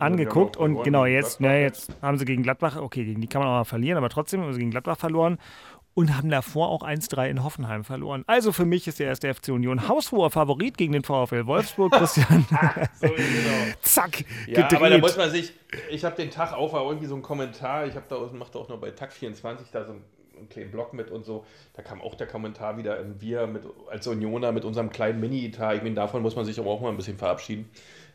angeguckt 0.00 0.56
und 0.56 0.82
genau 0.82 1.04
jetzt, 1.04 1.40
na, 1.40 1.56
jetzt 1.56 1.94
haben 2.02 2.18
sie 2.18 2.24
gegen 2.24 2.42
Gladbach, 2.42 2.76
okay, 2.76 3.04
gegen 3.04 3.20
die 3.20 3.28
kann 3.28 3.42
man 3.42 3.48
auch 3.48 3.58
mal 3.58 3.64
verlieren, 3.64 3.96
aber 3.96 4.08
trotzdem 4.08 4.40
haben 4.40 4.52
sie 4.52 4.58
gegen 4.58 4.72
Gladbach 4.72 4.98
verloren 4.98 5.38
und 6.00 6.16
haben 6.16 6.30
davor 6.30 6.68
auch 6.68 6.82
1-3 6.82 7.28
in 7.28 7.44
Hoffenheim 7.44 7.84
verloren. 7.84 8.24
Also 8.26 8.52
für 8.52 8.64
mich 8.64 8.88
ist 8.88 8.98
der 8.98 9.06
erste 9.06 9.32
FC 9.32 9.48
Union 9.48 9.88
haushoher 9.88 10.30
Favorit 10.30 10.76
gegen 10.76 10.92
den 10.92 11.04
VfL 11.04 11.46
Wolfsburg, 11.46 11.92
Christian. 11.92 12.46
so, 13.00 13.06
genau. 13.06 13.74
Zack, 13.82 14.24
ja, 14.46 14.62
gedreht. 14.62 14.74
aber 14.74 14.90
da 14.90 14.98
muss 14.98 15.16
man 15.16 15.30
sich, 15.30 15.52
ich 15.90 16.04
habe 16.04 16.16
den 16.16 16.30
Tag 16.30 16.52
auf, 16.52 16.72
irgendwie 16.72 17.06
so 17.06 17.14
einen 17.14 17.22
Kommentar, 17.22 17.86
ich 17.86 17.94
habe 17.94 18.06
da 18.08 18.16
mache 18.36 18.58
auch 18.58 18.68
noch 18.68 18.78
bei 18.78 18.90
Tag 18.90 19.12
24 19.12 19.68
da 19.70 19.84
so 19.84 19.92
einen 19.92 20.48
kleinen 20.48 20.70
Blog 20.70 20.94
mit 20.94 21.10
und 21.10 21.24
so, 21.24 21.44
da 21.74 21.82
kam 21.82 22.00
auch 22.00 22.14
der 22.14 22.26
Kommentar 22.26 22.78
wieder, 22.78 22.98
wir 23.18 23.46
mit, 23.46 23.64
als 23.90 24.06
Unioner 24.06 24.52
mit 24.52 24.64
unserem 24.64 24.90
kleinen 24.90 25.20
Mini-Etat, 25.20 25.74
ich 25.74 25.82
meine, 25.82 25.94
davon 25.94 26.22
muss 26.22 26.34
man 26.34 26.44
sich 26.46 26.58
aber 26.58 26.70
auch 26.70 26.80
mal 26.80 26.88
ein 26.88 26.96
bisschen 26.96 27.18
verabschieden. 27.18 27.68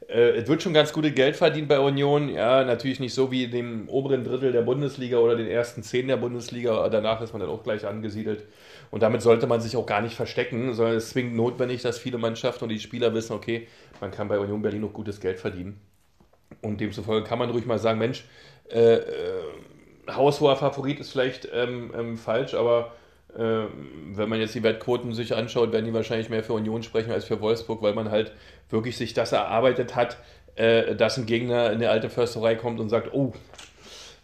Äh, 0.07 0.31
es 0.37 0.47
wird 0.47 0.61
schon 0.61 0.73
ganz 0.73 0.93
gute 0.93 1.11
Geld 1.11 1.35
verdient 1.35 1.67
bei 1.67 1.79
Union. 1.79 2.29
Ja, 2.29 2.63
natürlich 2.63 2.99
nicht 2.99 3.13
so 3.13 3.31
wie 3.31 3.47
dem 3.47 3.89
oberen 3.89 4.23
Drittel 4.23 4.51
der 4.51 4.61
Bundesliga 4.61 5.17
oder 5.17 5.35
den 5.35 5.47
ersten 5.47 5.83
zehn 5.83 6.07
der 6.07 6.17
Bundesliga. 6.17 6.87
Danach 6.89 7.21
ist 7.21 7.33
man 7.33 7.41
dann 7.41 7.49
auch 7.49 7.63
gleich 7.63 7.85
angesiedelt. 7.85 8.45
Und 8.91 9.03
damit 9.03 9.21
sollte 9.21 9.47
man 9.47 9.61
sich 9.61 9.75
auch 9.75 9.85
gar 9.85 10.01
nicht 10.01 10.15
verstecken, 10.15 10.73
sondern 10.73 10.95
es 10.95 11.09
zwingend 11.09 11.35
notwendig, 11.35 11.81
dass 11.81 11.97
viele 11.97 12.17
Mannschaften 12.17 12.65
und 12.65 12.69
die 12.69 12.79
Spieler 12.79 13.13
wissen, 13.13 13.33
okay, 13.33 13.67
man 13.99 14.11
kann 14.11 14.27
bei 14.27 14.39
Union 14.39 14.61
Berlin 14.61 14.81
noch 14.81 14.93
gutes 14.93 15.19
Geld 15.19 15.39
verdienen. 15.39 15.79
Und 16.61 16.79
demzufolge 16.79 17.27
kann 17.27 17.39
man 17.39 17.49
ruhig 17.49 17.65
mal 17.65 17.79
sagen, 17.79 17.99
Mensch, 17.99 18.25
äh, 18.69 18.95
äh, 18.95 19.03
haushoher 20.09 20.55
Favorit 20.55 20.99
ist 20.99 21.11
vielleicht 21.11 21.49
ähm, 21.51 21.91
ähm, 21.97 22.17
falsch, 22.17 22.53
aber 22.53 22.93
wenn 23.37 24.29
man 24.29 24.39
jetzt 24.39 24.55
die 24.55 24.63
Wettquoten 24.63 25.13
sich 25.13 25.35
anschaut, 25.35 25.73
werden 25.73 25.85
die 25.85 25.93
wahrscheinlich 25.93 26.29
mehr 26.29 26.43
für 26.43 26.53
Union 26.53 26.83
sprechen 26.83 27.11
als 27.11 27.25
für 27.25 27.41
Wolfsburg, 27.41 27.81
weil 27.81 27.93
man 27.93 28.09
halt 28.09 28.31
wirklich 28.69 28.95
sich 28.95 29.13
das 29.13 29.33
erarbeitet 29.33 29.95
hat, 29.95 30.17
äh, 30.55 30.95
dass 30.95 31.17
ein 31.17 31.25
Gegner 31.25 31.71
in 31.71 31.79
die 31.79 31.87
alte 31.87 32.09
Försterei 32.09 32.55
kommt 32.55 32.79
und 32.79 32.87
sagt, 32.87 33.13
oh, 33.13 33.33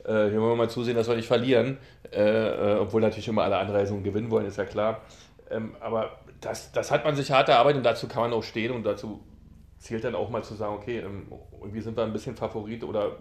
äh, 0.05 0.29
hier 0.29 0.39
wollen 0.39 0.51
wir 0.51 0.55
mal 0.55 0.69
zusehen, 0.69 0.95
dass 0.95 1.09
wir 1.09 1.15
nicht 1.15 1.27
verlieren, 1.27 1.77
obwohl 2.13 2.99
natürlich 2.99 3.29
immer 3.29 3.43
alle 3.43 3.57
Anreisungen 3.57 4.03
gewinnen 4.03 4.31
wollen, 4.31 4.45
ist 4.45 4.57
ja 4.57 4.65
klar. 4.65 5.01
Ähm, 5.49 5.75
aber 5.79 6.19
das, 6.41 6.71
das 6.71 6.91
hat 6.91 7.05
man 7.05 7.15
sich 7.15 7.31
hart 7.31 7.49
erarbeitet 7.49 7.77
und 7.77 7.83
dazu 7.83 8.07
kann 8.07 8.23
man 8.23 8.33
auch 8.33 8.43
stehen 8.43 8.71
und 8.71 8.83
dazu 8.83 9.21
zählt 9.77 10.03
dann 10.03 10.15
auch 10.15 10.29
mal 10.29 10.43
zu 10.43 10.55
sagen, 10.55 10.75
okay, 10.75 10.99
ähm, 10.99 11.27
irgendwie 11.59 11.81
sind 11.81 11.97
wir 11.97 12.03
ein 12.03 12.13
bisschen 12.13 12.35
Favorit 12.35 12.83
oder 12.83 13.17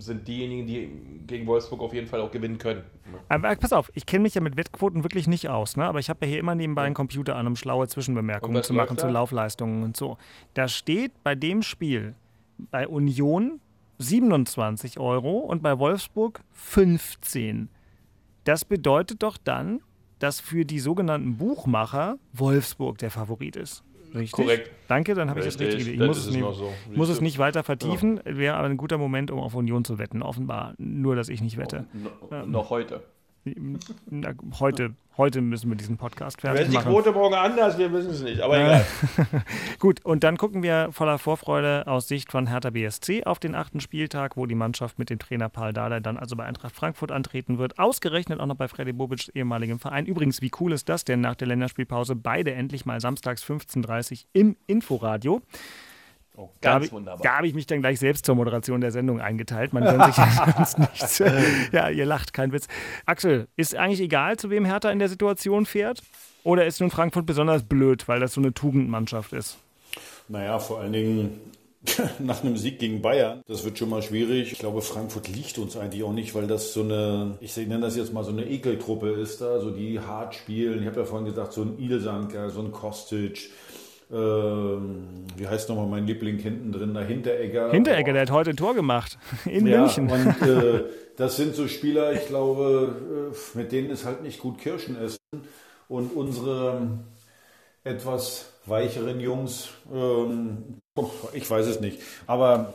sind 0.00 0.26
diejenigen, 0.26 0.66
die 0.66 0.90
gegen 1.26 1.46
Wolfsburg 1.46 1.80
auf 1.80 1.94
jeden 1.94 2.06
Fall 2.06 2.20
auch 2.20 2.30
gewinnen 2.30 2.58
können. 2.58 2.82
Aber 3.28 3.54
pass 3.56 3.72
auf, 3.72 3.90
ich 3.94 4.06
kenne 4.06 4.22
mich 4.22 4.34
ja 4.34 4.40
mit 4.40 4.56
Wettquoten 4.56 5.04
wirklich 5.04 5.26
nicht 5.26 5.48
aus, 5.48 5.76
ne? 5.76 5.84
aber 5.84 5.98
ich 5.98 6.08
habe 6.08 6.24
ja 6.24 6.30
hier 6.30 6.38
immer 6.38 6.54
nebenbei 6.54 6.84
einen 6.84 6.94
Computer 6.94 7.36
an, 7.36 7.46
um 7.46 7.56
schlaue 7.56 7.88
Zwischenbemerkungen 7.88 8.62
zu 8.62 8.72
machen 8.72 8.98
zu 8.98 9.08
Laufleistungen 9.08 9.82
und 9.82 9.96
so. 9.96 10.16
Da 10.54 10.68
steht 10.68 11.12
bei 11.22 11.34
dem 11.34 11.62
Spiel 11.62 12.14
bei 12.70 12.86
Union 12.88 13.60
27 13.98 14.98
Euro 14.98 15.38
und 15.38 15.62
bei 15.62 15.78
Wolfsburg 15.78 16.40
15. 16.52 17.68
Das 18.44 18.64
bedeutet 18.64 19.22
doch 19.22 19.36
dann, 19.36 19.80
dass 20.18 20.40
für 20.40 20.64
die 20.64 20.80
sogenannten 20.80 21.36
Buchmacher 21.36 22.18
Wolfsburg 22.32 22.98
der 22.98 23.10
Favorit 23.10 23.56
ist. 23.56 23.84
Richtig? 24.14 24.32
Korrekt. 24.32 24.70
Danke, 24.88 25.14
dann 25.14 25.30
habe 25.30 25.40
ich 25.40 25.46
das 25.46 25.58
Richtige. 25.58 25.90
Ich 25.92 25.98
muss, 25.98 26.18
es, 26.18 26.30
nicht, 26.30 26.40
so. 26.40 26.72
muss 26.94 27.08
es 27.08 27.20
nicht 27.20 27.38
weiter 27.38 27.62
vertiefen. 27.62 28.20
Ja. 28.24 28.36
Wäre 28.36 28.54
aber 28.56 28.68
ein 28.68 28.76
guter 28.76 28.98
Moment, 28.98 29.30
um 29.30 29.38
auf 29.38 29.54
Union 29.54 29.84
zu 29.84 29.98
wetten. 29.98 30.22
Offenbar. 30.22 30.74
Nur, 30.78 31.16
dass 31.16 31.28
ich 31.28 31.40
nicht 31.42 31.56
wette. 31.56 31.86
No, 31.92 32.10
ähm, 32.30 32.50
noch 32.50 32.70
heute. 32.70 33.02
Na, 34.10 34.34
heute, 34.58 34.94
heute 35.16 35.40
müssen 35.40 35.70
wir 35.70 35.76
diesen 35.76 35.96
Podcast 35.96 36.42
fertig 36.42 36.68
machen. 36.68 36.74
Wenn 36.74 36.80
die 36.80 36.88
Quote 36.88 37.12
morgen 37.12 37.34
anders, 37.34 37.78
wir 37.78 37.90
wissen 37.90 38.10
es 38.10 38.22
nicht, 38.22 38.40
aber 38.42 38.58
egal. 38.58 38.86
Gut, 39.78 40.04
und 40.04 40.24
dann 40.24 40.36
gucken 40.36 40.62
wir 40.62 40.88
voller 40.92 41.18
Vorfreude 41.18 41.86
aus 41.86 42.06
Sicht 42.06 42.30
von 42.30 42.48
Hertha 42.48 42.68
BSC 42.68 43.24
auf 43.24 43.38
den 43.38 43.54
achten 43.54 43.80
Spieltag, 43.80 44.36
wo 44.36 44.44
die 44.44 44.54
Mannschaft 44.54 44.98
mit 44.98 45.08
dem 45.08 45.18
Trainer 45.18 45.48
Paul 45.48 45.72
Dardai 45.72 46.00
dann 46.00 46.18
also 46.18 46.36
bei 46.36 46.44
Eintracht 46.44 46.74
Frankfurt 46.74 47.12
antreten 47.12 47.58
wird. 47.58 47.78
Ausgerechnet 47.78 48.40
auch 48.40 48.46
noch 48.46 48.56
bei 48.56 48.68
Freddy 48.68 48.92
Bobic, 48.92 49.30
ehemaligem 49.34 49.78
Verein. 49.78 50.04
Übrigens, 50.04 50.42
wie 50.42 50.50
cool 50.60 50.72
ist 50.72 50.90
das 50.90 51.04
denn 51.04 51.22
nach 51.22 51.34
der 51.34 51.48
Länderspielpause? 51.48 52.16
Beide 52.16 52.52
endlich 52.52 52.84
mal 52.84 53.00
samstags 53.00 53.42
15.30 53.42 54.12
Uhr 54.12 54.18
im 54.34 54.56
Inforadio. 54.66 55.40
Oh, 56.40 56.48
ganz 56.62 56.86
da 56.86 56.92
wunderbar. 56.92 57.22
Da 57.22 57.36
habe 57.36 57.46
ich 57.48 57.54
mich 57.54 57.66
dann 57.66 57.80
gleich 57.80 57.98
selbst 57.98 58.24
zur 58.24 58.34
Moderation 58.34 58.80
der 58.80 58.92
Sendung 58.92 59.20
eingeteilt. 59.20 59.74
Man 59.74 59.84
gönnt 59.84 60.06
sich 60.06 60.16
ja 60.16 60.54
sonst 60.56 60.78
nichts. 60.78 61.18
ja, 61.72 61.90
ihr 61.90 62.06
lacht, 62.06 62.32
kein 62.32 62.50
Witz. 62.52 62.66
Axel, 63.04 63.46
ist 63.56 63.76
eigentlich 63.76 64.00
egal, 64.00 64.38
zu 64.38 64.48
wem 64.48 64.64
Hertha 64.64 64.90
in 64.90 64.98
der 64.98 65.10
Situation 65.10 65.66
fährt? 65.66 66.02
Oder 66.42 66.64
ist 66.64 66.80
nun 66.80 66.90
Frankfurt 66.90 67.26
besonders 67.26 67.62
blöd, 67.62 68.08
weil 68.08 68.20
das 68.20 68.32
so 68.32 68.40
eine 68.40 68.54
Tugendmannschaft 68.54 69.34
ist? 69.34 69.58
Naja, 70.28 70.58
vor 70.58 70.80
allen 70.80 70.94
Dingen 70.94 71.40
nach 72.18 72.42
einem 72.42 72.56
Sieg 72.56 72.78
gegen 72.78 73.02
Bayern. 73.02 73.42
Das 73.46 73.62
wird 73.64 73.76
schon 73.76 73.90
mal 73.90 74.00
schwierig. 74.00 74.52
Ich 74.52 74.58
glaube, 74.58 74.80
Frankfurt 74.80 75.28
liegt 75.28 75.58
uns 75.58 75.76
eigentlich 75.76 76.02
auch 76.04 76.12
nicht, 76.14 76.34
weil 76.34 76.46
das 76.46 76.72
so 76.72 76.80
eine, 76.80 77.36
ich 77.42 77.54
nenne 77.54 77.80
das 77.80 77.96
jetzt 77.96 78.14
mal 78.14 78.24
so 78.24 78.30
eine 78.30 78.48
Ekeltruppe 78.48 79.10
ist 79.10 79.42
da, 79.42 79.60
so 79.60 79.70
die 79.70 80.00
hart 80.00 80.34
spielen. 80.34 80.80
Ich 80.80 80.86
habe 80.86 81.00
ja 81.00 81.04
vorhin 81.04 81.26
gesagt, 81.26 81.52
so 81.52 81.60
ein 81.60 81.78
Ilsanker, 81.78 82.48
so 82.48 82.60
ein 82.60 82.72
Kostic. 82.72 83.50
Ähm, 84.12 85.06
wie 85.36 85.46
heißt 85.46 85.68
nochmal 85.68 85.86
mein 85.86 86.06
Liebling 86.06 86.38
hinten 86.38 86.72
drin, 86.72 86.94
der 86.94 87.04
Hinteregger. 87.04 87.70
Hinteregger, 87.70 88.12
der 88.12 88.22
hat 88.22 88.30
heute 88.32 88.50
ein 88.50 88.56
Tor 88.56 88.74
gemacht 88.74 89.18
in 89.44 89.66
ja, 89.66 89.82
München. 89.82 90.10
Und 90.10 90.42
äh, 90.42 90.84
das 91.16 91.36
sind 91.36 91.54
so 91.54 91.68
Spieler, 91.68 92.12
ich 92.12 92.26
glaube, 92.26 93.32
äh, 93.32 93.58
mit 93.58 93.70
denen 93.70 93.90
ist 93.90 94.04
halt 94.04 94.22
nicht 94.22 94.40
gut 94.40 94.58
Kirschen 94.58 94.96
essen. 95.00 95.18
Und 95.88 96.14
unsere 96.14 96.98
etwas 97.84 98.52
weicheren 98.66 99.20
Jungs, 99.20 99.70
ähm, 99.92 100.80
ich 101.32 101.48
weiß 101.48 101.66
es 101.66 101.80
nicht. 101.80 102.00
Aber 102.26 102.74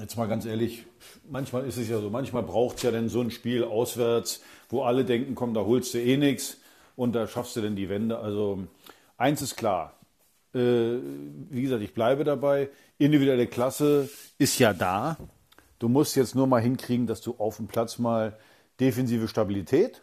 jetzt 0.00 0.16
mal 0.16 0.26
ganz 0.26 0.46
ehrlich, 0.46 0.84
manchmal 1.28 1.66
ist 1.66 1.76
es 1.76 1.88
ja 1.88 2.00
so, 2.00 2.10
manchmal 2.10 2.42
braucht 2.42 2.78
es 2.78 2.82
ja 2.82 2.90
dann 2.90 3.08
so 3.08 3.20
ein 3.20 3.30
Spiel 3.30 3.64
auswärts, 3.64 4.42
wo 4.68 4.82
alle 4.82 5.04
denken, 5.04 5.34
komm, 5.34 5.54
da 5.54 5.60
holst 5.60 5.94
du 5.94 5.98
eh 5.98 6.16
nichts 6.16 6.58
und 6.96 7.14
da 7.14 7.26
schaffst 7.26 7.56
du 7.56 7.60
denn 7.60 7.76
die 7.76 7.88
Wende. 7.88 8.18
Also 8.18 8.60
eins 9.16 9.42
ist 9.42 9.56
klar, 9.56 9.94
wie 10.54 11.62
gesagt, 11.62 11.82
ich 11.82 11.94
bleibe 11.94 12.24
dabei, 12.24 12.68
individuelle 12.98 13.46
Klasse 13.46 14.08
ist 14.38 14.58
ja 14.58 14.74
da. 14.74 15.16
Du 15.78 15.88
musst 15.88 16.14
jetzt 16.14 16.34
nur 16.34 16.46
mal 16.46 16.60
hinkriegen, 16.60 17.06
dass 17.06 17.20
du 17.22 17.34
auf 17.38 17.56
dem 17.56 17.66
Platz 17.66 17.98
mal 17.98 18.38
defensive 18.78 19.28
Stabilität 19.28 20.02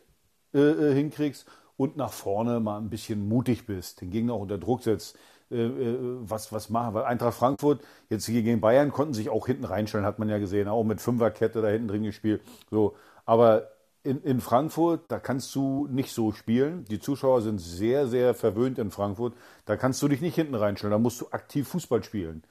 äh, 0.53 0.59
äh 0.59 0.93
hinkriegst 0.93 1.45
und 1.77 1.95
nach 1.95 2.11
vorne 2.11 2.59
mal 2.59 2.77
ein 2.77 2.89
bisschen 2.89 3.27
mutig 3.27 3.65
bist, 3.65 4.01
den 4.01 4.11
Gegner 4.11 4.33
auch 4.33 4.41
unter 4.41 4.57
Druck 4.57 4.83
setzt, 4.83 5.17
äh, 5.49 5.55
äh, 5.65 5.97
was, 6.19 6.51
was 6.51 6.69
machen. 6.69 6.93
Weil 6.93 7.05
Eintracht 7.05 7.37
Frankfurt, 7.37 7.81
jetzt 8.09 8.25
gegen 8.25 8.59
Bayern, 8.59 8.91
konnten 8.91 9.13
sich 9.13 9.29
auch 9.29 9.45
hinten 9.45 9.63
reinstellen, 9.63 10.05
hat 10.05 10.19
man 10.19 10.27
ja 10.27 10.37
gesehen, 10.37 10.67
auch 10.67 10.83
mit 10.83 10.99
Fünferkette 10.99 11.61
da 11.61 11.69
hinten 11.69 11.87
drin 11.87 12.03
gespielt. 12.03 12.41
So. 12.69 12.95
Aber 13.25 13.71
in, 14.03 14.21
in 14.21 14.39
Frankfurt, 14.39 15.03
da 15.09 15.19
kannst 15.19 15.53
du 15.55 15.87
nicht 15.87 16.13
so 16.13 16.31
spielen. 16.31 16.85
Die 16.85 16.99
Zuschauer 16.99 17.41
sind 17.41 17.59
sehr, 17.59 18.07
sehr 18.07 18.33
verwöhnt 18.33 18.79
in 18.79 18.91
Frankfurt. 18.91 19.33
Da 19.65 19.75
kannst 19.75 20.01
du 20.01 20.07
dich 20.07 20.21
nicht 20.21 20.35
hinten 20.35 20.55
reinstellen. 20.55 20.91
Da 20.91 20.99
musst 20.99 21.21
du 21.21 21.27
aktiv 21.31 21.67
Fußball 21.67 22.03
spielen. 22.03 22.43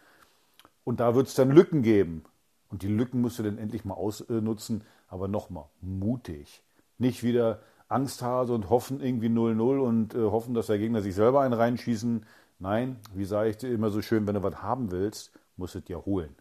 Und 0.84 1.01
da 1.01 1.14
wird 1.14 1.28
es 1.28 1.34
dann 1.34 1.51
Lücken 1.51 1.82
geben. 1.82 2.24
Und 2.70 2.82
die 2.82 2.88
Lücken 2.88 3.20
musst 3.20 3.38
du 3.38 3.42
dann 3.42 3.59
endlich 3.59 3.84
mal 3.84 3.94
ausnutzen. 3.94 4.84
Aber 5.09 5.28
nochmal, 5.28 5.64
mutig. 5.80 6.62
Nicht 6.99 7.22
wieder 7.22 7.61
Angsthase 7.88 8.53
und 8.53 8.68
hoffen 8.68 9.01
irgendwie 9.01 9.28
0-0 9.28 9.78
und 9.78 10.14
äh, 10.14 10.18
hoffen, 10.18 10.53
dass 10.55 10.66
der 10.66 10.78
Gegner 10.78 11.01
sich 11.01 11.14
selber 11.14 11.40
einen 11.40 11.55
reinschießen. 11.55 12.26
Nein, 12.59 12.96
wie 13.14 13.24
sage 13.24 13.51
ich 13.51 13.57
dir 13.57 13.72
immer 13.72 13.90
so 13.90 14.03
schön, 14.03 14.26
wenn 14.26 14.34
du 14.34 14.42
was 14.42 14.62
haben 14.62 14.90
willst, 14.90 15.32
musst 15.57 15.74
du 15.74 15.78
es 15.78 15.84
dir 15.84 16.05
holen. 16.05 16.34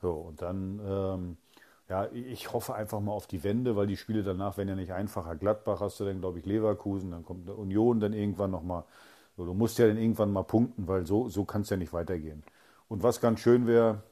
So, 0.00 0.12
und 0.12 0.42
dann, 0.42 0.80
ähm, 0.86 1.36
ja, 1.88 2.08
ich 2.12 2.52
hoffe 2.52 2.74
einfach 2.74 3.00
mal 3.00 3.12
auf 3.12 3.26
die 3.26 3.44
Wende, 3.44 3.76
weil 3.76 3.86
die 3.86 3.96
Spiele 3.96 4.22
danach 4.22 4.56
werden 4.56 4.68
ja 4.70 4.74
nicht 4.74 4.92
einfacher. 4.92 5.34
Gladbach 5.36 5.80
hast 5.80 6.00
du 6.00 6.04
dann, 6.04 6.20
glaube 6.20 6.38
ich, 6.38 6.46
Leverkusen, 6.46 7.10
dann 7.10 7.24
kommt 7.24 7.46
der 7.46 7.58
Union 7.58 8.00
dann 8.00 8.12
irgendwann 8.12 8.50
nochmal. 8.50 8.84
So, 9.36 9.44
du 9.44 9.52
musst 9.54 9.78
ja 9.78 9.86
dann 9.86 9.98
irgendwann 9.98 10.32
mal 10.32 10.44
punkten, 10.44 10.86
weil 10.88 11.06
so, 11.06 11.28
so 11.28 11.44
kann 11.44 11.62
es 11.62 11.70
ja 11.70 11.76
nicht 11.76 11.92
weitergehen. 11.92 12.42
Und 12.88 13.02
was 13.02 13.20
ganz 13.20 13.40
schön 13.40 13.66
wäre, 13.66 14.02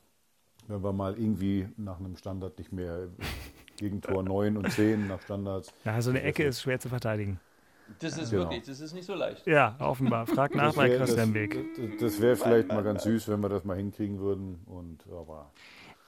wenn 0.69 0.83
wir 0.83 0.93
mal 0.93 1.19
irgendwie 1.19 1.69
nach 1.77 1.99
einem 1.99 2.17
Standard 2.17 2.59
nicht 2.59 2.73
mehr 2.73 3.09
gegen 3.77 4.01
Tor 4.01 4.23
9 4.25 4.57
und 4.57 4.71
10 4.71 5.07
nach 5.09 5.21
Standards. 5.23 5.73
Ja, 5.85 6.01
so 6.03 6.11
eine 6.11 6.23
Ecke 6.23 6.45
ist 6.45 6.61
schwer 6.61 6.79
zu 6.79 6.89
verteidigen. 6.89 7.41
Das 7.99 8.17
ist 8.17 8.31
Genau. 8.31 8.45
wirklich, 8.45 8.63
das 8.63 8.81
ist 8.81 8.95
nicht 8.95 9.05
so 9.05 9.15
leicht. 9.15 9.47
Ja, 9.47 9.77
offenbar. 9.79 10.27
Frag 10.27 10.55
nach 10.55 10.75
bei 10.75 10.89
Christian 10.97 11.33
das, 11.33 11.33
Beek. 11.33 11.77
Das, 11.77 12.01
das 12.01 12.21
wäre 12.21 12.37
vielleicht 12.37 12.69
mal 12.69 12.83
ganz 12.83 13.03
süß, 13.03 13.29
wenn 13.29 13.41
wir 13.41 13.49
das 13.49 13.65
mal 13.65 13.77
hinkriegen 13.77 14.19
würden. 14.19 14.63
Und 14.67 15.05
aber 15.11 15.51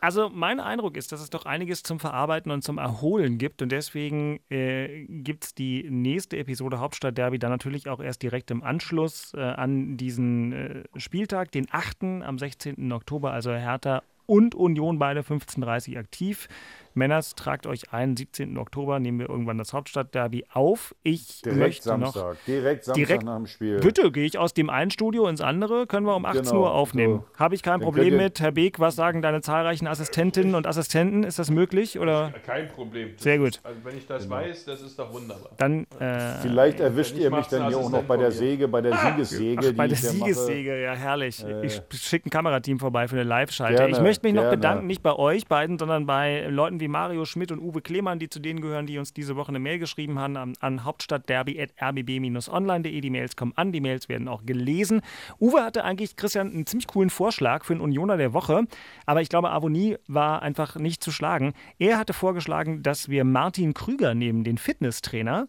Also 0.05 0.29
mein 0.29 0.61
Eindruck 0.61 0.99
ist, 0.99 1.13
dass 1.13 1.23
es 1.23 1.31
doch 1.31 1.47
einiges 1.47 1.83
zum 1.83 1.99
Verarbeiten 1.99 2.53
und 2.53 2.63
zum 2.63 2.77
Erholen 2.77 3.39
gibt 3.39 3.63
und 3.63 3.73
deswegen 3.73 4.39
äh, 4.51 5.07
gibt 5.09 5.45
es 5.45 5.55
die 5.55 5.89
nächste 5.89 6.37
Episode 6.37 6.79
Hauptstadt 6.79 7.17
Derby 7.17 7.39
dann 7.39 7.51
natürlich 7.51 7.89
auch 7.89 8.01
erst 8.01 8.23
direkt 8.23 8.51
im 8.51 8.63
Anschluss 8.63 9.33
äh, 9.33 9.41
an 9.41 9.97
diesen 9.97 10.53
äh, 10.53 10.83
Spieltag, 10.97 11.53
den 11.53 11.69
8. 11.71 12.23
am 12.23 12.39
16. 12.39 12.93
Oktober, 12.93 13.33
also 13.33 13.55
Hertha 13.55 14.03
und 14.27 14.55
Union 14.55 14.99
beide 14.99 15.23
15.30 15.23 15.99
aktiv. 15.99 16.49
Männers, 16.97 17.35
tragt 17.35 17.67
euch 17.67 17.93
ein, 17.93 18.17
17. 18.17 18.57
Oktober 18.59 18.99
nehmen 19.01 19.19
wir 19.19 19.29
irgendwann 19.29 19.59
das 19.59 19.73
Hauptstadt-Derby 19.73 20.45
auf. 20.53 20.95
Ich 21.03 21.43
direkt 21.43 21.59
möchte 21.59 21.83
Samstag, 21.85 22.23
noch 22.23 22.35
direkt 22.47 22.85
Samstag 22.85 23.07
direkt- 23.07 23.23
nach 23.25 23.37
dem 23.37 23.47
Spiel. 23.47 23.81
Bitte, 23.81 24.13
gehe 24.13 24.25
ich 24.25 24.39
aus 24.39 24.55
dem 24.55 24.71
einen 24.71 24.91
Studio 24.91 25.27
ins 25.29 25.41
andere, 25.41 25.87
können 25.87 26.07
wir 26.07 26.15
um 26.17 26.25
18 26.25 26.43
Genau, 26.45 26.61
Uhr 26.63 26.73
aufnehmen. 26.73 27.21
so. 27.33 27.39
Habe 27.39 27.55
ich 27.55 27.63
kein 27.63 27.81
Dann 27.81 27.83
Problem 27.83 28.17
mit. 28.17 28.41
Herr 28.41 28.53
Beek, 28.53 28.79
was 28.81 28.97
sagen 28.97 29.23
deine 29.23 29.41
zahlreichen 29.41 29.87
Assistentinnen 29.87 30.55
und 30.55 30.67
Assistenten? 30.67 31.25
Ist 31.25 31.39
das 31.39 31.51
möglich? 31.51 31.99
Oder? 31.99 32.33
Kein 32.47 32.69
Problem. 32.69 33.11
Das 33.15 33.23
Sehr 33.23 33.39
gut. 33.39 33.49
Ist, 33.49 33.65
also 33.67 33.81
wenn 33.85 33.97
ich 33.99 34.07
das 34.07 34.23
Genau. 34.25 34.37
weiß, 34.37 34.65
das 34.65 34.81
ist 34.83 34.99
doch 34.99 35.13
wunderbar. 35.13 35.51
Dann, 35.59 35.87
äh, 35.99 36.39
Vielleicht 36.43 36.81
erwischt 36.81 37.17
ihr 37.17 37.31
mich 37.31 37.47
dann 37.47 37.69
hier 37.69 37.79
auch 37.79 37.91
noch 37.91 38.03
bei 38.05 38.17
der. 38.17 38.31
Säge, 38.31 38.69
bei 38.69 38.81
der 38.81 38.97
Siegessäge. 38.97 39.61
Ach, 39.73 39.77
bei 39.77 39.87
die 39.89 39.95
der 39.95 40.03
mache. 40.05 40.17
Siegessäge, 40.25 40.83
ja 40.83 40.93
herrlich. 40.95 41.45
Äh, 41.45 41.67
ich 41.67 41.81
schicke 41.93 42.29
ein 42.29 42.31
Kamerateam 42.31 42.79
vorbei 42.79 43.07
für 43.09 43.15
eine 43.17 43.25
Live-Schalte. 43.25 43.87
Ich 43.89 44.01
möchte 44.01 44.27
mich 44.27 44.35
noch 44.35 44.43
gerne. 44.43 44.57
bedanken, 44.57 44.87
nicht 44.87 45.03
bei 45.03 45.15
euch 45.15 45.47
beiden, 45.47 45.79
sondern 45.79 46.07
bei 46.07 46.47
Leuten 46.49 46.81
wie 46.81 46.84
Mario 46.89 47.25
Schmidt 47.25 47.53
und 47.53 47.61
Uwe 47.61 47.81
Klemann, 47.81 48.19
die 48.19 48.29
zu 48.29 48.41
denen 48.41 48.61
gehören, 48.61 48.87
die 48.87 48.99
uns 48.99 49.13
diese 49.13 49.37
Woche 49.37 49.51
eine 49.51 49.59
Mail 49.59 49.79
geschrieben 49.79 50.19
haben 50.19 50.37
an, 50.37 50.55
an 50.61 50.85
hauptstadtderby.rbb-online.de. 50.85 53.01
Die 53.01 53.11
Mails 53.11 53.37
kommen 53.37 53.53
an, 53.57 53.73
die 53.73 53.81
Mails 53.81 54.09
werden 54.09 54.29
auch 54.29 54.47
gelesen. 54.47 55.03
Uwe 55.41 55.63
hatte 55.63 55.85
eigentlich, 55.85 56.17
Christian, 56.17 56.51
einen 56.51 56.67
ziemlich 56.67 56.87
coolen 56.87 57.11
Vorschlag 57.11 57.65
für 57.65 57.75
einen 57.75 57.83
Unioner 57.83 58.17
der 58.17 58.33
Woche, 58.33 58.65
aber 59.07 59.23
ich 59.23 59.29
glaube, 59.29 59.51
Avonie 59.51 59.97
war 60.07 60.43
einfach 60.43 60.77
nicht 60.77 61.03
zu 61.03 61.11
schlagen. 61.13 61.55
Er 61.79 61.99
hatte 61.99 62.13
vorgeschlagen, 62.13 62.83
dass 62.83 63.09
wir 63.09 63.25
Martin 63.25 63.75
Krüger 63.75 64.15
nehmen, 64.15 64.45
den 64.45 64.59
Fitnesstrainer. 64.59 65.49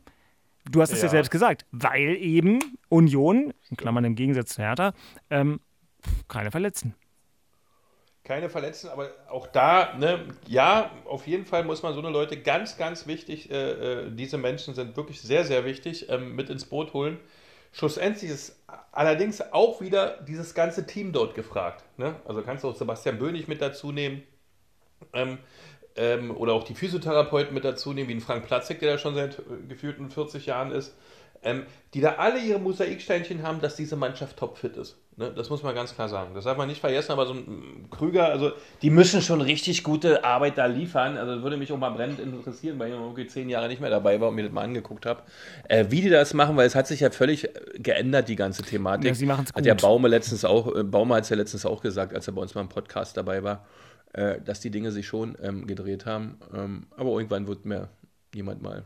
Du 0.70 0.82
hast 0.82 0.92
es 0.92 1.00
ja. 1.00 1.06
Ja. 1.06 1.12
selbst 1.12 1.32
gesagt, 1.32 1.66
weil 1.72 2.16
eben 2.16 2.60
Union, 2.90 3.54
in 3.70 3.78
Klammern 3.78 4.04
im 4.04 4.16
Gegensatz 4.16 4.56
zu 4.56 4.64
Hertha, 4.64 4.94
ähm, 5.30 5.60
keine 6.28 6.52
Verletzten. 6.52 6.96
Keine 8.26 8.50
Verletzten, 8.50 8.90
aber 8.90 9.12
auch 9.30 9.46
da, 9.46 9.94
ne, 10.00 10.26
ja, 10.48 10.90
auf 11.06 11.28
jeden 11.28 11.46
Fall 11.46 11.64
muss 11.64 11.84
man 11.84 11.94
so 11.94 12.00
eine 12.00 12.10
Leute 12.10 12.42
ganz, 12.42 12.76
ganz 12.76 13.06
wichtig, 13.06 13.52
äh, 13.52 14.06
äh, 14.06 14.12
diese 14.12 14.40
Menschen 14.40 14.74
sind 14.74 14.98
wirklich 14.98 15.22
sehr, 15.22 15.46
sehr 15.46 15.64
wichtig, 15.64 16.10
ähm, 16.10 16.36
mit 16.36 16.50
ins 16.50 16.66
Boot 16.66 16.94
holen. 16.94 17.20
Schlussendlich 17.72 18.32
ist 18.32 18.60
allerdings 18.92 19.42
auch 19.54 19.80
wieder 19.80 20.22
dieses 20.28 20.56
ganze 20.56 20.88
Team 20.88 21.12
dort 21.14 21.36
gefragt. 21.36 21.84
Ne? 21.98 22.16
Also 22.26 22.42
kannst 22.42 22.64
du 22.64 22.70
auch 22.70 22.76
Sebastian 22.76 23.20
Bönig 23.20 23.48
mit 23.48 23.62
dazu 23.62 23.92
nehmen. 23.92 24.24
Ähm, 25.14 25.38
ähm, 25.96 26.36
oder 26.36 26.54
auch 26.54 26.64
die 26.64 26.74
Physiotherapeuten 26.74 27.54
mit 27.54 27.64
dazu 27.64 27.94
nehmen, 27.94 28.10
wie 28.10 28.16
ein 28.16 28.22
Frank 28.22 28.48
Platzek, 28.48 28.80
der 28.80 28.94
da 28.94 28.98
schon 28.98 29.14
seit 29.14 29.40
äh, 29.40 29.68
gefühlten 29.68 30.10
40 30.10 30.48
Jahren 30.48 30.72
ist, 30.72 30.96
ähm, 31.46 31.64
die 31.94 32.02
da 32.02 32.16
alle 32.16 32.40
ihre 32.40 32.60
Mosaiksteinchen 32.60 33.44
haben, 33.44 33.62
dass 33.62 33.78
diese 33.78 33.96
Mannschaft 33.96 34.38
topfit 34.38 34.76
ist. 34.76 34.98
Ne? 35.16 35.32
Das 35.34 35.50
muss 35.50 35.64
man 35.64 35.74
ganz 35.74 35.96
klar 35.96 36.10
sagen. 36.10 36.34
Das 36.34 36.44
darf 36.44 36.58
man 36.58 36.68
nicht 36.68 36.82
vergessen, 36.82 37.12
aber 37.14 37.26
so 37.26 37.34
ein 37.34 37.40
mm, 37.40 37.90
Krüger, 37.90 38.26
also 38.26 38.52
die 38.82 38.90
müssen 38.90 39.22
schon 39.22 39.40
richtig 39.40 39.84
gute 39.84 40.26
Arbeit 40.26 40.58
da 40.58 40.66
liefern. 40.66 41.18
Also 41.18 41.42
würde 41.42 41.56
mich 41.56 41.72
auch 41.72 41.78
mal 41.78 41.92
brennend 41.92 42.20
interessieren, 42.20 42.78
weil 42.80 42.90
ich 42.90 42.96
noch 42.96 43.04
irgendwie 43.04 43.28
zehn 43.28 43.48
Jahre 43.48 43.70
nicht 43.70 43.80
mehr 43.80 43.90
dabei 43.90 44.20
war 44.20 44.30
und 44.30 44.36
mir 44.36 44.44
das 44.44 44.52
mal 44.52 44.64
angeguckt 44.64 45.06
habe, 45.06 45.22
äh, 45.70 45.86
wie 45.90 46.02
die 46.02 46.10
das 46.10 46.34
machen, 46.34 46.58
weil 46.58 46.68
es 46.68 46.76
hat 46.76 46.88
sich 46.88 47.00
ja 47.00 47.12
völlig 47.12 47.46
äh, 47.46 47.50
geändert, 47.76 48.28
die 48.28 48.36
ganze 48.36 48.64
Thematik. 48.64 49.06
Ja, 49.06 49.14
sie 49.14 49.26
machen's 49.26 49.54
Hat 49.54 49.64
der 49.64 49.76
gut. 49.76 49.84
Baume 49.84 50.08
letztens 50.10 50.44
auch, 50.44 50.76
äh, 50.76 50.84
Baume 50.84 51.16
hat 51.16 51.24
es 51.24 51.30
ja 51.30 51.38
letztens 51.38 51.66
auch 51.66 51.82
gesagt, 51.82 52.14
als 52.14 52.28
er 52.28 52.34
bei 52.34 52.42
uns 52.42 52.56
mal 52.56 52.62
im 52.62 52.70
Podcast 52.70 53.16
dabei 53.16 53.44
war, 53.44 53.66
äh, 54.14 54.42
dass 54.42 54.60
die 54.60 54.72
Dinge 54.72 54.92
sich 54.92 55.08
schon 55.08 55.38
ähm, 55.42 55.68
gedreht 55.68 56.06
haben. 56.06 56.40
Ähm, 56.54 56.88
aber 56.98 57.12
irgendwann 57.12 57.48
wird 57.48 57.66
mir 57.66 57.88
jemand 58.34 58.62
mal, 58.62 58.84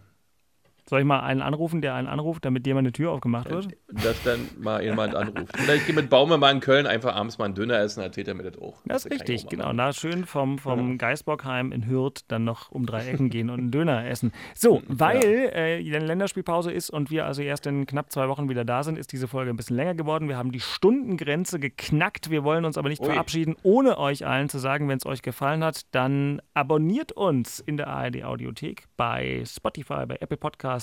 Soll 0.90 1.02
ich 1.02 1.06
mal 1.06 1.20
einen 1.20 1.44
anrufen, 1.44 1.82
der 1.82 1.94
einen 1.94 2.08
anruft, 2.08 2.46
damit 2.46 2.66
dir 2.66 2.74
mal 2.74 2.80
eine 2.80 2.92
Tür 2.92 3.12
aufgemacht 3.12 3.50
wird? 3.50 3.68
dass 4.04 4.22
dann 4.24 4.50
mal 4.58 4.84
jemand 4.84 5.16
anruft. 5.16 5.56
Vielleicht 5.56 5.86
gehe 5.86 5.96
mit 5.96 6.10
Baume 6.10 6.38
mal 6.38 6.52
in 6.52 6.60
Köln 6.60 6.88
einfach 6.88 7.16
abends 7.16 7.38
mal 7.38 7.46
einen 7.46 7.56
Döner 7.56 7.80
essen, 7.80 8.00
dann 8.00 8.10
erzählt 8.10 8.28
er 8.28 8.34
mir 8.34 8.50
das 8.50 8.60
auch. 8.62 8.82
Das 8.86 9.06
ist 9.06 9.12
kann 9.12 9.16
ich 9.16 9.30
richtig, 9.30 9.50
genau. 9.50 9.74
Na, 9.74 9.94
schön 9.94 10.26
vom, 10.26 10.58
vom 10.58 10.98
Geisbockheim 10.98 11.72
in 11.72 11.88
Hürth 11.88 12.22
dann 12.28 12.44
noch 12.44 12.72
um 12.72 12.86
drei 12.86 13.06
Ecken 13.08 13.30
gehen 13.30 13.50
und 13.50 13.60
einen 13.60 13.72
Döner 13.72 14.08
essen. 14.08 14.32
So, 14.56 14.82
weil 14.88 15.52
äh, 15.54 15.84
die 15.84 15.92
Länderspielpause 15.92 16.72
ist 16.72 16.90
und 16.90 17.12
wir 17.12 17.26
also 17.26 17.42
erst 17.42 17.68
in 17.68 17.86
knapp 17.86 18.12
zwei 18.12 18.28
Wochen 18.28 18.50
wieder 18.50 18.66
da 18.66 18.84
sind, 18.84 18.98
ist 18.98 19.12
diese 19.12 19.28
Folge 19.28 19.52
ein 19.52 19.58
bisschen 19.58 19.76
länger 19.76 19.96
geworden. 19.96 20.28
Wir 20.28 20.38
haben 20.38 20.52
die 20.52 20.60
Stundengrenze 20.60 21.60
geknackt. 21.60 22.30
Wir 22.30 22.44
wollen 22.44 22.66
uns 22.66 22.78
aber 22.78 22.90
nicht 22.90 23.02
Ui. 23.02 23.08
verabschieden, 23.08 23.56
ohne 23.64 23.98
euch 23.98 24.26
allen 24.26 24.50
zu 24.50 24.60
sagen, 24.60 24.88
wenn 24.88 24.98
es 24.98 25.06
euch 25.06 25.22
gefallen 25.22 25.64
hat, 25.64 25.82
dann 25.92 26.42
abonniert 26.54 27.12
uns 27.12 27.60
in 27.60 27.78
der 27.78 27.88
ARD 27.88 28.24
Audiothek, 28.24 28.86
bei 28.98 29.44
Spotify, 29.46 30.06
bei 30.06 30.18
Apple 30.20 30.38
Podcasts, 30.38 30.79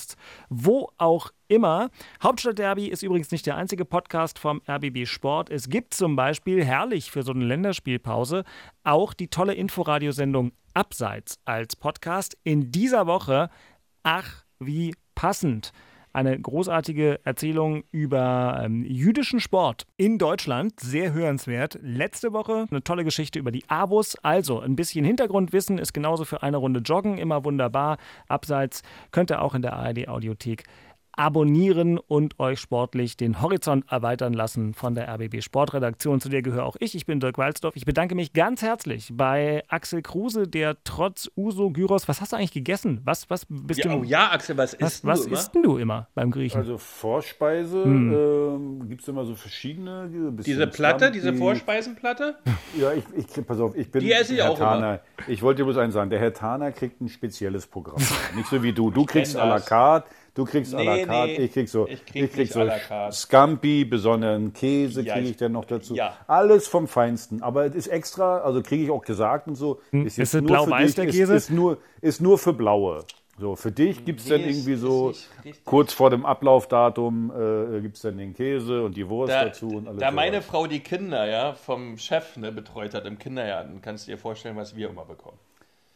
wo 0.49 0.89
auch 0.97 1.31
immer. 1.47 1.89
Hauptstadtderby 2.21 2.87
ist 2.87 3.03
übrigens 3.03 3.31
nicht 3.31 3.45
der 3.45 3.55
einzige 3.55 3.85
Podcast 3.85 4.39
vom 4.39 4.61
RBB 4.67 5.05
Sport. 5.05 5.49
Es 5.49 5.69
gibt 5.69 5.93
zum 5.93 6.15
Beispiel, 6.15 6.63
herrlich 6.63 7.11
für 7.11 7.23
so 7.23 7.31
eine 7.31 7.45
Länderspielpause, 7.45 8.43
auch 8.83 9.13
die 9.13 9.29
tolle 9.29 9.53
Inforadiosendung 9.53 10.51
Abseits 10.73 11.39
als 11.45 11.75
Podcast. 11.75 12.37
In 12.43 12.71
dieser 12.71 13.07
Woche, 13.07 13.49
ach, 14.03 14.43
wie 14.59 14.93
passend. 15.15 15.71
Eine 16.17 16.39
großartige 16.39 17.19
Erzählung 17.25 17.83
über 17.91 18.59
ähm, 18.63 18.83
jüdischen 18.83 19.39
Sport 19.39 19.85
in 19.97 20.17
Deutschland. 20.17 20.79
Sehr 20.79 21.13
hörenswert. 21.13 21.77
Letzte 21.83 22.33
Woche 22.33 22.65
eine 22.71 22.83
tolle 22.83 23.03
Geschichte 23.03 23.37
über 23.37 23.51
die 23.51 23.63
Avos. 23.69 24.15
Also 24.23 24.59
ein 24.59 24.75
bisschen 24.75 25.05
Hintergrundwissen 25.05 25.77
ist 25.77 25.93
genauso 25.93 26.25
für 26.25 26.41
eine 26.41 26.57
Runde 26.57 26.79
Joggen 26.79 27.19
immer 27.19 27.45
wunderbar. 27.45 27.97
Abseits 28.27 28.81
könnt 29.11 29.29
ihr 29.29 29.43
auch 29.43 29.53
in 29.53 29.61
der 29.61 29.73
ARD 29.73 30.07
Audiothek 30.07 30.63
abonnieren 31.17 31.97
und 31.97 32.39
euch 32.39 32.59
sportlich 32.59 33.17
den 33.17 33.41
Horizont 33.41 33.85
erweitern 33.91 34.33
lassen 34.33 34.73
von 34.73 34.95
der 34.95 35.09
RBB 35.09 35.41
Sportredaktion. 35.41 36.21
Zu 36.21 36.29
der 36.29 36.41
gehöre 36.41 36.65
auch 36.65 36.75
ich. 36.79 36.95
Ich 36.95 37.05
bin 37.05 37.19
Dirk 37.19 37.37
Walzdorf. 37.37 37.75
Ich 37.75 37.85
bedanke 37.85 38.15
mich 38.15 38.33
ganz 38.33 38.61
herzlich 38.61 39.09
bei 39.13 39.63
Axel 39.67 40.01
Kruse, 40.01 40.47
der 40.47 40.77
trotz 40.83 41.29
Uso 41.35 41.71
Gyros, 41.71 42.07
was 42.07 42.21
hast 42.21 42.31
du 42.33 42.37
eigentlich 42.37 42.53
gegessen? 42.53 43.01
Was, 43.03 43.29
was 43.29 43.45
bist 43.49 43.83
ja, 43.83 43.91
du? 43.91 43.99
Oh 43.99 44.03
ja, 44.03 44.31
Axel, 44.31 44.55
was 44.57 44.77
was, 44.79 44.93
isst 44.93 45.03
du 45.03 45.07
was 45.07 45.25
immer? 45.25 45.33
isst 45.37 45.55
denn 45.55 45.63
du 45.63 45.77
immer 45.77 46.07
beim 46.13 46.31
Griechen? 46.31 46.59
Also 46.59 46.77
Vorspeise 46.77 47.83
Hm. 47.83 48.13
ähm, 48.13 48.89
gibt 48.89 49.01
es 49.01 49.07
immer 49.07 49.25
so 49.25 49.35
verschiedene. 49.35 50.09
Diese 50.45 50.67
Platte, 50.67 51.05
Scampi. 51.05 51.13
diese 51.13 51.33
Vorspeisenplatte? 51.33 52.35
Ja, 52.77 52.91
ich, 52.93 53.03
ich 53.15 53.47
pass 53.47 53.59
auf, 53.59 53.75
ich 53.75 53.89
bin 53.89 54.01
Die 54.01 54.11
esse 54.11 54.33
ich 54.33 54.39
Herr 54.39 54.51
auch 54.51 54.57
Thaner. 54.57 54.99
Ich 55.27 55.41
wollte 55.41 55.61
dir 55.61 55.65
bloß 55.65 55.77
eins 55.77 55.93
sagen, 55.93 56.09
der 56.09 56.19
Herr 56.19 56.33
Thaner 56.33 56.71
kriegt 56.71 57.01
ein 57.01 57.09
spezielles 57.09 57.65
Programm. 57.65 57.97
Nicht 58.35 58.49
so 58.49 58.61
wie 58.61 58.73
du. 58.73 58.91
Du 58.91 59.05
kriegst 59.05 59.33
kenn 59.35 59.41
à 59.41 59.47
la 59.47 59.59
carte, 59.59 60.07
du 60.37 60.45
kriegst 60.45 60.73
à 60.73 60.83
la 60.83 60.95
Nee, 60.95 61.05
carte, 61.05 61.31
nee, 61.33 61.45
ich 61.45 61.51
krieg 61.53 61.67
so, 61.67 61.87
ich 61.87 62.05
krieg 62.05 62.31
krieg 62.31 62.37
nicht 62.37 62.53
so. 62.53 62.65
Scampi, 63.11 63.83
besonderen 63.85 64.53
Käse 64.53 65.01
Ja, 65.01 65.13
kriege 65.15 65.25
ich- 65.25 65.31
ich 65.31 65.37
dann 65.37 65.51
noch 65.51 65.65
dazu. 65.65 65.95
ja. 65.95 66.15
Alles 66.27 66.67
vom 66.67 66.87
Feinsten. 66.87 67.41
Aber 67.43 67.65
es 67.65 67.75
ist 67.75 67.87
extra, 67.87 68.39
also 68.39 68.61
kriege 68.61 68.83
ich 68.83 68.91
auch 68.91 69.03
gesagt 69.03 69.47
und 69.47 69.55
so. 69.55 69.81
Hm, 69.91 70.03
jetzt 70.03 70.17
ist 70.19 70.33
es 70.33 70.41
nur 70.41 70.49
für 70.59 70.65
blau-weiß, 70.65 70.85
dich, 70.87 70.95
der 70.95 71.05
ist, 71.05 71.15
Käse? 71.15 71.35
Ist 71.35 71.49
nur, 71.51 71.77
ist 72.01 72.21
nur 72.21 72.37
für 72.37 72.53
Blaue. 72.53 73.03
So, 73.39 73.55
für 73.55 73.71
dich 73.71 74.03
gibt 74.03 74.19
es 74.21 74.25
Nee, 74.25 74.31
dann 74.31 74.41
ist- 74.41 74.55
irgendwie 74.57 74.73
ist 74.73 74.81
so, 74.81 75.13
kurz 75.63 75.93
vor 75.93 76.09
dem 76.09 76.25
Ablaufdatum 76.25 77.31
äh, 77.77 77.81
gibt 77.81 77.95
es 77.97 78.01
dann 78.01 78.17
den 78.17 78.33
Käse 78.33 78.83
und 78.83 78.97
die 78.97 79.07
Wurst 79.07 79.31
Da, 79.31 79.45
dazu 79.45 79.67
und 79.67 79.87
alles 79.87 79.99
da 79.99 80.09
meine 80.09 80.37
sowas. 80.37 80.45
Frau 80.47 80.65
die 80.67 80.79
Kinder 80.79 81.25
ja 81.27 81.53
vom 81.53 81.97
Chef 81.99 82.35
ne, 82.37 82.51
betreut 82.51 82.95
hat 82.95 83.05
im 83.05 83.19
Kindergarten, 83.19 83.79
kannst 83.81 84.07
du 84.07 84.11
dir 84.11 84.17
vorstellen, 84.17 84.55
was 84.55 84.75
wir 84.75 84.89
immer 84.89 85.05
bekommen. 85.05 85.37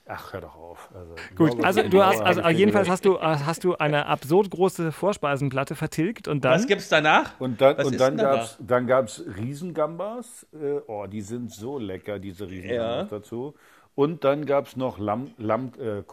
Ach, 0.07 0.33
hör 0.33 0.41
doch 0.41 0.55
auf. 0.55 0.89
Also, 0.93 1.15
Gut, 1.35 1.63
also 1.63 1.83
du 1.83 2.03
hast, 2.03 2.21
also 2.21 2.41
jedenfalls 2.49 2.89
hast 2.89 3.05
du, 3.05 3.21
hast 3.21 3.63
du 3.63 3.75
eine 3.77 4.07
absurd 4.07 4.49
große 4.49 4.91
Vorspeisenplatte 4.91 5.75
vertilgt 5.75 6.27
und 6.27 6.43
dann. 6.43 6.53
Was 6.53 6.67
gibt's 6.67 6.89
danach? 6.89 7.39
Und 7.39 7.61
dann, 7.61 7.77
Was 7.77 7.85
und 7.85 7.99
dann 7.99 8.17
gab's, 8.17 8.57
dann 8.59 8.87
gab's 8.87 9.23
Riesengambas. 9.37 10.47
Äh, 10.53 10.79
oh, 10.87 11.05
die 11.07 11.21
sind 11.21 11.51
so 11.51 11.77
lecker, 11.77 12.19
diese 12.19 12.49
Riesengambas 12.49 13.11
Ja. 13.11 13.17
dazu. 13.19 13.53
Und 13.93 14.23
dann 14.23 14.45
gab 14.45 14.67
es 14.67 14.77
noch 14.77 14.99
Lamm, 14.99 15.31
Lamm 15.37 15.73
äh, 15.77 15.83
äh, 15.83 15.99
äh, 15.99 16.03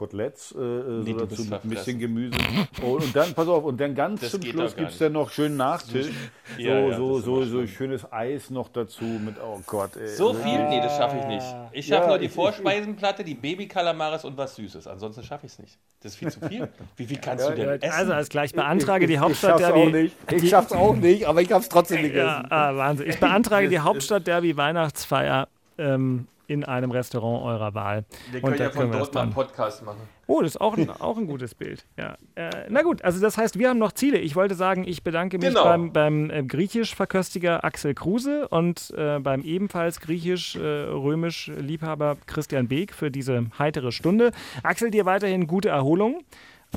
Nee, 1.04 1.12
so 1.12 1.26
dazu 1.26 1.42
ein 1.48 1.60
bisschen. 1.70 1.98
Gemüse. 2.00 2.36
Oh, 2.82 2.94
und 2.96 3.14
dann, 3.14 3.32
pass 3.34 3.46
auf, 3.46 3.62
und 3.64 3.80
dann 3.80 3.94
ganz 3.94 4.20
Das 4.20 4.32
zum 4.32 4.42
Schluss 4.42 4.74
gibt 4.74 4.90
es 4.90 4.98
dann 4.98 5.12
noch 5.12 5.30
schön 5.30 5.56
Nachtisch. 5.56 6.08
Ja, 6.58 6.80
so 6.82 6.88
ja, 6.90 6.96
so, 6.96 7.18
ist 7.18 7.24
so, 7.24 7.44
so 7.44 7.58
schön. 7.58 7.68
schönes 7.68 8.12
Eis 8.12 8.50
noch 8.50 8.68
dazu 8.68 9.04
mit, 9.04 9.36
oh 9.40 9.60
Gott, 9.66 9.96
ey. 9.96 10.08
So 10.08 10.32
viel? 10.34 10.58
Nee, 10.68 10.80
das 10.80 10.96
schaffe 10.96 11.18
ich 11.18 11.26
nicht. 11.26 11.44
Ich 11.72 11.86
schaffe 11.86 12.02
Ja, 12.04 12.08
nur 12.08 12.18
die 12.18 12.24
ich- 12.24 12.30
ich- 12.30 12.34
Vorspeisenplatte, 12.34 13.22
die 13.22 13.34
Babykalamares 13.34 14.24
und 14.24 14.36
was 14.36 14.56
Süßes. 14.56 14.86
Ansonsten 14.88 15.22
schaffe 15.22 15.46
ich 15.46 15.52
es 15.52 15.58
nicht. 15.58 15.78
Das 16.00 16.12
ist 16.12 16.18
viel 16.18 16.32
zu 16.32 16.40
viel. 16.48 16.68
Wie 16.96 17.04
viel 17.04 17.18
kannst 17.18 17.44
Ja, 17.44 17.50
du 17.50 17.56
denn 17.56 17.66
Ja, 17.68 17.74
essen? 17.74 17.92
Also 17.92 18.12
als 18.14 18.28
gleich 18.30 18.52
beantrage 18.54 19.04
ich, 19.04 19.08
die 19.08 19.14
ich, 19.14 19.20
Hauptstadt 19.20 19.60
ich 19.60 19.66
schaff's 19.66 19.74
Derby. 19.74 19.88
auch 19.88 19.92
nicht. 19.92 20.16
Ich 20.42 20.50
schaff's 20.50 20.72
auch 20.72 20.96
nicht, 20.96 21.24
aber 21.26 21.42
ich 21.42 21.52
hab's 21.52 21.68
trotzdem 21.68 22.02
gegessen. 22.02 22.26
Ja, 22.26 22.44
ah, 22.50 22.76
Wahnsinn. 22.76 23.08
Ich 23.10 23.20
beantrage 23.20 23.68
die 23.68 23.78
Hauptstadt 23.80 24.26
Derby 24.26 24.56
Weihnachtsfeier 24.56 25.48
ähm, 25.76 26.26
in 26.48 26.64
einem 26.64 26.90
Restaurant 26.90 27.44
eurer 27.44 27.74
Wahl. 27.74 28.04
Wir 28.32 28.40
können 28.40 28.58
ja 28.58 28.70
von 28.70 28.90
dort 28.90 29.14
mal 29.14 29.22
einen 29.22 29.32
Podcast 29.32 29.84
machen. 29.84 30.00
Oh, 30.26 30.42
das 30.42 30.56
ist 30.56 30.60
auch 30.60 30.76
ein, 30.76 30.90
auch 30.90 31.16
ein 31.16 31.26
gutes 31.26 31.54
Bild. 31.54 31.86
Ja. 31.96 32.16
Äh, 32.34 32.50
na 32.68 32.82
gut, 32.82 33.02
also 33.02 33.18
das 33.20 33.38
heißt, 33.38 33.58
wir 33.58 33.70
haben 33.70 33.78
noch 33.78 33.92
Ziele. 33.92 34.18
Ich 34.18 34.36
wollte 34.36 34.54
sagen, 34.56 34.84
ich 34.86 35.02
bedanke 35.02 35.38
mich 35.38 35.48
Genau. 35.48 35.64
beim, 35.64 35.92
beim 35.92 36.30
äh, 36.30 36.42
Griechisch-Verköstiger 36.42 37.64
Axel 37.64 37.94
Kruse 37.94 38.48
und 38.48 38.92
äh, 38.96 39.18
beim 39.20 39.42
ebenfalls 39.42 40.00
Griechisch-Römisch-Liebhaber 40.00 42.16
Christian 42.26 42.68
Beek 42.68 42.92
für 42.92 43.10
diese 43.10 43.46
heitere 43.58 43.92
Stunde. 43.92 44.32
Axel, 44.62 44.90
dir 44.90 45.06
weiterhin 45.06 45.46
gute 45.46 45.68
Erholung. 45.68 46.22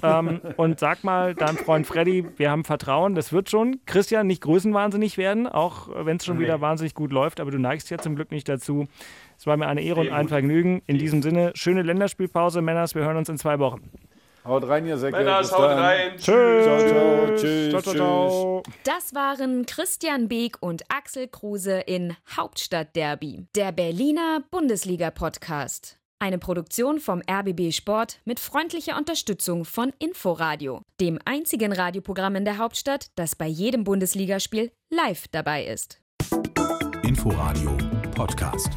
ähm, 0.03 0.39
und 0.57 0.79
sag 0.79 1.03
mal 1.03 1.35
deinem 1.35 1.57
Freund 1.57 1.85
Freddy, 1.85 2.25
wir 2.37 2.49
haben 2.49 2.63
Vertrauen, 2.63 3.13
das 3.15 3.33
wird 3.33 3.49
schon. 3.49 3.79
Christian, 3.85 4.27
nicht 4.27 4.41
größenwahnsinnig 4.41 5.17
werden, 5.17 5.47
auch 5.47 5.89
wenn 6.05 6.17
es 6.17 6.25
schon 6.25 6.37
Nee. 6.37 6.45
wieder 6.45 6.61
wahnsinnig 6.61 6.93
gut 6.93 7.11
läuft, 7.11 7.39
aber 7.41 7.51
du 7.51 7.59
neigst 7.59 7.89
ja 7.89 7.97
zum 7.97 8.15
Glück 8.15 8.31
nicht 8.31 8.47
dazu. 8.47 8.87
Es 9.41 9.47
war 9.47 9.57
mir 9.57 9.65
eine 9.65 9.81
Ehre 9.81 10.01
und 10.01 10.05
Sehr 10.05 10.15
ein 10.15 10.21
gut. 10.25 10.29
Vergnügen. 10.29 10.83
In 10.85 10.99
diesem 10.99 11.23
Sinne, 11.23 11.51
schöne 11.55 11.81
Länderspielpause, 11.81 12.61
Männers, 12.61 12.93
wir 12.93 13.01
hören 13.01 13.17
uns 13.17 13.27
in 13.27 13.39
zwei 13.39 13.57
Wochen. 13.57 13.89
Haut 14.45 14.67
rein, 14.67 14.85
ihr 14.85 14.99
Säcke. 14.99 15.17
Männers, 15.17 15.51
haut 15.51 15.61
dann. 15.61 15.79
rein. 15.79 16.11
Tschüss. 16.11 16.63
Ciao, 16.63 16.87
ciao. 16.87 17.35
Tschüss. 17.35 17.69
Ciao, 17.71 17.81
ciao, 17.81 17.81
tschüss. 17.81 17.95
ciao. 17.95 18.63
Das 18.83 19.15
waren 19.15 19.65
Christian 19.65 20.27
Beek 20.27 20.57
und 20.59 20.83
Axel 20.89 21.27
Kruse 21.27 21.79
in 21.79 22.15
Hauptstadt 22.37 22.95
Derby, 22.95 23.47
der 23.55 23.71
Berliner 23.71 24.43
Bundesliga-Podcast. 24.51 25.97
Eine 26.19 26.37
Produktion 26.37 26.99
vom 26.99 27.23
RBB 27.27 27.71
Sport 27.71 28.19
mit 28.25 28.39
freundlicher 28.39 28.95
Unterstützung 28.95 29.65
von 29.65 29.91
Inforadio, 29.97 30.83
dem 30.99 31.17
einzigen 31.25 31.73
Radioprogramm 31.73 32.35
in 32.35 32.45
der 32.45 32.59
Hauptstadt, 32.59 33.07
das 33.15 33.35
bei 33.35 33.47
jedem 33.47 33.85
Bundesligaspiel 33.85 34.71
live 34.91 35.27
dabei 35.31 35.65
ist. 35.65 35.99
Inforadio 37.01 37.75
Podcast. 38.13 38.69